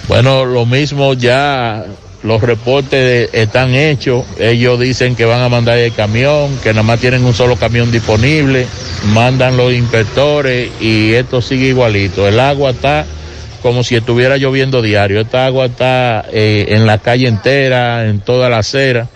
Bueno, 0.07 0.45
lo 0.45 0.65
mismo 0.65 1.13
ya 1.13 1.85
los 2.23 2.41
reportes 2.41 3.29
están 3.33 3.73
hechos. 3.73 4.25
Ellos 4.39 4.79
dicen 4.79 5.15
que 5.15 5.25
van 5.25 5.41
a 5.41 5.49
mandar 5.49 5.77
el 5.77 5.93
camión, 5.93 6.57
que 6.61 6.69
nada 6.69 6.83
más 6.83 6.99
tienen 6.99 7.25
un 7.25 7.33
solo 7.33 7.55
camión 7.55 7.91
disponible. 7.91 8.67
Mandan 9.13 9.57
los 9.57 9.73
inspectores 9.73 10.69
y 10.79 11.13
esto 11.13 11.41
sigue 11.41 11.67
igualito. 11.67 12.27
El 12.27 12.39
agua 12.39 12.71
está 12.71 13.05
como 13.61 13.83
si 13.83 13.95
estuviera 13.95 14.37
lloviendo 14.37 14.81
diario. 14.81 15.21
Esta 15.21 15.45
agua 15.45 15.65
está 15.65 16.25
eh, 16.31 16.65
en 16.69 16.85
la 16.85 16.99
calle 16.99 17.27
entera, 17.27 18.05
en 18.07 18.19
toda 18.19 18.49
la 18.49 18.59
acera. 18.59 19.07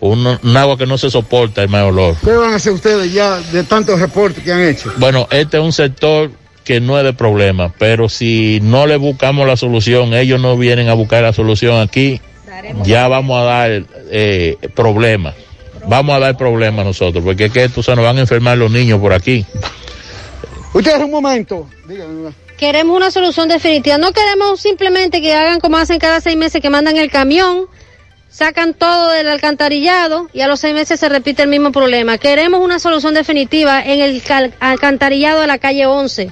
Un, 0.00 0.26
un 0.26 0.56
agua 0.56 0.76
que 0.76 0.86
no 0.86 0.98
se 0.98 1.10
soporta 1.10 1.62
el 1.62 1.70
mal 1.70 1.84
olor. 1.84 2.16
¿Qué 2.22 2.32
van 2.32 2.52
a 2.52 2.56
hacer 2.56 2.72
ustedes 2.72 3.12
ya 3.12 3.40
de 3.40 3.64
tantos 3.64 3.98
reportes 4.00 4.44
que 4.44 4.52
han 4.52 4.62
hecho? 4.62 4.92
Bueno, 4.98 5.26
este 5.30 5.56
es 5.56 5.62
un 5.62 5.72
sector 5.72 6.30
que 6.62 6.80
no 6.80 6.98
es 6.98 7.04
de 7.04 7.12
problema, 7.12 7.72
pero 7.78 8.08
si 8.08 8.58
no 8.62 8.86
le 8.86 8.96
buscamos 8.96 9.46
la 9.46 9.56
solución, 9.56 10.14
ellos 10.14 10.40
no 10.40 10.56
vienen 10.56 10.88
a 10.88 10.94
buscar 10.94 11.22
la 11.22 11.32
solución 11.32 11.80
aquí, 11.80 12.20
ya 12.84 13.08
vamos 13.08 13.40
a 13.40 13.44
dar 13.44 13.82
eh, 14.10 14.56
problemas. 14.74 15.34
Vamos 15.86 16.16
a 16.16 16.18
dar 16.18 16.36
problemas 16.36 16.84
nosotros, 16.86 17.22
porque 17.22 17.46
es 17.46 17.52
que 17.52 17.64
esto 17.64 17.82
se 17.82 17.94
nos 17.94 18.04
van 18.04 18.16
a 18.16 18.20
enfermar 18.20 18.56
los 18.56 18.70
niños 18.70 19.00
por 19.00 19.12
aquí. 19.12 19.44
Ustedes, 20.72 21.00
un 21.00 21.10
momento. 21.10 21.68
Díganme. 21.86 22.32
Queremos 22.56 22.96
una 22.96 23.10
solución 23.10 23.48
definitiva. 23.48 23.98
No 23.98 24.12
queremos 24.12 24.60
simplemente 24.60 25.20
que 25.20 25.34
hagan 25.34 25.60
como 25.60 25.76
hacen 25.76 25.98
cada 25.98 26.20
seis 26.20 26.36
meses, 26.36 26.62
que 26.62 26.70
mandan 26.70 26.96
el 26.96 27.10
camión, 27.10 27.66
sacan 28.30 28.74
todo 28.74 29.10
del 29.10 29.28
alcantarillado 29.28 30.28
y 30.32 30.40
a 30.40 30.48
los 30.48 30.60
seis 30.60 30.74
meses 30.74 30.98
se 30.98 31.08
repite 31.08 31.42
el 31.42 31.48
mismo 31.48 31.72
problema. 31.72 32.18
Queremos 32.18 32.60
una 32.60 32.78
solución 32.78 33.14
definitiva 33.14 33.82
en 33.82 34.00
el 34.00 34.22
alcantarillado 34.60 35.40
de 35.40 35.46
la 35.46 35.58
calle 35.58 35.86
11, 35.86 36.30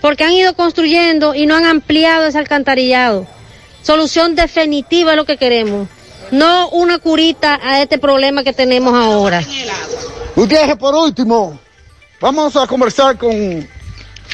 porque 0.00 0.24
han 0.24 0.32
ido 0.32 0.54
construyendo 0.54 1.34
y 1.34 1.46
no 1.46 1.56
han 1.56 1.64
ampliado 1.64 2.26
ese 2.26 2.38
alcantarillado. 2.38 3.26
Solución 3.84 4.34
definitiva 4.34 5.10
es 5.10 5.16
lo 5.18 5.26
que 5.26 5.36
queremos, 5.36 5.86
no 6.30 6.70
una 6.70 6.98
curita 6.98 7.60
a 7.62 7.82
este 7.82 7.98
problema 7.98 8.42
que 8.42 8.54
tenemos 8.54 8.94
ahora. 8.94 9.42
Gutiérrez, 10.34 10.76
por 10.76 10.94
último, 10.94 11.58
vamos 12.18 12.56
a 12.56 12.66
conversar 12.66 13.18
con 13.18 13.68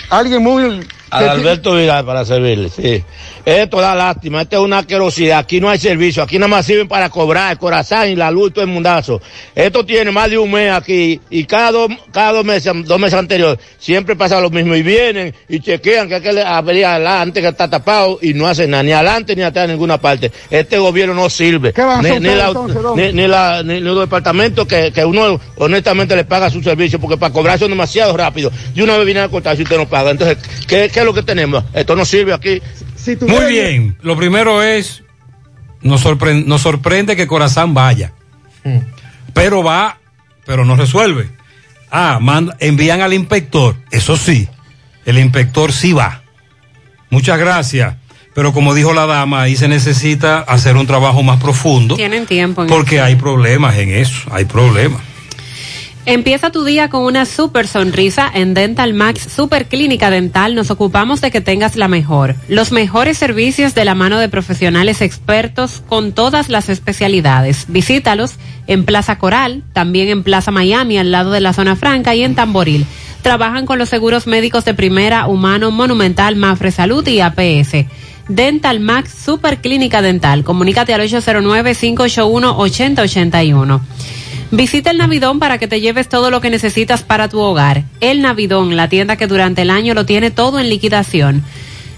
alguien 0.09 0.43
muy... 0.43 0.87
Alberto 1.11 1.74
Vidal 1.74 2.05
para 2.05 2.24
servirle, 2.24 2.69
sí. 2.69 3.05
Esto 3.45 3.81
da 3.81 3.95
lástima, 3.95 4.43
esto 4.43 4.57
es 4.57 4.62
una 4.62 4.78
asquerosidad, 4.78 5.39
aquí 5.39 5.61
no 5.61 5.69
hay 5.70 5.78
servicio, 5.78 6.23
aquí 6.23 6.39
nada 6.39 6.49
más 6.49 6.66
sirven 6.66 6.87
para 6.89 7.09
cobrar 7.09 7.53
el 7.53 7.59
corazón 7.59 8.09
y 8.11 8.15
la 8.16 8.31
luz 8.31 8.51
y 8.51 8.53
todo 8.53 8.65
el 8.65 8.70
mundazo. 8.70 9.20
Esto 9.55 9.85
tiene 9.85 10.11
más 10.11 10.28
de 10.31 10.39
un 10.39 10.51
mes 10.53 10.70
aquí 10.73 11.20
y 11.31 11.45
cada 11.45 11.73
dos, 11.73 11.89
cada 12.12 12.32
dos 12.32 12.45
meses, 12.45 12.73
dos 12.85 12.99
meses 13.01 13.19
anteriores, 13.19 13.59
siempre 13.78 14.15
pasa 14.15 14.41
lo 14.41 14.51
mismo 14.51 14.74
y 14.77 14.82
vienen 14.82 15.35
y 15.49 15.61
chequean 15.61 16.09
que 16.09 16.16
aquel 16.16 16.39
avería 16.39 16.95
adelante 16.95 17.41
que 17.41 17.49
está 17.49 17.69
tapado 17.69 18.19
y 18.23 18.35
no 18.35 18.47
hacen 18.47 18.70
nada, 18.70 18.82
ni 18.82 18.93
adelante 18.93 19.35
ni 19.35 19.43
atrás 19.43 19.65
en 19.65 19.73
ninguna 19.73 19.99
parte. 19.99 20.31
Este 20.51 20.78
gobierno 20.78 21.15
no 21.15 21.28
sirve. 21.31 21.73
van 21.82 21.97
a 21.97 21.99
hacer 22.01 22.20
Ni, 22.23 22.28
ni 22.28 22.35
la- 22.35 22.53
ni- 22.97 23.12
ni 23.12 23.27
la- 23.27 23.62
ni- 23.62 23.74
ni 23.74 23.81
los 23.81 23.99
departamentos 24.01 24.66
que, 24.66 24.93
que 24.93 25.05
uno 25.05 25.41
honestamente 25.57 26.15
le 26.15 26.24
paga 26.24 26.51
su 26.51 26.62
servicio 26.62 26.99
porque 27.01 27.16
para 27.16 27.32
cobrar 27.32 27.59
son 27.59 27.70
demasiado 27.70 28.16
rápido. 28.16 28.53
Y 28.74 28.82
una 28.82 28.97
vez 28.97 29.07
viene 29.07 29.20
a 29.20 29.28
cortar 29.28 29.57
si 29.57 29.62
usted 29.62 29.77
no 29.78 29.89
paga. 29.89 30.11
Entonces, 30.11 30.37
¿qué, 30.66 30.91
qué 30.93 31.00
es 31.01 31.07
lo 31.07 31.15
que 31.15 31.23
tenemos? 31.23 31.65
Esto 31.75 31.97
no 31.97 32.05
sirve 32.05 32.33
aquí. 32.33 32.61
Muy 33.27 33.47
bien. 33.47 33.97
Lo 34.03 34.17
primero 34.17 34.63
es, 34.63 35.03
nos, 35.83 36.05
sorpre- 36.05 36.45
nos 36.45 36.61
sorprende 36.63 37.17
que 37.17 37.27
Corazán 37.27 37.75
vaya. 37.75 38.13
Pero 39.35 39.63
va, 39.63 39.99
pero 40.47 40.65
no 40.65 40.77
resuelve. 40.77 41.29
Ah, 41.91 42.19
manda- 42.21 42.57
envían 42.61 43.01
al 43.01 43.13
inspector. 43.15 43.75
Eso 43.91 44.17
sí, 44.17 44.49
el 45.05 45.19
inspector 45.19 45.73
sí 45.73 45.93
va. 45.93 46.23
Muchas 47.11 47.39
gracias. 47.39 47.95
Pero 48.35 48.53
como 48.53 48.75
dijo 48.75 48.93
la 48.93 49.07
dama, 49.07 49.43
ahí 49.43 49.57
se 49.57 49.67
necesita 49.67 50.39
hacer 50.39 50.77
un 50.77 50.87
trabajo 50.87 51.23
más 51.25 51.41
profundo. 51.41 51.97
Tienen 51.97 52.27
tiempo. 52.27 52.63
en 52.63 52.69
Porque 52.69 53.01
hay 53.01 53.17
problemas 53.17 53.77
en 53.77 53.91
eso, 53.91 54.29
hay 54.31 54.45
problemas. 54.45 55.01
Empieza 56.11 56.51
tu 56.51 56.65
día 56.65 56.91
con 56.91 57.05
una 57.05 57.24
super 57.24 57.69
sonrisa 57.69 58.28
en 58.35 58.53
Dental 58.53 58.93
Max 58.95 59.28
Super 59.32 59.66
Clínica 59.66 60.11
Dental. 60.11 60.57
Nos 60.57 60.73
ocupamos 60.73 61.20
de 61.20 61.31
que 61.31 61.41
tengas 61.41 61.77
la 61.77 61.87
mejor. 61.87 62.35
Los 62.49 62.73
mejores 62.73 63.16
servicios 63.16 63.77
de 63.77 63.85
la 63.85 63.95
mano 63.95 64.19
de 64.19 64.28
profesionales 64.28 65.03
expertos 65.03 65.85
con 65.89 66.11
todas 66.11 66.49
las 66.49 66.69
especialidades. 66.69 67.66
Visítalos 67.69 68.35
en 68.66 68.85
Plaza 68.85 69.19
Coral, 69.19 69.62
también 69.73 70.09
en 70.09 70.24
Plaza 70.24 70.51
Miami, 70.51 70.99
al 70.99 71.12
lado 71.12 71.31
de 71.31 71.39
la 71.39 71.53
zona 71.53 71.77
franca 71.77 72.12
y 72.16 72.24
en 72.24 72.35
Tamboril. 72.35 72.87
Trabajan 73.23 73.65
con 73.65 73.78
los 73.78 73.89
seguros 73.89 74.27
médicos 74.27 74.65
de 74.65 74.74
primera, 74.74 75.28
humano, 75.28 75.70
monumental, 75.70 76.35
Mafre 76.35 76.73
Salud 76.73 77.07
y 77.07 77.20
APS. 77.20 77.87
Dental 78.28 78.81
Max 78.81 79.15
Super 79.24 79.61
Clínica 79.61 80.03
Dental. 80.03 80.43
Comunícate 80.43 80.93
al 80.93 81.03
809-581-8081. 81.03 83.81
Visita 84.53 84.91
el 84.91 84.99
Navidón 84.99 85.39
para 85.39 85.59
que 85.59 85.69
te 85.69 85.81
lleves 85.81 86.09
todo 86.09 86.31
lo 86.31 86.41
que 86.41 86.51
necesitas 86.51 87.05
para 87.05 87.29
tu 87.29 87.39
hogar. 87.39 87.85
El 88.01 88.21
Navidón, 88.21 88.77
la 88.77 88.89
tienda 88.89 89.17
que 89.17 89.29
durante 89.29 89.63
el 89.63 89.71
año 89.71 89.95
lo 89.95 90.07
tiene 90.07 90.33
todo 90.33 90.59
en 90.59 90.69
liquidación. 90.69 91.45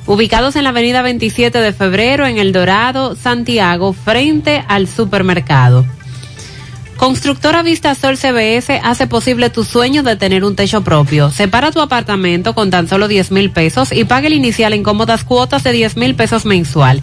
Ubicados 0.07 0.57
en 0.57 0.65
la 0.65 0.70
avenida 0.70 1.01
27 1.01 1.59
de 1.61 1.73
febrero, 1.73 2.27
en 2.27 2.39
El 2.39 2.53
Dorado, 2.53 3.16
Santiago, 3.16 3.95
frente 3.95 4.62
al 4.69 4.87
supermercado. 4.87 5.87
Constructora 6.99 7.62
Vista 7.62 7.95
Sol 7.95 8.16
CBS 8.16 8.81
hace 8.85 9.07
posible 9.07 9.51
tu 9.51 9.65
sueño 9.65 10.03
de 10.03 10.16
tener 10.16 10.45
un 10.45 10.55
techo 10.55 10.85
propio. 10.85 11.31
Separa 11.31 11.73
tu 11.73 11.81
apartamento 11.81 12.55
con 12.55 12.70
tan 12.70 12.87
solo 12.87 13.09
10 13.09 13.33
mil 13.33 13.51
pesos 13.51 13.93
y 13.93 14.05
paga 14.05 14.27
el 14.27 14.35
inicial 14.35 14.73
en 14.73 14.83
cómodas 14.83 15.24
cuotas 15.24 15.65
de 15.65 15.73
10 15.73 15.97
mil 15.97 16.15
pesos 16.15 16.45
mensual. 16.45 17.03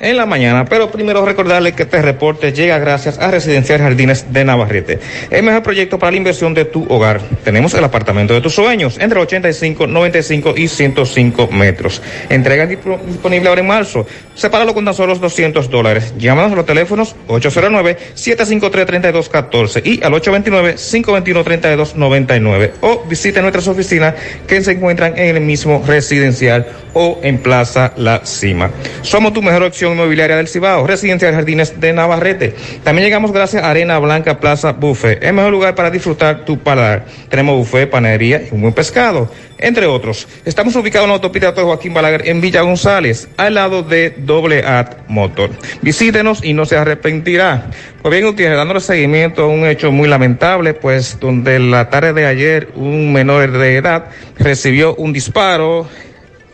en 0.00 0.16
la 0.16 0.26
mañana, 0.26 0.64
pero 0.64 0.90
primero 0.90 1.24
recordarle 1.24 1.72
que 1.72 1.84
este 1.84 2.02
reporte 2.02 2.52
llega 2.52 2.78
gracias 2.78 3.18
a 3.18 3.30
Residencial 3.30 3.80
Jardines 3.80 4.32
de 4.32 4.44
Navarrete, 4.44 4.98
el 5.30 5.42
mejor 5.42 5.62
proyecto 5.62 5.98
para 5.98 6.12
la 6.12 6.16
inversión 6.16 6.54
de 6.54 6.64
tu 6.64 6.86
hogar. 6.88 7.20
Tenemos 7.44 7.74
el 7.74 7.84
apartamento 7.84 8.32
de 8.34 8.40
tus 8.40 8.54
sueños, 8.54 8.96
entre 8.98 9.20
85, 9.20 9.86
95 9.86 10.54
y 10.56 10.68
105 10.68 11.48
metros. 11.48 12.00
Entrega 12.28 12.66
disponible 12.66 13.48
ahora 13.48 13.60
en 13.60 13.66
marzo. 13.66 14.06
Sepáralo 14.34 14.72
con 14.72 14.86
tan 14.86 14.94
solo 14.94 15.08
los 15.08 15.20
200 15.20 15.68
dólares. 15.68 16.14
Llámanos 16.16 16.52
a 16.52 16.56
los 16.56 16.64
teléfonos 16.64 17.14
809-753-3214 17.28 19.82
y 19.84 20.02
al 20.02 20.14
829-521-3299 20.14 22.70
o 22.80 23.04
visite 23.06 23.42
nuestras 23.42 23.68
oficinas 23.68 24.14
que 24.46 24.62
se 24.62 24.72
encuentran 24.72 25.18
en 25.18 25.36
el 25.36 25.42
mismo 25.42 25.84
residencial 25.86 26.66
o 26.94 27.18
en 27.22 27.38
Plaza 27.38 27.92
La 27.96 28.24
Cima. 28.24 28.70
Somos 29.02 29.32
tu 29.32 29.42
mejor 29.42 29.62
opción 29.64 29.89
inmobiliaria 29.92 30.36
del 30.36 30.48
Cibao, 30.48 30.86
Residencial 30.86 31.34
Jardines 31.34 31.80
de 31.80 31.92
Navarrete. 31.92 32.54
También 32.84 33.06
llegamos 33.06 33.32
gracias 33.32 33.62
a 33.62 33.70
Arena 33.70 33.98
Blanca 33.98 34.40
Plaza 34.40 34.72
Buffet, 34.72 35.22
el 35.22 35.32
mejor 35.32 35.52
lugar 35.52 35.74
para 35.74 35.90
disfrutar 35.90 36.44
tu 36.44 36.58
paladar. 36.58 37.06
Tenemos 37.28 37.56
buffet, 37.56 37.88
panadería 37.88 38.42
y 38.42 38.54
un 38.54 38.62
buen 38.62 38.74
pescado, 38.74 39.30
entre 39.58 39.86
otros. 39.86 40.26
Estamos 40.44 40.74
ubicados 40.76 41.04
en 41.04 41.10
la 41.10 41.14
autopista 41.14 41.52
de 41.52 41.62
Joaquín 41.62 41.94
Balaguer 41.94 42.28
en 42.28 42.40
Villa 42.40 42.62
González, 42.62 43.28
al 43.36 43.54
lado 43.54 43.82
de 43.82 44.14
Doble 44.18 44.64
At 44.64 45.08
Motor. 45.08 45.50
Visítenos 45.82 46.44
y 46.44 46.52
no 46.54 46.66
se 46.66 46.76
arrepentirá. 46.76 47.66
Pues 48.02 48.12
bien, 48.12 48.26
Gutiérrez, 48.26 48.56
dándole 48.56 48.80
seguimiento 48.80 49.42
a 49.42 49.46
un 49.46 49.66
hecho 49.66 49.92
muy 49.92 50.08
lamentable, 50.08 50.74
pues 50.74 51.18
donde 51.20 51.58
la 51.58 51.90
tarde 51.90 52.14
de 52.14 52.26
ayer 52.26 52.68
un 52.74 53.12
menor 53.12 53.50
de 53.52 53.76
edad 53.76 54.06
recibió 54.38 54.94
un 54.94 55.12
disparo 55.12 55.86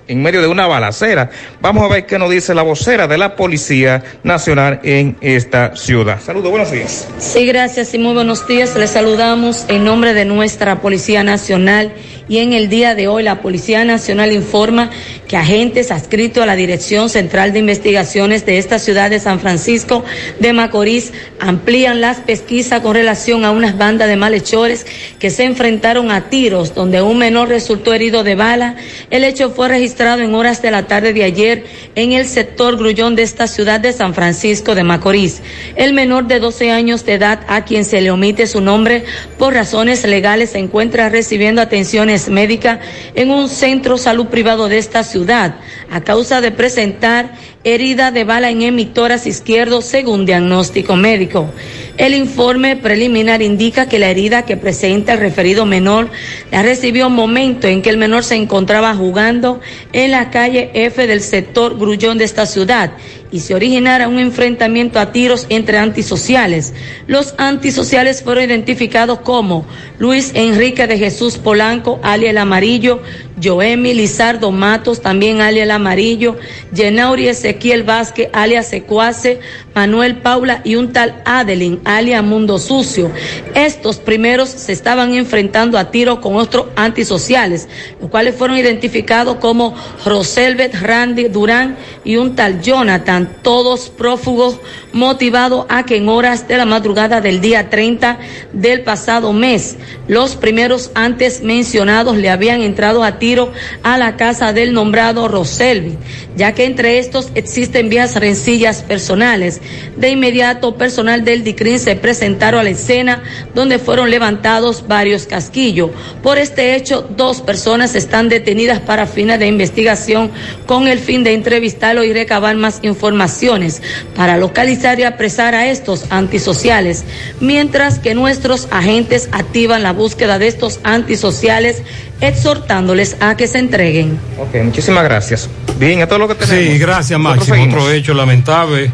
en 0.09 0.23
medio 0.23 0.41
de 0.41 0.49
una 0.49 0.67
balacera. 0.67 1.31
Vamos 1.61 1.85
a 1.85 1.89
ver 1.89 2.07
qué 2.07 2.19
nos 2.19 2.31
dice 2.31 2.55
la 2.55 2.63
vocera 2.63 3.07
de 3.07 3.19
la 3.19 3.35
Policía 3.37 4.03
Nacional 4.23 4.81
en 4.83 5.17
esta 5.21 5.75
ciudad. 5.77 6.21
Saludos, 6.21 6.51
buenos 6.51 6.71
días. 6.71 7.09
Sí, 7.19 7.47
gracias 7.47 7.93
y 7.95 7.99
muy 7.99 8.15
buenos 8.15 8.47
días. 8.47 8.77
Les 8.77 8.91
saludamos 8.91 9.65
en 9.69 9.85
nombre 9.85 10.15
de 10.15 10.25
nuestra 10.25 10.81
Policía 10.81 11.25
Nacional 11.25 11.93
y 12.29 12.39
en 12.39 12.53
el 12.53 12.69
día 12.69 12.95
de 12.95 13.09
hoy 13.09 13.23
la 13.23 13.41
Policía 13.41 13.85
Nacional 13.85 14.33
informa 14.33 14.91
que 15.29 15.37
agentes 15.37 15.91
adscritos 15.91 16.43
a 16.43 16.47
la 16.47 16.57
Dirección 16.57 17.09
Central 17.09 17.53
de 17.53 17.61
Investigaciones 17.61 18.47
de 18.47 18.59
esta 18.59 18.79
ciudad 18.79 19.11
de 19.11 19.21
San 19.21 19.41
Francisco 19.41 20.05
de 20.41 20.53
Macorís 20.53 21.13
amplían 21.41 22.01
las 22.01 22.19
pesquisas 22.19 22.81
con 22.81 22.95
relación 22.95 23.45
a 23.45 23.51
unas 23.51 23.79
bandas 23.79 24.09
de 24.09 24.17
malhechores 24.17 24.87
que 25.19 25.31
se 25.31 25.45
enfrentaron 25.45 26.11
a 26.11 26.29
tiros 26.29 26.75
donde 26.75 27.03
un 27.03 27.19
menor 27.19 27.49
resultó 27.49 27.93
herido 27.95 28.25
de 28.25 28.35
bala. 28.35 28.77
El 29.11 29.25
hecho 29.25 29.51
fue 29.51 29.69
registrado 29.69 29.96
en 29.99 30.35
horas 30.35 30.61
de 30.61 30.71
la 30.71 30.87
tarde 30.87 31.15
de 31.15 31.25
ayer 31.25 31.65
en 31.95 32.13
el 32.13 32.27
sector 32.27 32.77
Grullón 32.77 33.17
de 33.17 33.23
esta 33.23 33.47
ciudad 33.47 33.81
de 33.81 33.95
San 33.95 34.13
Francisco 34.13 34.75
de 34.75 34.85
Macorís. 34.85 35.41
El 35.75 35.95
menor 35.95 36.27
de 36.27 36.39
12 36.39 36.71
años 36.71 37.07
de 37.07 37.15
edad, 37.15 37.41
a 37.49 37.65
quien 37.65 37.85
se 37.87 38.03
le 38.03 38.11
omite 38.11 38.47
su 38.47 38.61
nombre 38.61 39.05
por 39.39 39.55
razones 39.55 40.05
legales, 40.05 40.51
se 40.51 40.59
encuentra 40.59 41.09
recibiendo 41.09 41.63
atenciones 41.63 42.29
médicas 42.29 42.81
en 43.15 43.31
un 43.31 43.49
centro 43.49 43.97
salud 43.97 44.27
privado 44.27 44.69
de 44.69 44.77
esta 44.77 45.03
ciudad 45.03 45.57
a 45.91 46.01
causa 46.03 46.41
de 46.41 46.51
presentar 46.51 47.35
herida 47.65 48.11
de 48.11 48.25
bala 48.25 48.51
en 48.51 48.63
emitoras 48.63 49.27
izquierdo 49.27 49.83
según 49.83 50.27
diagnóstico 50.27 50.97
médico. 50.97 51.51
El 51.97 52.15
informe 52.15 52.77
preliminar 52.77 53.43
indica 53.43 53.89
que 53.89 53.99
la 53.99 54.11
herida 54.11 54.43
que 54.43 54.57
presenta 54.57 55.15
el 55.15 55.21
referido 55.21 55.67
menor 55.67 56.09
la 56.51 56.63
recibió 56.63 57.07
un 57.07 57.15
momento 57.15 57.67
en 57.67 57.83
que 57.83 57.91
el 57.91 57.97
menor 57.97 58.25
se 58.25 58.37
encontraba 58.37 58.95
jugando 58.95 59.61
en 59.93 60.11
la 60.11 60.31
calle 60.31 60.71
F 60.75 61.07
del 61.07 61.23
sector 61.23 61.79
Grullón 61.79 62.19
de 62.19 62.25
esta 62.25 62.47
ciudad 62.47 62.93
y 63.31 63.41
se 63.41 63.55
originara 63.55 64.09
un 64.09 64.19
enfrentamiento 64.19 64.99
a 64.99 65.13
tiros 65.13 65.47
entre 65.49 65.79
antisociales. 65.79 66.75
Los 67.07 67.35
antisociales 67.39 68.23
fueron 68.23 68.45
identificados 68.45 69.21
como 69.21 69.67
Luis 69.99 70.33
Enrique 70.35 70.87
de 70.87 70.99
Jesús 70.99 71.39
Polanco, 71.39 71.99
alias 72.03 72.31
el 72.31 72.39
Amarillo, 72.39 73.01
Joemi 73.43 73.95
Lizardo 73.95 74.51
Matos, 74.51 75.01
también 75.01 75.41
alias 75.41 75.65
el 75.65 75.71
Amarillo, 75.71 76.37
Yenauri 76.73 77.29
Ezequiel 77.29 77.83
Vázquez, 77.83 78.29
alias 78.33 78.69
Secuace, 78.69 79.41
Manuel 79.75 80.17
Paula 80.17 80.61
y 80.65 80.77
un 80.77 80.93
tal 80.93 81.23
Adelin, 81.25 81.81
alias 81.85 82.23
Mundo 82.23 82.59
Sucio. 82.59 83.11
Estos 83.55 83.97
primeros 83.99 84.49
se 84.49 84.73
estaban 84.73 85.15
enfrentando 85.15 85.79
a 85.79 85.91
tiro 85.91 86.21
con 86.21 86.37
otros 86.37 86.67
antisociales, 86.77 87.69
los 88.01 88.11
cuales 88.11 88.35
fueron 88.35 88.57
identificados 88.57 89.37
como 89.37 89.75
Roselbet 90.05 90.75
Randy 90.81 91.29
Durán 91.29 91.77
y 92.05 92.17
un 92.17 92.35
tal 92.35 92.61
Jonathan, 92.61 93.16
todos 93.25 93.89
prófugos 93.89 94.59
motivados 94.93 95.65
a 95.71 95.87
que 95.87 95.97
en 95.97 96.09
horas 96.09 96.47
de 96.47 96.59
la 96.59 96.67
madrugada 96.67 97.21
del 97.21 97.41
día 97.41 97.71
30 97.71 98.19
del 98.53 98.83
pasado 98.83 99.33
mes, 99.33 99.77
los 100.09 100.37
primeros 100.37 100.91
antes 100.95 101.43
mencionados 101.43 102.17
le 102.17 102.29
habían 102.29 102.61
entrado 102.61 103.03
a 103.03 103.19
tiro 103.19 103.53
a 103.83 103.97
la 103.97 104.17
casa 104.17 104.53
del 104.53 104.75
nombrado 104.75 105.29
Roselvi, 105.29 105.97
ya 106.37 106.53
que 106.53 106.65
entre 106.65 106.99
estos 106.99 107.31
existen 107.35 107.89
vías 107.89 108.15
rencillas 108.17 108.83
personales. 108.83 109.61
De 109.97 110.11
inmediato, 110.11 110.77
personal 110.77 111.25
del 111.25 111.45
DICRIN 111.45 111.79
se 111.79 111.97
presentaron 111.97 112.61
a 112.61 112.65
la 112.65 112.71
escena 112.71 113.23
donde 113.55 113.79
fueron 113.79 114.11
levantados 114.11 114.87
varios 114.87 115.27
casquillos. 115.27 115.91
Por 116.23 116.39
este 116.39 116.77
hecho, 116.77 117.09
dos 117.17 117.41
personas 117.41 117.95
están 117.95 118.29
detenidas 118.29 118.81
para 118.81 119.07
fines 119.07 119.39
de 119.39 119.47
investigación 119.47 120.31
con 120.67 120.89
el 120.89 120.99
fin 120.99 121.25
de 121.25 121.35
entrevistarlo 121.35 122.05
y 122.05 122.13
recabar 122.13 122.57
más 122.57 122.81
informaciones 123.07 123.83
para 124.17 124.37
localizar 124.37 124.99
y 124.99 125.05
apresar 125.05 125.55
a 125.55 125.67
estos 125.67 126.07
antisociales, 126.11 127.05
mientras 127.41 128.01
que 128.01 128.15
nuestros 128.15 128.67
agentes 128.73 129.29
activan 129.31 129.85
la 129.85 129.93
búsqueda 129.93 130.39
de 130.41 130.49
estos 130.49 130.81
antisociales 130.83 131.83
exhortándoles 132.21 133.17
a 133.21 133.37
que 133.37 133.47
se 133.47 133.59
entreguen. 133.59 134.19
Ok, 134.39 134.57
muchísimas 134.65 135.05
gracias. 135.05 135.49
Bien, 135.79 136.01
esto 136.01 136.17
es 136.17 136.21
lo 136.21 136.29
que 136.29 136.35
tenemos. 136.35 136.73
Sí, 136.73 136.79
gracias 136.79 137.21
Máximo. 137.21 137.63
Otro 137.63 137.91
hecho 137.93 138.13
lamentable, 138.13 138.91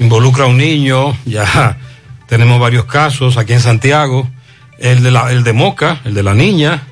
involucra 0.00 0.44
a 0.44 0.48
un 0.48 0.58
niño, 0.58 1.16
ya 1.24 1.78
tenemos 2.26 2.58
varios 2.58 2.86
casos 2.86 3.36
aquí 3.36 3.52
en 3.52 3.60
Santiago, 3.60 4.28
el 4.78 5.02
de, 5.04 5.12
la, 5.12 5.30
el 5.30 5.44
de 5.44 5.52
Moca, 5.52 6.00
el 6.04 6.14
de 6.14 6.24
la 6.24 6.34
niña. 6.34 6.82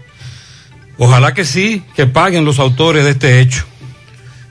Ojalá 0.99 1.35
que 1.35 1.45
sí, 1.45 1.83
que 1.97 2.07
paguen 2.07 2.45
los 2.45 2.61
autores 2.61 3.03
de 3.03 3.11
este 3.11 3.41
hecho. 3.41 3.65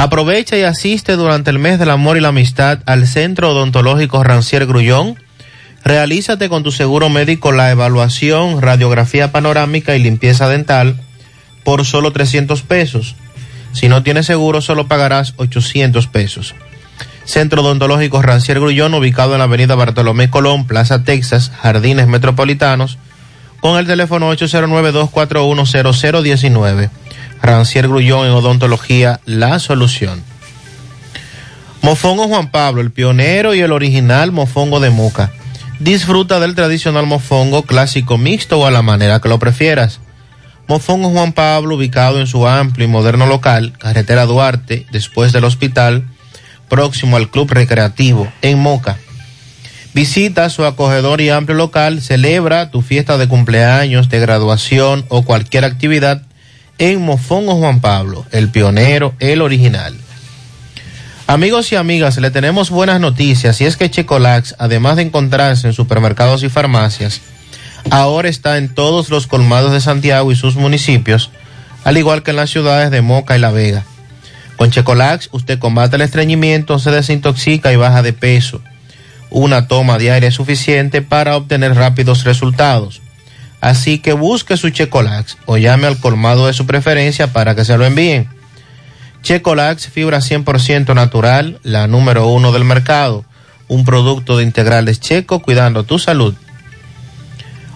Aprovecha 0.00 0.56
y 0.56 0.62
asiste 0.62 1.14
durante 1.14 1.50
el 1.50 1.58
mes 1.58 1.78
del 1.78 1.90
amor 1.90 2.16
y 2.16 2.22
la 2.22 2.28
amistad 2.28 2.78
al 2.86 3.06
Centro 3.06 3.50
Odontológico 3.50 4.24
Rancier 4.24 4.64
Grullón. 4.64 5.22
Realízate 5.84 6.48
con 6.48 6.62
tu 6.62 6.72
seguro 6.72 7.10
médico 7.10 7.52
la 7.52 7.70
evaluación, 7.70 8.62
radiografía 8.62 9.30
panorámica 9.30 9.94
y 9.94 10.02
limpieza 10.02 10.48
dental 10.48 10.98
por 11.64 11.84
solo 11.84 12.12
300 12.12 12.62
pesos. 12.62 13.14
Si 13.74 13.90
no 13.90 14.02
tienes 14.02 14.24
seguro, 14.24 14.62
solo 14.62 14.88
pagarás 14.88 15.34
800 15.36 16.06
pesos. 16.06 16.54
Centro 17.26 17.60
Odontológico 17.60 18.22
Rancier 18.22 18.58
Grullón, 18.58 18.94
ubicado 18.94 19.34
en 19.34 19.40
la 19.40 19.44
avenida 19.44 19.74
Bartolomé 19.74 20.30
Colón, 20.30 20.66
Plaza 20.66 21.04
Texas, 21.04 21.52
Jardines 21.60 22.08
Metropolitanos, 22.08 22.96
con 23.60 23.78
el 23.78 23.86
teléfono 23.86 24.32
809-241-0019. 24.32 26.88
Rancier 27.42 27.88
Grullón 27.88 28.26
en 28.26 28.32
Odontología, 28.32 29.20
la 29.24 29.58
solución. 29.58 30.22
Mofongo 31.82 32.28
Juan 32.28 32.50
Pablo, 32.50 32.82
el 32.82 32.90
pionero 32.90 33.54
y 33.54 33.60
el 33.60 33.72
original 33.72 34.32
mofongo 34.32 34.80
de 34.80 34.90
Moca. 34.90 35.32
Disfruta 35.78 36.40
del 36.40 36.54
tradicional 36.54 37.06
mofongo 37.06 37.62
clásico 37.62 38.18
mixto 38.18 38.60
o 38.60 38.66
a 38.66 38.70
la 38.70 38.82
manera 38.82 39.20
que 39.20 39.30
lo 39.30 39.38
prefieras. 39.38 40.00
Mofongo 40.68 41.08
Juan 41.10 41.32
Pablo, 41.32 41.76
ubicado 41.76 42.20
en 42.20 42.26
su 42.26 42.46
amplio 42.46 42.86
y 42.86 42.90
moderno 42.90 43.26
local, 43.26 43.72
carretera 43.78 44.26
Duarte, 44.26 44.86
después 44.92 45.32
del 45.32 45.44
hospital, 45.44 46.04
próximo 46.68 47.16
al 47.16 47.30
Club 47.30 47.50
Recreativo, 47.50 48.30
en 48.42 48.58
Moca. 48.58 48.98
Visita 49.94 50.50
su 50.50 50.64
acogedor 50.66 51.20
y 51.20 51.30
amplio 51.30 51.56
local, 51.56 52.00
celebra 52.02 52.70
tu 52.70 52.82
fiesta 52.82 53.18
de 53.18 53.26
cumpleaños, 53.26 54.08
de 54.08 54.20
graduación 54.20 55.04
o 55.08 55.22
cualquier 55.22 55.64
actividad 55.64 56.22
en 56.80 57.02
Mofongo 57.02 57.56
Juan 57.56 57.80
Pablo, 57.82 58.24
el 58.32 58.48
pionero, 58.48 59.14
el 59.18 59.42
original. 59.42 59.94
Amigos 61.26 61.70
y 61.72 61.76
amigas, 61.76 62.16
le 62.16 62.30
tenemos 62.30 62.70
buenas 62.70 62.98
noticias 63.00 63.60
y 63.60 63.66
es 63.66 63.76
que 63.76 63.90
Checolax, 63.90 64.56
además 64.58 64.96
de 64.96 65.02
encontrarse 65.02 65.66
en 65.66 65.74
supermercados 65.74 66.42
y 66.42 66.48
farmacias, 66.48 67.20
ahora 67.90 68.30
está 68.30 68.56
en 68.56 68.74
todos 68.74 69.10
los 69.10 69.26
colmados 69.26 69.72
de 69.72 69.82
Santiago 69.82 70.32
y 70.32 70.36
sus 70.36 70.56
municipios, 70.56 71.30
al 71.84 71.98
igual 71.98 72.22
que 72.22 72.30
en 72.30 72.38
las 72.38 72.48
ciudades 72.48 72.90
de 72.90 73.02
Moca 73.02 73.36
y 73.36 73.40
La 73.40 73.50
Vega. 73.50 73.84
Con 74.56 74.70
Checolax 74.70 75.28
usted 75.32 75.58
combate 75.58 75.96
el 75.96 76.02
estreñimiento, 76.02 76.78
se 76.78 76.90
desintoxica 76.90 77.74
y 77.74 77.76
baja 77.76 78.02
de 78.02 78.14
peso. 78.14 78.62
Una 79.28 79.68
toma 79.68 79.98
diaria 79.98 80.30
es 80.30 80.34
suficiente 80.34 81.02
para 81.02 81.36
obtener 81.36 81.74
rápidos 81.74 82.24
resultados. 82.24 83.02
Así 83.60 83.98
que 83.98 84.12
busque 84.12 84.56
su 84.56 84.70
Checolax 84.70 85.36
o 85.46 85.58
llame 85.58 85.86
al 85.86 85.98
colmado 85.98 86.46
de 86.46 86.52
su 86.52 86.66
preferencia 86.66 87.32
para 87.32 87.54
que 87.54 87.64
se 87.64 87.76
lo 87.76 87.84
envíen. 87.84 88.28
Checolax, 89.22 89.88
fibra 89.88 90.18
100% 90.18 90.94
natural, 90.94 91.60
la 91.62 91.86
número 91.86 92.26
uno 92.28 92.52
del 92.52 92.64
mercado. 92.64 93.24
Un 93.68 93.84
producto 93.84 94.36
de 94.36 94.44
integrales 94.44 94.98
checo 94.98 95.40
cuidando 95.40 95.84
tu 95.84 95.98
salud. 95.98 96.34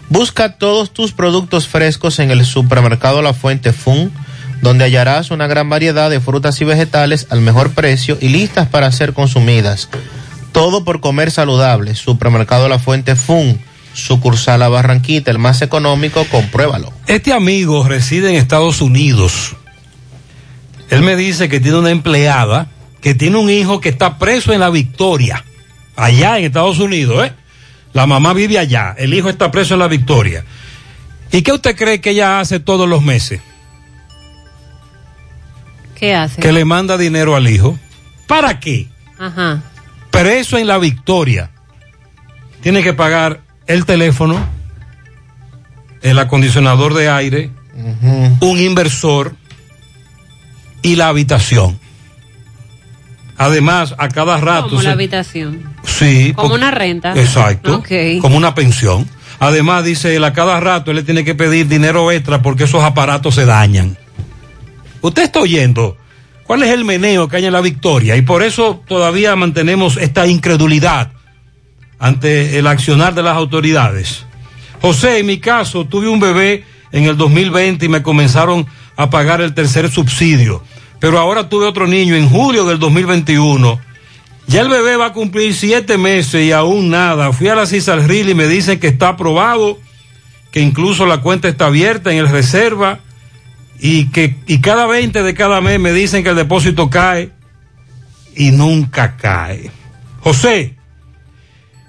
Busca 0.08 0.56
todos 0.56 0.92
tus 0.92 1.12
productos 1.12 1.66
frescos 1.68 2.18
en 2.18 2.30
el 2.30 2.44
supermercado 2.44 3.20
La 3.22 3.34
Fuente 3.34 3.72
Fun, 3.72 4.12
donde 4.62 4.84
hallarás 4.84 5.30
una 5.30 5.46
gran 5.46 5.68
variedad 5.68 6.08
de 6.08 6.20
frutas 6.20 6.60
y 6.60 6.64
vegetales 6.64 7.26
al 7.30 7.40
mejor 7.40 7.74
precio 7.74 8.16
y 8.20 8.28
listas 8.28 8.68
para 8.68 8.90
ser 8.92 9.12
consumidas. 9.12 9.88
Todo 10.52 10.84
por 10.84 11.00
comer 11.00 11.30
saludable. 11.30 11.94
Supermercado 11.94 12.68
La 12.68 12.78
Fuente 12.78 13.16
Fun, 13.16 13.60
sucursal 13.94 14.62
a 14.62 14.68
Barranquita, 14.68 15.30
el 15.30 15.38
más 15.38 15.62
económico, 15.62 16.24
compruébalo. 16.30 16.92
Este 17.06 17.32
amigo 17.32 17.86
reside 17.88 18.28
en 18.28 18.36
Estados 18.36 18.82
Unidos. 18.82 19.56
Él 20.90 21.02
me 21.02 21.16
dice 21.16 21.48
que 21.48 21.60
tiene 21.60 21.78
una 21.78 21.90
empleada 21.90 22.68
que 23.00 23.14
tiene 23.14 23.36
un 23.36 23.50
hijo 23.50 23.80
que 23.80 23.90
está 23.90 24.18
preso 24.18 24.52
en 24.52 24.60
la 24.60 24.70
Victoria, 24.70 25.44
allá 25.96 26.38
en 26.38 26.44
Estados 26.44 26.78
Unidos, 26.78 27.26
¿eh? 27.26 27.32
La 27.92 28.06
mamá 28.06 28.32
vive 28.32 28.58
allá, 28.58 28.94
el 28.98 29.14
hijo 29.14 29.28
está 29.28 29.50
preso 29.50 29.74
en 29.74 29.80
la 29.80 29.88
Victoria. 29.88 30.44
¿Y 31.30 31.42
qué 31.42 31.52
usted 31.52 31.76
cree 31.76 32.00
que 32.00 32.10
ella 32.10 32.40
hace 32.40 32.60
todos 32.60 32.88
los 32.88 33.02
meses? 33.02 33.40
¿Qué 35.94 36.14
hace? 36.14 36.40
Que 36.40 36.52
le 36.52 36.64
manda 36.64 36.96
dinero 36.96 37.36
al 37.36 37.48
hijo. 37.48 37.78
¿Para 38.26 38.58
qué? 38.58 38.88
Ajá. 39.18 39.62
Preso 40.10 40.58
en 40.58 40.66
la 40.66 40.78
Victoria. 40.78 41.50
Tiene 42.62 42.82
que 42.82 42.94
pagar 42.94 43.43
el 43.66 43.84
teléfono, 43.84 44.38
el 46.02 46.18
acondicionador 46.18 46.94
de 46.94 47.08
aire, 47.08 47.50
un 48.40 48.60
inversor 48.60 49.34
y 50.82 50.96
la 50.96 51.08
habitación. 51.08 51.78
Además, 53.36 53.94
a 53.98 54.08
cada 54.08 54.36
rato 54.38 54.68
Como 54.70 54.82
la 54.82 54.92
habitación. 54.92 55.62
Sí. 55.84 56.32
Como 56.36 56.50
porque- 56.50 56.62
una 56.62 56.70
renta. 56.70 57.14
Exacto. 57.18 57.82
Como 58.20 58.36
una 58.36 58.54
pensión. 58.54 59.08
Además, 59.40 59.84
dice 59.84 60.14
él, 60.14 60.22
a 60.24 60.32
cada 60.32 60.60
rato 60.60 60.90
él 60.92 60.98
le 60.98 61.02
tiene 61.02 61.24
que 61.24 61.34
pedir 61.34 61.66
dinero 61.66 62.12
extra 62.12 62.42
porque 62.42 62.64
esos 62.64 62.84
aparatos 62.84 63.34
se 63.34 63.44
dañan. 63.44 63.96
Usted 65.00 65.24
está 65.24 65.40
oyendo 65.40 65.96
cuál 66.44 66.62
es 66.62 66.70
el 66.70 66.84
meneo 66.84 67.28
que 67.28 67.38
hay 67.38 67.46
en 67.46 67.52
la 67.52 67.60
victoria 67.60 68.16
y 68.16 68.22
por 68.22 68.42
eso 68.42 68.82
todavía 68.86 69.34
mantenemos 69.34 69.96
esta 69.96 70.26
incredulidad 70.26 71.10
ante 72.04 72.58
el 72.58 72.66
accionar 72.66 73.14
de 73.14 73.22
las 73.22 73.34
autoridades. 73.34 74.26
José, 74.82 75.20
en 75.20 75.26
mi 75.26 75.38
caso, 75.38 75.86
tuve 75.86 76.06
un 76.06 76.20
bebé 76.20 76.62
en 76.92 77.04
el 77.04 77.16
2020 77.16 77.86
y 77.86 77.88
me 77.88 78.02
comenzaron 78.02 78.66
a 78.94 79.08
pagar 79.08 79.40
el 79.40 79.54
tercer 79.54 79.90
subsidio, 79.90 80.62
pero 81.00 81.18
ahora 81.18 81.48
tuve 81.48 81.64
otro 81.64 81.86
niño 81.86 82.14
en 82.14 82.28
julio 82.28 82.66
del 82.66 82.78
2021. 82.78 83.80
Ya 84.46 84.60
el 84.60 84.68
bebé 84.68 84.98
va 84.98 85.06
a 85.06 85.12
cumplir 85.14 85.54
siete 85.54 85.96
meses 85.96 86.44
y 86.44 86.52
aún 86.52 86.90
nada. 86.90 87.32
Fui 87.32 87.48
a 87.48 87.54
la 87.54 87.64
Cisarril 87.64 88.28
y 88.28 88.34
me 88.34 88.48
dicen 88.48 88.78
que 88.78 88.88
está 88.88 89.08
aprobado, 89.08 89.78
que 90.52 90.60
incluso 90.60 91.06
la 91.06 91.22
cuenta 91.22 91.48
está 91.48 91.68
abierta 91.68 92.12
en 92.12 92.18
el 92.18 92.28
reserva 92.28 93.00
y 93.80 94.10
que 94.10 94.36
y 94.46 94.60
cada 94.60 94.84
20 94.84 95.22
de 95.22 95.32
cada 95.32 95.62
mes 95.62 95.80
me 95.80 95.94
dicen 95.94 96.22
que 96.22 96.28
el 96.28 96.36
depósito 96.36 96.90
cae 96.90 97.30
y 98.36 98.50
nunca 98.50 99.16
cae. 99.16 99.70
José, 100.20 100.74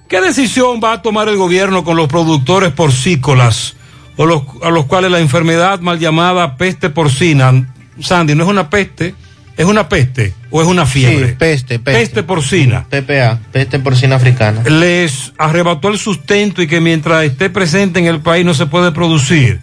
¿qué 0.08 0.22
decisión 0.22 0.80
va 0.84 0.94
a 0.94 1.02
tomar 1.02 1.28
el 1.28 1.38
gobierno 1.38 1.84
con 1.84 1.98
los 1.98 2.08
productores 2.08 2.72
porcícolas 2.72 3.76
o 4.18 4.26
los, 4.26 4.44
a 4.64 4.70
los 4.70 4.86
cuales 4.86 5.12
la 5.12 5.20
enfermedad 5.20 5.80
mal 5.80 6.00
llamada 6.00 6.58
peste 6.58 6.90
porcina, 6.90 7.68
Sandy, 8.00 8.36
no 8.36 8.44
es 8.44 8.50
una 8.50 8.70
peste, 8.70 9.16
es 9.58 9.66
una 9.66 9.88
peste 9.88 10.34
o 10.50 10.62
es 10.62 10.68
una 10.68 10.86
fiebre? 10.86 11.30
Sí, 11.30 11.36
peste, 11.38 11.80
peste. 11.80 12.00
Peste 12.00 12.24
porcina. 12.24 12.86
PPA, 12.90 13.40
peste 13.52 13.80
porcina 13.80 14.16
africana. 14.16 14.64
Les 14.64 15.34
arrebató 15.38 15.90
el 15.90 15.98
sustento 15.98 16.62
y 16.62 16.68
que 16.68 16.82
mientras 16.82 17.24
esté 17.24 17.50
presente 17.50 18.00
en 18.00 18.06
el 18.06 18.22
país 18.22 18.46
no 18.46 18.54
se 18.54 18.66
puede 18.66 18.92
producir. 18.92 19.62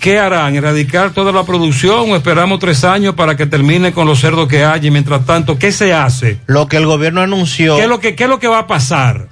¿Qué 0.00 0.18
harán? 0.18 0.54
¿Erradicar 0.54 1.12
toda 1.12 1.32
la 1.32 1.44
producción 1.44 2.10
o 2.10 2.16
esperamos 2.16 2.60
tres 2.60 2.84
años 2.84 3.14
para 3.14 3.36
que 3.36 3.46
termine 3.46 3.92
con 3.92 4.06
los 4.06 4.20
cerdos 4.20 4.48
que 4.48 4.64
hay? 4.64 4.86
Y 4.86 4.90
mientras 4.90 5.26
tanto, 5.26 5.58
¿qué 5.58 5.72
se 5.72 5.92
hace? 5.92 6.38
Lo 6.46 6.68
que 6.68 6.76
el 6.76 6.86
gobierno 6.86 7.20
anunció 7.20 7.76
¿Qué 7.76 7.82
es 7.82 7.88
lo 7.88 7.98
que, 7.98 8.14
qué 8.14 8.24
es 8.24 8.30
lo 8.30 8.38
que 8.38 8.48
va 8.48 8.60
a 8.60 8.66
pasar? 8.66 9.28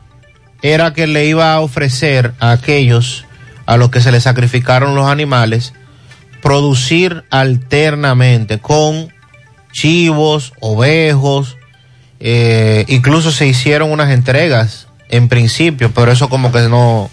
era 0.62 0.92
que 0.92 1.06
le 1.06 1.26
iba 1.26 1.52
a 1.52 1.60
ofrecer 1.60 2.32
a 2.40 2.52
aquellos 2.52 3.24
a 3.66 3.76
los 3.76 3.90
que 3.90 4.00
se 4.00 4.12
les 4.12 4.22
sacrificaron 4.22 4.94
los 4.94 5.06
animales 5.06 5.74
producir 6.40 7.24
alternamente 7.30 8.58
con 8.58 9.12
chivos, 9.72 10.52
ovejos, 10.60 11.56
eh, 12.20 12.84
incluso 12.88 13.32
se 13.32 13.46
hicieron 13.46 13.90
unas 13.90 14.10
entregas 14.10 14.85
en 15.08 15.28
principio, 15.28 15.92
pero 15.94 16.10
eso 16.10 16.28
como 16.28 16.50
que 16.50 16.62
no, 16.62 17.10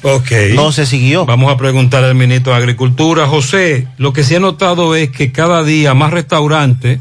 no 0.56 0.72
se 0.72 0.86
siguió. 0.86 1.26
Vamos 1.26 1.54
a 1.54 1.58
preguntar 1.58 2.04
al 2.04 2.16
ministro 2.16 2.54
de 2.54 2.60
Agricultura. 2.60 3.28
José, 3.28 3.88
lo 3.98 4.14
que 4.14 4.24
sí 4.24 4.36
he 4.36 4.40
notado 4.40 4.96
es 4.96 5.10
que 5.12 5.32
cada 5.32 5.64
día 5.64 5.94
más 5.94 6.12
restaurantes 6.12 7.00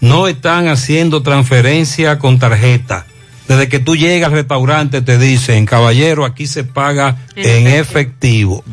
no 0.00 0.28
están 0.28 0.68
haciendo 0.68 1.22
transferencia 1.22 2.18
con 2.18 2.38
tarjeta. 2.38 3.06
Desde 3.48 3.68
que 3.68 3.78
tú 3.78 3.94
llegas 3.94 4.28
al 4.28 4.36
restaurante 4.36 5.02
te 5.02 5.18
dicen, 5.18 5.66
caballero, 5.66 6.24
aquí 6.24 6.46
se 6.46 6.64
paga 6.64 7.18
en 7.36 7.66
efectivo. 7.66 8.64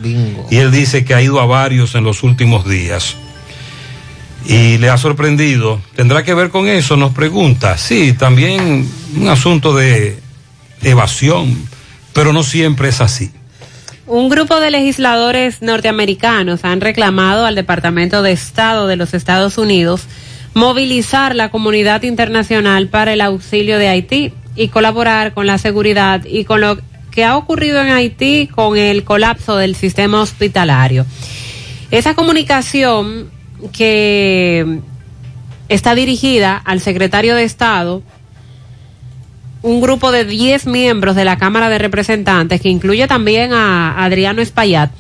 Y 0.50 0.58
él 0.58 0.72
dice 0.72 1.04
que 1.04 1.14
ha 1.14 1.22
ido 1.22 1.42
a 1.42 1.46
varios 1.46 1.96
en 1.96 2.04
los 2.04 2.24
últimos 2.24 2.68
días. 2.68 3.18
Y 4.46 4.78
le 4.78 4.90
ha 4.90 4.98
sorprendido. 4.98 5.82
¿Tendrá 5.96 6.24
que 6.24 6.34
ver 6.34 6.50
con 6.50 6.68
eso? 6.68 6.98
Nos 6.98 7.14
pregunta. 7.14 7.78
Sí, 7.78 8.14
también 8.14 8.90
un 9.16 9.28
asunto 9.28 9.76
de 9.76 10.21
evasión, 10.84 11.56
pero 12.14 12.34
no 12.34 12.44
siempre 12.44 12.90
es 12.90 13.02
así. 13.02 13.32
Un 14.08 14.30
grupo 14.30 14.60
de 14.60 14.72
legisladores 14.72 15.62
norteamericanos 15.62 16.66
han 16.66 16.82
reclamado 16.82 17.46
al 17.46 17.56
Departamento 17.56 18.22
de 18.22 18.32
Estado 18.34 18.88
de 18.88 18.98
los 18.98 19.14
Estados 19.14 19.58
Unidos 19.58 20.08
movilizar 20.54 21.36
la 21.36 21.50
comunidad 21.50 22.04
internacional 22.04 22.88
para 22.90 23.14
el 23.14 23.22
auxilio 23.22 23.78
de 23.78 23.88
Haití 23.88 24.34
y 24.56 24.68
colaborar 24.68 25.34
con 25.34 25.48
la 25.48 25.58
seguridad 25.58 26.26
y 26.26 26.44
con 26.44 26.62
lo 26.62 26.78
que 27.10 27.24
ha 27.24 27.38
ocurrido 27.38 27.82
en 27.82 27.90
Haití 27.90 28.48
con 28.48 28.78
el 28.78 29.04
colapso 29.04 29.58
del 29.58 29.76
sistema 29.76 30.22
hospitalario. 30.22 31.06
Esa 31.90 32.16
comunicación 32.16 33.30
que 33.72 34.80
está 35.70 35.96
dirigida 35.96 36.58
al 36.58 36.82
secretario 36.82 37.36
de 37.36 37.44
Estado, 37.44 38.02
un 39.62 39.82
grupo 39.82 40.12
de 40.12 40.26
10 40.26 40.68
miembros 40.68 41.16
de 41.16 41.26
la 41.26 41.38
Cámara 41.38 41.70
de 41.70 41.78
Representantes, 41.78 42.62
que 42.62 42.70
incluye 42.70 43.08
también 43.08 43.54
a 43.54 44.04
Adriano 44.04 44.42
Espaillat, 44.42 44.92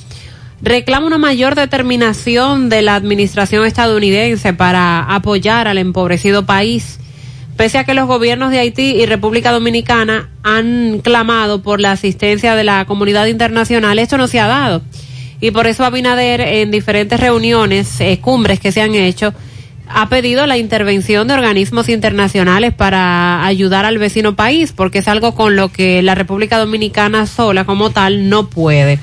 reclama 0.61 1.07
una 1.07 1.17
mayor 1.17 1.55
determinación 1.55 2.69
de 2.69 2.81
la 2.83 2.95
administración 2.95 3.65
estadounidense 3.65 4.53
para 4.53 5.01
apoyar 5.01 5.67
al 5.67 5.79
empobrecido 5.79 6.45
país. 6.45 6.99
Pese 7.57 7.79
a 7.79 7.83
que 7.83 7.93
los 7.93 8.07
gobiernos 8.07 8.51
de 8.51 8.59
Haití 8.59 8.95
y 8.95 9.05
República 9.05 9.51
Dominicana 9.51 10.29
han 10.43 10.99
clamado 10.99 11.61
por 11.61 11.79
la 11.79 11.91
asistencia 11.91 12.55
de 12.55 12.63
la 12.63 12.85
comunidad 12.85 13.25
internacional, 13.25 13.99
esto 13.99 14.17
no 14.17 14.27
se 14.27 14.39
ha 14.39 14.47
dado. 14.47 14.81
Y 15.41 15.49
por 15.49 15.65
eso 15.65 15.83
Abinader 15.83 16.41
en 16.41 16.69
diferentes 16.69 17.19
reuniones, 17.19 17.99
eh, 17.99 18.19
cumbres 18.21 18.59
que 18.59 18.71
se 18.71 18.81
han 18.81 18.93
hecho, 18.93 19.33
ha 19.93 20.09
pedido 20.09 20.45
la 20.47 20.57
intervención 20.57 21.27
de 21.27 21.33
organismos 21.33 21.89
internacionales 21.89 22.73
para 22.73 23.45
ayudar 23.45 23.85
al 23.85 23.97
vecino 23.97 24.35
país, 24.35 24.71
porque 24.71 24.99
es 24.99 25.07
algo 25.07 25.35
con 25.35 25.55
lo 25.55 25.69
que 25.69 26.01
la 26.01 26.15
República 26.15 26.57
Dominicana 26.57 27.25
sola 27.25 27.65
como 27.65 27.89
tal 27.89 28.29
no 28.29 28.49
puede. 28.49 28.99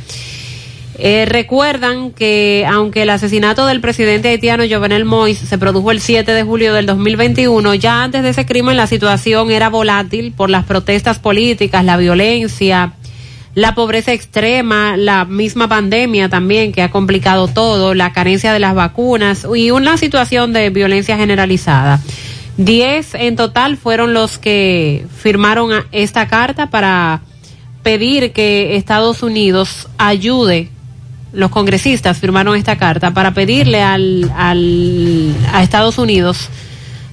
Eh, 1.00 1.26
recuerdan 1.26 2.10
que 2.10 2.66
aunque 2.68 3.02
el 3.02 3.10
asesinato 3.10 3.66
del 3.66 3.80
presidente 3.80 4.30
haitiano 4.30 4.64
Jovenel 4.68 5.06
Moïse 5.06 5.46
se 5.46 5.56
produjo 5.56 5.92
el 5.92 6.00
7 6.00 6.32
de 6.32 6.42
julio 6.42 6.74
del 6.74 6.86
2021, 6.86 7.74
ya 7.74 8.02
antes 8.02 8.24
de 8.24 8.30
ese 8.30 8.46
crimen 8.46 8.76
la 8.76 8.88
situación 8.88 9.52
era 9.52 9.68
volátil 9.68 10.32
por 10.32 10.50
las 10.50 10.64
protestas 10.64 11.20
políticas, 11.20 11.84
la 11.84 11.96
violencia, 11.96 12.94
la 13.58 13.74
pobreza 13.74 14.12
extrema, 14.12 14.96
la 14.96 15.24
misma 15.24 15.66
pandemia 15.66 16.28
también 16.28 16.70
que 16.70 16.80
ha 16.80 16.92
complicado 16.92 17.48
todo, 17.48 17.92
la 17.92 18.12
carencia 18.12 18.52
de 18.52 18.60
las 18.60 18.72
vacunas 18.72 19.44
y 19.52 19.72
una 19.72 19.96
situación 19.96 20.52
de 20.52 20.70
violencia 20.70 21.16
generalizada. 21.16 22.00
Diez 22.56 23.16
en 23.16 23.34
total 23.34 23.76
fueron 23.76 24.14
los 24.14 24.38
que 24.38 25.04
firmaron 25.16 25.72
esta 25.90 26.28
carta 26.28 26.70
para 26.70 27.22
pedir 27.82 28.30
que 28.30 28.76
Estados 28.76 29.24
Unidos 29.24 29.88
ayude 29.98 30.70
los 31.32 31.50
congresistas 31.50 32.18
firmaron 32.18 32.56
esta 32.56 32.78
carta 32.78 33.10
para 33.10 33.34
pedirle 33.34 33.82
al, 33.82 34.32
al, 34.36 35.34
a 35.52 35.64
Estados 35.64 35.98
Unidos, 35.98 36.48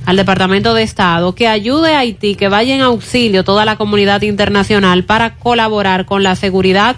al 0.05 0.17
Departamento 0.17 0.73
de 0.73 0.83
Estado, 0.83 1.33
que 1.35 1.47
ayude 1.47 1.95
a 1.95 1.99
Haití, 1.99 2.35
que 2.35 2.47
vaya 2.47 2.75
en 2.75 2.81
auxilio 2.81 3.43
toda 3.43 3.65
la 3.65 3.75
comunidad 3.75 4.21
internacional 4.21 5.03
para 5.03 5.35
colaborar 5.35 6.05
con 6.05 6.23
la 6.23 6.35
seguridad 6.35 6.97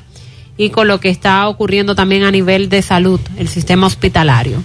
y 0.57 0.71
con 0.71 0.87
lo 0.87 0.99
que 0.99 1.09
está 1.09 1.47
ocurriendo 1.47 1.95
también 1.95 2.23
a 2.23 2.31
nivel 2.31 2.69
de 2.69 2.81
salud, 2.81 3.19
el 3.37 3.47
sistema 3.47 3.87
hospitalario. 3.87 4.61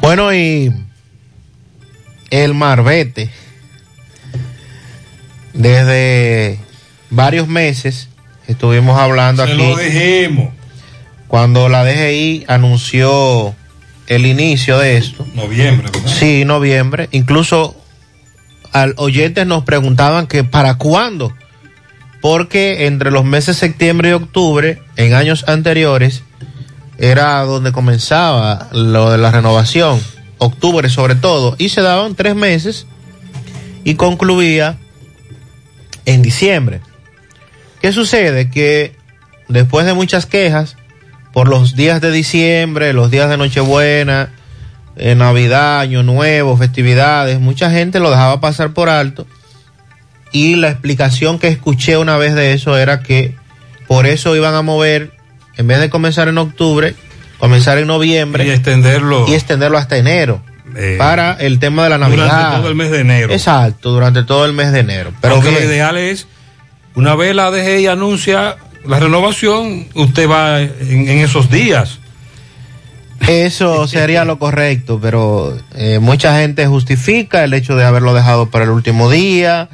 Bueno, 0.00 0.32
y 0.34 0.72
el 2.30 2.54
Marbete, 2.54 3.30
desde 5.52 6.58
varios 7.10 7.48
meses 7.48 8.08
estuvimos 8.46 8.98
hablando 8.98 9.44
Se 9.44 9.52
aquí. 9.52 9.62
lo 9.62 9.76
dijimos. 9.76 10.48
Cuando 11.28 11.68
la 11.68 11.84
DGI 11.84 12.44
anunció 12.46 13.54
el 14.14 14.26
inicio 14.26 14.78
de 14.78 14.96
esto. 14.96 15.26
Noviembre, 15.34 15.90
¿verdad? 15.92 16.10
Sí, 16.10 16.44
noviembre. 16.44 17.08
Incluso 17.12 17.76
al 18.72 18.94
oyentes 18.96 19.46
nos 19.46 19.64
preguntaban 19.64 20.26
que 20.26 20.44
para 20.44 20.76
cuándo. 20.76 21.32
Porque 22.20 22.86
entre 22.86 23.10
los 23.10 23.24
meses 23.24 23.56
septiembre 23.56 24.10
y 24.10 24.12
octubre, 24.12 24.80
en 24.96 25.14
años 25.14 25.44
anteriores, 25.48 26.22
era 26.98 27.40
donde 27.40 27.72
comenzaba 27.72 28.68
lo 28.72 29.10
de 29.10 29.18
la 29.18 29.30
renovación. 29.30 30.00
Octubre 30.38 30.88
sobre 30.88 31.14
todo. 31.14 31.56
Y 31.58 31.70
se 31.70 31.82
daban 31.82 32.14
tres 32.14 32.34
meses 32.34 32.86
y 33.84 33.94
concluía 33.94 34.78
en 36.04 36.22
diciembre. 36.22 36.80
¿Qué 37.80 37.92
sucede? 37.92 38.50
Que 38.50 38.94
después 39.48 39.86
de 39.86 39.94
muchas 39.94 40.26
quejas 40.26 40.76
por 41.32 41.48
los 41.48 41.74
días 41.76 42.00
de 42.00 42.10
diciembre, 42.10 42.92
los 42.92 43.10
días 43.10 43.28
de 43.30 43.36
Nochebuena, 43.36 44.30
eh, 44.96 45.14
Navidad, 45.14 45.80
Año 45.80 46.02
Nuevo, 46.02 46.56
festividades, 46.56 47.40
mucha 47.40 47.70
gente 47.70 48.00
lo 48.00 48.10
dejaba 48.10 48.40
pasar 48.40 48.72
por 48.72 48.88
alto. 48.88 49.26
Y 50.32 50.56
la 50.56 50.70
explicación 50.70 51.38
que 51.38 51.48
escuché 51.48 51.96
una 51.96 52.16
vez 52.16 52.34
de 52.34 52.52
eso 52.52 52.76
era 52.78 53.00
que 53.02 53.34
por 53.86 54.06
eso 54.06 54.34
iban 54.36 54.54
a 54.54 54.62
mover, 54.62 55.12
en 55.56 55.66
vez 55.66 55.78
de 55.80 55.90
comenzar 55.90 56.28
en 56.28 56.38
octubre, 56.38 56.94
comenzar 57.38 57.76
en 57.78 57.86
noviembre 57.86 58.46
Y 58.46 58.50
extenderlo. 58.50 59.26
y 59.28 59.34
extenderlo 59.34 59.76
hasta 59.78 59.96
enero. 59.96 60.42
eh, 60.76 60.96
para 60.98 61.32
el 61.34 61.58
tema 61.58 61.84
de 61.84 61.90
la 61.90 61.96
durante 61.98 62.16
Navidad. 62.18 62.56
todo 62.58 62.68
el 62.68 62.74
mes 62.74 62.90
de 62.90 63.00
enero. 63.00 63.32
Exacto, 63.32 63.90
durante 63.90 64.22
todo 64.22 64.46
el 64.46 64.52
mes 64.54 64.72
de 64.72 64.80
enero. 64.80 65.12
Pero 65.20 65.34
Aunque 65.34 65.50
lo 65.50 65.60
ideal 65.62 65.98
es, 65.98 66.26
una 66.94 67.14
vez 67.14 67.34
la 67.34 67.50
DGI 67.50 67.86
anuncia 67.88 68.56
la 68.86 68.98
renovación, 68.98 69.86
usted 69.94 70.28
va 70.28 70.60
en, 70.60 71.08
en 71.08 71.18
esos 71.18 71.50
días. 71.50 71.98
Eso 73.28 73.86
sería 73.88 74.24
lo 74.24 74.38
correcto, 74.38 74.98
pero 75.00 75.56
eh, 75.74 75.98
mucha 76.00 76.38
gente 76.38 76.66
justifica 76.66 77.44
el 77.44 77.54
hecho 77.54 77.76
de 77.76 77.84
haberlo 77.84 78.14
dejado 78.14 78.50
para 78.50 78.64
el 78.64 78.70
último 78.70 79.10
día, 79.10 79.68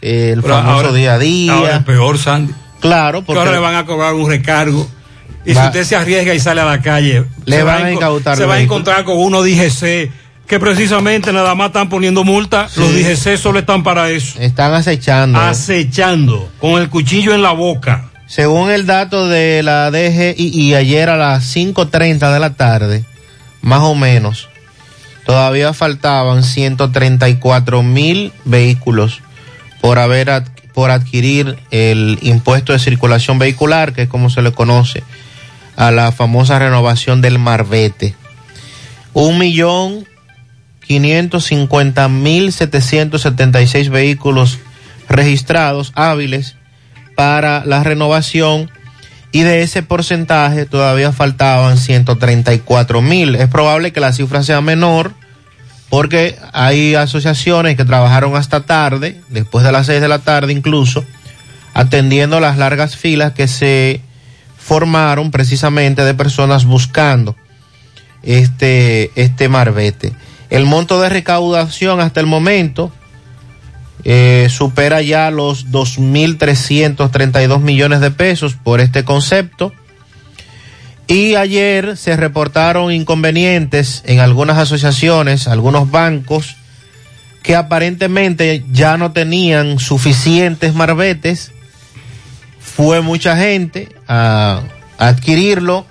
eh, 0.00 0.30
el 0.34 0.42
Pero 0.42 0.54
famoso 0.54 0.76
ahora- 0.76 0.92
día 0.92 1.14
a 1.14 1.18
día. 1.18 1.52
Ahora 1.54 1.76
es 1.76 1.84
peor, 1.84 2.18
Sandy. 2.18 2.52
Claro, 2.80 3.20
Que 3.20 3.26
porque 3.26 3.38
ahora 3.38 3.52
le 3.52 3.58
van 3.58 3.76
a 3.76 3.86
cobrar 3.86 4.14
un 4.14 4.28
recargo. 4.28 4.88
Y 5.44 5.54
Va- 5.54 5.62
si 5.62 5.66
usted 5.68 5.84
se 5.84 5.96
arriesga 5.96 6.34
y 6.34 6.40
sale 6.40 6.60
a 6.60 6.64
la 6.64 6.80
calle, 6.82 7.24
Le 7.46 7.56
se 7.56 7.62
va 7.62 7.74
van 7.76 7.86
a 7.86 7.92
incautar 7.92 8.36
Se 8.36 8.44
va 8.44 8.54
a 8.54 8.60
encontrar 8.60 9.04
con 9.04 9.16
uno 9.18 9.42
DGC 9.42 10.10
que 10.46 10.60
precisamente 10.60 11.32
nada 11.32 11.54
más 11.54 11.68
están 11.68 11.88
poniendo 11.88 12.24
multa. 12.24 12.68
Los 12.76 12.92
DGC 12.94 13.36
solo 13.38 13.58
están 13.60 13.82
para 13.82 14.10
eso. 14.10 14.38
están 14.40 14.74
acechando. 14.74 15.38
Acechando, 15.40 16.48
con 16.60 16.80
el 16.82 16.88
cuchillo 16.90 17.34
en 17.34 17.42
la 17.42 17.52
boca. 17.52 18.10
Según 18.32 18.70
el 18.70 18.86
dato 18.86 19.28
de 19.28 19.62
la 19.62 19.90
DGI, 19.90 20.74
ayer 20.74 21.10
a 21.10 21.18
las 21.18 21.54
5.30 21.54 22.32
de 22.32 22.40
la 22.40 22.54
tarde, 22.54 23.04
más 23.60 23.80
o 23.80 23.94
menos, 23.94 24.48
todavía 25.26 25.74
faltaban 25.74 26.42
134 26.42 27.82
mil 27.82 28.32
vehículos 28.46 29.20
por 29.82 29.98
haber 29.98 30.44
por 30.72 30.90
adquirir 30.90 31.58
el 31.70 32.18
impuesto 32.22 32.72
de 32.72 32.78
circulación 32.78 33.38
vehicular, 33.38 33.92
que 33.92 34.04
es 34.04 34.08
como 34.08 34.30
se 34.30 34.40
le 34.40 34.52
conoce 34.52 35.02
a 35.76 35.90
la 35.90 36.10
famosa 36.10 36.58
renovación 36.58 37.20
del 37.20 37.38
Marbete. 37.38 38.14
Un 39.12 39.36
millón 39.36 40.06
550 40.86 42.08
mil 42.08 42.50
776 42.50 43.90
vehículos 43.90 44.58
registrados 45.10 45.92
hábiles 45.94 46.56
para 47.14 47.64
la 47.64 47.82
renovación 47.82 48.70
y 49.32 49.42
de 49.42 49.62
ese 49.62 49.82
porcentaje 49.82 50.66
todavía 50.66 51.12
faltaban 51.12 51.78
134 51.78 53.00
mil. 53.00 53.34
Es 53.34 53.48
probable 53.48 53.92
que 53.92 54.00
la 54.00 54.12
cifra 54.12 54.42
sea 54.42 54.60
menor 54.60 55.12
porque 55.88 56.36
hay 56.52 56.94
asociaciones 56.94 57.76
que 57.76 57.84
trabajaron 57.84 58.34
hasta 58.36 58.62
tarde, 58.62 59.20
después 59.28 59.64
de 59.64 59.72
las 59.72 59.86
6 59.86 60.00
de 60.00 60.08
la 60.08 60.20
tarde 60.20 60.52
incluso, 60.52 61.04
atendiendo 61.74 62.40
las 62.40 62.56
largas 62.56 62.96
filas 62.96 63.32
que 63.32 63.48
se 63.48 64.00
formaron 64.56 65.30
precisamente 65.30 66.04
de 66.04 66.14
personas 66.14 66.64
buscando 66.64 67.36
este, 68.22 69.10
este 69.16 69.48
marbete. 69.48 70.12
El 70.48 70.66
monto 70.66 71.00
de 71.00 71.08
recaudación 71.08 72.00
hasta 72.00 72.20
el 72.20 72.26
momento 72.26 72.92
eh, 74.04 74.48
supera 74.50 75.00
ya 75.02 75.30
los 75.30 75.68
2.332 75.70 77.60
millones 77.60 78.00
de 78.00 78.10
pesos 78.10 78.54
por 78.54 78.80
este 78.80 79.04
concepto. 79.04 79.72
Y 81.06 81.34
ayer 81.34 81.96
se 81.96 82.16
reportaron 82.16 82.90
inconvenientes 82.92 84.02
en 84.06 84.20
algunas 84.20 84.58
asociaciones, 84.58 85.46
algunos 85.46 85.90
bancos, 85.90 86.56
que 87.42 87.54
aparentemente 87.56 88.64
ya 88.70 88.96
no 88.96 89.12
tenían 89.12 89.78
suficientes 89.78 90.74
marbetes. 90.74 91.52
Fue 92.60 93.00
mucha 93.02 93.36
gente 93.36 93.88
a, 94.08 94.62
a 94.98 95.08
adquirirlo 95.08 95.86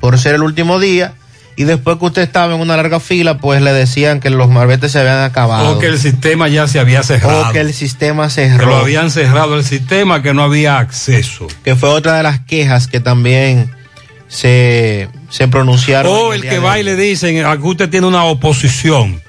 por 0.00 0.18
ser 0.18 0.34
el 0.34 0.42
último 0.42 0.78
día. 0.78 1.14
Y 1.58 1.64
después 1.64 1.96
que 1.96 2.04
usted 2.04 2.22
estaba 2.22 2.54
en 2.54 2.60
una 2.60 2.76
larga 2.76 3.00
fila, 3.00 3.38
pues 3.38 3.62
le 3.62 3.72
decían 3.72 4.20
que 4.20 4.28
los 4.28 4.50
marbetes 4.50 4.92
se 4.92 4.98
habían 5.00 5.22
acabado. 5.24 5.76
O 5.76 5.78
que 5.78 5.86
el 5.86 5.98
sistema 5.98 6.48
ya 6.48 6.68
se 6.68 6.78
había 6.78 7.02
cerrado. 7.02 7.48
O 7.48 7.52
que 7.52 7.60
el 7.60 7.72
sistema 7.72 8.24
Que 8.26 8.30
cerró. 8.34 8.66
lo 8.66 8.76
habían 8.76 9.10
cerrado 9.10 9.56
el 9.56 9.64
sistema, 9.64 10.22
que 10.22 10.34
no 10.34 10.42
había 10.42 10.78
acceso. 10.78 11.46
que 11.64 11.74
fue 11.74 11.88
otra 11.88 12.18
de 12.18 12.22
las 12.22 12.40
quejas 12.40 12.88
que 12.88 13.00
también 13.00 13.70
se, 14.28 15.08
se 15.30 15.48
pronunciaron. 15.48 16.12
O 16.14 16.32
el 16.34 16.42
día 16.42 16.50
que 16.50 16.58
va 16.58 16.78
y 16.78 16.82
le 16.82 16.94
dicen, 16.94 17.44
aquí 17.46 17.62
usted 17.62 17.88
tiene 17.88 18.06
una 18.06 18.24
oposición. 18.24 19.22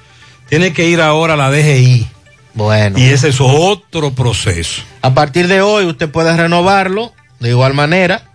Tiene 0.48 0.72
que 0.72 0.86
ir 0.86 1.00
ahora 1.00 1.34
a 1.34 1.36
la 1.36 1.50
DGI. 1.50 2.08
Bueno. 2.54 2.98
Y 2.98 3.04
ese 3.04 3.28
es 3.28 3.40
otro 3.40 4.12
proceso. 4.12 4.82
A 5.02 5.14
partir 5.14 5.48
de 5.48 5.60
hoy 5.62 5.84
usted 5.84 6.10
puede 6.10 6.36
renovarlo 6.36 7.12
de 7.40 7.50
igual 7.50 7.72
manera, 7.72 8.27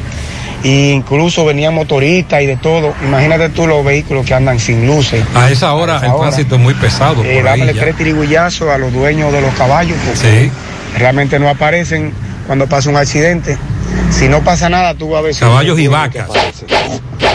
E 0.63 0.91
incluso 0.91 1.45
venían 1.45 1.75
motoristas 1.75 2.41
y 2.41 2.47
de 2.47 2.55
todo. 2.55 2.93
Imagínate 3.03 3.49
tú 3.49 3.67
los 3.67 3.85
vehículos 3.85 4.25
que 4.25 4.33
andan 4.33 4.59
sin 4.59 4.87
luces. 4.87 5.23
A 5.35 5.51
esa 5.51 5.73
hora 5.73 6.01
el 6.03 6.15
tránsito 6.17 6.55
es 6.55 6.61
muy 6.61 6.73
pesado. 6.73 7.23
Eh, 7.23 7.39
por 7.39 7.47
ahí 7.49 7.71
tres 7.77 7.95
tirigullazos 7.95 8.69
a 8.69 8.77
los 8.77 8.91
dueños 8.91 9.31
de 9.31 9.41
los 9.41 9.53
caballos 9.53 9.97
porque 10.07 10.49
realmente 10.97 11.37
no 11.39 11.49
aparecen 11.49 12.13
cuando 12.47 12.67
pasa 12.67 12.89
un 12.89 12.97
accidente. 12.97 13.57
Si 14.11 14.27
no 14.27 14.43
pasa 14.43 14.69
nada, 14.69 14.93
tú 14.93 15.09
vas 15.09 15.19
a 15.19 15.21
ver. 15.23 15.33
si- 15.33 15.39
Caballos 15.41 15.79
y 15.79 15.87
vacas. 15.87 16.29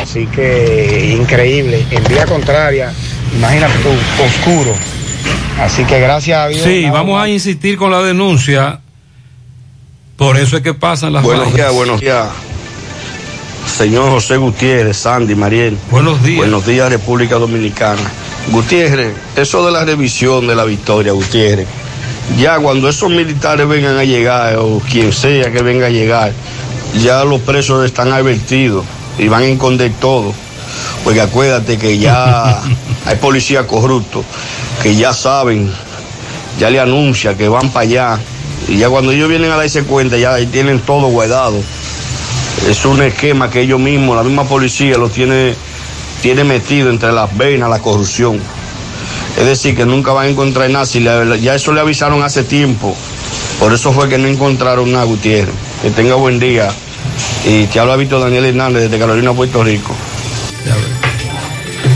Así 0.03 0.27
que 0.27 1.16
increíble. 1.20 1.85
En 1.91 2.05
vía 2.05 2.27
contraria, 2.27 2.93
imagínate 3.37 3.74
tú, 3.78 3.91
oscuro. 4.24 4.74
Así 5.61 5.85
que 5.85 6.01
gracias 6.01 6.39
a 6.39 6.49
Dios. 6.49 6.62
Sí, 6.62 6.85
vamos 6.91 7.16
más. 7.16 7.24
a 7.24 7.28
insistir 7.28 7.77
con 7.77 7.91
la 7.91 8.03
denuncia. 8.03 8.81
Por 10.16 10.37
eso 10.39 10.57
es 10.57 10.62
que 10.62 10.74
pasan 10.74 11.12
las 11.12 11.23
Buenos 11.23 11.55
días, 11.55 11.73
buenos 11.73 12.01
días. 12.01 12.28
Señor 13.66 14.11
José 14.11 14.37
Gutiérrez, 14.37 14.97
Sandy, 14.97 15.35
Mariel. 15.35 15.78
Buenos 15.91 16.23
días. 16.23 16.39
Buenos 16.39 16.66
días, 16.66 16.91
República 16.91 17.37
Dominicana. 17.37 18.01
Gutiérrez, 18.51 19.15
eso 19.37 19.65
de 19.65 19.73
la 19.73 19.85
revisión 19.85 20.47
de 20.47 20.55
la 20.57 20.65
victoria, 20.65 21.12
Gutiérrez. 21.12 21.66
Ya 22.39 22.59
cuando 22.59 22.89
esos 22.89 23.11
militares 23.11 23.69
vengan 23.69 23.98
a 23.98 24.05
llegar, 24.05 24.57
o 24.57 24.81
quien 24.90 25.12
sea 25.12 25.51
que 25.51 25.62
venga 25.62 25.86
a 25.86 25.90
llegar, 25.90 26.32
ya 27.02 27.24
los 27.24 27.40
presos 27.40 27.85
están 27.85 28.12
advertidos 28.12 28.85
y 29.19 29.28
van 29.28 29.43
a 29.43 29.47
esconder 29.47 29.93
todo. 30.01 30.32
Porque 31.05 31.20
acuérdate 31.20 31.78
que 31.78 31.98
ya 31.98 32.61
hay 33.07 33.16
policías 33.16 33.66
corruptos 33.66 34.24
que 34.82 34.94
ya 34.97 35.12
saben, 35.12 35.70
ya 36.59 36.70
le 36.70 36.81
anuncia 36.81 37.36
que 37.36 37.48
van 37.48 37.70
para 37.70 37.85
allá. 37.85 38.19
Y 38.69 38.78
ya 38.78 38.89
cuando 38.89 39.12
ellos 39.12 39.28
vienen 39.28 39.51
a 39.51 39.57
darse 39.57 39.82
cuenta, 39.85 40.16
ya 40.16 40.35
ahí 40.35 40.47
tienen 40.47 40.81
todo 40.81 41.09
guardado. 41.09 41.61
Es 42.69 42.85
un 42.85 43.02
esquema 43.02 43.51
que 43.51 43.62
ellos 43.62 43.81
mismos, 43.81 44.16
la 44.16 44.23
misma 44.23 44.44
policía, 44.44 44.97
lo 44.98 45.09
tiene, 45.09 45.55
tiene 46.23 46.44
metido 46.44 46.90
entre 46.90 47.12
las 47.12 47.35
venas 47.36 47.70
la 47.70 47.81
corrupción. 47.81 48.40
Es 49.41 49.47
decir, 49.47 49.75
que 49.75 49.87
nunca 49.87 50.12
van 50.12 50.27
a 50.27 50.29
encontrar 50.29 50.69
nada. 50.69 50.85
Si 50.85 51.03
ya 51.03 51.55
eso 51.55 51.73
le 51.73 51.81
avisaron 51.81 52.23
hace 52.23 52.45
tiempo. 52.45 52.95
Por 53.59 53.73
eso 53.73 53.91
fue 53.91 54.07
que 54.09 54.19
no 54.19 54.29
encontraron 54.29 54.93
nada, 54.93 55.05
Gutiérrez. 55.05 55.55
Que 55.81 55.89
tenga 55.91 56.15
buen 56.15 56.39
día. 56.39 56.69
Y 57.47 57.65
te 57.67 57.81
habla 57.81 57.97
Víctor 57.97 58.21
Daniel 58.21 58.45
Hernández 58.45 58.83
desde 58.83 58.99
Carolina, 58.99 59.33
Puerto 59.33 59.65
Rico. 59.65 59.97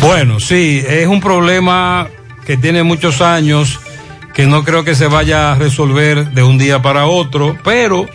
Bueno, 0.00 0.40
sí, 0.40 0.82
es 0.86 1.06
un 1.06 1.20
problema 1.20 2.08
que 2.46 2.56
tiene 2.56 2.82
muchos 2.82 3.20
años, 3.20 3.78
que 4.32 4.46
no 4.46 4.64
creo 4.64 4.82
que 4.82 4.94
se 4.94 5.06
vaya 5.06 5.52
a 5.52 5.54
resolver 5.54 6.30
de 6.30 6.42
un 6.42 6.56
día 6.56 6.80
para 6.80 7.06
otro, 7.06 7.56
pero 7.62 8.06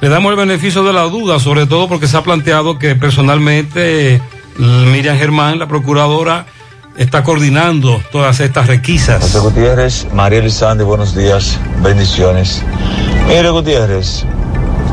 le 0.00 0.08
damos 0.08 0.30
el 0.30 0.36
beneficio 0.36 0.84
de 0.84 0.92
la 0.92 1.02
duda, 1.02 1.38
sobre 1.38 1.66
todo 1.66 1.88
porque 1.88 2.08
se 2.08 2.16
ha 2.16 2.22
planteado 2.22 2.78
que 2.78 2.94
personalmente 2.94 4.14
eh, 4.14 4.20
Miriam 4.58 5.16
Germán, 5.16 5.58
la 5.58 5.68
procuradora, 5.68 6.46
está 6.96 7.22
coordinando 7.22 8.00
todas 8.10 8.40
estas 8.40 8.66
requisas. 8.66 9.22
José 9.22 9.38
Gutiérrez, 9.38 10.06
María 10.12 10.38
Elizalde, 10.38 10.84
buenos 10.84 11.14
días, 11.14 11.58
bendiciones. 11.82 12.62
Mire 13.28 13.50
Gutiérrez, 13.50 14.24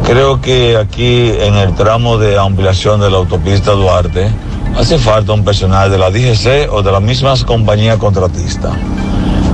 creo 0.06 0.42
que 0.42 0.78
aquí 0.78 1.30
en 1.30 1.56
el 1.56 1.74
tramo 1.76 2.18
de 2.18 2.38
ampliación 2.38 3.00
de 3.00 3.10
la 3.10 3.18
autopista 3.18 3.72
Duarte 3.72 4.30
hace 4.78 4.98
falta 4.98 5.34
un 5.34 5.46
personal 5.46 5.90
de 5.90 5.98
la 5.98 6.10
DGC 6.10 6.72
o 6.72 6.82
de 6.82 6.92
las 6.92 7.02
mismas 7.02 7.44
compañías 7.44 7.98
contratistas. 7.98 8.74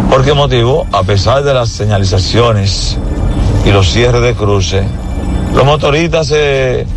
¿Por 0.09 0.23
qué 0.25 0.33
motivo? 0.33 0.87
A 0.91 1.03
pesar 1.03 1.43
de 1.43 1.53
las 1.53 1.69
señalizaciones 1.69 2.97
y 3.65 3.71
los 3.71 3.91
cierres 3.91 4.21
de 4.21 4.33
cruce, 4.33 4.83
los 5.53 5.65
motoristas 5.65 6.27
se, 6.27 6.87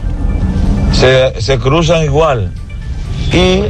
se, 0.93 1.41
se 1.41 1.59
cruzan 1.59 2.05
igual 2.05 2.51
y 3.33 3.65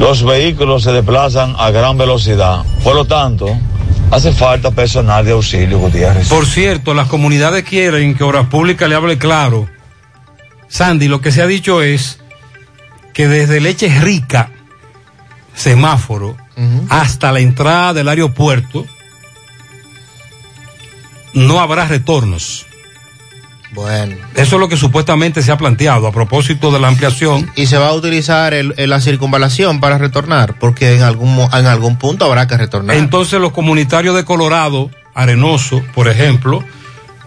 los 0.00 0.24
vehículos 0.24 0.82
se 0.82 0.92
desplazan 0.92 1.54
a 1.58 1.70
gran 1.70 1.98
velocidad. 1.98 2.64
Por 2.82 2.96
lo 2.96 3.04
tanto, 3.04 3.54
hace 4.10 4.32
falta 4.32 4.70
personal 4.70 5.24
de 5.26 5.32
auxilio, 5.32 5.78
Gutiérrez. 5.78 6.26
Por 6.26 6.46
cierto, 6.46 6.94
las 6.94 7.06
comunidades 7.06 7.64
quieren 7.64 8.14
que 8.14 8.24
Obras 8.24 8.46
Públicas 8.46 8.88
le 8.88 8.94
hable 8.94 9.18
claro. 9.18 9.68
Sandy, 10.68 11.06
lo 11.06 11.20
que 11.20 11.30
se 11.30 11.42
ha 11.42 11.46
dicho 11.46 11.82
es 11.82 12.18
que 13.12 13.28
desde 13.28 13.60
Leche 13.60 13.88
Rica, 14.00 14.50
semáforo, 15.54 16.34
hasta 16.88 17.30
la 17.30 17.40
entrada 17.40 17.92
del 17.92 18.08
aeropuerto, 18.08 18.86
no 21.34 21.60
habrá 21.60 21.84
retornos. 21.86 22.66
Bueno. 23.72 24.16
Eso 24.34 24.56
es 24.56 24.60
lo 24.60 24.68
que 24.68 24.76
supuestamente 24.76 25.42
se 25.42 25.52
ha 25.52 25.56
planteado 25.58 26.06
a 26.06 26.12
propósito 26.12 26.70
de 26.72 26.80
la 26.80 26.88
ampliación. 26.88 27.50
Y 27.54 27.66
se 27.66 27.78
va 27.78 27.88
a 27.88 27.92
utilizar 27.92 28.52
el- 28.52 28.74
el- 28.76 28.90
la 28.90 29.00
circunvalación 29.00 29.80
para 29.80 29.96
retornar, 29.98 30.58
porque 30.58 30.96
en 30.96 31.02
algún, 31.02 31.38
en 31.52 31.66
algún 31.66 31.96
punto 31.96 32.24
habrá 32.24 32.46
que 32.46 32.56
retornar. 32.56 32.96
Entonces 32.96 33.40
los 33.40 33.52
comunitarios 33.52 34.16
de 34.16 34.24
Colorado, 34.24 34.90
Arenoso, 35.14 35.82
por 35.94 36.08
ejemplo, 36.08 36.64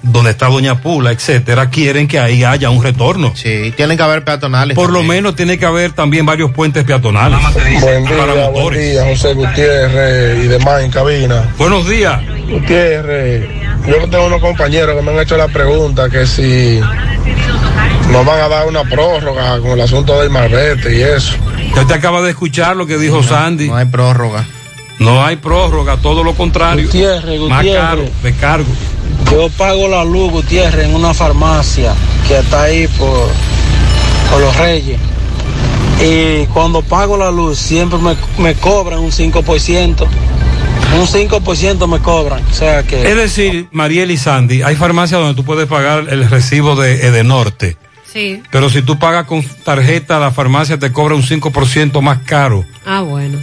donde 0.03 0.31
está 0.31 0.47
Doña 0.47 0.79
Pula, 0.81 1.11
etcétera, 1.11 1.69
quieren 1.69 2.07
que 2.07 2.19
ahí 2.19 2.43
haya 2.43 2.69
un 2.69 2.83
retorno. 2.83 3.31
Sí, 3.35 3.73
tienen 3.75 3.95
que 3.97 4.03
haber 4.03 4.23
peatonales. 4.23 4.75
Por 4.75 4.91
lo 4.91 5.01
menos 5.01 5.35
tiene 5.35 5.57
que 5.57 5.65
haber 5.65 5.93
también 5.93 6.25
varios 6.25 6.51
puentes 6.51 6.83
peatonales. 6.83 7.39
Buen 7.81 8.05
día, 8.05 8.17
para 8.17 8.33
buen 8.33 8.51
motores. 8.53 8.91
día, 8.91 9.05
José 9.05 9.33
Gutiérrez 9.33 10.43
y 10.43 10.47
demás 10.47 10.81
en 10.83 10.91
cabina. 10.91 11.49
Buenos 11.57 11.87
días. 11.89 12.21
Gutiérrez, 12.49 13.49
yo 13.87 14.09
tengo 14.09 14.25
unos 14.27 14.41
compañeros 14.41 14.95
que 14.95 15.01
me 15.01 15.11
han 15.11 15.19
hecho 15.19 15.37
la 15.37 15.47
pregunta 15.47 16.09
que 16.09 16.27
si 16.27 16.79
nos 18.11 18.25
van 18.25 18.41
a 18.41 18.47
dar 18.49 18.67
una 18.67 18.83
prórroga 18.83 19.59
con 19.59 19.71
el 19.71 19.81
asunto 19.81 20.19
del 20.19 20.29
marbete 20.29 20.95
y 20.97 21.01
eso. 21.01 21.33
Usted 21.75 21.95
acaba 21.95 22.21
de 22.21 22.31
escuchar 22.31 22.75
lo 22.75 22.85
que 22.85 22.97
dijo 22.97 23.23
Sandy. 23.23 23.69
No 23.69 23.77
hay 23.77 23.85
prórroga. 23.85 24.45
No 24.99 25.25
hay 25.25 25.37
prórroga, 25.37 25.97
todo 25.97 26.23
lo 26.23 26.33
contrario. 26.35 26.85
Gutiérrez, 26.85 27.39
Más 27.41 27.57
Gutiérrez. 27.63 27.81
caro, 27.81 28.03
de 28.21 28.33
cargo. 28.33 28.67
Yo 29.33 29.49
pago 29.49 29.87
la 29.87 30.03
luz, 30.03 30.31
Gutiérrez, 30.31 30.85
en 30.85 30.93
una 30.93 31.11
farmacia 31.11 31.95
que 32.27 32.37
está 32.37 32.63
ahí 32.65 32.87
por, 32.87 33.27
por 34.29 34.39
los 34.39 34.55
Reyes. 34.57 34.99
Y 35.99 36.45
cuando 36.53 36.83
pago 36.83 37.17
la 37.17 37.31
luz 37.31 37.57
siempre 37.57 37.97
me, 37.97 38.15
me 38.37 38.53
cobran 38.53 38.99
un 38.99 39.09
5%. 39.09 40.07
Un 40.99 41.07
5% 41.07 41.87
me 41.87 41.97
cobran. 41.97 42.43
O 42.47 42.53
sea 42.53 42.83
que... 42.83 43.09
Es 43.09 43.15
decir, 43.15 43.67
Mariel 43.71 44.11
y 44.11 44.17
Sandy, 44.17 44.61
hay 44.61 44.75
farmacias 44.75 45.19
donde 45.19 45.33
tú 45.35 45.43
puedes 45.43 45.67
pagar 45.67 46.05
el 46.11 46.29
recibo 46.29 46.75
de 46.75 47.07
Edenorte. 47.07 47.75
Sí. 48.13 48.43
Pero 48.51 48.69
si 48.69 48.83
tú 48.83 48.99
pagas 48.99 49.25
con 49.25 49.43
tarjeta, 49.63 50.19
la 50.19 50.29
farmacia 50.29 50.77
te 50.77 50.91
cobra 50.91 51.15
un 51.15 51.23
5% 51.23 51.99
más 52.01 52.19
caro. 52.19 52.65
Ah, 52.85 53.01
bueno. 53.01 53.39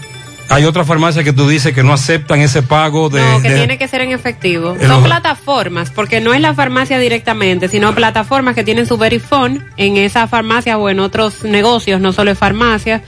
Hay 0.51 0.65
otras 0.65 0.87
farmacias 0.87 1.25
que 1.25 1.33
tú 1.33 1.49
dices 1.49 1.73
que 1.73 1.83
no 1.85 1.93
aceptan 1.93 2.41
ese 2.41 2.63
pago 2.63 3.09
de... 3.09 3.21
No, 3.23 3.41
que 3.41 3.51
de- 3.51 3.57
tiene 3.57 3.79
que 3.79 3.87
ser 3.89 4.01
en 4.01 4.11
efectivo. 4.11 4.73
En 4.75 4.81
Son 4.81 4.89
los- 4.91 5.05
plataformas, 5.05 5.91
porque 5.91 6.21
no 6.21 6.35
es 6.35 6.41
la 6.41 6.55
farmacia 6.55 6.99
directamente, 6.99 7.69
sino 7.69 7.95
plataformas 7.95 8.55
que 8.57 8.65
tienen 8.65 8.87
su 8.87 8.99
Verifone 8.99 9.61
en 9.77 9.97
esa 9.97 10.27
farmacia 10.27 10.77
o 10.77 10.91
en 10.91 10.99
otros 11.01 11.45
negocios, 11.45 12.01
no 12.01 12.13
solo 12.13 12.31
en 12.33 12.37
farmacias, 12.37 13.03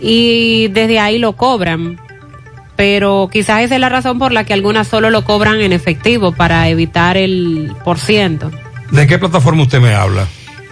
y 0.00 0.68
desde 0.68 0.98
ahí 1.00 1.18
lo 1.18 1.32
cobran. 1.34 1.98
Pero 2.76 3.30
quizás 3.32 3.62
esa 3.62 3.74
es 3.76 3.80
la 3.80 3.88
razón 3.88 4.18
por 4.18 4.32
la 4.32 4.44
que 4.44 4.52
algunas 4.52 4.86
solo 4.86 5.08
lo 5.08 5.24
cobran 5.24 5.60
en 5.62 5.72
efectivo 5.72 6.32
para 6.32 6.68
evitar 6.68 7.16
el 7.16 7.72
por 7.84 7.98
ciento. 7.98 8.50
¿De 8.90 9.06
qué 9.06 9.18
plataforma 9.18 9.62
usted 9.62 9.80
me 9.80 9.94
habla? 9.94 10.26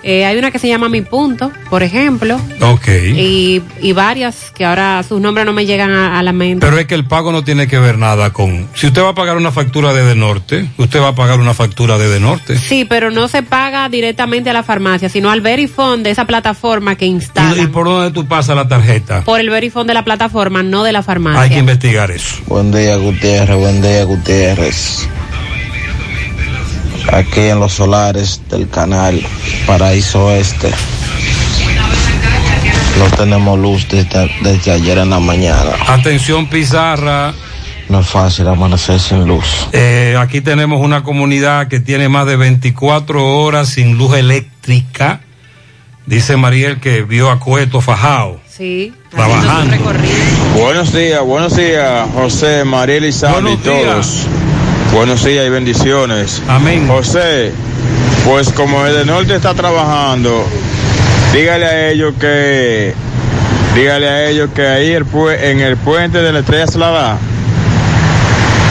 Eh, 0.06 0.26
hay 0.26 0.36
una 0.36 0.50
que 0.50 0.58
se 0.58 0.68
llama 0.68 0.90
Mi 0.90 1.00
Punto, 1.00 1.50
por 1.70 1.82
ejemplo, 1.82 2.38
Ok. 2.60 2.88
y, 2.88 3.62
y 3.80 3.92
varias 3.94 4.50
que 4.54 4.66
ahora 4.66 5.02
sus 5.02 5.18
nombres 5.18 5.46
no 5.46 5.54
me 5.54 5.64
llegan 5.64 5.90
a, 5.92 6.18
a 6.18 6.22
la 6.22 6.32
mente. 6.34 6.64
Pero 6.66 6.78
es 6.78 6.86
que 6.86 6.94
el 6.94 7.06
pago 7.06 7.32
no 7.32 7.42
tiene 7.42 7.66
que 7.66 7.78
ver 7.78 7.96
nada 7.96 8.30
con... 8.30 8.68
Si 8.74 8.86
usted 8.86 9.02
va 9.02 9.08
a 9.10 9.14
pagar 9.14 9.38
una 9.38 9.50
factura 9.50 9.94
de 9.94 10.02
Edenorte, 10.02 10.68
usted 10.76 11.00
va 11.00 11.08
a 11.08 11.14
pagar 11.14 11.40
una 11.40 11.54
factura 11.54 11.96
de 11.96 12.04
Edenorte. 12.04 12.58
Sí, 12.58 12.84
pero 12.84 13.10
no 13.10 13.28
se 13.28 13.42
paga 13.42 13.88
directamente 13.88 14.50
a 14.50 14.52
la 14.52 14.62
farmacia, 14.62 15.08
sino 15.08 15.30
al 15.30 15.40
Verifone 15.40 16.02
de 16.02 16.10
esa 16.10 16.26
plataforma 16.26 16.96
que 16.96 17.06
¿Y, 17.06 17.08
instala. 17.08 17.62
y 17.62 17.66
por 17.68 17.86
dónde 17.86 18.10
tú 18.10 18.26
pasas 18.26 18.54
la 18.56 18.68
tarjeta? 18.68 19.22
Por 19.24 19.40
el 19.40 19.48
Verifone 19.48 19.86
de 19.88 19.94
la 19.94 20.04
plataforma, 20.04 20.62
no 20.62 20.84
de 20.84 20.92
la 20.92 21.02
farmacia. 21.02 21.40
Hay 21.40 21.48
que 21.48 21.58
investigar 21.58 22.10
eso. 22.10 22.36
Buen 22.46 22.70
día, 22.70 22.96
Gutiérrez, 22.96 23.56
buen 23.56 23.80
día, 23.80 24.04
Gutiérrez. 24.04 25.08
Aquí 27.12 27.40
en 27.40 27.60
los 27.60 27.72
solares 27.74 28.40
del 28.50 28.68
canal 28.68 29.20
Paraíso 29.66 30.30
Este. 30.32 30.70
No 32.98 33.04
tenemos 33.16 33.58
luz 33.58 33.86
desde, 33.88 34.30
desde 34.42 34.72
ayer 34.72 34.98
en 34.98 35.10
la 35.10 35.20
mañana. 35.20 35.72
Atención 35.88 36.46
Pizarra, 36.48 37.32
No 37.88 38.00
es 38.00 38.06
fácil 38.06 38.46
amanecer 38.48 39.00
sin 39.00 39.26
luz. 39.26 39.68
eh, 39.72 40.16
aquí 40.18 40.40
tenemos 40.40 40.80
una 40.80 41.02
comunidad 41.02 41.68
que 41.68 41.80
tiene 41.80 42.08
más 42.08 42.26
de 42.26 42.36
24 42.36 43.38
horas 43.42 43.68
sin 43.68 43.98
luz 43.98 44.14
eléctrica. 44.16 45.20
Dice 46.06 46.36
Mariel 46.36 46.80
que 46.80 47.02
vio 47.02 47.30
a 47.30 47.40
Cueto 47.40 47.80
fajao. 47.80 48.40
Sí, 48.48 48.92
trabajando. 49.10 49.76
Buenos 50.54 50.92
días, 50.92 51.22
buenos 51.24 51.56
días, 51.56 52.06
José, 52.14 52.64
Mariel 52.64 53.06
y 53.06 53.12
Sandy 53.12 53.52
y 53.52 53.56
todos. 53.56 54.26
Buenos 54.94 55.24
días 55.24 55.44
y 55.44 55.50
bendiciones. 55.50 56.40
Amén. 56.46 56.86
José, 56.86 57.50
pues 58.24 58.52
como 58.52 58.86
el 58.86 58.94
de 58.94 59.04
norte 59.04 59.34
está 59.34 59.52
trabajando, 59.52 60.46
dígale 61.32 61.66
a 61.66 61.90
ellos 61.90 62.14
que, 62.20 62.94
dígale 63.74 64.08
a 64.08 64.30
ellos 64.30 64.50
que 64.54 64.64
ahí 64.64 64.92
el 64.92 65.04
en 65.40 65.60
el 65.60 65.76
puente 65.76 66.22
de 66.22 66.32
la 66.32 66.38
Estrella 66.38 66.68
Salada, 66.68 67.18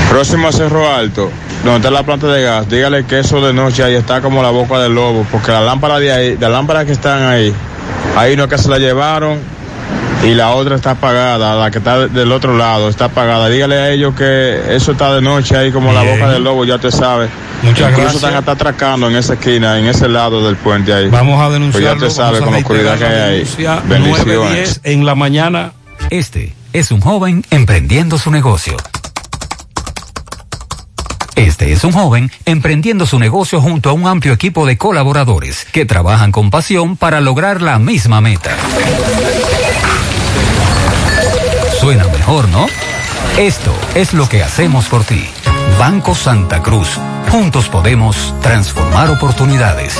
próximo 0.10 0.48
a 0.48 0.54
Cerro 0.54 0.90
Alto, 0.90 1.30
donde 1.66 1.80
está 1.80 1.91
la 1.91 2.04
planta 2.04 2.28
de 2.28 2.41
gas, 2.41 2.70
dígale 2.70 3.04
que 3.04 3.20
eso 3.20 3.45
de 3.45 3.52
noche 3.52 3.84
ahí 3.84 3.95
está 3.95 4.22
como 4.22 4.41
la 4.41 4.50
boca 4.50 4.80
del 4.80 4.95
lobo, 4.95 5.28
porque 5.30 5.52
la 5.52 5.60
lámpara 5.60 6.00
de 6.00 6.14
ahí, 6.14 6.38
las 6.40 6.52
lámparas 6.52 6.86
que 6.86 6.94
están 6.94 7.24
ahí, 7.24 7.54
ahí 8.16 8.38
no 8.38 8.45
es 8.45 8.50
que 8.50 8.58
se 8.58 8.70
la 8.70 8.80
llevaron 8.80 9.40
y 10.26 10.34
la 10.36 10.52
otra 10.52 10.76
está 10.76 10.91
apagada, 10.91 11.56
la 11.56 11.70
que 11.72 11.80
está 11.80 12.08
del 12.08 12.32
otro 12.32 12.56
lado 12.58 12.90
está 12.90 13.06
apagada. 13.06 13.50
Dígale 13.50 13.76
a 13.78 13.90
ellos 13.91 14.16
que 14.16 14.76
eso 14.76 14.94
está 14.94 15.14
de 15.16 15.22
noche 15.22 15.58
ahí 15.58 15.72
como 15.72 15.91
la 15.91 16.02
boca 16.04 16.30
del 16.30 16.44
lobo, 16.44 16.64
ya 16.66 16.78
te 16.78 16.91
sabes. 16.91 17.30
Muchas 17.62 17.80
Incluso 17.91 17.98
gracias. 18.02 18.16
están 18.16 18.36
hasta 18.36 18.52
atracando 18.54 19.10
en 19.10 19.16
esa 19.16 19.34
esquina, 19.34 19.80
en 19.80 19.86
ese 19.86 20.08
lado 20.10 20.45
del 20.45 20.56
puente 20.58 20.94
ahí. 20.94 21.08
Vamos 21.10 21.40
a 21.40 21.45
Pues 21.45 21.54
denunciarlo. 21.54 21.94
ya 22.02 22.08
te 22.08 22.10
sabes 22.12 22.41
con 22.41 22.52
la 22.52 22.58
oscuridad 22.60 22.98
que 22.98 23.06
hay 23.06 23.22
ahí. 23.40 23.80
Bendiciones. 23.88 24.82
9:10 24.84 24.91
en 24.91 25.06
la 25.06 25.16
mañana. 25.16 25.72
Este 26.10 26.54
es 26.74 26.91
un 26.91 27.00
joven 27.02 27.45
emprendiendo 27.52 28.18
su 28.18 28.32
negocio. 28.32 28.76
Este 31.36 31.72
es 31.74 31.84
un 31.84 31.91
joven 31.94 32.32
emprendiendo 32.45 33.06
su 33.06 33.18
negocio 33.18 33.60
junto 33.60 33.90
a 33.90 33.94
un 33.94 34.06
amplio 34.08 34.34
equipo 34.34 34.66
de 34.68 34.78
colaboradores 34.78 35.66
que 35.72 35.86
trabajan 35.86 36.32
con 36.32 36.52
pasión 36.52 36.95
para 36.95 37.22
lograr 37.22 37.62
la 37.62 37.80
misma 37.80 38.22
meta. 38.22 38.52
Suena 41.84 42.05
mejor, 42.05 42.47
¿no? 42.47 42.65
Esto 43.38 43.76
es 43.93 44.14
lo 44.14 44.30
que 44.30 44.41
hacemos 44.41 44.88
por 44.88 45.03
ti. 45.03 45.30
Banco 45.77 46.15
Santa 46.15 46.64
Cruz. 46.64 46.97
Juntos 47.30 47.68
podemos 47.68 48.34
transformar 48.39 49.10
oportunidades. 49.10 49.99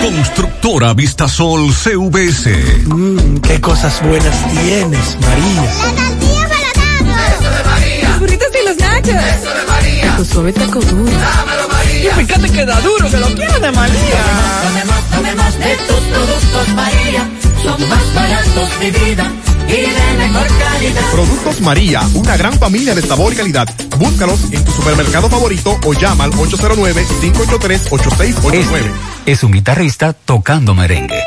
Productora 0.00 0.94
Vistasol 0.94 1.72
CVS. 1.74 2.48
Mmm, 2.86 3.38
qué 3.40 3.60
cosas 3.60 4.02
buenas 4.02 4.34
tienes, 4.50 5.16
María. 5.20 5.62
La 5.62 5.92
tortilla 5.94 6.46
para 6.74 7.34
Eso 7.34 7.50
de 7.50 7.64
María. 7.64 8.08
Los 8.08 8.20
burritos 8.20 8.48
y 8.48 8.68
los 8.68 8.76
nachos. 8.78 9.14
Eso 9.14 9.54
de 9.54 9.66
María. 9.68 10.16
Tu 10.16 10.24
suave 10.24 10.52
taco 10.52 10.80
duro. 10.80 11.04
Dámelo, 11.04 11.68
María. 11.68 12.10
Y 12.18 12.24
fíjate 12.24 12.50
que 12.50 12.64
da 12.64 12.80
duro, 12.80 13.10
que 13.10 13.16
lo 13.18 13.26
quiero 13.26 13.60
de 13.60 13.72
María. 13.72 14.22
Tomemos, 14.62 15.10
tomemos 15.10 15.58
de 15.58 15.76
tus 15.76 16.00
productos, 16.00 16.68
María. 16.74 17.28
Son 17.62 17.88
más 17.88 18.14
baratos 18.14 18.80
de 18.80 18.90
vida 18.90 19.30
y 19.70 19.90
de 19.90 20.14
mejor 20.18 20.46
calidad. 20.58 21.00
Productos 21.12 21.60
María, 21.60 22.00
una 22.14 22.36
gran 22.36 22.54
familia 22.54 22.92
de 22.94 23.02
sabor 23.02 23.32
y 23.32 23.36
calidad. 23.36 23.68
Búscalos 23.98 24.40
en 24.52 24.64
tu 24.64 24.72
supermercado 24.72 25.30
favorito 25.30 25.78
o 25.84 25.92
llama 25.92 26.24
al 26.24 26.32
809-583-8689. 26.32 28.92
Este 29.26 29.32
es 29.32 29.44
un 29.44 29.52
guitarrista 29.52 30.12
tocando 30.12 30.74
merengue. 30.74 31.22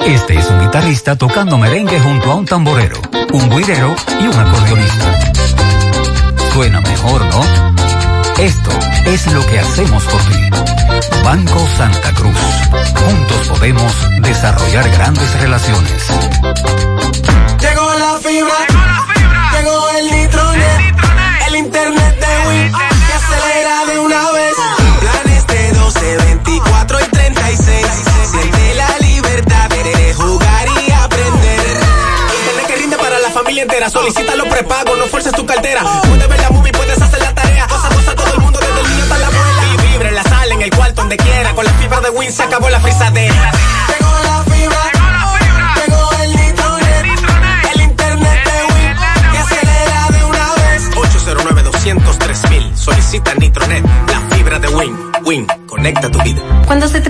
Este 0.00 0.38
es 0.38 0.50
un 0.50 0.60
guitarrista 0.60 1.16
tocando 1.16 1.56
merengue 1.56 1.98
junto 2.00 2.30
a 2.30 2.34
un 2.34 2.44
tamborero, 2.44 3.00
un 3.32 3.48
guirero 3.48 3.96
y 4.20 4.26
un 4.26 4.34
acordeonista. 4.34 5.32
Suena 6.52 6.80
mejor, 6.80 7.24
¿no? 7.26 7.42
Esto 8.38 8.70
es 9.06 9.32
lo 9.32 9.46
que 9.46 9.60
hacemos 9.60 10.02
por 10.04 10.20
ti. 10.22 10.50
Banco 11.24 11.66
Santa 11.76 12.12
Cruz. 12.12 12.36
Juntos 12.94 13.48
podemos 13.48 13.92
desarrollar 14.20 14.88
grandes 14.90 15.40
relaciones. 15.40 16.03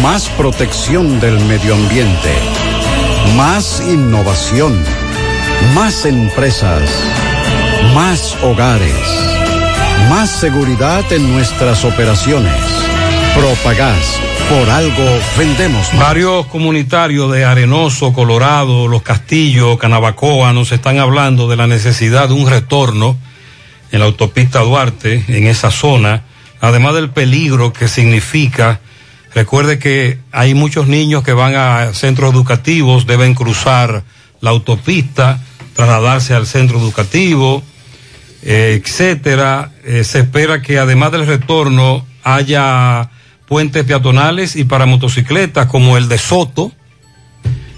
Más 0.00 0.28
protección 0.30 1.20
del 1.20 1.38
medio 1.40 1.74
ambiente. 1.74 2.30
Más 3.36 3.82
innovación. 3.86 4.82
Más 5.74 6.06
empresas. 6.06 6.82
Más 7.94 8.36
hogares. 8.42 8.94
Más 10.08 10.30
seguridad 10.30 11.04
en 11.12 11.32
nuestras 11.32 11.84
operaciones. 11.84 12.52
Propagás. 13.36 14.18
Por 14.48 14.70
algo 14.70 15.04
vendemos 15.36 15.92
más. 15.94 16.00
Varios 16.08 16.46
comunitarios 16.46 17.30
de 17.32 17.44
Arenoso, 17.44 18.12
Colorado, 18.12 18.88
Los 18.88 19.02
Castillos, 19.02 19.78
Canabacoa 19.78 20.52
nos 20.52 20.72
están 20.72 20.98
hablando 20.98 21.48
de 21.48 21.56
la 21.56 21.66
necesidad 21.66 22.28
de 22.28 22.34
un 22.34 22.48
retorno 22.48 23.16
en 23.92 24.00
la 24.00 24.06
autopista 24.06 24.60
Duarte, 24.60 25.24
en 25.28 25.46
esa 25.46 25.70
zona, 25.70 26.24
además 26.60 26.94
del 26.94 27.10
peligro 27.10 27.72
que 27.72 27.88
significa. 27.88 28.80
Recuerde 29.34 29.78
que 29.78 30.18
hay 30.30 30.54
muchos 30.54 30.88
niños 30.88 31.22
que 31.22 31.32
van 31.32 31.54
a 31.54 31.94
centros 31.94 32.32
educativos, 32.32 33.06
deben 33.06 33.34
cruzar 33.34 34.02
la 34.40 34.50
autopista, 34.50 35.42
trasladarse 35.74 36.34
al 36.34 36.46
centro 36.46 36.78
educativo, 36.78 37.62
eh, 38.42 38.80
etcétera. 38.82 39.72
Eh, 39.84 40.04
se 40.04 40.20
espera 40.20 40.60
que 40.60 40.78
además 40.78 41.12
del 41.12 41.26
retorno 41.26 42.04
haya 42.22 43.10
puentes 43.46 43.84
peatonales 43.84 44.56
y 44.56 44.64
para 44.64 44.86
motocicletas 44.86 45.66
como 45.66 45.96
el 45.96 46.08
de 46.08 46.18
Soto 46.18 46.72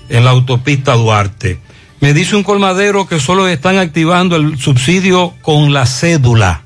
en 0.08 0.24
la 0.24 0.30
autopista 0.30 0.94
Duarte. 0.94 1.60
Me 2.00 2.12
dice 2.12 2.36
un 2.36 2.42
colmadero 2.42 3.06
que 3.06 3.20
solo 3.20 3.48
están 3.48 3.78
activando 3.78 4.36
el 4.36 4.58
subsidio 4.58 5.34
con 5.40 5.72
la 5.72 5.86
cédula. 5.86 6.62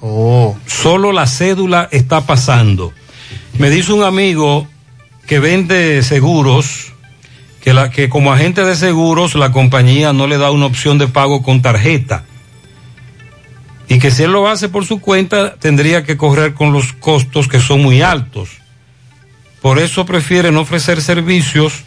Oh. 0.00 0.56
Solo 0.66 1.12
la 1.12 1.26
cédula 1.26 1.88
está 1.90 2.22
pasando. 2.22 2.92
Me 3.58 3.70
dice 3.70 3.92
un 3.92 4.04
amigo 4.04 4.68
que 5.26 5.40
vende 5.40 6.02
seguros 6.04 6.92
que, 7.60 7.74
la, 7.74 7.90
que 7.90 8.08
como 8.08 8.32
agente 8.32 8.64
de 8.64 8.76
seguros 8.76 9.34
la 9.34 9.50
compañía 9.50 10.12
no 10.12 10.28
le 10.28 10.38
da 10.38 10.52
una 10.52 10.66
opción 10.66 10.96
de 10.96 11.08
pago 11.08 11.42
con 11.42 11.60
tarjeta 11.60 12.24
y 13.88 13.98
que 13.98 14.12
si 14.12 14.22
él 14.22 14.32
lo 14.32 14.48
hace 14.48 14.68
por 14.68 14.86
su 14.86 15.00
cuenta 15.00 15.56
tendría 15.56 16.04
que 16.04 16.16
correr 16.16 16.54
con 16.54 16.72
los 16.72 16.92
costos 16.92 17.48
que 17.48 17.58
son 17.58 17.82
muy 17.82 18.00
altos. 18.00 18.50
Por 19.60 19.78
eso 19.78 20.06
prefiere 20.06 20.52
no 20.52 20.60
ofrecer 20.60 21.02
servicios, 21.02 21.82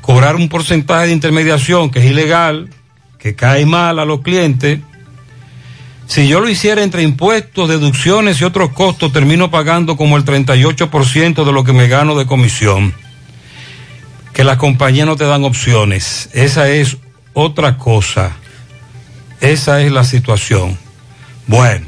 cobrar 0.00 0.34
un 0.34 0.48
porcentaje 0.48 1.06
de 1.06 1.12
intermediación 1.12 1.90
que 1.90 2.00
es 2.00 2.06
ilegal, 2.06 2.70
que 3.18 3.36
cae 3.36 3.66
mal 3.66 4.00
a 4.00 4.04
los 4.04 4.22
clientes. 4.22 4.80
Si 6.06 6.28
yo 6.28 6.40
lo 6.40 6.48
hiciera 6.48 6.82
entre 6.82 7.02
impuestos, 7.02 7.68
deducciones 7.68 8.40
y 8.40 8.44
otros 8.44 8.70
costos, 8.70 9.12
termino 9.12 9.50
pagando 9.50 9.96
como 9.96 10.16
el 10.16 10.24
38% 10.24 11.44
de 11.44 11.52
lo 11.52 11.64
que 11.64 11.72
me 11.72 11.88
gano 11.88 12.16
de 12.16 12.26
comisión. 12.26 12.94
Que 14.32 14.44
las 14.44 14.58
compañías 14.58 15.06
no 15.06 15.16
te 15.16 15.24
dan 15.24 15.44
opciones. 15.44 16.28
Esa 16.32 16.68
es 16.68 16.98
otra 17.32 17.78
cosa. 17.78 18.36
Esa 19.40 19.82
es 19.82 19.92
la 19.92 20.04
situación. 20.04 20.78
Bueno, 21.46 21.86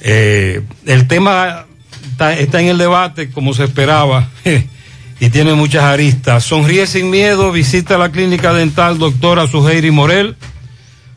eh, 0.00 0.62
el 0.86 1.08
tema 1.08 1.66
está, 2.10 2.34
está, 2.34 2.60
en 2.60 2.68
el 2.68 2.78
debate 2.78 3.30
como 3.30 3.54
se 3.54 3.64
esperaba 3.64 4.28
y 5.20 5.30
tiene 5.30 5.54
muchas 5.54 5.84
aristas. 5.84 6.44
Sonríe 6.44 6.86
sin 6.86 7.10
miedo, 7.10 7.52
visita 7.52 7.98
la 7.98 8.10
clínica 8.10 8.52
dental 8.52 8.98
doctora 8.98 9.46
Suheiri 9.46 9.90
Morel. 9.90 10.36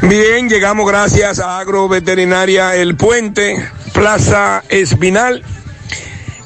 Bien, 0.00 0.48
llegamos 0.48 0.86
gracias 0.86 1.40
a 1.40 1.58
Agroveterinaria 1.58 2.76
El 2.76 2.94
Puente, 2.94 3.68
Plaza 3.92 4.62
Espinal. 4.68 5.42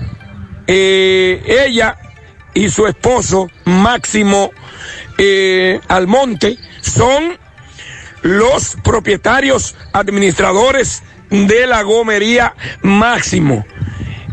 eh, 0.68 1.42
ella 1.68 1.98
y 2.54 2.70
su 2.70 2.88
esposo 2.88 3.50
Máximo 3.66 4.52
eh, 5.18 5.80
Almonte 5.88 6.58
son 6.82 7.38
los 8.22 8.78
propietarios 8.84 9.76
administradores 9.94 11.04
de 11.30 11.68
la 11.68 11.84
gomería 11.84 12.56
Máximo, 12.82 13.66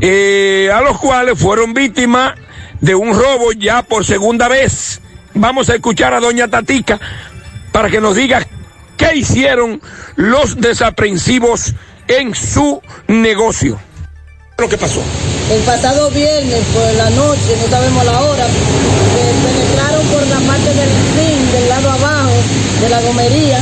eh, 0.00 0.70
a 0.74 0.81
los 0.81 0.98
cuales 0.98 1.39
fueron 1.39 1.74
víctimas 1.74 2.34
de 2.81 2.94
un 2.94 3.15
robo 3.15 3.52
ya 3.52 3.82
por 3.82 4.05
segunda 4.05 4.48
vez. 4.48 5.00
Vamos 5.34 5.68
a 5.68 5.74
escuchar 5.74 6.15
a 6.15 6.20
doña 6.20 6.48
Tatica 6.48 6.98
para 7.73 7.90
que 7.90 8.00
nos 8.00 8.16
diga 8.16 8.47
qué 8.97 9.16
hicieron 9.16 9.81
los 10.16 10.56
desaprensivos 10.56 11.74
en 12.08 12.34
su 12.34 12.81
negocio. 13.06 13.78
¿Lo 14.59 14.70
que 14.70 14.78
pasó? 14.78 15.02
El 15.52 15.60
pasado 15.65 16.10
viernes 16.10 16.62
por 16.73 16.91
la 16.94 17.10
noche, 17.10 17.59
no 17.60 17.68
sabemos 17.68 18.07
la 18.07 18.23
hora, 18.23 18.47
eh, 18.47 19.35
penetraron 19.44 20.07
por 20.07 20.26
la 20.28 20.41
parte 20.51 20.73
del 20.73 20.89
ring, 21.15 21.52
del 21.52 21.68
lado 21.68 21.91
abajo 21.91 22.33
de 22.81 22.89
la 22.89 23.02
gomería, 23.02 23.60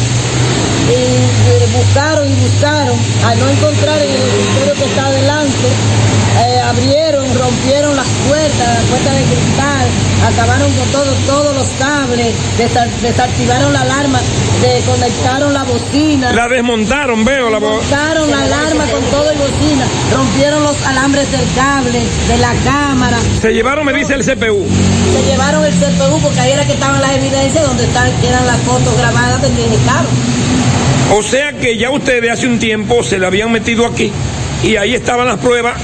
y 0.92 1.72
buscaron 1.76 2.28
y 2.28 2.34
buscaron, 2.34 2.96
al 3.26 3.38
no 3.38 3.48
encontrar 3.48 3.98
el 4.00 4.10
escritorio 4.10 4.74
que 4.74 4.84
está 4.84 5.06
adelante, 5.06 5.68
eh, 6.36 6.60
abrieron, 6.60 7.24
rompieron 7.38 7.96
las 7.96 8.06
puertas, 8.28 8.68
las 8.68 8.84
puertas 8.90 9.14
de 9.14 9.22
cristal, 9.22 9.86
acabaron 10.32 10.72
con 10.72 10.88
todo, 10.88 11.12
todos 11.26 11.54
los 11.56 11.66
cables, 11.78 12.34
desa- 12.58 12.88
desactivaron 13.02 13.72
la 13.72 13.82
alarma, 13.82 14.20
desconectaron 14.60 15.52
la 15.54 15.62
bocina. 15.64 16.32
La 16.32 16.48
desmontaron, 16.48 17.24
veo 17.24 17.50
la 17.50 17.58
voz. 17.58 17.80
Desmontaron 17.88 18.30
la 18.30 18.42
alarma 18.42 18.84
con 18.86 19.02
todo 19.04 19.32
y 19.32 19.36
bocina, 19.36 19.86
rompieron 20.12 20.62
los 20.64 20.76
alambres 20.86 21.30
del 21.30 21.46
cable, 21.54 22.00
de 22.28 22.38
la 22.38 22.52
cámara. 22.64 23.18
Se 23.40 23.52
llevaron, 23.52 23.86
me 23.86 23.92
dice 23.92 24.14
el 24.14 24.24
CPU. 24.24 24.66
Se 25.12 25.22
llevaron 25.30 25.64
el 25.64 25.72
CPU 25.72 26.20
porque 26.20 26.40
ahí 26.40 26.52
era 26.52 26.66
que 26.66 26.72
estaban 26.72 27.00
las 27.00 27.12
evidencias 27.14 27.64
donde 27.64 27.84
están, 27.84 28.08
eran 28.24 28.46
las 28.46 28.58
fotos 28.62 28.96
grabadas 28.98 29.40
del 29.42 29.72
estado. 29.72 30.08
O 31.12 31.22
sea 31.22 31.52
que 31.52 31.76
ya 31.76 31.90
ustedes 31.90 32.30
hace 32.30 32.46
un 32.46 32.58
tiempo 32.58 33.02
se 33.02 33.18
la 33.18 33.28
habían 33.28 33.52
metido 33.52 33.86
aquí 33.86 34.10
y 34.62 34.76
ahí 34.76 34.94
estaban 34.94 35.26
las 35.26 35.38
pruebas 35.38 35.74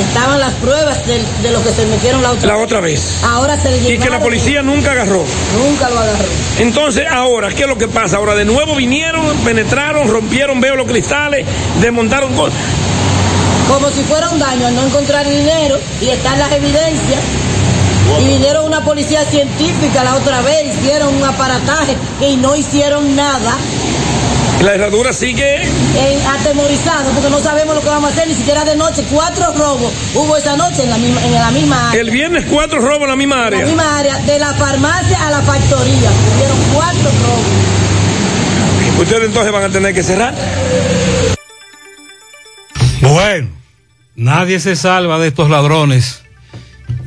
Estaban 0.00 0.40
las 0.40 0.52
pruebas 0.54 1.06
de, 1.06 1.22
de 1.42 1.52
lo 1.52 1.62
que 1.62 1.70
se 1.70 1.86
metieron 1.86 2.20
la 2.20 2.32
otra 2.32 2.48
la 2.48 2.56
otra 2.56 2.80
vez. 2.80 3.20
Ahora 3.22 3.60
se 3.60 3.70
le 3.70 3.94
Y 3.94 3.98
que 3.98 4.10
la 4.10 4.18
policía 4.18 4.60
nunca 4.60 4.90
agarró. 4.90 5.24
Nunca 5.56 5.88
lo 5.88 6.00
agarró. 6.00 6.24
Entonces, 6.58 7.04
ahora, 7.08 7.50
¿qué 7.50 7.62
es 7.62 7.68
lo 7.68 7.78
que 7.78 7.86
pasa? 7.86 8.16
Ahora 8.16 8.34
de 8.34 8.44
nuevo 8.44 8.74
vinieron, 8.74 9.24
penetraron, 9.44 10.08
rompieron, 10.08 10.60
veo 10.60 10.74
los 10.74 10.88
cristales, 10.88 11.46
desmontaron 11.80 12.34
cosas. 12.34 12.58
Como 13.68 13.88
si 13.90 14.02
fuera 14.02 14.28
un 14.30 14.38
daño 14.40 14.66
al 14.66 14.74
no 14.74 14.84
encontrar 14.84 15.28
dinero 15.28 15.78
y 16.00 16.08
están 16.08 16.40
las 16.40 16.50
evidencias. 16.50 17.20
Y 18.20 18.26
vinieron 18.26 18.66
una 18.66 18.84
policía 18.84 19.24
científica 19.24 20.02
la 20.02 20.16
otra 20.16 20.42
vez, 20.42 20.76
hicieron 20.76 21.14
un 21.14 21.24
aparataje 21.24 21.96
y 22.20 22.36
no 22.36 22.56
hicieron 22.56 23.14
nada. 23.14 23.56
La 24.64 24.74
herradura 24.76 25.12
sigue. 25.12 25.62
eh, 25.62 26.22
porque 27.14 27.28
no 27.28 27.38
sabemos 27.38 27.74
lo 27.74 27.82
que 27.82 27.88
vamos 27.88 28.10
a 28.10 28.12
hacer, 28.14 28.26
ni 28.28 28.34
siquiera 28.34 28.64
de 28.64 28.74
noche. 28.74 29.04
Cuatro 29.10 29.52
robos 29.52 29.92
hubo 30.14 30.38
esa 30.38 30.56
noche 30.56 30.84
en 30.84 30.90
la 30.90 30.96
misma, 30.96 31.22
en 31.22 31.32
la 31.34 31.50
misma 31.50 31.90
área. 31.90 32.00
El 32.00 32.10
viernes 32.10 32.46
cuatro 32.50 32.80
robos 32.80 33.02
en 33.02 33.08
la 33.10 33.16
misma 33.16 33.36
En 33.36 33.42
área. 33.44 33.60
la 33.60 33.66
misma 33.66 33.98
área, 33.98 34.18
de 34.20 34.38
la 34.38 34.54
farmacia 34.54 35.26
a 35.26 35.30
la 35.30 35.42
factoría. 35.42 36.10
Hubieron 36.36 36.58
cuatro 36.72 37.10
robos. 37.26 39.00
Ustedes 39.02 39.24
entonces 39.24 39.52
van 39.52 39.64
a 39.64 39.68
tener 39.68 39.92
que 39.94 40.02
cerrar. 40.02 40.34
Bueno, 43.02 43.48
nadie 44.16 44.60
se 44.60 44.76
salva 44.76 45.18
de 45.18 45.28
estos 45.28 45.50
ladrones. 45.50 46.22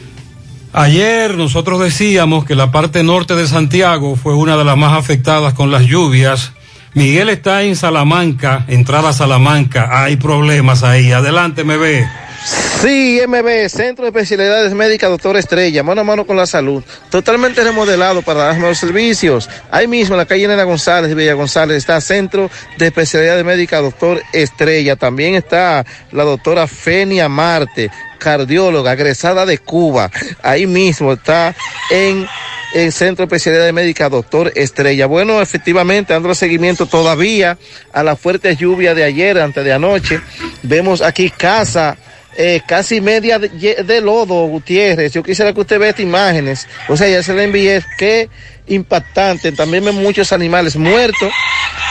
Ayer 0.73 1.37
nosotros 1.37 1.81
decíamos 1.81 2.45
que 2.45 2.55
la 2.55 2.71
parte 2.71 3.03
norte 3.03 3.35
de 3.35 3.49
Santiago 3.49 4.15
fue 4.15 4.35
una 4.35 4.57
de 4.57 4.65
las 4.65 4.77
más 4.77 4.97
afectadas 4.97 5.53
con 5.55 5.73
las 5.73 5.87
lluvias. 5.87 6.53
Miguel 6.95 7.29
está 7.29 7.65
en 7.65 7.75
Salamanca, 7.75 8.65
entrada 8.69 9.09
a 9.09 9.13
Salamanca. 9.13 10.05
Hay 10.05 10.17
problemas 10.17 10.85
ahí. 10.85 11.11
Adelante, 11.11 11.65
me 11.65 11.77
ve. 11.77 12.09
Sí, 12.43 13.21
MB, 13.27 13.69
Centro 13.69 14.05
de 14.05 14.09
Especialidades 14.09 14.73
Médicas 14.73 15.11
Doctor 15.11 15.37
Estrella, 15.37 15.83
mano 15.83 16.01
a 16.01 16.05
mano 16.05 16.27
con 16.27 16.39
la 16.39 16.47
salud, 16.47 16.83
totalmente 17.11 17.63
remodelado 17.63 18.23
para 18.23 18.45
dar 18.45 18.55
mejores 18.55 18.79
servicios. 18.79 19.51
Ahí 19.71 19.87
mismo 19.87 20.15
en 20.15 20.19
la 20.19 20.25
calle 20.25 20.49
Nena 20.49 20.65
González 20.65 21.11
y 21.11 21.15
Bella 21.15 21.35
González 21.35 21.77
está 21.77 22.01
Centro 22.01 22.51
de 22.79 22.87
Especialidades 22.87 23.45
Médicas 23.45 23.83
Doctor 23.83 24.23
Estrella. 24.33 24.97
También 24.97 25.35
está 25.35 25.85
la 26.13 26.25
doctora 26.25 26.67
Fenia 26.67 27.29
Marte, 27.29 27.91
cardióloga, 28.19 28.95
egresada 28.95 29.45
de 29.45 29.59
Cuba. 29.59 30.11
Ahí 30.43 30.67
mismo 30.67 31.13
está 31.13 31.55
en 31.91 32.27
el 32.73 32.93
Centro 32.93 33.27
de 33.27 33.37
Especialidades 33.37 33.75
Médicas 33.75 34.11
Doctor 34.11 34.53
Estrella. 34.55 35.05
Bueno, 35.05 35.43
efectivamente, 35.43 36.15
dando 36.15 36.35
seguimiento 36.35 36.87
todavía 36.87 37.59
a 37.93 38.03
la 38.03 38.17
fuerte 38.17 38.57
lluvia 38.57 38.95
de 38.95 39.05
ayer, 39.05 39.39
antes 39.39 39.63
de 39.63 39.73
anoche. 39.75 40.23
Vemos 40.63 41.03
aquí 41.03 41.29
casa 41.29 41.99
eh, 42.37 42.61
casi 42.67 43.01
media 43.01 43.39
de, 43.39 44.01
lodo, 44.01 44.47
Gutiérrez. 44.47 45.13
Yo 45.13 45.23
quisiera 45.23 45.53
que 45.53 45.61
usted 45.61 45.79
vea 45.79 45.91
estas 45.91 46.05
imágenes. 46.05 46.69
O 46.89 46.97
sea, 46.97 47.09
ya 47.09 47.23
se 47.23 47.35
le 47.35 47.45
envié. 47.45 47.83
Qué 47.99 48.29
impactante. 48.67 49.53
También 49.53 49.85
vemos 49.85 50.03
muchos 50.03 50.33
animales 50.33 50.77
muertos. 50.77 51.33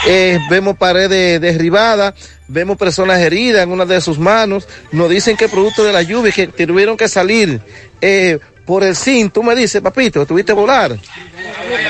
Eh, 0.06 0.38
vemos 0.48 0.76
paredes 0.76 1.40
derribadas. 1.40 2.14
Vemos 2.48 2.76
personas 2.78 3.20
heridas 3.20 3.62
en 3.62 3.70
una 3.70 3.84
de 3.84 4.00
sus 4.00 4.18
manos. 4.18 4.66
Nos 4.92 5.10
dicen 5.10 5.36
que 5.36 5.48
producto 5.48 5.84
de 5.84 5.92
la 5.92 6.02
lluvia 6.02 6.32
que 6.32 6.46
tuvieron 6.48 6.96
que 6.96 7.08
salir 7.08 7.60
eh, 8.00 8.38
por 8.64 8.84
el 8.84 8.96
CIN. 8.96 9.30
Tú 9.30 9.42
me 9.42 9.54
dices, 9.54 9.80
papito, 9.80 10.24
tuviste 10.26 10.52
volar. 10.52 10.96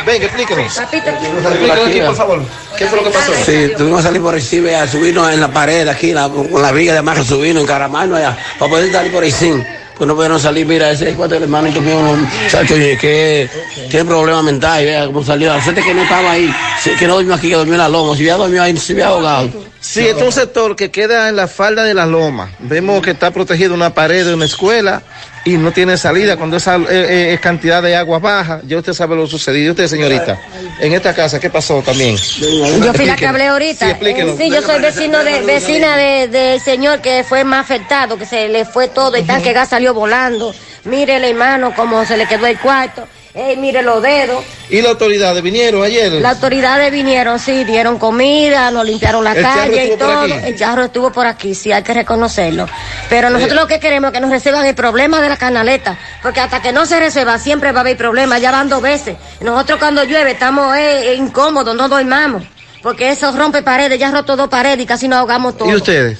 Venga, 0.06 0.24
explíquenos. 0.24 0.74
Papito, 0.74 1.10
explíquenos 1.10 1.88
aquí, 1.88 2.00
por 2.00 2.16
favor. 2.16 2.42
¿Qué 2.76 2.86
fue 2.86 2.98
lo 2.98 3.04
que 3.04 3.10
pasó? 3.10 3.32
Sí, 3.44 3.72
tuvimos 3.76 4.00
que 4.00 4.06
salir 4.06 4.22
por 4.22 4.34
Recibe 4.34 4.76
a 4.76 4.86
subirnos 4.86 5.32
en 5.32 5.40
la 5.40 5.52
pared 5.52 5.86
aquí, 5.88 6.12
la, 6.12 6.28
con 6.28 6.62
la 6.62 6.72
viga 6.72 6.92
de 6.92 6.98
amarre, 6.98 7.24
subirnos 7.24 7.62
en 7.62 7.66
Caramano 7.66 8.16
allá, 8.16 8.36
para 8.58 8.70
poder 8.70 8.90
salir 8.92 9.12
por 9.12 9.22
Recibe. 9.22 9.80
Pues 10.00 10.08
no 10.08 10.14
pudieron 10.14 10.40
salir, 10.40 10.64
mira, 10.64 10.90
ese 10.90 11.12
cuatro 11.12 11.36
hermanitos 11.36 11.82
míos, 11.82 12.00
muchacho, 12.16 12.74
que 12.74 13.50
tiene 13.90 14.06
problemas 14.06 14.44
mentales, 14.44 14.86
vea 14.86 15.04
cómo 15.04 15.22
salió. 15.22 15.54
La 15.54 15.62
suerte 15.62 15.82
que 15.82 15.92
no 15.92 16.04
estaba 16.04 16.30
ahí, 16.30 16.50
que 16.98 17.06
no 17.06 17.16
durmió 17.16 17.34
aquí, 17.34 17.50
que 17.50 17.56
durmió 17.56 17.74
en 17.74 17.80
la 17.80 17.88
loma, 17.90 18.16
si 18.16 18.22
hubiera 18.22 18.38
dormido 18.38 18.62
ahí, 18.62 18.74
se 18.78 18.94
hubiera 18.94 19.10
ahogado. 19.10 19.50
Sí, 19.78 20.00
este 20.00 20.20
es 20.20 20.26
un 20.26 20.32
sector 20.32 20.74
que 20.74 20.90
queda 20.90 21.28
en 21.28 21.36
la 21.36 21.48
falda 21.48 21.84
de 21.84 21.92
la 21.92 22.06
loma. 22.06 22.50
Vemos 22.60 23.02
que 23.02 23.10
está 23.10 23.30
protegido 23.30 23.74
una 23.74 23.92
pared 23.92 24.24
de 24.24 24.32
una 24.32 24.46
escuela 24.46 25.02
y 25.44 25.56
no 25.56 25.72
tiene 25.72 25.96
salida 25.96 26.36
cuando 26.36 26.56
esa 26.56 26.76
eh, 26.76 27.32
eh, 27.32 27.38
cantidad 27.40 27.82
de 27.82 27.96
agua 27.96 28.18
baja. 28.18 28.60
Ya 28.66 28.78
usted 28.78 28.92
sabe 28.92 29.16
lo 29.16 29.26
sucedido. 29.26 29.68
¿Y 29.68 29.70
usted, 29.70 29.86
señorita? 29.86 30.38
En 30.80 30.92
esta 30.92 31.14
casa, 31.14 31.40
¿qué 31.40 31.48
pasó 31.48 31.82
también? 31.82 32.16
Yo 32.16 32.92
fui 32.92 33.06
la 33.06 33.16
que 33.16 33.26
hablé 33.26 33.46
ahorita. 33.46 33.98
Sí, 34.36 34.50
yo 34.50 34.62
soy 34.62 34.80
vecino 34.80 35.24
de, 35.24 35.40
vecina 35.42 35.96
del 35.96 36.30
de 36.30 36.60
señor 36.60 37.00
que 37.00 37.24
fue 37.24 37.44
más 37.44 37.64
afectado, 37.64 38.18
que 38.18 38.26
se 38.26 38.48
le 38.48 38.64
fue 38.64 38.88
todo, 38.88 39.16
el 39.16 39.26
tanque 39.26 39.48
de 39.48 39.54
gas 39.54 39.70
salió 39.70 39.94
volando. 39.94 40.54
Mire 40.84 41.16
hermano 41.28 41.72
cómo 41.74 42.04
se 42.04 42.16
le 42.16 42.26
quedó 42.26 42.46
el 42.46 42.58
cuarto. 42.58 43.06
Ey, 43.32 43.56
mire 43.56 43.82
los 43.82 44.02
dedos. 44.02 44.44
¿Y 44.70 44.80
las 44.82 44.90
autoridades 44.92 45.40
vinieron 45.40 45.84
ayer? 45.84 46.10
Las 46.14 46.34
autoridades 46.34 46.90
vinieron, 46.90 47.38
sí, 47.38 47.62
dieron 47.62 47.96
comida, 47.96 48.72
nos 48.72 48.84
limpiaron 48.84 49.22
la 49.22 49.32
¿El 49.32 49.42
charro 49.42 49.60
calle 49.60 49.86
y 49.94 49.96
todo. 49.96 50.24
El 50.24 50.58
charro 50.58 50.84
estuvo 50.84 51.12
por 51.12 51.26
aquí, 51.26 51.54
sí, 51.54 51.70
hay 51.70 51.84
que 51.84 51.94
reconocerlo. 51.94 52.66
Pero 53.08 53.30
nosotros 53.30 53.56
Eh. 53.56 53.60
lo 53.60 53.66
que 53.68 53.78
queremos 53.78 54.08
es 54.08 54.14
que 54.14 54.20
nos 54.20 54.30
resuelvan 54.30 54.66
el 54.66 54.74
problema 54.74 55.20
de 55.20 55.28
la 55.28 55.36
canaleta, 55.36 55.96
porque 56.22 56.40
hasta 56.40 56.60
que 56.60 56.72
no 56.72 56.86
se 56.86 56.98
resuelva 56.98 57.38
siempre 57.38 57.70
va 57.70 57.78
a 57.78 57.82
haber 57.82 57.96
problemas, 57.96 58.40
ya 58.40 58.50
van 58.50 58.68
dos 58.68 58.82
veces. 58.82 59.16
Nosotros 59.40 59.78
cuando 59.78 60.02
llueve 60.02 60.32
estamos 60.32 60.76
eh, 60.76 61.14
incómodos, 61.16 61.76
no 61.76 61.88
dormamos, 61.88 62.42
porque 62.82 63.10
eso 63.10 63.30
rompe 63.36 63.62
paredes, 63.62 63.96
ya 64.00 64.10
roto 64.10 64.34
dos 64.34 64.48
paredes 64.48 64.80
y 64.80 64.86
casi 64.86 65.06
nos 65.06 65.20
ahogamos 65.20 65.56
todos. 65.56 65.70
¿Y 65.70 65.76
ustedes? 65.76 66.18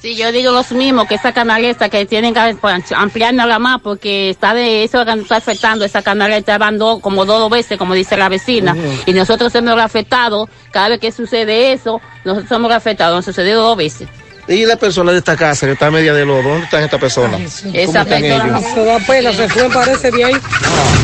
Sí, 0.00 0.14
yo 0.14 0.30
digo 0.30 0.52
los 0.52 0.70
mismos, 0.70 1.08
que 1.08 1.16
esa 1.16 1.32
canaleta 1.32 1.88
que 1.88 2.06
tienen 2.06 2.32
que 2.32 2.56
ampliarla 2.94 3.58
más 3.58 3.80
porque 3.80 4.30
está 4.30 4.54
de 4.54 4.84
eso 4.84 5.04
que 5.04 5.10
nos 5.10 5.22
está 5.22 5.36
afectando, 5.36 5.84
esa 5.84 6.02
canaleta 6.02 6.56
van 6.56 6.78
dos, 6.78 7.00
como 7.00 7.24
dos 7.24 7.50
veces, 7.50 7.78
como 7.78 7.94
dice 7.94 8.16
la 8.16 8.28
vecina, 8.28 8.76
y 9.06 9.12
nosotros 9.12 9.52
hemos 9.56 9.76
afectado, 9.80 10.48
cada 10.70 10.90
vez 10.90 11.00
que 11.00 11.10
sucede 11.10 11.72
eso, 11.72 12.00
nosotros 12.24 12.48
somos 12.48 12.70
afectados, 12.70 13.16
nos 13.16 13.24
sucedió 13.24 13.56
dos 13.56 13.76
veces. 13.76 14.08
¿Y 14.46 14.64
la 14.64 14.76
persona 14.76 15.12
de 15.12 15.18
esta 15.18 15.36
casa 15.36 15.66
que 15.66 15.72
está 15.72 15.90
media 15.90 16.14
de 16.14 16.24
lodo? 16.24 16.42
¿Dónde 16.42 16.64
están 16.64 16.82
estas 16.82 16.98
personas? 16.98 17.60
¿Cómo 17.62 17.74
Esa 17.74 18.04
persona? 18.04 18.60
Se 18.60 18.84
da 18.84 18.98
pena, 19.00 19.32
se 19.32 19.48
fue, 19.48 19.68
parece 19.68 20.10
de 20.10 20.24
ahí. 20.24 20.34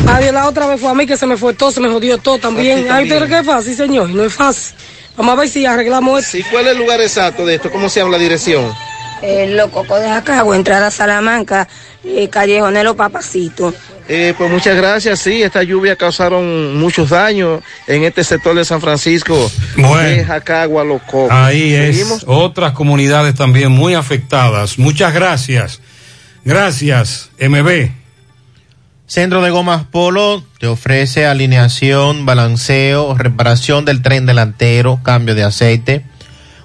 Ay, 0.06 0.32
la 0.32 0.48
otra 0.48 0.66
vez 0.66 0.80
fue 0.80 0.90
a 0.90 0.94
mí 0.94 1.04
que 1.04 1.16
se 1.16 1.26
me 1.26 1.36
fue 1.36 1.52
todo, 1.52 1.70
se 1.70 1.80
me 1.80 1.88
jodió 1.88 2.16
todo 2.16 2.38
también. 2.38 2.90
Ay, 2.90 3.04
¿usted 3.04 3.18
cree 3.18 3.28
que 3.28 3.38
es 3.40 3.46
fácil, 3.46 3.74
señor? 3.74 4.08
No 4.08 4.24
es 4.24 4.32
fácil. 4.32 4.74
Vamos 5.16 5.32
a 5.36 5.40
ver 5.40 5.48
si 5.48 5.64
arreglamos 5.66 6.24
esto. 6.24 6.38
¿Y 6.38 6.42
cuál 6.44 6.66
es 6.66 6.72
el 6.72 6.78
lugar 6.78 7.00
exacto 7.00 7.46
de 7.46 7.54
esto? 7.56 7.70
¿Cómo 7.70 7.88
se 7.88 8.00
llama 8.00 8.12
la 8.12 8.18
dirección? 8.18 8.72
Eh, 9.22 9.46
Los 9.48 9.70
Cocos 9.70 10.00
de 10.00 10.08
Jacagua, 10.08 10.54
entrada 10.56 10.88
a 10.88 10.90
Salamanca, 10.90 11.66
eh, 12.04 12.28
Callejonero 12.28 12.94
Papacito. 12.94 13.72
Eh, 14.06 14.34
pues 14.36 14.50
muchas 14.50 14.76
gracias. 14.76 15.20
Sí, 15.20 15.42
esta 15.42 15.62
lluvia 15.62 15.96
causaron 15.96 16.76
muchos 16.76 17.08
daños 17.10 17.62
en 17.86 18.04
este 18.04 18.22
sector 18.22 18.54
de 18.54 18.64
San 18.66 18.80
Francisco, 18.82 19.50
Bueno. 19.76 19.96
de 19.96 20.24
Jacagua, 20.24 20.84
Los 20.84 21.00
Cocos. 21.02 21.30
Ahí 21.30 21.74
es. 21.74 22.22
Otras 22.26 22.72
comunidades 22.72 23.34
también 23.34 23.70
muy 23.72 23.94
afectadas. 23.94 24.78
Muchas 24.78 25.14
gracias. 25.14 25.80
Gracias, 26.44 27.30
MB. 27.40 28.03
Centro 29.06 29.42
de 29.42 29.50
Gomas 29.50 29.84
Polo 29.84 30.42
te 30.58 30.66
ofrece 30.66 31.26
alineación, 31.26 32.24
balanceo, 32.24 33.14
reparación 33.14 33.84
del 33.84 34.00
tren 34.00 34.24
delantero, 34.24 34.98
cambio 35.02 35.34
de 35.34 35.44
aceite, 35.44 36.06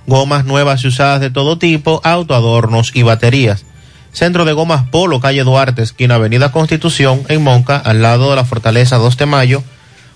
gomas 0.08 0.46
nuevas 0.46 0.82
y 0.84 0.88
usadas 0.88 1.20
de 1.20 1.32
todo 1.32 1.58
tipo, 1.58 2.00
autoadornos 2.06 2.96
y 2.96 3.04
baterías. 3.04 3.66
Centro 4.14 4.46
de 4.46 4.54
Gomas 4.54 4.88
Polo, 4.90 5.20
calle 5.20 5.44
Duarte, 5.44 5.82
esquina 5.84 6.16
Avenida 6.16 6.54
Constitución, 6.54 7.24
en 7.28 7.44
Monca, 7.44 7.76
al 7.78 8.02
lado 8.02 8.30
de 8.30 8.38
la 8.38 8.46
Fortaleza 8.46 8.96
2 8.96 9.18
de 9.18 9.26
Mayo, 9.26 9.62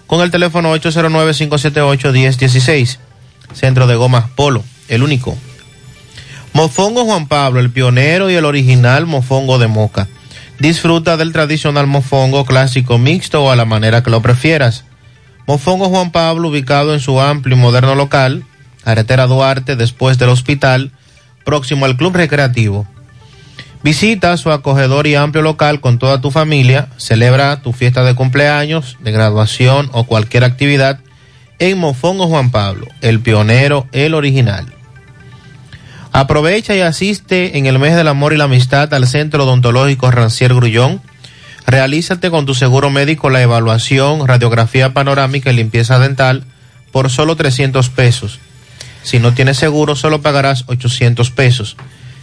con 0.08 0.22
el 0.22 0.32
teléfono 0.32 0.74
809-578-1016. 0.78 3.00
Centro 3.54 3.86
de 3.86 3.96
Gomas 3.96 4.30
Polo, 4.30 4.64
el 4.88 5.04
único. 5.04 5.38
Mofongo 6.54 7.04
Juan 7.04 7.28
Pablo, 7.28 7.60
el 7.60 7.70
pionero 7.70 8.32
y 8.32 8.36
el 8.36 8.46
original 8.46 9.08
mofongo 9.08 9.60
de 9.60 9.68
Moca. 9.68 10.08
Disfruta 10.64 11.18
del 11.18 11.34
tradicional 11.34 11.88
mofongo 11.88 12.46
clásico 12.46 12.98
mixto 12.98 13.44
o 13.44 13.52
a 13.52 13.58
la 13.58 13.66
manera 13.66 14.02
que 14.02 14.10
lo 14.10 14.22
prefieras. 14.22 14.86
Mofongo 15.46 15.90
Juan 15.90 16.14
Pablo, 16.14 16.48
ubicado 16.48 16.94
en 16.94 17.02
su 17.02 17.20
amplio 17.20 17.58
y 17.58 17.60
moderno 17.60 17.96
local, 17.96 18.46
carretera 18.82 19.28
Duarte, 19.28 19.76
después 19.76 20.18
del 20.18 20.30
hospital, 20.30 20.92
próximo 21.44 21.84
al 21.84 21.98
Club 21.98 22.16
Recreativo. 22.16 22.88
Visita 23.84 24.38
su 24.38 24.54
acogedor 24.54 25.06
y 25.06 25.16
amplio 25.16 25.42
local 25.42 25.82
con 25.82 26.00
toda 26.00 26.22
tu 26.22 26.32
familia, 26.32 26.88
celebra 26.96 27.62
tu 27.62 27.74
fiesta 27.74 28.06
de 28.06 28.16
cumpleaños, 28.16 28.96
de 29.02 29.12
graduación 29.12 29.90
o 29.92 30.06
cualquier 30.06 30.46
actividad 30.46 31.02
en 31.60 31.78
Mofongo 31.78 32.28
Juan 32.28 32.52
Pablo, 32.52 32.88
el 33.02 33.20
pionero, 33.20 33.86
el 33.92 34.14
original. 34.14 34.74
Aprovecha 36.14 36.74
y 36.76 36.82
asiste 36.82 37.58
en 37.58 37.66
el 37.66 37.80
mes 37.80 37.96
del 37.96 38.08
amor 38.08 38.34
y 38.34 38.38
la 38.38 38.44
amistad 38.44 38.94
al 38.94 39.08
Centro 39.08 39.46
Odontológico 39.46 40.12
Rancier 40.12 40.54
Grullón. 40.54 41.02
Realízate 41.66 42.30
con 42.30 42.46
tu 42.46 42.54
seguro 42.54 42.92
médico 42.92 43.32
la 43.32 43.42
evaluación, 43.42 44.28
radiografía 44.28 44.94
panorámica 44.94 45.52
y 45.52 45.56
limpieza 45.56 45.98
dental 45.98 46.44
por 46.92 47.10
solo 47.10 47.36
300 47.36 47.90
pesos. 47.90 48.38
Si 49.02 49.18
no 49.18 49.34
tienes 49.34 49.58
seguro, 49.58 49.96
solo 49.96 50.22
pagarás 50.22 50.66
800 50.68 51.32
pesos. 51.32 51.78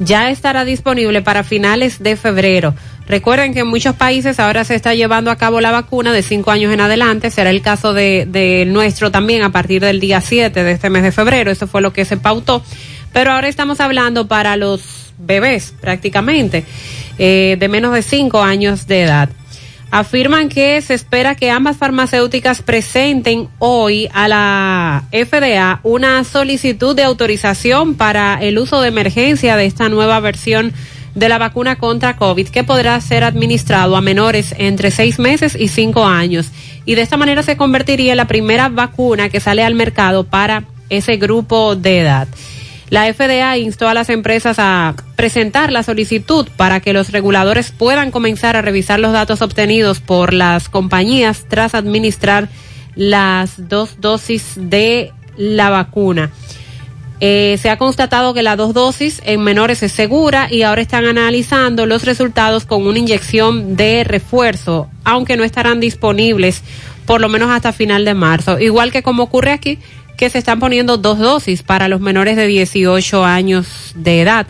ya 0.00 0.30
estará 0.30 0.64
disponible 0.64 1.22
para 1.22 1.44
finales 1.44 2.02
de 2.02 2.16
febrero. 2.16 2.74
Recuerden 3.06 3.52
que 3.52 3.60
en 3.60 3.66
muchos 3.66 3.94
países 3.96 4.40
ahora 4.40 4.64
se 4.64 4.74
está 4.74 4.94
llevando 4.94 5.30
a 5.30 5.36
cabo 5.36 5.60
la 5.60 5.72
vacuna 5.72 6.12
de 6.12 6.22
5 6.22 6.50
años 6.50 6.72
en 6.72 6.80
adelante. 6.80 7.30
Será 7.30 7.50
el 7.50 7.60
caso 7.60 7.92
de, 7.92 8.64
nuestro 8.68 9.10
también 9.10 9.42
a 9.42 9.52
partir 9.52 9.82
del 9.82 10.00
día 10.00 10.20
7 10.20 10.64
de 10.64 10.72
este 10.72 10.90
mes 10.90 11.02
de 11.02 11.12
febrero. 11.12 11.50
Eso 11.50 11.66
fue 11.66 11.82
lo 11.82 11.92
que 11.92 12.04
se 12.04 12.16
pautó. 12.16 12.62
Pero 13.12 13.32
ahora 13.32 13.48
estamos 13.48 13.80
hablando 13.80 14.26
para 14.26 14.56
los 14.56 15.12
bebés 15.18 15.74
prácticamente 15.80 16.64
eh, 17.18 17.56
de 17.58 17.68
menos 17.68 17.92
de 17.92 18.02
5 18.02 18.42
años 18.42 18.86
de 18.86 19.02
edad. 19.02 19.28
Afirman 19.90 20.48
que 20.48 20.80
se 20.82 20.94
espera 20.94 21.34
que 21.34 21.50
ambas 21.50 21.76
farmacéuticas 21.76 22.62
presenten 22.62 23.48
hoy 23.58 24.08
a 24.12 24.28
la 24.28 25.04
FDA 25.10 25.80
una 25.82 26.22
solicitud 26.22 26.94
de 26.94 27.02
autorización 27.02 27.96
para 27.96 28.38
el 28.40 28.58
uso 28.58 28.80
de 28.80 28.88
emergencia 28.88 29.56
de 29.56 29.66
esta 29.66 29.88
nueva 29.88 30.20
versión 30.20 30.72
de 31.16 31.28
la 31.28 31.38
vacuna 31.38 31.76
contra 31.76 32.16
COVID 32.16 32.48
que 32.48 32.62
podrá 32.62 33.00
ser 33.00 33.24
administrado 33.24 33.96
a 33.96 34.00
menores 34.00 34.54
entre 34.58 34.92
seis 34.92 35.18
meses 35.18 35.56
y 35.58 35.66
cinco 35.66 36.04
años. 36.04 36.52
Y 36.84 36.94
de 36.94 37.02
esta 37.02 37.16
manera 37.16 37.42
se 37.42 37.56
convertiría 37.56 38.12
en 38.12 38.18
la 38.18 38.28
primera 38.28 38.68
vacuna 38.68 39.28
que 39.28 39.40
sale 39.40 39.64
al 39.64 39.74
mercado 39.74 40.22
para 40.22 40.64
ese 40.88 41.16
grupo 41.16 41.74
de 41.74 41.98
edad. 41.98 42.28
La 42.90 43.12
FDA 43.12 43.56
instó 43.56 43.88
a 43.88 43.94
las 43.94 44.10
empresas 44.10 44.58
a 44.58 44.96
presentar 45.14 45.70
la 45.70 45.84
solicitud 45.84 46.48
para 46.56 46.80
que 46.80 46.92
los 46.92 47.12
reguladores 47.12 47.70
puedan 47.70 48.10
comenzar 48.10 48.56
a 48.56 48.62
revisar 48.62 48.98
los 48.98 49.12
datos 49.12 49.42
obtenidos 49.42 50.00
por 50.00 50.34
las 50.34 50.68
compañías 50.68 51.46
tras 51.48 51.76
administrar 51.76 52.48
las 52.96 53.68
dos 53.68 54.00
dosis 54.00 54.54
de 54.56 55.12
la 55.36 55.70
vacuna. 55.70 56.32
Eh, 57.20 57.58
se 57.60 57.70
ha 57.70 57.76
constatado 57.76 58.34
que 58.34 58.42
la 58.42 58.56
dos 58.56 58.72
dosis 58.72 59.20
en 59.24 59.42
menores 59.42 59.82
es 59.82 59.92
segura 59.92 60.48
y 60.50 60.62
ahora 60.62 60.80
están 60.80 61.04
analizando 61.04 61.86
los 61.86 62.04
resultados 62.04 62.64
con 62.64 62.86
una 62.86 62.98
inyección 62.98 63.76
de 63.76 64.04
refuerzo, 64.04 64.88
aunque 65.04 65.36
no 65.36 65.44
estarán 65.44 65.80
disponibles 65.80 66.62
por 67.04 67.20
lo 67.20 67.28
menos 67.28 67.50
hasta 67.50 67.72
final 67.72 68.04
de 68.04 68.14
marzo. 68.14 68.58
Igual 68.58 68.90
que 68.90 69.02
como 69.02 69.24
ocurre 69.24 69.52
aquí, 69.52 69.78
que 70.20 70.28
se 70.28 70.36
están 70.36 70.60
poniendo 70.60 70.98
dos 70.98 71.18
dosis 71.18 71.62
para 71.62 71.88
los 71.88 72.02
menores 72.02 72.36
de 72.36 72.46
18 72.46 73.24
años 73.24 73.66
de 73.94 74.20
edad, 74.20 74.46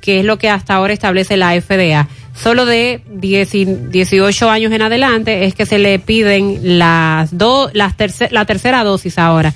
que 0.00 0.20
es 0.20 0.24
lo 0.24 0.38
que 0.38 0.48
hasta 0.48 0.72
ahora 0.72 0.94
establece 0.94 1.36
la 1.36 1.52
FDA. 1.60 2.08
Solo 2.34 2.64
de 2.64 3.02
10 3.10 3.90
18 3.90 4.50
años 4.50 4.72
en 4.72 4.80
adelante 4.80 5.44
es 5.44 5.54
que 5.54 5.66
se 5.66 5.78
le 5.78 5.98
piden 5.98 6.78
las 6.78 7.36
dos, 7.36 7.70
las 7.74 7.92
la 8.30 8.46
tercera 8.46 8.84
dosis 8.84 9.18
ahora 9.18 9.52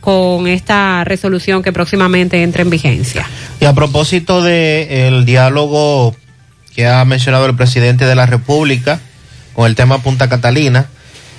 con 0.00 0.48
esta 0.48 1.04
resolución 1.04 1.62
que 1.62 1.72
próximamente 1.72 2.42
entra 2.42 2.62
en 2.62 2.70
vigencia. 2.70 3.24
Y 3.60 3.66
a 3.66 3.74
propósito 3.74 4.42
de 4.42 5.06
el 5.06 5.24
diálogo 5.24 6.16
que 6.74 6.88
ha 6.88 7.04
mencionado 7.04 7.46
el 7.46 7.54
presidente 7.54 8.04
de 8.04 8.16
la 8.16 8.26
República 8.26 8.98
con 9.54 9.66
el 9.66 9.76
tema 9.76 10.02
Punta 10.02 10.28
Catalina, 10.28 10.88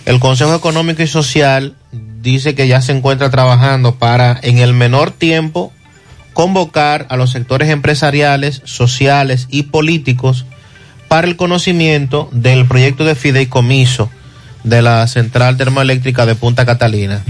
el 0.06 0.20
Consejo 0.20 0.56
Económico 0.56 1.04
y 1.04 1.08
Social 1.08 1.76
dice 1.92 2.56
que 2.56 2.68
ya 2.68 2.82
se 2.82 2.92
encuentra 2.92 3.30
trabajando 3.30 3.96
para 3.96 4.40
en 4.42 4.60
el 4.60 4.74
menor 4.74 5.12
tiempo 5.12 5.72
convocar 6.34 7.06
a 7.10 7.18
los 7.18 7.32
sectores 7.32 7.70
empresariales, 7.70 8.62
sociales 8.66 9.48
y 9.50 9.64
políticos 9.64 10.46
para 11.08 11.28
el 11.28 11.36
conocimiento 11.36 12.30
del 12.32 12.66
proyecto 12.66 13.04
de 13.04 13.16
fideicomiso 13.16 14.10
de 14.64 14.82
la 14.82 15.06
central 15.08 15.58
termoeléctrica 15.58 16.26
de 16.26 16.36
Punta 16.36 16.66
Catalina. 16.66 17.24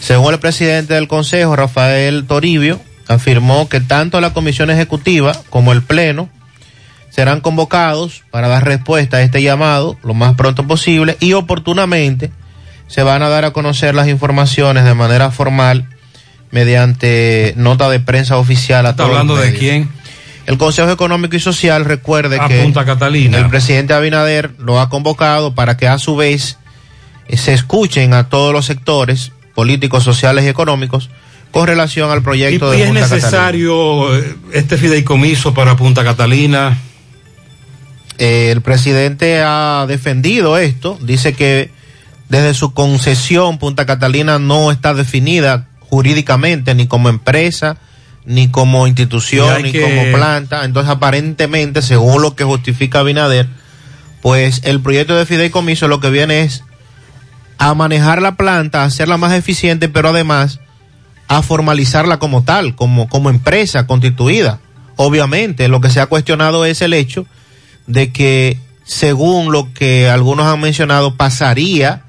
Según 0.00 0.34
el 0.34 0.40
presidente 0.40 0.94
del 0.94 1.08
Consejo, 1.08 1.56
Rafael 1.56 2.24
Toribio, 2.26 2.80
afirmó 3.08 3.68
que 3.68 3.80
tanto 3.80 4.20
la 4.20 4.32
Comisión 4.32 4.70
Ejecutiva 4.70 5.36
como 5.50 5.72
el 5.72 5.82
Pleno 5.82 6.28
serán 7.14 7.40
convocados 7.42 8.22
para 8.30 8.48
dar 8.48 8.64
respuesta 8.64 9.18
a 9.18 9.22
este 9.22 9.42
llamado 9.42 9.98
lo 10.02 10.14
más 10.14 10.34
pronto 10.34 10.66
posible 10.66 11.18
y 11.20 11.34
oportunamente 11.34 12.30
se 12.86 13.02
van 13.02 13.22
a 13.22 13.28
dar 13.28 13.44
a 13.44 13.50
conocer 13.50 13.94
las 13.94 14.08
informaciones 14.08 14.84
de 14.84 14.94
manera 14.94 15.30
formal 15.30 15.86
mediante 16.50 17.52
nota 17.56 17.90
de 17.90 18.00
prensa 18.00 18.38
oficial 18.38 18.86
a 18.86 18.90
¿Está 18.90 19.04
hablando 19.04 19.36
de 19.36 19.52
quién? 19.52 19.90
El 20.46 20.56
Consejo 20.56 20.90
Económico 20.90 21.36
y 21.36 21.40
Social 21.40 21.84
recuerde 21.84 22.38
A 22.40 22.48
que 22.48 22.62
Punta 22.62 22.84
Catalina. 22.86 23.38
el 23.38 23.48
presidente 23.48 23.92
Abinader 23.92 24.50
lo 24.58 24.80
ha 24.80 24.88
convocado 24.88 25.54
para 25.54 25.76
que 25.76 25.88
a 25.88 25.98
su 25.98 26.16
vez 26.16 26.56
eh, 27.28 27.36
se 27.36 27.52
escuchen 27.52 28.14
a 28.14 28.30
todos 28.30 28.54
los 28.54 28.64
sectores 28.64 29.32
políticos, 29.54 30.02
sociales 30.02 30.46
y 30.46 30.48
económicos 30.48 31.10
con 31.50 31.66
relación 31.66 32.10
al 32.10 32.22
proyecto 32.22 32.72
¿Y 32.72 32.78
de 32.78 32.82
es 32.84 32.88
Punta 32.88 33.00
Catalina. 33.02 33.20
necesario 33.26 34.16
eh, 34.16 34.34
este 34.54 34.78
fideicomiso 34.78 35.52
para 35.52 35.76
Punta 35.76 36.02
Catalina? 36.02 36.78
Eh, 38.18 38.50
el 38.52 38.60
presidente 38.60 39.42
ha 39.44 39.86
defendido 39.88 40.58
esto, 40.58 40.98
dice 41.00 41.32
que 41.34 41.70
desde 42.28 42.54
su 42.54 42.72
concesión 42.72 43.58
Punta 43.58 43.86
Catalina 43.86 44.38
no 44.38 44.70
está 44.70 44.94
definida 44.94 45.66
jurídicamente 45.80 46.74
ni 46.74 46.86
como 46.86 47.08
empresa, 47.08 47.76
ni 48.24 48.48
como 48.48 48.86
institución, 48.86 49.62
ni 49.62 49.72
que- 49.72 49.82
como 49.82 50.16
planta. 50.16 50.64
Entonces 50.64 50.90
aparentemente, 50.90 51.82
según 51.82 52.22
lo 52.22 52.34
que 52.36 52.44
justifica 52.44 53.00
Abinader, 53.00 53.48
pues 54.20 54.60
el 54.64 54.80
proyecto 54.80 55.16
de 55.16 55.26
fideicomiso 55.26 55.88
lo 55.88 56.00
que 56.00 56.10
viene 56.10 56.42
es 56.42 56.62
a 57.58 57.74
manejar 57.74 58.22
la 58.22 58.36
planta, 58.36 58.82
a 58.82 58.86
hacerla 58.86 59.16
más 59.16 59.32
eficiente, 59.32 59.88
pero 59.88 60.10
además 60.10 60.60
a 61.28 61.42
formalizarla 61.42 62.18
como 62.18 62.42
tal, 62.44 62.74
como, 62.76 63.08
como 63.08 63.30
empresa 63.30 63.86
constituida. 63.86 64.60
Obviamente, 64.96 65.68
lo 65.68 65.80
que 65.80 65.90
se 65.90 66.00
ha 66.00 66.06
cuestionado 66.06 66.64
es 66.64 66.82
el 66.82 66.92
hecho 66.94 67.26
de 67.86 68.12
que, 68.12 68.58
según 68.84 69.52
lo 69.52 69.72
que 69.72 70.08
algunos 70.08 70.46
han 70.46 70.60
mencionado, 70.60 71.14
pasaría 71.16 72.02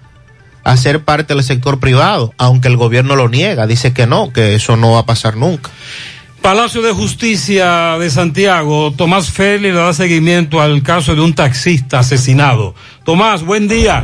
a 0.63 0.77
ser 0.77 1.03
parte 1.03 1.33
del 1.33 1.43
sector 1.43 1.79
privado, 1.79 2.33
aunque 2.37 2.67
el 2.69 2.77
gobierno 2.77 3.15
lo 3.15 3.29
niega, 3.29 3.67
dice 3.67 3.93
que 3.93 4.07
no, 4.07 4.31
que 4.31 4.55
eso 4.55 4.77
no 4.77 4.91
va 4.91 4.99
a 4.99 5.05
pasar 5.05 5.35
nunca. 5.35 5.69
Palacio 6.41 6.81
de 6.81 6.91
Justicia 6.91 7.97
de 7.97 8.09
Santiago, 8.09 8.93
Tomás 8.97 9.31
Félix 9.31 9.73
le 9.73 9.79
da 9.79 9.93
seguimiento 9.93 10.59
al 10.59 10.83
caso 10.83 11.15
de 11.15 11.21
un 11.21 11.33
taxista 11.33 11.99
asesinado. 11.99 12.75
Tomás, 13.05 13.43
buen 13.43 13.69
día. 13.69 14.03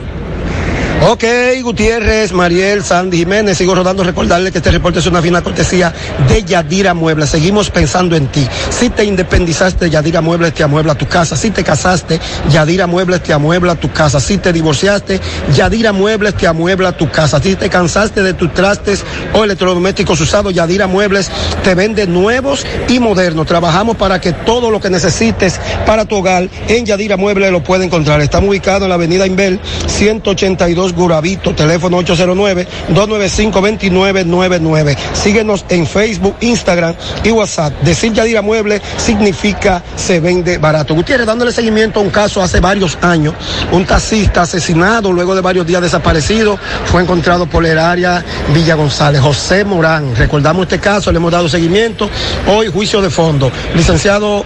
Ok, 1.02 1.24
Gutiérrez, 1.64 2.34
Mariel, 2.34 2.84
Sandy 2.84 3.20
Jiménez, 3.20 3.58
sigo 3.58 3.74
rodando. 3.74 4.04
Recordarle 4.04 4.52
que 4.52 4.58
este 4.58 4.70
reporte 4.70 5.00
es 5.00 5.06
una 5.06 5.22
fina 5.22 5.42
cortesía 5.42 5.94
de 6.28 6.44
Yadira 6.44 6.94
Muebles. 6.94 7.30
Seguimos 7.30 7.70
pensando 7.70 8.18
en 8.18 8.28
ti. 8.28 8.46
Si 8.70 8.90
te 8.90 9.06
independizaste, 9.06 9.90
Yadira 9.90 10.20
Muebles 10.20 10.54
te 10.54 10.62
amuebla 10.64 10.96
tu 10.96 11.08
casa. 11.08 11.38
Si 11.38 11.52
te 11.52 11.64
casaste, 11.64 12.20
Yadira 12.52 12.86
Muebles 12.86 13.24
te 13.24 13.32
amuebla 13.32 13.76
tu 13.76 13.90
casa. 13.94 14.20
Si 14.20 14.38
te 14.40 14.52
divorciaste, 14.52 15.22
Yadira 15.56 15.94
Muebles 15.94 16.36
te 16.36 16.48
amuebla 16.48 16.92
tu 16.92 17.10
casa. 17.10 17.42
Si 17.42 17.56
te 17.56 17.70
cansaste 17.70 18.22
de 18.22 18.34
tus 18.34 18.54
trastes 18.54 19.06
o 19.34 19.46
electrodomésticos 19.46 20.20
usados, 20.20 20.54
Yadira 20.54 20.88
Muebles 20.88 21.32
te 21.64 21.76
vende 21.76 22.08
nuevos 22.08 22.66
y 22.90 23.00
modernos. 23.00 23.48
Trabajamos 23.48 23.96
para 23.96 24.20
que 24.20 24.34
todo 24.34 24.70
lo 24.70 24.82
que 24.82 24.90
necesites 24.90 25.62
para 25.86 26.04
tu 26.04 26.18
hogar 26.18 26.50
en 26.68 26.86
Yadira 26.86 27.16
Muebles 27.16 27.54
lo 27.54 27.64
puedes 27.64 27.86
encontrar. 27.86 28.20
Estamos 28.20 28.50
ubicados 28.50 28.84
en 28.84 28.90
la 28.90 28.96
avenida 28.96 29.26
Inbel 29.26 29.62
182 29.88 30.89
Guravito, 30.94 31.54
teléfono 31.54 32.02
809-295-2999. 32.02 34.98
Síguenos 35.14 35.66
en 35.70 35.86
Facebook, 35.88 36.36
Instagram 36.42 36.96
y 37.24 37.32
WhatsApp. 37.32 37.74
Decir 37.82 38.12
Yadira 38.14 38.42
Mueble 38.42 38.82
significa 38.98 39.84
se 39.96 40.20
vende 40.20 40.58
barato. 40.58 40.96
Gutiérrez, 40.96 41.28
dándole 41.28 41.52
seguimiento 41.52 42.00
a 42.00 42.04
un 42.04 42.10
caso 42.10 42.42
hace 42.42 42.60
varios 42.60 42.98
años, 43.02 43.36
un 43.72 43.86
taxista 43.86 44.44
asesinado 44.44 45.12
luego 45.12 45.36
de 45.36 45.42
varios 45.42 45.66
días 45.66 45.82
desaparecido, 45.82 46.58
fue 46.86 47.02
encontrado 47.02 47.48
por 47.48 47.66
el 47.66 47.78
área 47.78 48.24
Villa 48.54 48.76
González, 48.76 49.22
José 49.22 49.66
Morán. 49.66 50.16
Recordamos 50.16 50.64
este 50.64 50.80
caso, 50.80 51.12
le 51.12 51.18
hemos 51.18 51.32
dado 51.32 51.50
seguimiento. 51.50 52.10
Hoy 52.48 52.68
juicio 52.68 53.02
de 53.02 53.10
fondo. 53.10 53.52
Licenciado 53.76 54.46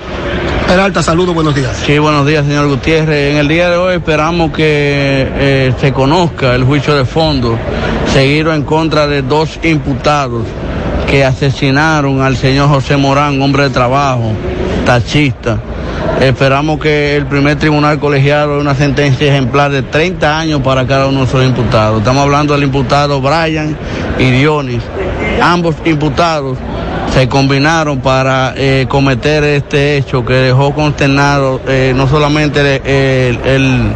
Peralta, 0.67 1.03
saludos, 1.03 1.35
buenos 1.35 1.53
días. 1.53 1.77
Sí, 1.85 2.00
buenos 2.00 2.25
días, 2.25 2.45
señor 2.45 2.67
Gutiérrez. 2.67 3.32
En 3.32 3.38
el 3.38 3.48
día 3.48 3.69
de 3.69 3.77
hoy 3.77 3.95
esperamos 3.95 4.51
que 4.51 4.64
eh, 4.66 5.74
se 5.80 5.93
conozca 5.93 6.56
el 6.56 6.64
juicio 6.64 6.95
de 6.95 7.06
fondo 7.06 7.58
seguido 8.11 8.53
en 8.53 8.64
contra 8.64 9.08
de 9.08 9.22
dos 9.22 9.59
imputados 9.64 10.43
que 11.08 11.24
asesinaron 11.24 12.22
al 12.22 12.38
señor 12.38 12.69
José 12.69 12.98
Morán, 12.98 13.42
hombre 13.42 13.64
de 13.64 13.69
trabajo, 13.69 14.32
taxista. 14.85 15.59
Esperamos 16.19 16.80
que 16.80 17.16
el 17.17 17.25
primer 17.27 17.58
tribunal 17.58 18.00
colegiado 18.00 18.56
dé 18.56 18.61
una 18.61 18.75
sentencia 18.75 19.27
ejemplar 19.27 19.72
de 19.72 19.83
30 19.83 20.40
años 20.40 20.61
para 20.61 20.88
cada 20.88 21.08
uno 21.08 21.19
de 21.19 21.25
esos 21.25 21.45
imputados. 21.45 22.00
Estamos 22.00 22.24
hablando 22.24 22.53
del 22.53 22.64
imputado 22.64 23.22
Brian 23.22 23.77
y 24.17 24.32
Dionis. 24.32 24.82
Ambos 25.42 25.75
imputados 25.85 26.58
se 27.14 27.30
combinaron 27.30 28.00
para 28.00 28.53
eh, 28.58 28.88
cometer 28.90 29.43
este 29.43 29.98
hecho 29.98 30.25
que 30.25 30.33
dejó 30.33 30.74
consternado 30.74 31.61
eh, 31.67 31.93
no 31.95 32.08
solamente 32.08 32.59
el, 33.30 33.40
el 33.45 33.93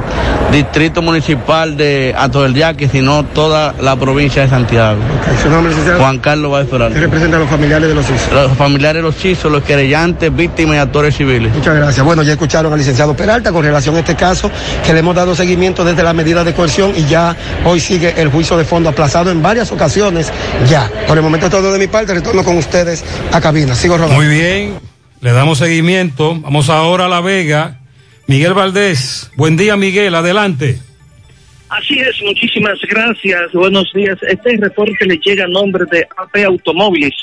distrito 0.51 1.01
municipal 1.01 1.77
de 1.77 2.15
Ato 2.17 2.43
del 2.43 2.53
Yaque, 2.53 2.87
sino 2.87 3.23
toda 3.25 3.73
la 3.81 3.95
provincia 3.95 4.41
de 4.43 4.49
Santiago. 4.49 4.99
¿Su 5.41 5.49
nombre, 5.49 5.69
licenciado? 5.69 5.99
Juan 5.99 6.19
Carlos 6.19 6.53
va 6.53 6.59
a 6.59 6.61
esperar. 6.61 6.93
¿Qué 6.93 6.99
representa 6.99 7.37
a 7.37 7.39
los 7.39 7.49
familiares 7.49 7.89
de 7.89 7.95
los 7.95 8.05
hijos? 8.09 8.31
Los 8.33 8.57
familiares 8.57 9.01
de 9.01 9.01
los 9.03 9.25
hijos, 9.25 9.51
los 9.51 9.63
querellantes, 9.63 10.33
víctimas 10.35 10.75
y 10.75 10.79
actores 10.79 11.15
civiles. 11.15 11.53
Muchas 11.53 11.75
gracias. 11.75 12.05
Bueno, 12.05 12.23
ya 12.23 12.33
escucharon 12.33 12.71
al 12.71 12.79
licenciado 12.79 13.15
Peralta 13.15 13.51
con 13.51 13.63
relación 13.63 13.95
a 13.95 13.99
este 13.99 14.15
caso, 14.15 14.49
que 14.85 14.93
le 14.93 14.99
hemos 14.99 15.15
dado 15.15 15.35
seguimiento 15.35 15.83
desde 15.83 16.03
la 16.03 16.13
medida 16.13 16.43
de 16.43 16.53
coerción 16.53 16.93
y 16.95 17.05
ya 17.05 17.35
hoy 17.65 17.79
sigue 17.79 18.13
el 18.17 18.29
juicio 18.29 18.57
de 18.57 18.65
fondo 18.65 18.89
aplazado 18.89 19.31
en 19.31 19.41
varias 19.41 19.71
ocasiones 19.71 20.31
ya. 20.69 20.89
Por 21.07 21.17
el 21.17 21.23
momento 21.23 21.47
es 21.47 21.51
todo 21.51 21.71
de 21.71 21.79
mi 21.79 21.87
parte, 21.87 22.13
retorno 22.13 22.43
con 22.43 22.57
ustedes 22.57 23.03
a 23.31 23.41
cabina. 23.41 23.75
Sigo 23.75 23.97
rodando. 23.97 24.15
Muy 24.15 24.27
bien, 24.27 24.79
le 25.21 25.31
damos 25.31 25.57
seguimiento. 25.57 26.39
Vamos 26.39 26.69
ahora 26.69 27.05
a 27.05 27.09
La 27.09 27.21
Vega. 27.21 27.79
Miguel 28.27 28.53
Valdés. 28.53 29.31
Buen 29.37 29.55
día, 29.55 29.77
Miguel. 29.77 30.13
Adelante. 30.13 30.77
Así 31.69 31.97
es, 31.99 32.21
muchísimas 32.23 32.79
gracias. 32.89 33.51
Buenos 33.53 33.91
días. 33.93 34.17
Este 34.27 34.57
reporte 34.57 35.05
le 35.05 35.17
llega 35.17 35.45
a 35.45 35.47
nombre 35.47 35.85
de 35.89 36.05
AP 36.17 36.45
Automóviles. 36.45 37.13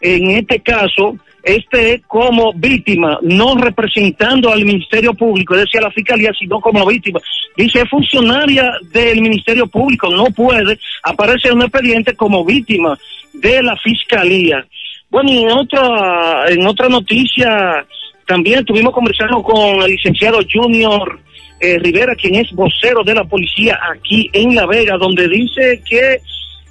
en 0.00 0.30
este 0.32 0.60
caso, 0.60 1.16
esté 1.42 2.02
como 2.06 2.52
víctima, 2.52 3.18
no 3.22 3.56
representando 3.56 4.52
al 4.52 4.64
Ministerio 4.64 5.14
Público, 5.14 5.54
es 5.54 5.62
decir, 5.62 5.80
a 5.80 5.84
la 5.84 5.90
Fiscalía, 5.90 6.32
sino 6.38 6.60
como 6.60 6.86
víctima. 6.86 7.20
Dice, 7.56 7.80
es 7.80 7.88
funcionaria 7.88 8.70
del 8.92 9.20
Ministerio 9.20 9.66
Público, 9.66 10.08
no 10.08 10.26
puede 10.26 10.78
aparecer 11.02 11.52
en 11.52 11.58
un 11.58 11.62
expediente 11.64 12.14
como 12.14 12.44
víctima 12.44 12.98
de 13.32 13.62
la 13.62 13.76
Fiscalía. 13.76 14.64
Bueno, 15.12 15.30
y 15.30 15.42
en 15.42 15.50
otra, 15.50 16.48
en 16.48 16.66
otra 16.66 16.88
noticia, 16.88 17.86
también 18.26 18.60
estuvimos 18.60 18.94
conversando 18.94 19.42
con 19.42 19.82
el 19.82 19.90
licenciado 19.90 20.38
Junior 20.50 21.20
eh, 21.60 21.78
Rivera, 21.80 22.14
quien 22.14 22.36
es 22.36 22.50
vocero 22.52 23.04
de 23.04 23.16
la 23.16 23.24
policía 23.24 23.78
aquí 23.94 24.30
en 24.32 24.54
La 24.54 24.64
Vega, 24.64 24.96
donde 24.96 25.28
dice 25.28 25.82
que 25.86 26.18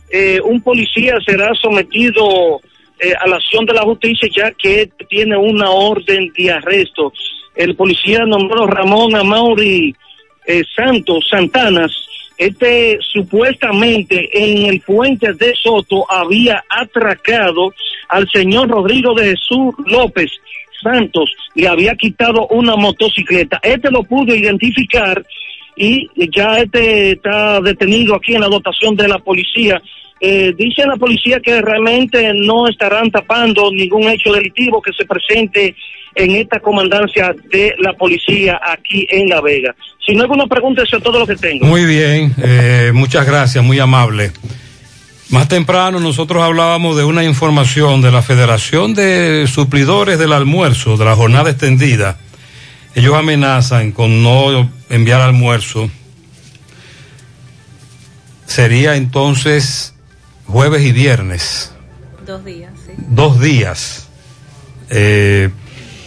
eh, 0.10 0.42
un 0.42 0.60
policía 0.60 1.18
será 1.24 1.54
sometido 1.54 2.60
eh, 3.00 3.14
a 3.14 3.28
la 3.28 3.36
acción 3.36 3.64
de 3.68 3.76
la 3.76 3.84
justicia 3.84 4.28
ya 4.36 4.52
que 4.54 4.90
tiene 5.08 5.38
una 5.38 5.70
orden 5.70 6.34
de 6.36 6.52
arresto. 6.52 7.14
El 7.56 7.76
policía 7.76 8.26
nombrado 8.26 8.66
Ramón 8.66 9.16
Amauri 9.16 9.96
Santos 10.76 11.28
Santanas 11.30 11.92
este 12.42 12.98
supuestamente 13.02 14.30
en 14.34 14.66
el 14.66 14.82
puente 14.82 15.32
de 15.34 15.54
Soto 15.54 16.12
había 16.12 16.64
atracado 16.70 17.72
al 18.10 18.28
señor 18.32 18.68
Rodrigo 18.68 19.14
de 19.14 19.36
Jesús 19.36 19.76
López 19.86 20.32
Santos, 20.82 21.32
le 21.54 21.68
había 21.68 21.94
quitado 21.94 22.48
una 22.48 22.76
motocicleta. 22.76 23.60
Este 23.62 23.92
lo 23.92 24.02
pudo 24.02 24.34
identificar 24.34 25.24
y 25.76 26.10
ya 26.36 26.58
este 26.58 27.12
está 27.12 27.62
detenido 27.62 28.16
aquí 28.16 28.34
en 28.34 28.42
la 28.42 28.48
dotación 28.48 28.96
de 28.96 29.08
la 29.08 29.20
policía. 29.20 29.80
Eh, 30.24 30.54
dice 30.56 30.86
la 30.86 30.98
policía 30.98 31.40
que 31.40 31.62
realmente 31.62 32.32
no 32.36 32.68
estarán 32.68 33.10
tapando 33.10 33.72
ningún 33.72 34.04
hecho 34.04 34.32
delictivo 34.32 34.80
que 34.80 34.94
se 34.94 35.04
presente 35.04 35.76
en 36.14 36.36
esta 36.36 36.60
comandancia 36.60 37.34
de 37.50 37.74
la 37.80 37.94
policía 37.94 38.60
aquí 38.64 39.08
en 39.10 39.28
La 39.28 39.42
Vega. 39.42 39.76
Si 40.06 40.14
no 40.14 40.20
hay 40.20 40.24
alguna 40.26 40.46
pregunta, 40.46 40.84
eso 40.84 40.98
es 40.98 41.04
todo 41.04 41.18
lo 41.18 41.26
que 41.26 41.36
tengo. 41.36 41.66
Muy 41.66 41.86
bien, 41.86 42.36
eh, 42.38 42.92
muchas 42.94 43.26
gracias, 43.26 43.64
muy 43.64 43.80
amable. 43.80 44.32
Más 45.32 45.48
temprano 45.48 46.00
nosotros 46.00 46.44
hablábamos 46.44 46.98
de 46.98 47.04
una 47.04 47.24
información 47.24 48.02
de 48.04 48.12
la 48.12 48.22
Federación 48.22 48.94
de 48.94 49.48
Suplidores 49.48 50.20
del 50.20 50.34
Almuerzo, 50.34 50.98
de 50.98 51.06
la 51.06 51.16
jornada 51.16 51.50
extendida. 51.50 52.20
Ellos 52.94 53.16
amenazan 53.16 53.92
con 53.92 54.22
no 54.22 54.70
enviar 54.90 55.22
almuerzo 55.22 55.90
sería 58.52 58.98
entonces 58.98 59.91
jueves 60.52 60.84
y 60.84 60.92
viernes, 60.92 61.72
Dos 62.26 62.44
días, 62.46 62.72
sí. 62.86 62.92
dos 63.08 63.40
días, 63.40 64.08
eh, 64.90 65.50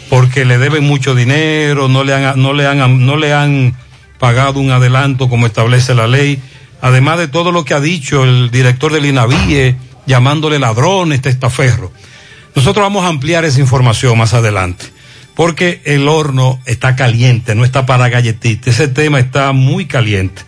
porque 0.09 0.45
le 0.45 0.59
deben 0.59 0.85
mucho 0.85 1.15
dinero, 1.15 1.89
no 1.89 2.05
le 2.05 2.15
han, 2.15 2.41
no 2.41 2.53
le 2.53 2.67
han, 2.67 3.05
no 3.07 3.17
le 3.17 3.33
han 3.33 3.75
pagado 4.19 4.61
un 4.61 4.71
adelanto 4.71 5.29
como 5.29 5.47
establece 5.47 5.95
la 5.95 6.07
ley, 6.07 6.41
además 6.81 7.19
de 7.19 7.29
todo 7.29 7.53
lo 7.53 7.65
que 7.65 7.75
ha 7.75 7.81
dicho 7.81 8.25
el 8.25 8.51
director 8.51 8.93
del 8.93 9.07
INAVIE, 9.07 9.77
llamándole 10.07 10.59
ladrones, 10.59 11.23
testaferro. 11.23 11.91
Nosotros 12.55 12.85
vamos 12.85 13.05
a 13.05 13.09
ampliar 13.09 13.45
esa 13.45 13.61
información 13.61 14.17
más 14.17 14.35
adelante, 14.35 14.85
porque 15.35 15.81
el 15.85 16.07
horno 16.07 16.61
está 16.67 16.95
caliente, 16.95 17.55
no 17.55 17.65
está 17.65 17.87
para 17.87 18.09
galletitas, 18.09 18.75
ese 18.75 18.89
tema 18.89 19.19
está 19.19 19.53
muy 19.53 19.87
caliente. 19.87 20.43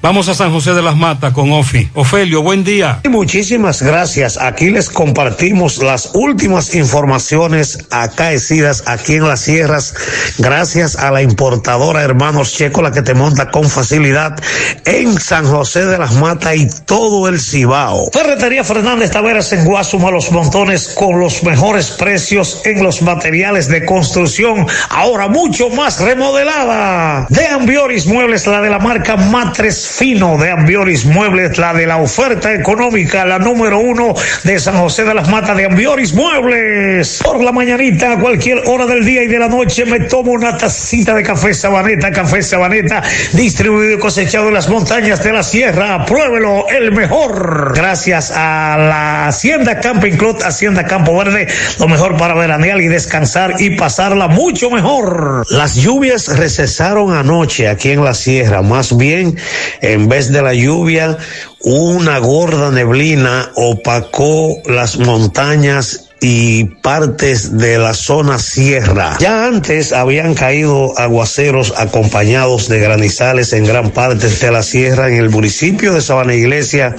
Vamos 0.00 0.28
a 0.28 0.34
San 0.34 0.52
José 0.52 0.74
de 0.74 0.82
las 0.82 0.96
Matas 0.96 1.32
con 1.32 1.50
Ofi. 1.50 1.90
Ofelio, 1.92 2.40
buen 2.40 2.62
día. 2.62 3.00
Muchísimas 3.10 3.82
gracias. 3.82 4.38
Aquí 4.40 4.70
les 4.70 4.88
compartimos 4.90 5.78
las 5.78 6.10
últimas 6.14 6.76
informaciones 6.76 7.78
acaecidas 7.90 8.84
aquí 8.86 9.14
en 9.14 9.26
las 9.26 9.40
sierras, 9.40 9.94
gracias 10.38 10.94
a 10.94 11.10
la 11.10 11.20
importadora 11.20 12.04
Hermanos 12.04 12.54
Checo, 12.54 12.80
la 12.80 12.92
que 12.92 13.02
te 13.02 13.14
monta 13.14 13.50
con 13.50 13.68
facilidad 13.68 14.40
en 14.84 15.18
San 15.18 15.44
José 15.44 15.84
de 15.86 15.98
las 15.98 16.12
Matas 16.12 16.54
y 16.54 16.68
todo 16.84 17.26
el 17.26 17.40
Cibao. 17.40 18.08
Ferretería 18.12 18.62
Fernández 18.62 19.10
Taveras 19.10 19.52
en 19.52 19.64
Guasuma, 19.64 20.12
los 20.12 20.30
montones 20.30 20.94
con 20.96 21.18
los 21.18 21.42
mejores 21.42 21.90
precios 21.90 22.60
en 22.64 22.84
los 22.84 23.02
materiales 23.02 23.66
de 23.66 23.84
construcción, 23.84 24.64
ahora 24.90 25.26
mucho 25.26 25.70
más 25.70 25.98
remodelada. 25.98 27.26
De 27.30 27.48
Ambioris 27.48 28.06
Muebles, 28.06 28.46
la 28.46 28.60
de 28.60 28.70
la 28.70 28.78
marca 28.78 29.16
Matres 29.16 29.87
Fino 29.88 30.36
de 30.36 30.50
Ambioris 30.50 31.06
Muebles, 31.06 31.58
la 31.58 31.72
de 31.72 31.86
la 31.86 31.96
oferta 31.96 32.52
económica, 32.52 33.24
la 33.24 33.38
número 33.38 33.78
uno 33.78 34.14
de 34.44 34.58
San 34.58 34.76
José 34.76 35.04
de 35.04 35.14
las 35.14 35.28
Matas 35.28 35.56
de 35.56 35.64
Ambioris 35.64 36.12
Muebles. 36.12 37.20
Por 37.24 37.42
la 37.42 37.52
mañanita, 37.52 38.12
a 38.12 38.18
cualquier 38.20 38.62
hora 38.66 38.86
del 38.86 39.04
día 39.04 39.22
y 39.22 39.26
de 39.26 39.38
la 39.38 39.48
noche, 39.48 39.86
me 39.86 40.00
tomo 40.00 40.32
una 40.32 40.56
tacita 40.56 41.14
de 41.14 41.22
café 41.22 41.54
Sabaneta, 41.54 42.10
café 42.10 42.42
Sabaneta, 42.42 43.02
distribuido 43.32 43.94
y 43.94 43.98
cosechado 43.98 44.48
en 44.48 44.54
las 44.54 44.68
montañas 44.68 45.22
de 45.24 45.32
la 45.32 45.42
sierra. 45.42 46.04
Pruébelo, 46.04 46.68
el 46.68 46.92
mejor. 46.92 47.72
Gracias 47.74 48.30
a 48.30 48.76
la 48.78 49.26
Hacienda 49.28 49.80
Camping 49.80 50.16
Club, 50.16 50.38
Hacienda 50.44 50.84
Campo 50.84 51.16
Verde, 51.16 51.48
lo 51.78 51.88
mejor 51.88 52.16
para 52.16 52.34
veranear 52.34 52.80
y 52.80 52.88
descansar 52.88 53.54
y 53.58 53.70
pasarla 53.70 54.28
mucho 54.28 54.70
mejor. 54.70 55.44
Las 55.50 55.76
lluvias 55.76 56.36
recesaron 56.36 57.14
anoche 57.14 57.68
aquí 57.68 57.90
en 57.90 58.04
la 58.04 58.14
sierra, 58.14 58.62
más 58.62 58.96
bien 58.96 59.36
en 59.80 60.08
vez 60.08 60.32
de 60.32 60.42
la 60.42 60.54
lluvia, 60.54 61.18
una 61.60 62.18
gorda 62.18 62.70
neblina 62.70 63.50
opacó 63.54 64.56
las 64.66 64.98
montañas 64.98 66.07
y 66.20 66.64
partes 66.64 67.58
de 67.58 67.78
la 67.78 67.94
zona 67.94 68.38
sierra. 68.38 69.16
Ya 69.20 69.46
antes 69.46 69.92
habían 69.92 70.34
caído 70.34 70.98
aguaceros 70.98 71.74
acompañados 71.76 72.68
de 72.68 72.80
granizales 72.80 73.52
en 73.52 73.64
gran 73.64 73.90
parte 73.90 74.28
de 74.28 74.50
la 74.50 74.62
sierra 74.62 75.08
en 75.08 75.14
el 75.14 75.30
municipio 75.30 75.94
de 75.94 76.00
Sabana 76.00 76.34
Iglesia, 76.34 76.96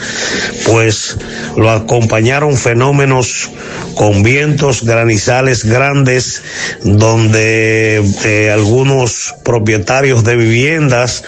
pues 0.66 1.18
lo 1.58 1.70
acompañaron 1.70 2.56
fenómenos 2.56 3.50
con 3.96 4.24
vientos 4.24 4.84
granizales 4.84 5.66
grandes 5.66 6.42
donde 6.84 8.02
eh, 8.24 8.52
algunos 8.52 9.36
propietarios 9.44 10.24
de 10.24 10.36
viviendas 10.38 11.24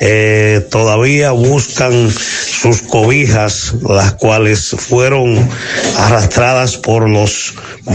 eh, 0.00 0.66
todavía 0.70 1.30
buscan 1.30 2.10
sus 2.10 2.82
cobijas, 2.82 3.74
las 3.88 4.14
cuales 4.14 4.74
fueron 4.76 5.48
arrastradas 5.96 6.76
por 6.76 7.08
los 7.08 7.35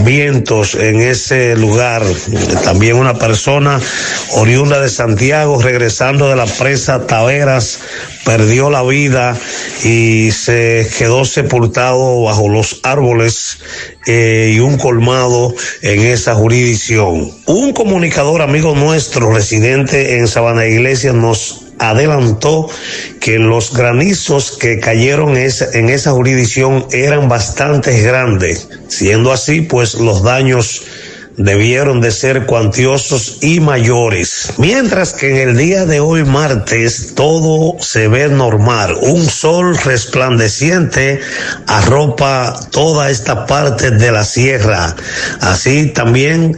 vientos 0.04 0.74
en 0.74 1.00
ese 1.00 1.56
lugar. 1.56 2.02
También 2.64 2.96
una 2.96 3.14
persona 3.14 3.80
oriunda 4.32 4.80
de 4.80 4.88
Santiago 4.88 5.60
regresando 5.60 6.28
de 6.28 6.36
la 6.36 6.46
presa 6.46 7.06
Taveras 7.06 7.80
perdió 8.24 8.70
la 8.70 8.82
vida 8.82 9.36
y 9.84 10.30
se 10.30 10.88
quedó 10.98 11.24
sepultado 11.24 12.22
bajo 12.22 12.48
los 12.48 12.80
árboles 12.82 13.58
eh, 14.06 14.52
y 14.54 14.60
un 14.60 14.78
colmado 14.78 15.54
en 15.82 16.00
esa 16.02 16.34
jurisdicción. 16.34 17.30
Un 17.46 17.72
comunicador 17.72 18.42
amigo 18.42 18.74
nuestro 18.74 19.32
residente 19.32 20.18
en 20.18 20.28
Sabana 20.28 20.66
Iglesia 20.66 21.12
nos 21.12 21.71
adelantó 21.82 22.68
que 23.20 23.38
los 23.38 23.72
granizos 23.72 24.52
que 24.52 24.78
cayeron 24.78 25.36
en 25.36 25.88
esa 25.88 26.12
jurisdicción 26.12 26.86
eran 26.92 27.28
bastante 27.28 28.00
grandes. 28.02 28.68
Siendo 28.88 29.32
así, 29.32 29.62
pues 29.62 29.94
los 29.94 30.22
daños 30.22 30.82
debieron 31.36 32.00
de 32.00 32.10
ser 32.10 32.46
cuantiosos 32.46 33.38
y 33.40 33.60
mayores. 33.60 34.54
Mientras 34.58 35.14
que 35.14 35.30
en 35.30 35.48
el 35.48 35.56
día 35.56 35.86
de 35.86 36.00
hoy 36.00 36.24
martes 36.24 37.14
todo 37.14 37.76
se 37.80 38.08
ve 38.08 38.28
normal. 38.28 38.96
Un 39.00 39.24
sol 39.24 39.76
resplandeciente 39.76 41.20
arropa 41.66 42.58
toda 42.70 43.10
esta 43.10 43.46
parte 43.46 43.90
de 43.90 44.12
la 44.12 44.24
sierra. 44.24 44.94
Así 45.40 45.86
también 45.86 46.56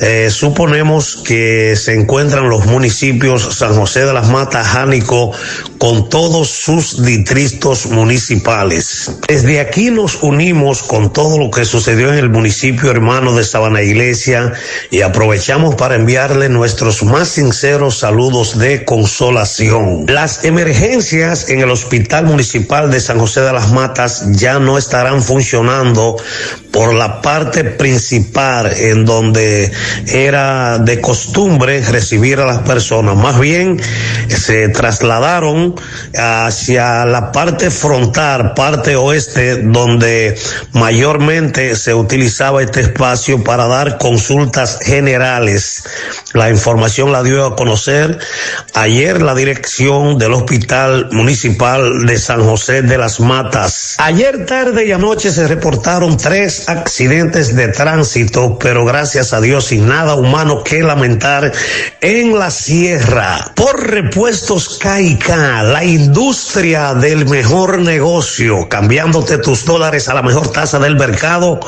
eh, 0.00 0.28
suponemos 0.30 1.16
que 1.24 1.74
se 1.76 1.94
encuentran 1.94 2.48
los 2.48 2.66
municipios 2.66 3.56
San 3.56 3.74
José 3.74 4.04
de 4.06 4.12
las 4.12 4.28
Matas, 4.28 4.66
Jánico, 4.68 5.32
con 5.82 6.08
todos 6.08 6.48
sus 6.48 7.02
distritos 7.02 7.86
municipales. 7.86 9.16
Desde 9.26 9.58
aquí 9.58 9.90
nos 9.90 10.22
unimos 10.22 10.80
con 10.80 11.12
todo 11.12 11.38
lo 11.38 11.50
que 11.50 11.64
sucedió 11.64 12.12
en 12.12 12.20
el 12.20 12.30
municipio 12.30 12.88
hermano 12.88 13.34
de 13.34 13.42
Sabana 13.42 13.82
Iglesia 13.82 14.52
y 14.92 15.00
aprovechamos 15.00 15.74
para 15.74 15.96
enviarle 15.96 16.48
nuestros 16.48 17.02
más 17.02 17.30
sinceros 17.30 17.98
saludos 17.98 18.60
de 18.60 18.84
consolación. 18.84 20.06
Las 20.06 20.44
emergencias 20.44 21.48
en 21.48 21.58
el 21.58 21.70
Hospital 21.72 22.26
Municipal 22.26 22.88
de 22.92 23.00
San 23.00 23.18
José 23.18 23.40
de 23.40 23.52
las 23.52 23.72
Matas 23.72 24.24
ya 24.30 24.60
no 24.60 24.78
estarán 24.78 25.20
funcionando 25.20 26.16
por 26.72 26.94
la 26.94 27.20
parte 27.20 27.64
principal 27.64 28.72
en 28.72 29.04
donde 29.04 29.70
era 30.06 30.78
de 30.78 31.00
costumbre 31.00 31.82
recibir 31.82 32.40
a 32.40 32.46
las 32.46 32.60
personas. 32.60 33.14
Más 33.14 33.38
bien 33.38 33.80
se 34.28 34.68
trasladaron 34.70 35.74
hacia 36.16 37.04
la 37.04 37.30
parte 37.30 37.70
frontal, 37.70 38.54
parte 38.54 38.96
oeste, 38.96 39.62
donde 39.62 40.38
mayormente 40.72 41.76
se 41.76 41.94
utilizaba 41.94 42.62
este 42.62 42.80
espacio 42.80 43.44
para 43.44 43.66
dar 43.66 43.98
consultas 43.98 44.78
generales. 44.82 45.84
La 46.32 46.48
información 46.48 47.12
la 47.12 47.22
dio 47.22 47.44
a 47.44 47.54
conocer 47.54 48.18
ayer 48.74 49.20
la 49.20 49.34
dirección 49.34 50.18
del 50.18 50.32
Hospital 50.32 51.10
Municipal 51.12 52.06
de 52.06 52.18
San 52.18 52.42
José 52.42 52.80
de 52.80 52.96
las 52.96 53.20
Matas. 53.20 53.96
Ayer 53.98 54.46
tarde 54.46 54.86
y 54.86 54.92
anoche 54.92 55.30
se 55.30 55.46
reportaron 55.46 56.16
tres 56.16 56.61
accidentes 56.68 57.54
de 57.54 57.68
tránsito, 57.68 58.58
pero 58.58 58.84
gracias 58.84 59.32
a 59.32 59.40
Dios 59.40 59.66
sin 59.66 59.88
nada 59.88 60.14
humano 60.14 60.62
que 60.64 60.82
lamentar 60.82 61.52
en 62.00 62.38
la 62.38 62.50
sierra. 62.50 63.52
Por 63.54 63.88
repuestos 63.88 64.78
KK, 64.78 65.28
la 65.64 65.84
industria 65.84 66.94
del 66.94 67.26
mejor 67.26 67.78
negocio, 67.80 68.68
cambiándote 68.68 69.38
tus 69.38 69.64
dólares 69.64 70.08
a 70.08 70.14
la 70.14 70.22
mejor 70.22 70.52
tasa 70.52 70.78
del 70.78 70.96
mercado 70.96 71.60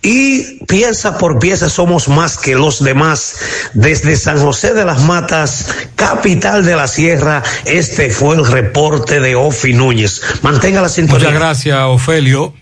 y 0.00 0.64
pieza 0.66 1.18
por 1.18 1.38
pieza 1.38 1.68
somos 1.68 2.08
más 2.08 2.38
que 2.38 2.54
los 2.54 2.82
demás. 2.82 3.36
Desde 3.74 4.16
San 4.16 4.38
José 4.38 4.72
de 4.74 4.84
las 4.84 5.02
Matas, 5.02 5.66
capital 5.96 6.64
de 6.64 6.76
la 6.76 6.86
sierra, 6.86 7.42
este 7.64 8.10
fue 8.10 8.36
el 8.36 8.46
reporte 8.46 9.20
de 9.20 9.34
Ofi 9.34 9.72
Núñez. 9.72 10.22
Mantenga 10.42 10.82
la 10.82 10.88
sintonía. 10.88 11.26
Muchas 11.26 11.40
gracias, 11.40 11.78
Ofelio. 11.82 12.54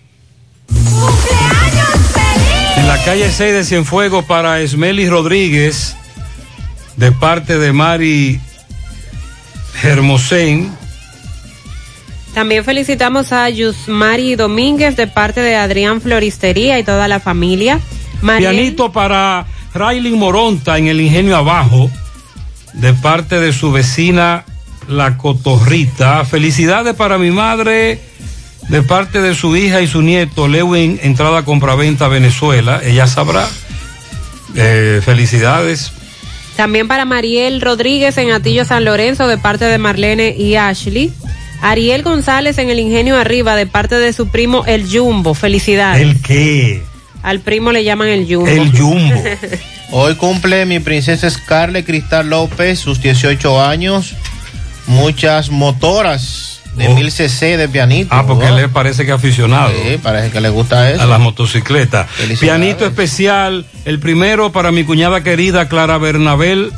Calle 3.07 3.31
6 3.31 3.53
de 3.53 3.63
Cienfuegos 3.63 4.25
para 4.25 4.59
Esmeli 4.59 5.07
Rodríguez, 5.09 5.95
de 6.97 7.13
parte 7.13 7.57
de 7.57 7.71
Mari 7.71 8.41
Hermosén. 9.81 10.69
También 12.33 12.65
felicitamos 12.65 13.31
a 13.31 13.49
Yusmari 13.49 14.35
Domínguez 14.35 14.97
de 14.97 15.07
parte 15.07 15.39
de 15.39 15.55
Adrián 15.55 16.01
Floristería 16.01 16.77
y 16.79 16.83
toda 16.83 17.07
la 17.07 17.21
familia. 17.21 17.79
Mariel- 18.21 18.51
Pianito 18.51 18.91
para 18.91 19.45
Raylin 19.73 20.19
Moronta 20.19 20.77
en 20.77 20.87
el 20.87 20.99
Ingenio 20.99 21.37
Abajo, 21.37 21.89
de 22.73 22.93
parte 22.93 23.39
de 23.39 23.53
su 23.53 23.71
vecina 23.71 24.43
La 24.89 25.17
Cotorrita. 25.17 26.25
Felicidades 26.25 26.93
para 26.93 27.17
mi 27.17 27.31
madre, 27.31 28.01
de 28.69 28.83
parte 28.83 29.21
de 29.21 29.33
su 29.33 29.55
hija 29.55 29.81
y 29.81 29.87
su 29.87 30.01
nieto, 30.01 30.47
Lewin, 30.47 30.99
entrada 31.01 31.39
a 31.39 31.45
compraventa 31.45 32.07
Venezuela. 32.07 32.81
Ella 32.83 33.07
sabrá. 33.07 33.47
Eh, 34.55 35.01
felicidades. 35.03 35.91
También 36.55 36.87
para 36.87 37.05
Mariel 37.05 37.61
Rodríguez 37.61 38.17
en 38.17 38.31
Atillo 38.31 38.65
San 38.65 38.83
Lorenzo 38.83 39.27
de 39.27 39.37
parte 39.37 39.65
de 39.65 39.77
Marlene 39.77 40.35
y 40.37 40.55
Ashley. 40.55 41.13
Ariel 41.61 42.03
González 42.03 42.57
en 42.57 42.69
el 42.69 42.79
Ingenio 42.79 43.17
Arriba 43.17 43.55
de 43.55 43.67
parte 43.67 43.95
de 43.95 44.13
su 44.13 44.27
primo 44.29 44.63
El 44.65 44.87
Jumbo. 44.89 45.33
Felicidades. 45.33 46.01
¿El 46.01 46.21
qué? 46.21 46.83
Al 47.23 47.39
primo 47.39 47.71
le 47.71 47.83
llaman 47.83 48.09
El 48.09 48.25
Jumbo. 48.25 48.47
El 48.47 48.77
Jumbo. 48.77 49.23
Hoy 49.91 50.15
cumple 50.15 50.65
mi 50.65 50.79
princesa 50.79 51.29
Scarlett 51.29 51.85
Cristal 51.85 52.29
López 52.29 52.79
sus 52.79 53.01
18 53.01 53.63
años. 53.63 54.15
Muchas 54.87 55.49
motoras 55.49 56.56
de 56.77 56.89
1000 56.89 57.11
cc 57.11 57.57
de 57.57 57.67
pianito. 57.67 58.13
Ah, 58.13 58.25
porque 58.25 58.47
él 58.47 58.69
parece 58.69 59.05
que 59.05 59.11
aficionado. 59.11 59.71
Sí, 59.71 59.97
parece 60.01 60.31
que 60.31 60.39
le 60.39 60.49
gusta 60.49 60.89
eso. 60.91 61.01
A 61.01 61.05
las 61.05 61.19
motocicletas. 61.19 62.07
Pianito 62.39 62.85
especial, 62.85 63.65
el 63.85 63.99
primero 63.99 64.51
para 64.51 64.71
mi 64.71 64.83
cuñada 64.83 65.23
querida 65.23 65.67
Clara 65.67 65.97
Bernabel, 65.97 66.71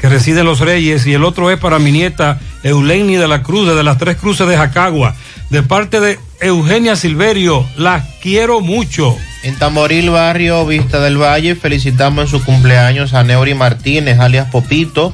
que 0.00 0.08
reside 0.08 0.40
en 0.40 0.46
Los 0.46 0.60
Reyes, 0.60 1.06
y 1.06 1.14
el 1.14 1.22
otro 1.22 1.50
es 1.50 1.58
para 1.58 1.78
mi 1.78 1.92
nieta 1.92 2.40
Euleni 2.62 3.16
de 3.16 3.28
la 3.28 3.42
Cruz, 3.42 3.74
de 3.74 3.82
las 3.82 3.98
Tres 3.98 4.16
Cruces 4.16 4.48
de 4.48 4.56
Jacagua, 4.56 5.14
de 5.50 5.62
parte 5.62 6.00
de 6.00 6.18
Eugenia 6.40 6.96
Silverio. 6.96 7.64
Las 7.76 8.04
quiero 8.20 8.60
mucho. 8.60 9.16
En 9.42 9.56
Tamboril 9.58 10.10
Barrio 10.10 10.64
Vista 10.66 11.00
del 11.00 11.20
Valle 11.20 11.56
felicitamos 11.56 12.24
en 12.24 12.30
su 12.30 12.44
cumpleaños 12.44 13.12
a 13.12 13.22
Neuri 13.22 13.54
Martínez, 13.54 14.18
alias 14.18 14.48
Popito, 14.50 15.12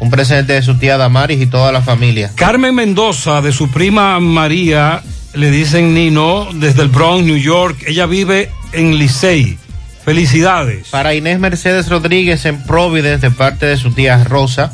un 0.00 0.10
presente 0.10 0.54
de 0.54 0.62
su 0.62 0.76
tía 0.78 0.96
Damaris 0.96 1.40
y 1.40 1.46
toda 1.46 1.70
la 1.70 1.82
familia. 1.82 2.32
Carmen 2.34 2.74
Mendoza, 2.74 3.40
de 3.42 3.52
su 3.52 3.70
prima 3.70 4.18
María, 4.18 5.02
le 5.34 5.50
dicen 5.50 5.94
Nino, 5.94 6.48
desde 6.54 6.82
el 6.82 6.88
Bronx, 6.88 7.24
New 7.24 7.36
York. 7.36 7.84
Ella 7.86 8.06
vive 8.06 8.50
en 8.72 8.98
Licey. 8.98 9.58
Felicidades. 10.04 10.88
Para 10.88 11.14
Inés 11.14 11.38
Mercedes 11.38 11.88
Rodríguez 11.88 12.44
en 12.46 12.62
Providence 12.64 13.28
de 13.28 13.30
parte 13.30 13.66
de 13.66 13.76
su 13.76 13.92
tía 13.92 14.24
Rosa 14.24 14.72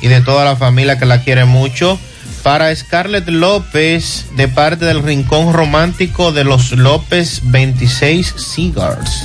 y 0.00 0.06
de 0.06 0.20
toda 0.20 0.44
la 0.44 0.56
familia 0.56 0.98
que 0.98 1.06
la 1.06 1.22
quiere 1.22 1.44
mucho. 1.44 1.98
Para 2.44 2.74
Scarlett 2.74 3.28
López 3.28 4.26
de 4.36 4.46
parte 4.46 4.84
del 4.84 5.02
Rincón 5.02 5.52
Romántico 5.52 6.30
de 6.30 6.44
los 6.44 6.70
López 6.70 7.40
26 7.44 8.34
Cigars. 8.38 9.24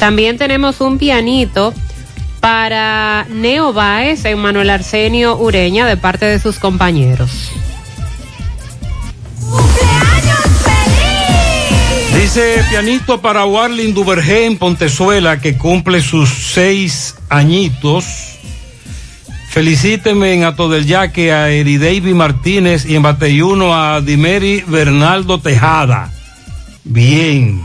También 0.00 0.36
tenemos 0.36 0.80
un 0.80 0.98
pianito 0.98 1.72
para 2.40 3.26
Neo 3.30 3.72
Baez 3.72 4.24
en 4.24 4.38
Manuel 4.38 4.70
Arsenio 4.70 5.36
Ureña 5.36 5.86
de 5.86 5.96
parte 5.96 6.26
de 6.26 6.38
sus 6.38 6.58
compañeros. 6.58 7.50
Dice 12.14 12.62
pianito 12.68 13.20
para 13.20 13.44
Warling 13.44 13.94
Duvergé 13.94 14.44
en 14.44 14.58
Pontezuela 14.58 15.40
que 15.40 15.56
cumple 15.56 16.02
sus 16.02 16.28
seis 16.28 17.14
añitos. 17.28 18.04
Felicíteme 19.50 20.34
en 20.34 20.44
Ato 20.44 20.68
del 20.68 20.86
Yaque 20.86 21.32
a 21.32 21.48
Eri 21.50 21.78
David 21.78 22.14
Martínez 22.14 22.84
y 22.84 22.96
en 22.96 23.02
Bateyuno 23.02 23.74
a 23.74 24.00
Dimeri 24.00 24.62
Bernaldo 24.66 25.40
Tejada. 25.40 26.12
Bien. 26.84 27.62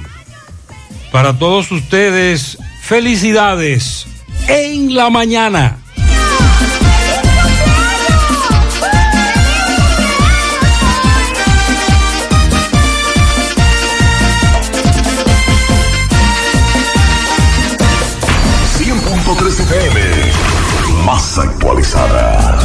Para 1.11 1.37
todos 1.37 1.71
ustedes, 1.71 2.57
felicidades 2.81 4.07
en 4.47 4.95
la 4.95 5.09
mañana. 5.09 5.83
FM, 19.53 19.99
más 21.03 21.37
actualizada. 21.37 22.59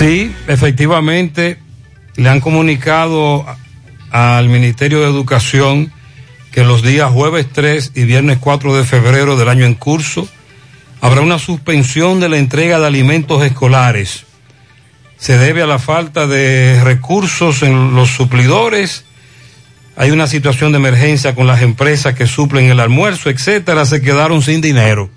Sí, 0.00 0.34
efectivamente, 0.48 1.58
le 2.16 2.30
han 2.30 2.40
comunicado 2.40 3.44
al 4.10 4.48
Ministerio 4.48 5.00
de 5.00 5.08
Educación 5.08 5.92
que 6.52 6.64
los 6.64 6.80
días 6.80 7.12
jueves 7.12 7.48
3 7.52 7.92
y 7.96 8.04
viernes 8.04 8.38
4 8.38 8.76
de 8.76 8.84
febrero 8.84 9.36
del 9.36 9.50
año 9.50 9.66
en 9.66 9.74
curso 9.74 10.26
habrá 11.02 11.20
una 11.20 11.38
suspensión 11.38 12.18
de 12.18 12.30
la 12.30 12.38
entrega 12.38 12.80
de 12.80 12.86
alimentos 12.86 13.44
escolares. 13.44 14.24
Se 15.18 15.36
debe 15.36 15.60
a 15.60 15.66
la 15.66 15.78
falta 15.78 16.26
de 16.26 16.80
recursos 16.82 17.62
en 17.62 17.94
los 17.94 18.08
suplidores. 18.08 19.04
Hay 19.96 20.12
una 20.12 20.28
situación 20.28 20.72
de 20.72 20.78
emergencia 20.78 21.34
con 21.34 21.46
las 21.46 21.60
empresas 21.60 22.14
que 22.14 22.26
suplen 22.26 22.70
el 22.70 22.80
almuerzo, 22.80 23.28
etcétera. 23.28 23.84
Se 23.84 24.00
quedaron 24.00 24.40
sin 24.40 24.62
dinero 24.62 25.10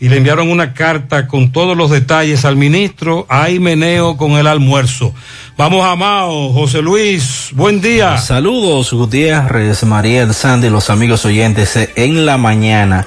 y 0.00 0.08
le 0.08 0.16
enviaron 0.16 0.50
una 0.50 0.72
carta 0.72 1.26
con 1.26 1.52
todos 1.52 1.76
los 1.76 1.90
detalles 1.90 2.46
al 2.46 2.56
ministro. 2.56 3.26
Hay 3.28 3.60
meneo 3.60 4.16
con 4.16 4.32
el 4.32 4.46
almuerzo. 4.46 5.14
Vamos 5.58 5.84
a 5.84 6.24
José 6.54 6.80
Luis, 6.80 7.50
buen 7.52 7.82
día. 7.82 8.16
Saludos 8.16 8.94
Gutiérrez, 8.94 9.84
Mariel, 9.84 10.32
Sandy, 10.32 10.70
los 10.70 10.88
amigos 10.88 11.26
oyentes 11.26 11.76
eh, 11.76 11.90
en 11.96 12.24
la 12.24 12.38
mañana. 12.38 13.06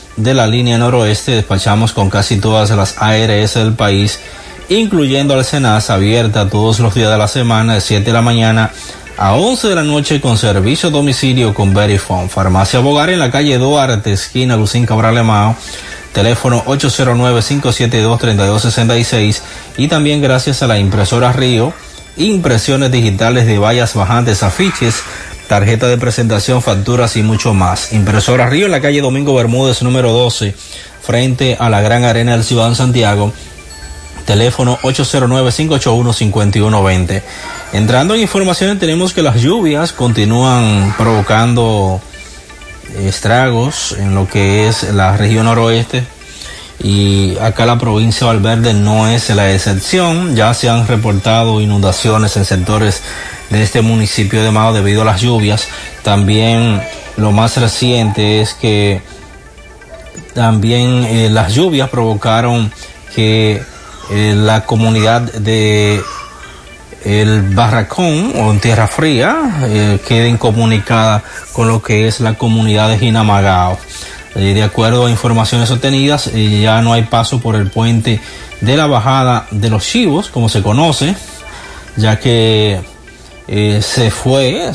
de 0.17 0.33
la 0.33 0.47
línea 0.47 0.77
noroeste. 0.77 1.33
Despachamos 1.33 1.93
con 1.93 2.09
casi 2.09 2.37
todas 2.37 2.69
las 2.71 2.95
ARS 2.97 3.55
del 3.55 3.73
país, 3.73 4.19
incluyendo 4.69 5.33
al 5.33 5.45
Senas, 5.45 5.89
abierta 5.89 6.49
todos 6.49 6.79
los 6.79 6.93
días 6.93 7.11
de 7.11 7.17
la 7.17 7.27
semana, 7.27 7.75
de 7.75 7.81
7 7.81 8.05
de 8.05 8.13
la 8.13 8.21
mañana 8.21 8.71
a 9.17 9.35
11 9.35 9.67
de 9.67 9.75
la 9.75 9.83
noche 9.83 10.19
con 10.19 10.37
servicio 10.37 10.89
a 10.89 10.91
domicilio 10.91 11.53
con 11.53 11.73
Verifone. 11.73 12.29
Farmacia 12.29 12.79
Bogar 12.79 13.09
en 13.09 13.19
la 13.19 13.29
calle 13.29 13.57
Duarte, 13.57 14.13
esquina 14.13 14.57
Lucín 14.57 14.85
Cabral 14.85 15.23
Mao 15.23 15.55
teléfono 16.11 16.63
809-572-3266 16.65 19.41
y 19.77 19.87
también 19.87 20.21
gracias 20.21 20.61
a 20.61 20.67
la 20.67 20.77
impresora 20.77 21.31
Río, 21.31 21.73
impresiones 22.17 22.91
digitales 22.91 23.47
de 23.47 23.57
vallas 23.57 23.93
bajantes, 23.93 24.43
afiches, 24.43 25.03
tarjeta 25.51 25.87
de 25.89 25.97
presentación, 25.97 26.61
facturas 26.61 27.17
y 27.17 27.23
mucho 27.23 27.53
más. 27.53 27.91
Impresora 27.91 28.47
Río 28.47 28.67
en 28.67 28.71
la 28.71 28.79
calle 28.79 29.01
Domingo 29.01 29.35
Bermúdez 29.35 29.81
número 29.81 30.13
12, 30.13 30.55
frente 31.01 31.57
a 31.59 31.69
la 31.69 31.81
Gran 31.81 32.05
Arena 32.05 32.31
del 32.31 32.45
Ciudad 32.45 32.69
de 32.69 32.75
Santiago. 32.75 33.33
Teléfono 34.25 34.79
809-581-5120. 34.81 37.21
Entrando 37.73 38.15
en 38.15 38.21
informaciones 38.21 38.79
tenemos 38.79 39.13
que 39.13 39.23
las 39.23 39.41
lluvias 39.41 39.91
continúan 39.91 40.95
provocando 40.97 41.99
estragos 42.97 43.97
en 43.99 44.15
lo 44.15 44.29
que 44.29 44.69
es 44.69 44.83
la 44.93 45.17
región 45.17 45.47
noroeste 45.47 46.05
y 46.81 47.37
acá 47.39 47.65
la 47.65 47.77
provincia 47.77 48.25
de 48.25 48.35
Valverde 48.35 48.73
no 48.73 49.09
es 49.09 49.29
la 49.31 49.53
excepción. 49.53 50.33
Ya 50.33 50.53
se 50.53 50.69
han 50.69 50.87
reportado 50.87 51.59
inundaciones 51.59 52.37
en 52.37 52.45
sectores 52.45 53.01
de 53.51 53.61
este 53.61 53.81
municipio 53.81 54.41
de 54.41 54.49
Mao 54.49 54.73
debido 54.73 55.03
a 55.03 55.05
las 55.05 55.21
lluvias. 55.21 55.67
También 56.03 56.81
lo 57.17 57.31
más 57.31 57.57
reciente 57.57 58.41
es 58.41 58.53
que 58.53 59.01
también 60.33 61.03
eh, 61.03 61.29
las 61.29 61.53
lluvias 61.53 61.89
provocaron 61.89 62.71
que 63.13 63.61
eh, 64.09 64.33
la 64.35 64.65
comunidad 64.65 65.21
de 65.33 66.01
el 67.03 67.41
Barracón 67.41 68.33
o 68.35 68.51
en 68.51 68.59
Tierra 68.59 68.87
Fría 68.87 69.35
eh, 69.63 69.99
quede 70.07 70.29
incomunicada 70.29 71.23
con 71.51 71.67
lo 71.67 71.81
que 71.81 72.07
es 72.07 72.19
la 72.19 72.35
comunidad 72.35 72.89
de 72.89 72.99
Jinamagao. 72.99 73.77
De 74.35 74.63
acuerdo 74.63 75.07
a 75.07 75.11
informaciones 75.11 75.71
obtenidas, 75.71 76.31
ya 76.31 76.81
no 76.81 76.93
hay 76.93 77.03
paso 77.03 77.41
por 77.41 77.55
el 77.57 77.69
puente 77.69 78.21
de 78.61 78.77
la 78.77 78.87
bajada 78.87 79.45
de 79.51 79.69
los 79.69 79.83
Chivos, 79.83 80.29
como 80.29 80.47
se 80.47 80.61
conoce, 80.61 81.17
ya 81.97 82.17
que 82.17 82.79
eh, 83.51 83.81
se 83.83 84.09
fue 84.09 84.71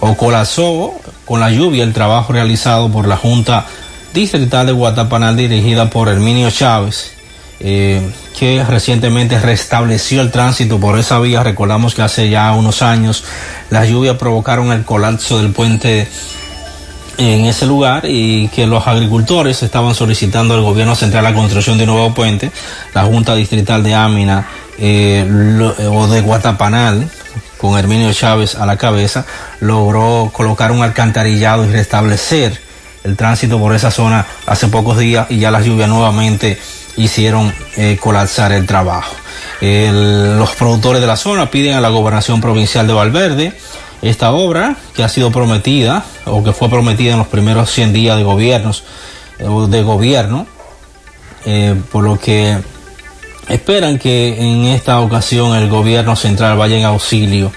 o 0.00 0.16
colapsó 0.16 0.92
con 1.24 1.40
la 1.40 1.50
lluvia 1.50 1.84
el 1.84 1.94
trabajo 1.94 2.34
realizado 2.34 2.90
por 2.90 3.08
la 3.08 3.16
Junta 3.16 3.64
Distrital 4.12 4.66
de 4.66 4.72
Guatapanal 4.72 5.36
dirigida 5.36 5.88
por 5.88 6.08
Herminio 6.08 6.50
Chávez 6.50 7.12
que 8.38 8.64
recientemente 8.64 9.38
restableció 9.38 10.20
el 10.20 10.30
tránsito 10.30 10.78
por 10.78 10.98
esa 10.98 11.18
vía. 11.20 11.42
Recordamos 11.42 11.94
que 11.94 12.02
hace 12.02 12.28
ya 12.28 12.52
unos 12.52 12.82
años 12.82 13.24
las 13.70 13.88
lluvias 13.88 14.16
provocaron 14.16 14.72
el 14.72 14.84
colapso 14.84 15.38
del 15.38 15.52
puente 15.52 16.08
en 17.16 17.44
ese 17.44 17.66
lugar 17.66 18.06
y 18.06 18.48
que 18.48 18.66
los 18.66 18.86
agricultores 18.88 19.62
estaban 19.62 19.94
solicitando 19.94 20.54
al 20.54 20.62
gobierno 20.62 20.96
central 20.96 21.22
la 21.22 21.32
construcción 21.32 21.78
de 21.78 21.84
un 21.84 21.90
nuevo 21.90 22.12
puente. 22.12 22.50
La 22.92 23.04
Junta 23.04 23.34
Distrital 23.36 23.82
de 23.84 23.94
Ámina 23.94 24.46
eh, 24.78 25.26
o 25.90 26.06
de 26.08 26.20
Guatapanal, 26.20 27.08
con 27.58 27.78
Herminio 27.78 28.12
Chávez 28.12 28.54
a 28.54 28.66
la 28.66 28.76
cabeza, 28.76 29.24
logró 29.60 30.30
colocar 30.32 30.72
un 30.72 30.82
alcantarillado 30.82 31.64
y 31.64 31.72
restablecer 31.72 32.60
el 33.04 33.16
tránsito 33.16 33.58
por 33.58 33.74
esa 33.74 33.90
zona 33.90 34.26
hace 34.46 34.68
pocos 34.68 34.98
días 34.98 35.26
y 35.30 35.38
ya 35.38 35.50
las 35.50 35.64
lluvias 35.64 35.88
nuevamente 35.88 36.58
hicieron 36.96 37.52
eh, 37.76 37.98
colapsar 38.00 38.52
el 38.52 38.66
trabajo. 38.66 39.14
los 39.60 40.50
productores 40.52 41.00
de 41.00 41.06
la 41.06 41.16
zona 41.16 41.50
piden 41.50 41.74
a 41.74 41.80
la 41.80 41.88
gobernación 41.88 42.40
provincial 42.40 42.86
de 42.86 42.92
Valverde 42.92 43.52
esta 44.04 44.32
obra 44.32 44.76
que 44.94 45.02
ha 45.02 45.08
sido 45.08 45.32
prometida 45.32 46.04
o 46.26 46.44
que 46.44 46.52
fue 46.52 46.68
prometida 46.68 47.12
en 47.12 47.18
los 47.18 47.28
primeros 47.28 47.70
100 47.70 47.92
días 47.92 48.16
de 48.16 48.22
gobiernos 48.22 48.84
eh, 49.38 49.46
de 49.68 49.82
gobierno 49.82 50.46
eh, 51.46 51.74
por 51.90 52.04
lo 52.04 52.18
que 52.18 52.58
esperan 53.48 53.98
que 53.98 54.40
en 54.40 54.64
esta 54.66 55.00
ocasión 55.00 55.56
el 55.56 55.68
gobierno 55.68 56.16
central 56.16 56.56
vaya 56.56 56.76
en 56.76 56.84
auxilio 56.84 57.52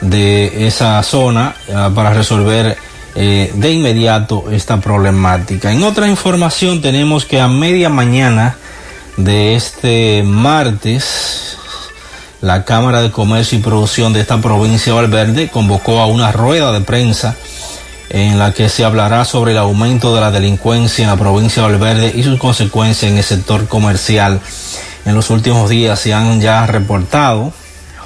de 0.00 0.66
esa 0.66 1.02
zona 1.02 1.54
para 1.94 2.12
resolver 2.12 2.76
de 3.14 3.70
inmediato 3.70 4.44
esta 4.50 4.80
problemática. 4.80 5.72
En 5.72 5.82
otra 5.82 6.08
información 6.08 6.80
tenemos 6.80 7.24
que 7.24 7.40
a 7.40 7.48
media 7.48 7.88
mañana 7.88 8.56
de 9.16 9.54
este 9.54 10.22
martes, 10.24 11.58
la 12.40 12.64
Cámara 12.64 13.02
de 13.02 13.10
Comercio 13.10 13.58
y 13.58 13.62
Producción 13.62 14.12
de 14.12 14.20
esta 14.20 14.40
provincia 14.40 14.92
de 14.92 15.00
Valverde 15.00 15.48
convocó 15.48 16.00
a 16.00 16.06
una 16.06 16.32
rueda 16.32 16.72
de 16.72 16.80
prensa 16.80 17.36
en 18.08 18.38
la 18.38 18.52
que 18.52 18.68
se 18.68 18.84
hablará 18.84 19.24
sobre 19.24 19.52
el 19.52 19.58
aumento 19.58 20.14
de 20.14 20.20
la 20.20 20.30
delincuencia 20.30 21.04
en 21.04 21.10
la 21.10 21.16
provincia 21.16 21.62
de 21.62 21.68
Valverde 21.72 22.12
y 22.14 22.22
sus 22.22 22.38
consecuencias 22.38 23.10
en 23.10 23.18
el 23.18 23.24
sector 23.24 23.68
comercial. 23.68 24.40
En 25.04 25.14
los 25.14 25.30
últimos 25.30 25.68
días 25.70 25.98
se 25.98 26.14
han 26.14 26.40
ya 26.40 26.66
reportado 26.66 27.52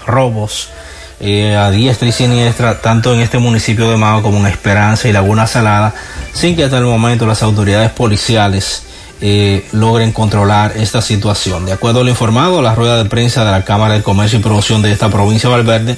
robos 0.07 0.71
eh, 1.21 1.57
a 1.57 1.71
diestra 1.71 2.09
y 2.09 2.13
siniestra, 2.13 2.81
tanto 2.81 3.15
en 3.15 3.21
este 3.21 3.39
municipio 3.39 3.91
de 3.91 3.97
Mao 3.97 4.23
como 4.23 4.39
en 4.39 4.47
Esperanza 4.47 5.09
y 5.09 5.13
Laguna 5.13 5.47
Salada, 5.47 5.95
sin 6.33 6.57
que 6.57 6.65
hasta 6.65 6.79
el 6.79 6.85
momento 6.85 7.27
las 7.27 7.43
autoridades 7.43 7.91
policiales 7.91 8.83
eh, 9.21 9.65
logren 9.73 10.13
controlar 10.13 10.73
esta 10.77 11.01
situación. 11.01 11.65
De 11.65 11.73
acuerdo 11.73 12.01
a 12.01 12.05
lo 12.05 12.11
informado, 12.11 12.61
la 12.61 12.75
rueda 12.75 13.03
de 13.03 13.09
prensa 13.09 13.45
de 13.45 13.51
la 13.51 13.65
Cámara 13.65 13.95
de 13.95 14.03
Comercio 14.03 14.39
y 14.39 14.43
Promoción 14.43 14.83
de 14.83 14.93
esta 14.93 15.09
provincia 15.09 15.49
de 15.49 15.57
Valverde 15.57 15.97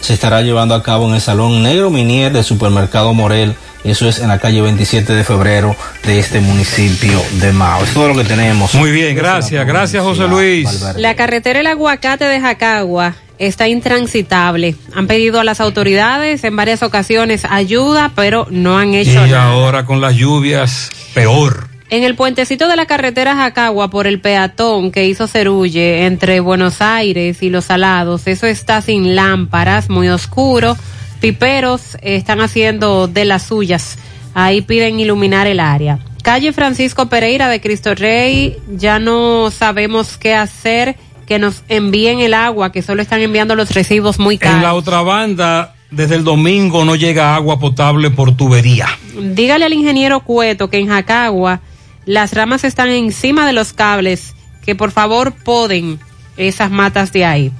se 0.00 0.14
estará 0.14 0.42
llevando 0.42 0.74
a 0.74 0.82
cabo 0.82 1.08
en 1.08 1.14
el 1.14 1.20
Salón 1.20 1.62
Negro 1.62 1.90
Minier 1.90 2.32
del 2.32 2.44
Supermercado 2.44 3.14
Morel. 3.14 3.54
Eso 3.84 4.08
es 4.08 4.18
en 4.18 4.28
la 4.28 4.38
calle 4.38 4.60
27 4.62 5.12
de 5.12 5.22
febrero 5.22 5.76
de 6.04 6.18
este 6.18 6.40
municipio 6.40 7.22
de 7.40 7.52
Mao. 7.52 7.84
Es 7.84 7.94
todo 7.94 8.08
lo 8.08 8.16
que 8.16 8.24
tenemos. 8.24 8.74
Muy 8.74 8.90
bien, 8.90 9.14
gracias. 9.14 9.64
Gracias, 9.64 10.02
José 10.02 10.26
Luis. 10.26 10.84
La 10.96 11.14
carretera 11.14 11.60
El 11.60 11.68
Aguacate 11.68 12.24
de 12.24 12.40
Jacagua 12.40 13.14
está 13.38 13.68
intransitable. 13.68 14.74
Han 14.94 15.06
pedido 15.06 15.38
a 15.38 15.44
las 15.44 15.60
autoridades 15.60 16.42
en 16.42 16.56
varias 16.56 16.82
ocasiones 16.82 17.44
ayuda, 17.44 18.10
pero 18.16 18.48
no 18.50 18.76
han 18.76 18.94
hecho 18.94 19.24
y 19.24 19.30
nada. 19.30 19.44
ahora 19.44 19.84
con 19.84 20.00
las 20.00 20.14
lluvias, 20.16 20.90
peor. 21.14 21.75
En 21.88 22.02
el 22.02 22.16
puentecito 22.16 22.66
de 22.66 22.74
la 22.74 22.86
carretera 22.86 23.36
Jacagua 23.36 23.90
por 23.90 24.08
el 24.08 24.20
peatón 24.20 24.90
que 24.90 25.06
hizo 25.06 25.28
Cerulle 25.28 26.04
entre 26.06 26.40
Buenos 26.40 26.82
Aires 26.82 27.42
y 27.44 27.50
Los 27.50 27.66
Salados, 27.66 28.26
eso 28.26 28.46
está 28.48 28.82
sin 28.82 29.14
lámparas, 29.14 29.88
muy 29.88 30.08
oscuro. 30.08 30.76
Piperos 31.20 31.96
están 32.02 32.40
haciendo 32.40 33.06
de 33.06 33.24
las 33.24 33.44
suyas. 33.44 33.98
Ahí 34.34 34.62
piden 34.62 34.98
iluminar 34.98 35.46
el 35.46 35.60
área. 35.60 36.00
Calle 36.22 36.52
Francisco 36.52 37.06
Pereira 37.06 37.48
de 37.48 37.60
Cristo 37.60 37.94
Rey, 37.94 38.56
ya 38.68 38.98
no 38.98 39.52
sabemos 39.52 40.18
qué 40.18 40.34
hacer, 40.34 40.96
que 41.24 41.38
nos 41.38 41.62
envíen 41.68 42.18
el 42.18 42.34
agua, 42.34 42.72
que 42.72 42.82
solo 42.82 43.00
están 43.00 43.20
enviando 43.20 43.54
los 43.54 43.72
recibos 43.72 44.18
muy 44.18 44.38
caros. 44.38 44.56
En 44.56 44.62
la 44.64 44.74
otra 44.74 45.02
banda, 45.02 45.76
desde 45.92 46.16
el 46.16 46.24
domingo 46.24 46.84
no 46.84 46.96
llega 46.96 47.36
agua 47.36 47.60
potable 47.60 48.10
por 48.10 48.36
tubería. 48.36 48.88
Dígale 49.16 49.64
al 49.64 49.72
ingeniero 49.72 50.18
Cueto 50.20 50.68
que 50.68 50.78
en 50.78 50.88
Jacagua 50.88 51.60
las 52.06 52.32
ramas 52.32 52.64
están 52.64 52.88
encima 52.88 53.46
de 53.46 53.52
los 53.52 53.72
cables, 53.72 54.34
que 54.64 54.74
por 54.74 54.92
favor 54.92 55.32
poden 55.32 55.98
esas 56.36 56.70
matas 56.70 57.12
de 57.12 57.24
ahí. 57.24 57.52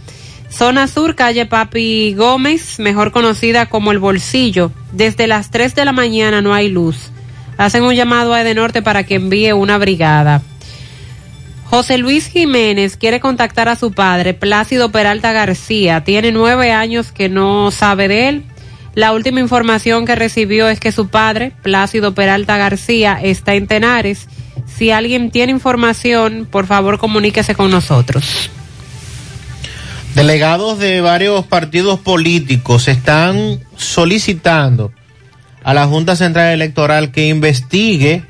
Zona 0.48 0.86
Sur, 0.86 1.16
calle 1.16 1.44
Papi 1.44 2.14
Gómez, 2.14 2.78
mejor 2.78 3.12
conocida 3.12 3.66
como 3.66 3.92
el 3.92 3.98
Bolsillo. 3.98 4.70
Desde 4.92 5.26
las 5.26 5.50
3 5.50 5.74
de 5.74 5.84
la 5.84 5.92
mañana 5.92 6.40
no 6.40 6.54
hay 6.54 6.68
luz. 6.68 7.10
Hacen 7.58 7.82
un 7.82 7.94
llamado 7.94 8.32
a 8.32 8.40
Edenorte 8.40 8.80
para 8.82 9.04
que 9.04 9.16
envíe 9.16 9.52
una 9.52 9.78
brigada. 9.78 10.42
José 11.64 11.98
Luis 11.98 12.26
Jiménez 12.26 12.96
quiere 12.96 13.18
contactar 13.18 13.68
a 13.68 13.74
su 13.74 13.90
padre, 13.92 14.34
Plácido 14.34 14.92
Peralta 14.92 15.32
García. 15.32 16.04
Tiene 16.04 16.30
nueve 16.30 16.70
años 16.70 17.10
que 17.10 17.28
no 17.28 17.72
sabe 17.72 18.06
de 18.06 18.28
él. 18.28 18.44
La 18.96 19.12
última 19.12 19.40
información 19.40 20.06
que 20.06 20.14
recibió 20.14 20.70
es 20.70 20.80
que 20.80 20.90
su 20.90 21.08
padre, 21.08 21.52
Plácido 21.60 22.14
Peralta 22.14 22.56
García, 22.56 23.20
está 23.22 23.52
en 23.54 23.66
Tenares 23.66 24.26
Si 24.66 24.90
alguien 24.90 25.30
tiene 25.30 25.52
información, 25.52 26.48
por 26.50 26.66
favor 26.66 26.98
comuníquese 26.98 27.54
con 27.54 27.70
nosotros. 27.70 28.48
Delegados 30.14 30.78
de 30.78 31.02
varios 31.02 31.44
partidos 31.44 32.00
políticos 32.00 32.88
están 32.88 33.60
solicitando 33.76 34.92
a 35.62 35.74
la 35.74 35.86
Junta 35.86 36.16
Central 36.16 36.54
Electoral 36.54 37.12
que 37.12 37.28
investigue 37.28 38.24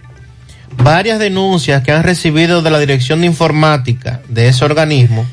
varias 0.82 1.20
denuncias 1.20 1.84
que 1.84 1.92
han 1.92 2.02
recibido 2.02 2.60
de 2.60 2.72
la 2.72 2.80
Dirección 2.80 3.20
de 3.20 3.28
Informática 3.28 4.20
de 4.28 4.48
ese 4.48 4.64
organismo 4.64 5.26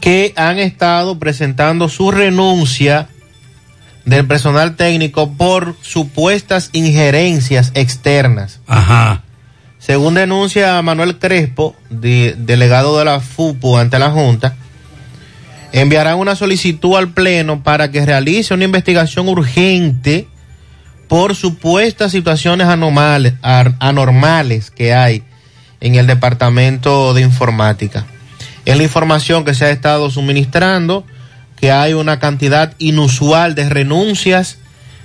que 0.00 0.32
han 0.36 0.58
estado 0.58 1.18
presentando 1.18 1.90
su 1.90 2.10
renuncia 2.10 3.08
del 4.04 4.26
personal 4.26 4.76
técnico 4.76 5.32
por 5.32 5.76
supuestas 5.82 6.70
injerencias 6.72 7.70
externas. 7.74 8.60
Ajá. 8.66 9.22
Según 9.78 10.14
denuncia 10.14 10.80
Manuel 10.82 11.18
Crespo, 11.18 11.74
de- 11.90 12.34
delegado 12.38 12.98
de 12.98 13.04
la 13.04 13.20
FUPU 13.20 13.76
ante 13.78 13.98
la 13.98 14.10
Junta, 14.10 14.54
enviarán 15.72 16.18
una 16.18 16.36
solicitud 16.36 16.96
al 16.96 17.10
Pleno 17.10 17.62
para 17.62 17.90
que 17.90 18.04
realice 18.04 18.54
una 18.54 18.64
investigación 18.64 19.28
urgente 19.28 20.28
por 21.08 21.34
supuestas 21.34 22.12
situaciones 22.12 22.66
anomales- 22.68 23.34
anormales 23.42 24.70
que 24.70 24.94
hay 24.94 25.22
en 25.80 25.94
el 25.96 26.06
Departamento 26.06 27.12
de 27.14 27.22
Informática. 27.22 28.06
Es 28.64 28.76
la 28.76 28.82
información 28.84 29.44
que 29.44 29.54
se 29.54 29.64
ha 29.64 29.70
estado 29.70 30.10
suministrando, 30.10 31.04
que 31.62 31.70
hay 31.70 31.92
una 31.92 32.18
cantidad 32.18 32.74
inusual 32.78 33.54
de 33.54 33.68
renuncias 33.68 34.58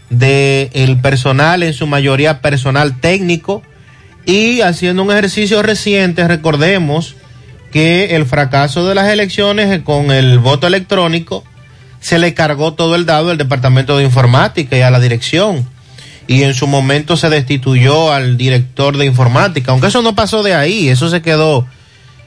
del 0.10 1.00
personal, 1.00 1.62
en 1.62 1.72
su 1.76 1.86
mayoría 1.86 2.42
personal 2.42 3.00
técnico, 3.00 3.62
y 4.26 4.62
haciendo 4.62 5.04
un 5.04 5.12
ejercicio 5.12 5.62
reciente, 5.62 6.28
recordemos 6.28 7.16
que 7.72 8.16
el 8.16 8.26
fracaso 8.26 8.88
de 8.88 8.96
las 8.96 9.08
elecciones 9.08 9.84
con 9.84 10.10
el 10.10 10.40
voto 10.40 10.66
electrónico 10.66 11.44
se 12.00 12.18
le 12.18 12.34
cargó 12.34 12.74
todo 12.74 12.96
el 12.96 13.06
dado 13.06 13.30
al 13.30 13.38
Departamento 13.38 13.96
de 13.96 14.06
Informática 14.06 14.76
y 14.76 14.82
a 14.82 14.90
la 14.90 15.00
dirección. 15.00 15.64
Y 16.26 16.42
en 16.42 16.56
su 16.56 16.66
momento 16.66 17.18
se 17.18 17.30
destituyó 17.30 18.12
al 18.12 18.36
director 18.36 18.98
de 18.98 19.06
informática, 19.06 19.74
aunque 19.74 19.88
eso 19.88 20.02
no 20.02 20.16
pasó 20.16 20.42
de 20.42 20.56
ahí, 20.56 20.90
eso 20.90 21.08
se 21.08 21.22
quedó 21.22 21.68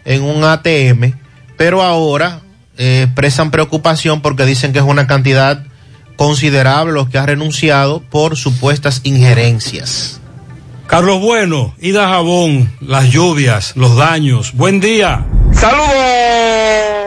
en 0.04 0.22
un 0.22 0.44
ATM, 0.44 1.14
pero 1.56 1.82
ahora 1.82 2.42
eh, 2.82 3.02
expresan 3.02 3.50
preocupación 3.50 4.22
porque 4.22 4.46
dicen 4.46 4.72
que 4.72 4.78
es 4.78 4.84
una 4.86 5.06
cantidad 5.06 5.66
considerable 6.16 6.94
los 6.94 7.10
que 7.10 7.18
ha 7.18 7.26
renunciado 7.26 8.00
por 8.00 8.36
supuestas 8.36 9.02
injerencias. 9.04 10.18
Carlos 10.86 11.20
Bueno, 11.20 11.74
Ida 11.78 12.08
Jabón, 12.08 12.72
las 12.80 13.10
lluvias, 13.10 13.76
los 13.76 13.96
daños. 13.96 14.54
Buen 14.54 14.80
día. 14.80 15.26
Saludos. 15.52 16.99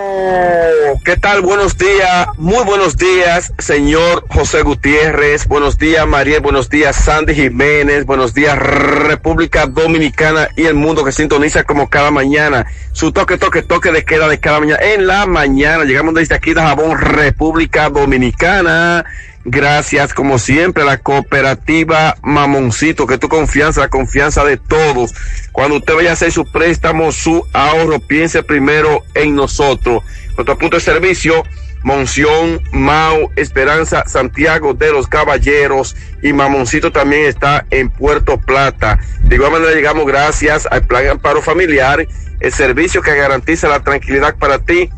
¿Qué 1.04 1.18
tal? 1.18 1.42
Buenos 1.42 1.78
días, 1.78 2.28
muy 2.38 2.64
buenos 2.64 2.96
días, 2.96 3.52
señor 3.60 4.26
José 4.30 4.62
Gutiérrez. 4.62 5.48
Buenos 5.48 5.78
días, 5.78 6.08
Mariel. 6.08 6.40
Buenos 6.40 6.70
días, 6.70 6.96
Sandy 6.96 7.36
Jiménez. 7.36 8.06
Buenos 8.06 8.34
días, 8.34 8.58
República 8.58 9.66
Dominicana 9.66 10.48
y 10.56 10.64
el 10.64 10.76
mundo 10.76 11.04
que 11.04 11.12
sintoniza 11.12 11.66
como 11.66 11.90
cada 11.90 12.10
mañana. 12.10 12.66
Su 12.94 13.12
toque, 13.12 13.38
toque, 13.38 13.64
toque 13.64 13.92
de 13.92 14.06
queda 14.06 14.30
de 14.30 14.40
cada 14.40 14.62
mañana. 14.62 14.80
En 14.82 15.06
la 15.06 15.26
mañana 15.26 15.84
llegamos 15.84 16.14
desde 16.14 16.36
aquí 16.36 16.54
de 16.54 16.62
Jabón, 16.62 16.98
República 16.98 17.90
Dominicana. 17.90 19.04
Gracias, 19.46 20.14
como 20.14 20.40
siempre, 20.40 20.84
a 20.84 20.86
la 20.86 21.00
cooperativa 21.00 22.16
Mamoncito, 22.22 23.06
que 23.06 23.18
tu 23.18 23.28
confianza, 23.28 23.82
la 23.82 23.90
confianza 23.90 24.46
de 24.46 24.56
todos. 24.56 25.14
Cuando 25.52 25.78
usted 25.78 25.96
vaya 25.96 26.12
a 26.12 26.14
hacer 26.14 26.32
su 26.32 26.50
préstamo, 26.50 27.12
su 27.12 27.46
ahorro, 27.52 28.00
piense 28.00 28.42
primero 28.42 29.04
en 29.14 29.36
nosotros. 29.36 30.02
Nuestro 30.38 30.58
punto 30.58 30.78
de 30.78 30.82
servicio, 30.82 31.44
Monción, 31.84 32.62
Mau, 32.72 33.32
Esperanza, 33.36 34.06
Santiago 34.08 34.74
de 34.74 34.94
los 34.94 35.08
Caballeros 35.08 35.98
y 36.22 36.32
Mamoncito 36.32 36.94
también 36.94 37.26
está 37.26 37.66
en 37.70 37.90
Puerto 37.90 38.40
Plata. 38.40 39.00
De 39.24 39.36
igual 39.36 39.52
manera 39.52 39.74
llegamos 39.74 40.08
gracias 40.08 40.66
al 40.72 40.88
Plan 40.88 41.06
Amparo 41.08 41.42
Familiar, 41.42 42.08
el 42.40 42.54
servicio 42.54 43.02
que 43.02 43.14
garantiza 43.14 43.68
la 43.68 43.82
tranquilidad 43.82 44.38
para 44.38 44.60
ti 44.60 44.90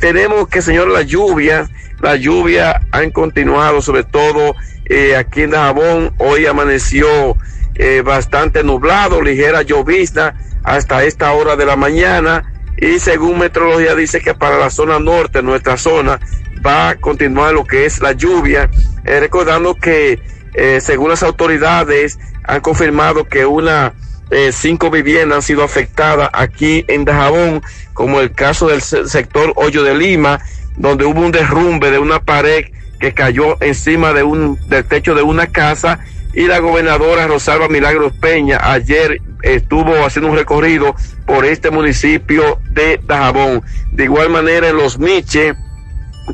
Tenemos 0.00 0.48
que, 0.48 0.60
señor, 0.60 0.88
la 0.88 1.02
lluvia, 1.02 1.70
la 2.00 2.16
lluvia 2.16 2.82
han 2.90 3.10
continuado, 3.10 3.80
sobre 3.80 4.04
todo 4.04 4.54
eh, 4.86 5.16
aquí 5.16 5.42
en 5.42 5.50
Dajabón. 5.50 6.12
Hoy 6.18 6.46
amaneció 6.46 7.36
eh, 7.74 8.02
bastante 8.04 8.62
nublado, 8.62 9.20
ligera 9.22 9.62
llovizna 9.62 10.34
hasta 10.62 11.04
esta 11.04 11.32
hora 11.32 11.56
de 11.56 11.66
la 11.66 11.76
mañana. 11.76 12.44
Y 12.76 12.98
según 12.98 13.38
meteorología 13.38 13.94
dice 13.94 14.20
que 14.20 14.34
para 14.34 14.58
la 14.58 14.70
zona 14.70 14.98
norte, 14.98 15.42
nuestra 15.42 15.76
zona, 15.76 16.20
va 16.64 16.90
a 16.90 16.96
continuar 16.96 17.54
lo 17.54 17.64
que 17.64 17.86
es 17.86 18.00
la 18.00 18.12
lluvia. 18.12 18.70
Eh, 19.04 19.20
recordando 19.20 19.74
que 19.74 20.20
eh, 20.54 20.80
según 20.80 21.10
las 21.10 21.22
autoridades 21.22 22.18
han 22.44 22.60
confirmado 22.60 23.28
que 23.28 23.46
una 23.46 23.94
eh, 24.30 24.50
cinco 24.52 24.90
viviendas 24.90 25.36
han 25.36 25.42
sido 25.42 25.62
afectadas 25.62 26.30
aquí 26.32 26.84
en 26.88 27.04
Dajabón, 27.04 27.62
como 27.92 28.20
el 28.20 28.32
caso 28.32 28.68
del 28.68 28.80
se- 28.80 29.06
sector 29.06 29.52
Hoyo 29.56 29.82
de 29.82 29.94
Lima, 29.94 30.40
donde 30.76 31.04
hubo 31.04 31.20
un 31.20 31.30
derrumbe 31.30 31.90
de 31.90 31.98
una 31.98 32.20
pared 32.20 32.64
que 32.98 33.12
cayó 33.12 33.56
encima 33.60 34.12
de 34.12 34.22
un, 34.22 34.58
del 34.68 34.84
techo 34.84 35.14
de 35.14 35.22
una 35.22 35.46
casa 35.48 36.00
y 36.34 36.46
la 36.46 36.58
gobernadora 36.58 37.26
Rosalba 37.26 37.68
Milagros 37.68 38.12
Peña 38.20 38.58
ayer 38.62 39.20
estuvo 39.42 40.04
haciendo 40.04 40.30
un 40.30 40.36
recorrido 40.36 40.94
por 41.26 41.44
este 41.44 41.70
municipio 41.70 42.58
de 42.70 43.00
Dajabón. 43.06 43.62
De 43.92 44.04
igual 44.04 44.30
manera 44.30 44.68
en 44.68 44.76
Los 44.76 44.98
Miches 44.98 45.54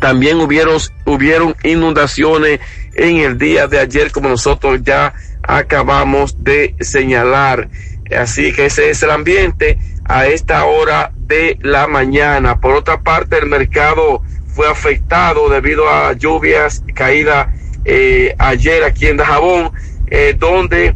también 0.00 0.38
hubieron, 0.40 1.56
inundaciones 1.64 2.60
en 2.94 3.16
el 3.18 3.38
día 3.38 3.66
de 3.66 3.78
ayer 3.78 4.10
como 4.12 4.28
nosotros 4.28 4.80
ya 4.82 5.12
acabamos 5.42 6.42
de 6.42 6.74
señalar. 6.80 7.68
Así 8.16 8.52
que 8.52 8.66
ese 8.66 8.90
es 8.90 9.02
el 9.02 9.10
ambiente 9.10 9.78
a 10.04 10.26
esta 10.26 10.64
hora 10.64 11.12
de 11.16 11.58
la 11.62 11.86
mañana. 11.86 12.60
Por 12.60 12.74
otra 12.74 13.02
parte, 13.02 13.38
el 13.38 13.46
mercado 13.46 14.22
fue 14.54 14.68
afectado 14.68 15.48
debido 15.48 15.88
a 15.88 16.12
lluvias 16.12 16.82
caídas 16.94 17.48
eh, 17.84 18.34
ayer 18.38 18.84
aquí 18.84 19.06
en 19.06 19.16
Dajabón, 19.16 19.72
eh, 20.10 20.34
donde 20.38 20.94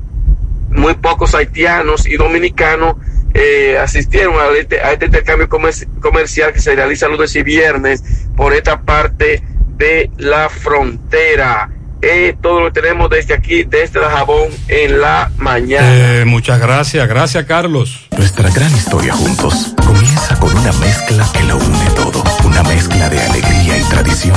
muy 0.70 0.94
pocos 0.94 1.34
haitianos 1.34 2.06
y 2.06 2.16
dominicanos 2.16 2.96
eh, 3.32 3.78
asistieron 3.78 4.34
a 4.36 4.56
este, 4.58 4.80
a 4.80 4.92
este 4.92 5.06
intercambio 5.06 5.48
comer- 5.48 5.88
comercial 6.00 6.52
que 6.52 6.60
se 6.60 6.74
realiza 6.74 7.08
lunes 7.08 7.34
y 7.36 7.42
viernes 7.42 8.02
por 8.36 8.52
esta 8.54 8.80
parte 8.82 9.42
de 9.76 10.10
la 10.18 10.48
frontera. 10.48 11.70
Eh, 12.02 12.36
todo 12.42 12.60
lo 12.60 12.70
tenemos 12.72 13.08
desde 13.08 13.32
aquí, 13.34 13.64
desde 13.64 13.98
Dajabón, 13.98 14.48
en 14.68 15.00
la 15.00 15.30
mañana. 15.38 15.86
Eh, 16.20 16.24
muchas 16.26 16.60
gracias, 16.60 17.08
gracias 17.08 17.44
Carlos. 17.46 18.08
Nuestra 18.18 18.50
gran 18.50 18.70
historia 18.74 19.14
juntos 19.14 19.74
comienza 19.86 20.38
con 20.38 20.54
una 20.56 20.72
mezcla 20.72 21.26
que 21.32 21.42
lo 21.44 21.56
une 21.56 21.90
todo. 21.96 22.22
Una 22.44 22.62
mezcla 22.64 23.08
de 23.08 23.20
alegría 23.20 23.78
y 23.78 23.82
tradición, 23.84 24.36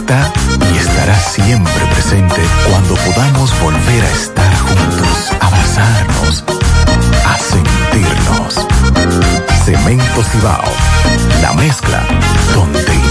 está 0.01 0.31
y 0.73 0.77
estará 0.77 1.15
siempre 1.19 1.85
presente 1.93 2.41
cuando 2.69 2.95
podamos 2.95 3.51
volver 3.61 4.03
a 4.03 4.11
estar 4.11 4.57
juntos, 4.57 5.31
abrazarnos, 5.39 6.43
a 7.25 7.37
sentirnos. 7.37 8.67
Cemento 9.63 10.23
Cibao, 10.23 10.63
la 11.41 11.53
mezcla 11.53 12.03
donde 12.53 13.10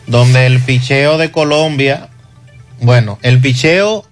donde 0.06 0.47
el 0.47 0.60
picheo 0.60 1.18
de 1.18 1.31
Colombia, 1.31 2.08
bueno, 2.81 3.18
el 3.22 3.40
picheo 3.40 4.05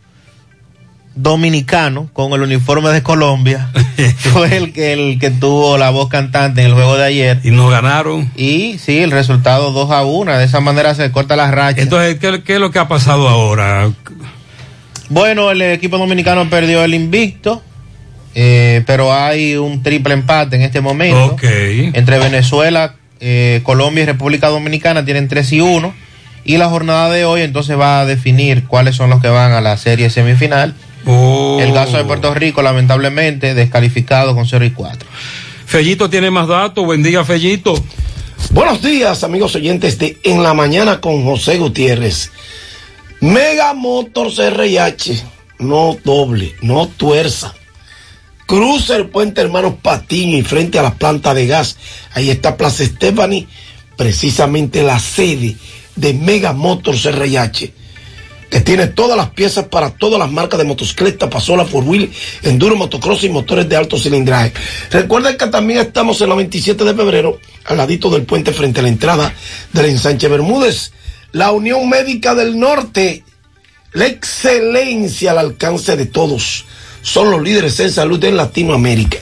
dominicano 1.14 2.08
con 2.12 2.32
el 2.32 2.42
uniforme 2.42 2.90
de 2.90 3.02
Colombia 3.02 3.68
fue 4.18 4.56
el 4.56 4.72
que 4.72 4.92
el 4.92 5.18
que 5.18 5.30
tuvo 5.30 5.76
la 5.76 5.90
voz 5.90 6.08
cantante 6.08 6.60
en 6.60 6.68
el 6.68 6.74
juego 6.74 6.96
de 6.96 7.04
ayer 7.04 7.40
y 7.42 7.50
nos 7.50 7.70
ganaron 7.70 8.30
y 8.36 8.78
sí 8.78 9.00
el 9.00 9.10
resultado 9.10 9.72
2 9.72 9.90
a 9.90 10.04
1 10.04 10.38
de 10.38 10.44
esa 10.44 10.60
manera 10.60 10.94
se 10.94 11.10
corta 11.10 11.34
la 11.34 11.50
racha 11.50 11.82
entonces 11.82 12.18
¿qué, 12.20 12.42
qué 12.44 12.54
es 12.54 12.60
lo 12.60 12.70
que 12.70 12.78
ha 12.78 12.86
pasado 12.86 13.28
ahora? 13.28 13.90
bueno 15.08 15.50
el 15.50 15.62
equipo 15.62 15.98
dominicano 15.98 16.48
perdió 16.48 16.84
el 16.84 16.94
invicto 16.94 17.60
eh, 18.36 18.84
pero 18.86 19.12
hay 19.12 19.56
un 19.56 19.82
triple 19.82 20.14
empate 20.14 20.54
en 20.54 20.62
este 20.62 20.80
momento 20.80 21.34
okay. 21.34 21.90
entre 21.92 22.20
Venezuela 22.20 22.94
eh, 23.20 23.60
Colombia 23.62 24.02
y 24.02 24.06
República 24.06 24.48
Dominicana 24.48 25.04
tienen 25.04 25.28
3 25.28 25.52
y 25.52 25.60
1 25.60 25.94
y 26.44 26.56
la 26.56 26.68
jornada 26.68 27.10
de 27.10 27.24
hoy 27.24 27.42
entonces 27.42 27.78
va 27.78 28.00
a 28.00 28.06
definir 28.06 28.64
cuáles 28.64 28.96
son 28.96 29.10
los 29.10 29.20
que 29.20 29.28
van 29.28 29.52
a 29.52 29.60
la 29.60 29.76
serie 29.76 30.10
semifinal 30.10 30.74
Oh. 31.06 31.58
El 31.60 31.72
caso 31.72 31.96
de 31.96 32.04
Puerto 32.04 32.34
Rico, 32.34 32.62
lamentablemente, 32.62 33.54
descalificado 33.54 34.34
con 34.34 34.46
0 34.46 34.64
y 34.64 34.70
4. 34.70 35.08
Fellito 35.66 36.10
tiene 36.10 36.30
más 36.30 36.48
datos. 36.48 36.84
Buen 36.84 37.02
día, 37.02 37.24
Fellito. 37.24 37.74
Buenos 38.50 38.82
días, 38.82 39.22
amigos 39.22 39.54
oyentes 39.54 39.98
de 39.98 40.18
En 40.24 40.42
la 40.42 40.54
Mañana 40.54 41.00
con 41.00 41.24
José 41.24 41.58
Gutiérrez. 41.58 42.32
Mega 43.20 43.74
Motors 43.74 44.38
RH, 44.38 45.22
no 45.58 45.96
doble, 46.04 46.54
no 46.62 46.88
tuerza. 46.88 47.54
Cruza 48.50 48.96
el 48.96 49.06
puente 49.06 49.40
Hermanos 49.40 49.74
Patiño 49.80 50.36
y 50.36 50.42
frente 50.42 50.80
a 50.80 50.82
la 50.82 50.94
planta 50.94 51.34
de 51.34 51.46
gas. 51.46 51.76
Ahí 52.14 52.30
está 52.30 52.56
Plaza 52.56 52.84
Stephanie, 52.84 53.46
precisamente 53.96 54.82
la 54.82 54.98
sede 54.98 55.54
de 55.94 56.14
Mega 56.14 56.52
Motors 56.52 57.06
RH 57.06 57.72
que 58.50 58.60
tiene 58.60 58.88
todas 58.88 59.16
las 59.16 59.30
piezas 59.30 59.66
para 59.66 59.90
todas 59.90 60.18
las 60.18 60.32
marcas 60.32 60.58
de 60.58 60.64
motocicleta, 60.64 61.30
pasola, 61.30 61.64
four 61.64 61.84
wheel, 61.84 62.10
enduro, 62.42 62.74
motocross 62.74 63.22
y 63.22 63.28
motores 63.28 63.68
de 63.68 63.76
alto 63.76 63.96
cilindraje. 63.96 64.52
Recuerden 64.90 65.36
que 65.36 65.46
también 65.46 65.78
estamos 65.78 66.20
en 66.20 66.30
la 66.30 66.34
27 66.34 66.82
de 66.82 66.94
febrero, 66.94 67.38
al 67.66 67.76
ladito 67.76 68.10
del 68.10 68.24
puente 68.24 68.52
frente 68.52 68.80
a 68.80 68.82
la 68.82 68.88
entrada 68.88 69.32
del 69.72 69.86
ensanche 69.86 70.26
Bermúdez. 70.26 70.90
La 71.30 71.52
Unión 71.52 71.88
Médica 71.88 72.34
del 72.34 72.58
Norte, 72.58 73.22
la 73.92 74.06
excelencia 74.06 75.30
al 75.30 75.38
alcance 75.38 75.94
de 75.94 76.06
todos. 76.06 76.64
Son 77.02 77.30
los 77.30 77.42
líderes 77.42 77.78
en 77.80 77.90
salud 77.90 78.22
en 78.24 78.36
Latinoamérica. 78.36 79.18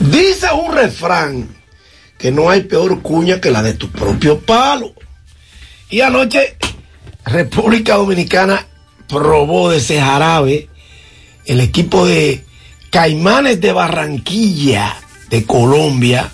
Dice 0.00 0.48
un 0.52 0.74
refrán 0.74 1.48
que 2.18 2.30
no 2.30 2.48
hay 2.48 2.62
peor 2.62 3.02
cuña 3.02 3.40
que 3.40 3.50
la 3.50 3.62
de 3.62 3.74
tu 3.74 3.90
propio 3.90 4.40
palo. 4.40 4.94
Y 5.90 6.00
anoche 6.00 6.56
República 7.24 7.96
Dominicana 7.96 8.66
probó 9.08 9.70
de 9.70 9.78
ese 9.78 10.00
jarabe 10.00 10.68
el 11.44 11.60
equipo 11.60 12.06
de 12.06 12.44
Caimanes 12.90 13.60
de 13.60 13.72
Barranquilla 13.72 14.96
de 15.30 15.44
Colombia 15.44 16.30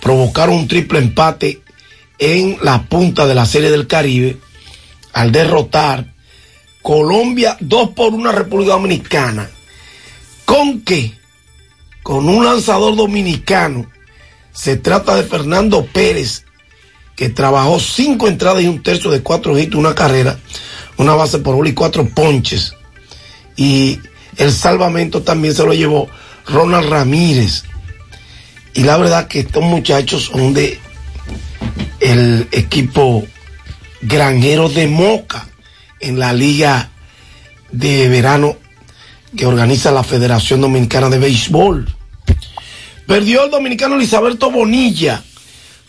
provocaron 0.00 0.56
un 0.56 0.68
triple 0.68 0.98
empate 0.98 1.62
en 2.18 2.58
la 2.62 2.84
punta 2.84 3.26
de 3.26 3.34
la 3.34 3.46
Serie 3.46 3.70
del 3.70 3.86
Caribe 3.86 4.38
al 5.12 5.32
derrotar 5.32 6.12
Colombia 6.86 7.56
2 7.58 7.90
por 7.96 8.14
1 8.14 8.30
República 8.30 8.74
Dominicana. 8.74 9.50
¿Con 10.44 10.82
qué? 10.82 11.18
Con 12.04 12.28
un 12.28 12.44
lanzador 12.44 12.94
dominicano. 12.94 13.90
Se 14.52 14.76
trata 14.76 15.16
de 15.16 15.24
Fernando 15.24 15.84
Pérez, 15.84 16.44
que 17.16 17.28
trabajó 17.28 17.80
cinco 17.80 18.28
entradas 18.28 18.62
y 18.62 18.68
un 18.68 18.84
tercio 18.84 19.10
de 19.10 19.20
cuatro 19.20 19.58
hits, 19.58 19.74
una 19.74 19.96
carrera, 19.96 20.38
una 20.96 21.16
base 21.16 21.40
por 21.40 21.56
bola 21.56 21.70
y 21.70 21.74
cuatro 21.74 22.08
ponches. 22.08 22.72
Y 23.56 23.98
el 24.36 24.52
salvamento 24.52 25.24
también 25.24 25.56
se 25.56 25.64
lo 25.64 25.74
llevó 25.74 26.08
Ronald 26.46 26.88
Ramírez. 26.88 27.64
Y 28.74 28.84
la 28.84 28.96
verdad 28.96 29.26
que 29.26 29.40
estos 29.40 29.64
muchachos 29.64 30.30
son 30.32 30.54
de 30.54 30.78
el 31.98 32.46
equipo 32.52 33.26
granjero 34.02 34.68
de 34.68 34.86
Moca 34.86 35.48
en 36.00 36.18
la 36.18 36.32
liga 36.32 36.90
de 37.70 38.08
verano 38.08 38.56
que 39.36 39.46
organiza 39.46 39.90
la 39.90 40.02
Federación 40.02 40.60
Dominicana 40.60 41.10
de 41.10 41.18
Béisbol. 41.18 41.94
Perdió 43.06 43.44
el 43.44 43.50
dominicano 43.50 43.96
Elisaberto 43.96 44.50
Bonilla 44.50 45.22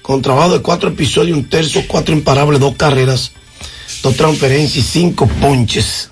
con 0.01 0.21
trabajo 0.21 0.53
de 0.53 0.61
cuatro 0.61 0.89
episodios, 0.89 1.37
un 1.37 1.49
tercio, 1.49 1.83
cuatro 1.87 2.13
imparables, 2.13 2.59
dos 2.59 2.75
carreras, 2.75 3.31
dos 4.03 4.15
transferencias 4.15 4.85
y 4.85 4.87
cinco 4.87 5.27
ponches. 5.27 6.09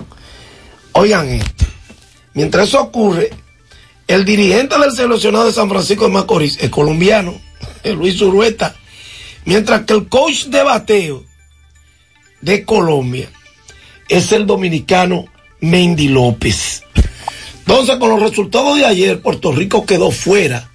Oigan 0.94 1.30
esto. 1.30 1.66
Mientras 2.34 2.70
eso 2.70 2.82
ocurre, 2.82 3.30
el 4.08 4.26
dirigente 4.26 4.78
del 4.78 4.92
seleccionado 4.92 5.46
de 5.46 5.54
San 5.54 5.70
Francisco 5.70 6.06
de 6.06 6.12
Macorís, 6.12 6.58
el 6.62 6.70
colombiano, 6.70 7.40
Luis 7.84 8.22
Urueta, 8.22 8.76
mientras 9.46 9.84
que 9.84 9.94
el 9.94 10.08
coach 10.08 10.46
de 10.46 10.64
bateo 10.64 11.24
de 12.42 12.66
Colombia 12.66 13.30
es 14.10 14.32
el 14.32 14.46
dominicano 14.46 15.26
Mendy 15.62 16.08
López. 16.08 16.84
Entonces, 17.60 17.98
con 17.98 18.10
los 18.10 18.22
resultados 18.22 18.78
de 18.78 18.86
ayer, 18.86 19.22
Puerto 19.22 19.52
Rico 19.52 19.86
quedó 19.86 20.12
fuera. 20.12 20.70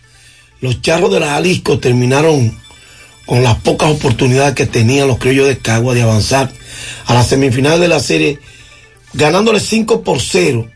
Los 0.60 0.82
charros 0.82 1.12
de 1.12 1.20
la 1.20 1.30
Jalisco 1.30 1.78
terminaron 1.78 2.58
con 3.26 3.42
las 3.42 3.56
pocas 3.58 3.90
oportunidades 3.90 4.54
que 4.54 4.66
tenían 4.66 5.06
los 5.06 5.18
criollos 5.18 5.46
de 5.46 5.58
Cagua 5.58 5.94
de 5.94 6.02
avanzar 6.02 6.50
a 7.06 7.14
la 7.14 7.22
semifinal 7.22 7.80
de 7.80 7.88
la 7.88 8.00
serie, 8.00 8.40
ganándole 9.12 9.60
5 9.60 10.02
por 10.02 10.20
0. 10.20 10.68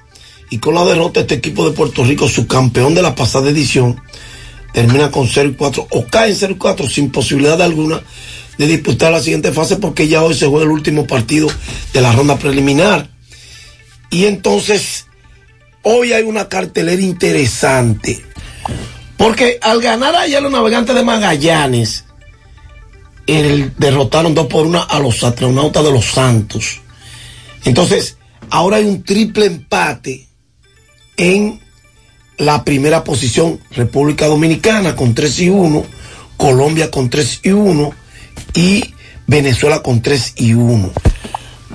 Y 0.50 0.58
con 0.58 0.74
la 0.74 0.84
derrota, 0.84 1.20
este 1.20 1.34
equipo 1.34 1.68
de 1.68 1.74
Puerto 1.74 2.05
Rico, 2.05 2.28
su 2.28 2.47
campeón 2.47 2.94
de 2.94 3.02
la 3.02 3.16
pasada 3.16 3.50
edición, 3.50 4.00
termina 4.73 5.10
con 5.10 5.26
0 5.26 5.50
y 5.50 5.55
4 5.55 5.89
o 5.91 6.07
cae 6.07 6.31
en 6.31 6.36
0 6.36 6.52
y 6.55 6.58
4 6.58 6.89
sin 6.89 7.10
posibilidad 7.10 7.60
alguna 7.60 8.02
de 8.58 8.66
disputar 8.66 9.12
la 9.12 9.20
siguiente 9.20 9.52
fase 9.52 9.76
porque 9.76 10.08
ya 10.08 10.23
hoy 10.23 10.34
se 10.34 10.47
juega 10.47 10.65
el 10.65 10.70
último 10.70 11.07
partido 11.07 11.49
de 11.92 12.00
la 12.00 12.12
ronda 12.12 12.39
preliminar. 12.39 13.08
Y 14.10 14.26
entonces, 14.26 15.07
hoy 15.83 16.12
hay 16.12 16.23
una 16.23 16.49
cartelera 16.49 17.02
interesante. 17.02 18.24
Porque 19.16 19.58
al 19.60 19.81
ganar 19.81 20.15
ayer 20.16 20.42
los 20.42 20.52
navegantes 20.52 20.94
de 20.94 21.02
Magallanes, 21.02 22.05
el, 23.26 23.73
derrotaron 23.78 24.34
dos 24.34 24.47
por 24.47 24.66
una 24.66 24.83
a 24.83 24.99
los 25.00 25.23
astronautas 25.23 25.84
de 25.84 25.92
los 25.92 26.05
Santos. 26.07 26.81
Entonces, 27.65 28.18
ahora 28.50 28.76
hay 28.76 28.84
un 28.84 29.02
triple 29.02 29.47
empate 29.47 30.28
en 31.16 31.60
la 32.39 32.65
primera 32.65 33.05
posición, 33.05 33.60
República 33.70 34.26
Dominicana 34.26 34.97
con 34.97 35.15
3 35.15 35.41
y 35.41 35.49
1, 35.49 35.84
Colombia 36.36 36.91
con 36.91 37.08
3 37.08 37.41
y 37.44 37.50
1 37.50 38.03
y 38.54 38.94
Venezuela 39.26 39.82
con 39.82 40.02
3 40.02 40.34
y 40.36 40.54
1. 40.54 40.92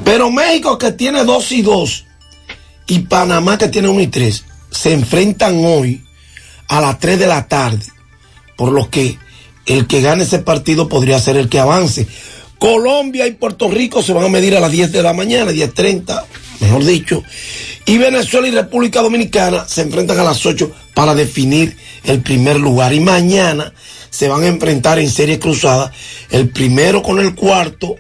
Pero 0.04 0.32
México 0.32 0.78
que 0.78 0.92
tiene 0.92 1.24
2 1.24 1.52
y 1.52 1.62
2 1.62 2.06
y 2.88 3.00
Panamá 3.00 3.58
que 3.58 3.68
tiene 3.68 3.90
1 3.90 4.02
y 4.02 4.08
3 4.08 4.46
se 4.72 4.94
enfrentan 4.94 5.64
hoy 5.66 6.04
a 6.68 6.82
las 6.82 7.00
3 7.00 7.20
de 7.20 7.28
la 7.28 7.48
tarde, 7.48 7.86
por 8.56 8.72
lo 8.72 8.90
que 8.90 9.18
el 9.66 9.88
que 9.88 10.02
gane 10.02 10.24
ese 10.24 10.40
partido 10.40 10.88
podría 10.88 11.20
ser 11.20 11.38
el 11.38 11.50
que 11.50 11.60
avance. 11.60 12.08
Colombia 12.58 13.26
y 13.28 13.32
Puerto 13.32 13.70
Rico 13.70 14.04
se 14.04 14.14
van 14.14 14.26
a 14.26 14.30
medir 14.30 14.56
a 14.56 14.60
las 14.60 14.72
10 14.72 14.92
de 14.92 15.04
la 15.04 15.14
mañana, 15.14 15.52
10.30, 15.52 16.24
mejor 16.60 16.86
dicho. 16.86 17.24
Y 17.86 17.98
Venezuela 17.98 18.48
y 18.48 18.52
República 18.52 19.02
Dominicana 19.02 19.68
se 19.68 19.82
enfrentan 19.82 20.20
a 20.20 20.24
las 20.24 20.46
8 20.46 20.72
para 20.94 21.16
definir 21.16 21.76
el 22.04 22.22
primer 22.22 22.60
lugar. 22.60 22.94
Y 22.94 23.00
mañana 23.00 23.74
se 24.10 24.28
van 24.28 24.44
a 24.44 24.48
enfrentar 24.48 25.00
en 25.00 25.10
serie 25.10 25.40
cruzada, 25.40 25.92
el 26.30 26.50
primero 26.50 27.02
con 27.02 27.20
el 27.20 27.36
cuarto 27.36 27.96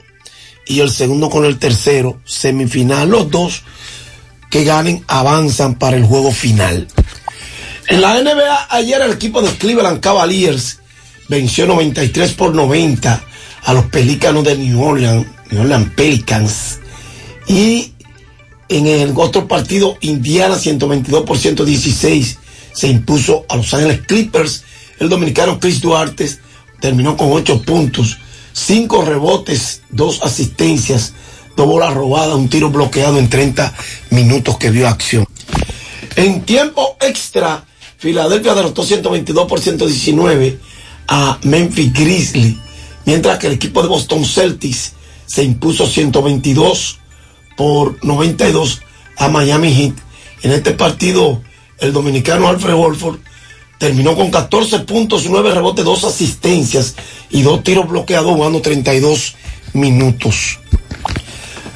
y 0.65 0.81
el 0.81 0.91
segundo 0.91 1.29
con 1.29 1.45
el 1.45 1.57
tercero, 1.57 2.21
semifinal. 2.25 3.09
Los 3.09 3.31
dos 3.31 3.63
que 4.49 4.63
ganen 4.63 5.03
avanzan 5.07 5.75
para 5.75 5.97
el 5.97 6.03
juego 6.03 6.31
final. 6.31 6.87
En 7.87 8.01
la 8.01 8.21
NBA, 8.21 8.67
ayer 8.69 9.01
el 9.01 9.11
equipo 9.11 9.41
de 9.41 9.49
Cleveland 9.57 9.99
Cavaliers 9.99 10.79
venció 11.27 11.65
93 11.65 12.33
por 12.33 12.53
90 12.53 13.23
a 13.63 13.73
los 13.73 13.85
Pelícanos 13.85 14.43
de 14.43 14.57
New 14.57 14.81
Orleans, 14.81 15.25
New 15.49 15.61
Orleans 15.61 15.89
Pelicans. 15.95 16.79
Y 17.47 17.93
en 18.69 18.85
el 18.85 19.13
otro 19.15 19.47
partido, 19.47 19.97
Indiana 20.01 20.55
122 20.55 21.23
por 21.23 21.37
116 21.37 22.37
se 22.71 22.87
impuso 22.87 23.45
a 23.49 23.57
Los 23.57 23.73
Ángeles 23.73 24.01
Clippers. 24.05 24.63
El 24.99 25.09
dominicano 25.09 25.59
Chris 25.59 25.81
Duarte 25.81 26.29
terminó 26.79 27.17
con 27.17 27.31
8 27.31 27.63
puntos, 27.63 28.17
5 28.53 29.05
rebotes, 29.05 29.81
2 29.89 30.21
asistencias, 30.21 31.13
2 31.57 31.67
bolas 31.67 31.93
robadas, 31.93 32.35
un 32.35 32.47
tiro 32.47 32.69
bloqueado 32.69 33.17
en 33.17 33.29
30 33.29 33.73
minutos 34.11 34.57
que 34.57 34.69
vio 34.69 34.87
acción. 34.87 35.25
En 36.15 36.43
tiempo 36.43 36.95
extra, 37.01 37.65
Filadelfia 37.97 38.53
derrotó 38.53 38.83
122 38.83 39.47
por 39.47 39.59
119 39.59 40.59
a 41.07 41.39
Memphis 41.43 41.91
Grizzlies, 41.91 42.57
mientras 43.05 43.39
que 43.39 43.47
el 43.47 43.53
equipo 43.53 43.81
de 43.81 43.87
Boston 43.87 44.23
Celtics 44.23 44.93
se 45.25 45.43
impuso 45.43 45.87
122 45.87 46.99
por 47.59 48.01
92 48.05 48.83
a 49.17 49.27
Miami 49.27 49.73
Heat. 49.73 49.93
En 50.43 50.53
este 50.53 50.71
partido, 50.71 51.43
el 51.79 51.91
dominicano 51.91 52.47
Alfred 52.47 52.73
Wolford 52.73 53.19
terminó 53.77 54.15
con 54.15 54.31
14 54.31 54.79
puntos, 54.79 55.25
9 55.29 55.53
rebotes, 55.53 55.83
2 55.83 56.05
asistencias 56.05 56.95
y 57.29 57.41
2 57.41 57.61
tiros 57.61 57.89
bloqueados 57.89 58.33
jugando 58.33 58.61
32 58.61 59.35
minutos. 59.73 60.59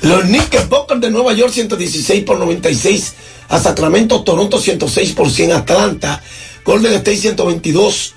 Los 0.04 0.22
Knickerbockers 0.22 1.02
de 1.02 1.12
Nueva 1.12 1.34
York 1.34 1.52
116 1.52 2.24
por 2.24 2.40
96 2.40 3.16
a 3.50 3.60
Sacramento, 3.60 4.24
Toronto 4.24 4.62
106 4.62 5.12
por 5.12 5.30
100 5.30 5.52
Atlanta, 5.52 6.24
Golden 6.64 6.94
State 6.94 7.18
122 7.18 8.16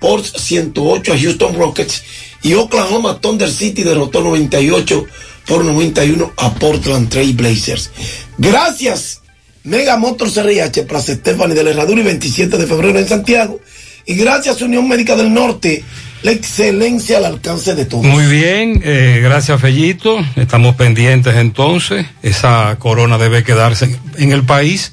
por 0.00 0.22
108 0.22 1.14
a 1.14 1.18
Houston 1.18 1.56
Rockets 1.56 2.02
y 2.42 2.52
Oklahoma 2.52 3.22
Thunder 3.22 3.50
City 3.50 3.84
derrotó 3.84 4.20
98 4.20 5.06
por 5.46 5.64
91 5.64 6.32
a 6.36 6.54
Portland 6.54 7.08
Trail 7.08 7.34
Blazers. 7.34 7.90
Gracias, 8.38 9.22
Mega 9.64 9.96
Motors 9.96 10.36
RH, 10.36 10.82
Plaza 10.84 11.14
Stephanie 11.14 11.54
de 11.54 11.64
la 11.64 11.70
Herradura 11.70 12.00
y 12.00 12.04
27 12.04 12.58
de 12.58 12.66
febrero 12.66 12.98
en 12.98 13.08
Santiago. 13.08 13.60
Y 14.04 14.14
gracias, 14.14 14.62
Unión 14.62 14.88
Médica 14.88 15.16
del 15.16 15.34
Norte, 15.34 15.82
la 16.22 16.30
excelencia 16.30 17.18
al 17.18 17.24
alcance 17.24 17.74
de 17.74 17.86
todos. 17.86 18.04
Muy 18.04 18.26
bien, 18.26 18.80
eh, 18.84 19.20
gracias 19.22 19.60
Fellito. 19.60 20.24
Estamos 20.36 20.76
pendientes 20.76 21.34
entonces. 21.34 22.06
Esa 22.22 22.76
corona 22.78 23.18
debe 23.18 23.42
quedarse 23.42 23.98
en 24.16 24.32
el 24.32 24.44
país. 24.44 24.92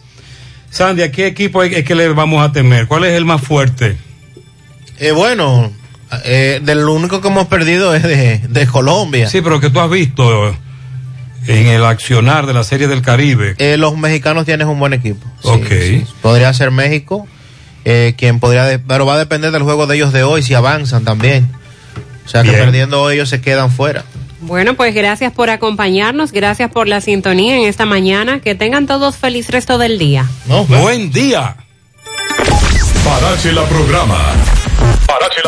Sandy, 0.71 1.03
¿a 1.03 1.11
qué 1.11 1.27
equipo 1.27 1.61
es 1.61 1.85
que 1.85 1.93
le 1.93 2.09
vamos 2.09 2.43
a 2.43 2.51
temer? 2.51 2.87
¿Cuál 2.87 3.03
es 3.03 3.13
el 3.13 3.25
más 3.25 3.41
fuerte? 3.41 3.95
Eh, 4.97 5.11
bueno, 5.11 5.71
eh, 6.23 6.59
del 6.63 6.87
único 6.87 7.21
que 7.21 7.27
hemos 7.27 7.47
perdido 7.47 7.93
es 7.95 8.03
de, 8.03 8.39
de, 8.47 8.67
Colombia. 8.67 9.29
Sí, 9.29 9.41
pero 9.41 9.59
que 9.59 9.69
tú 9.69 9.79
has 9.79 9.89
visto 9.89 10.55
en 11.47 11.67
el 11.67 11.83
accionar 11.83 12.45
de 12.45 12.53
la 12.53 12.63
Serie 12.63 12.87
del 12.87 13.01
Caribe. 13.01 13.55
Eh, 13.57 13.77
los 13.77 13.97
mexicanos 13.97 14.45
tienen 14.45 14.67
un 14.67 14.79
buen 14.79 14.93
equipo. 14.93 15.25
Ok. 15.43 15.67
Sí, 15.69 15.79
sí. 15.81 16.05
Podría 16.21 16.53
ser 16.53 16.71
México, 16.71 17.27
eh, 17.85 18.13
quien 18.17 18.39
podría, 18.39 18.63
de, 18.65 18.79
pero 18.79 19.05
va 19.05 19.15
a 19.15 19.17
depender 19.17 19.51
del 19.51 19.63
juego 19.63 19.87
de 19.87 19.95
ellos 19.95 20.13
de 20.13 20.23
hoy, 20.23 20.43
si 20.43 20.53
avanzan 20.53 21.03
también. 21.03 21.49
O 22.25 22.29
sea 22.29 22.43
que 22.43 22.51
perdiendo 22.51 23.01
hoy 23.01 23.15
ellos 23.15 23.29
se 23.29 23.41
quedan 23.41 23.69
fuera. 23.69 24.05
Bueno, 24.39 24.75
pues 24.75 24.93
gracias 24.93 25.31
por 25.31 25.49
acompañarnos, 25.49 26.31
gracias 26.31 26.71
por 26.71 26.87
la 26.87 27.01
sintonía 27.01 27.57
en 27.57 27.63
esta 27.63 27.85
mañana. 27.85 28.39
Que 28.39 28.55
tengan 28.55 28.87
todos 28.87 29.15
feliz 29.15 29.49
resto 29.49 29.77
del 29.77 29.97
día. 29.97 30.25
Buen 30.67 31.11
día. 31.11 31.55
Parache 33.03 33.51
la 33.51 33.63
programa. 33.65 34.52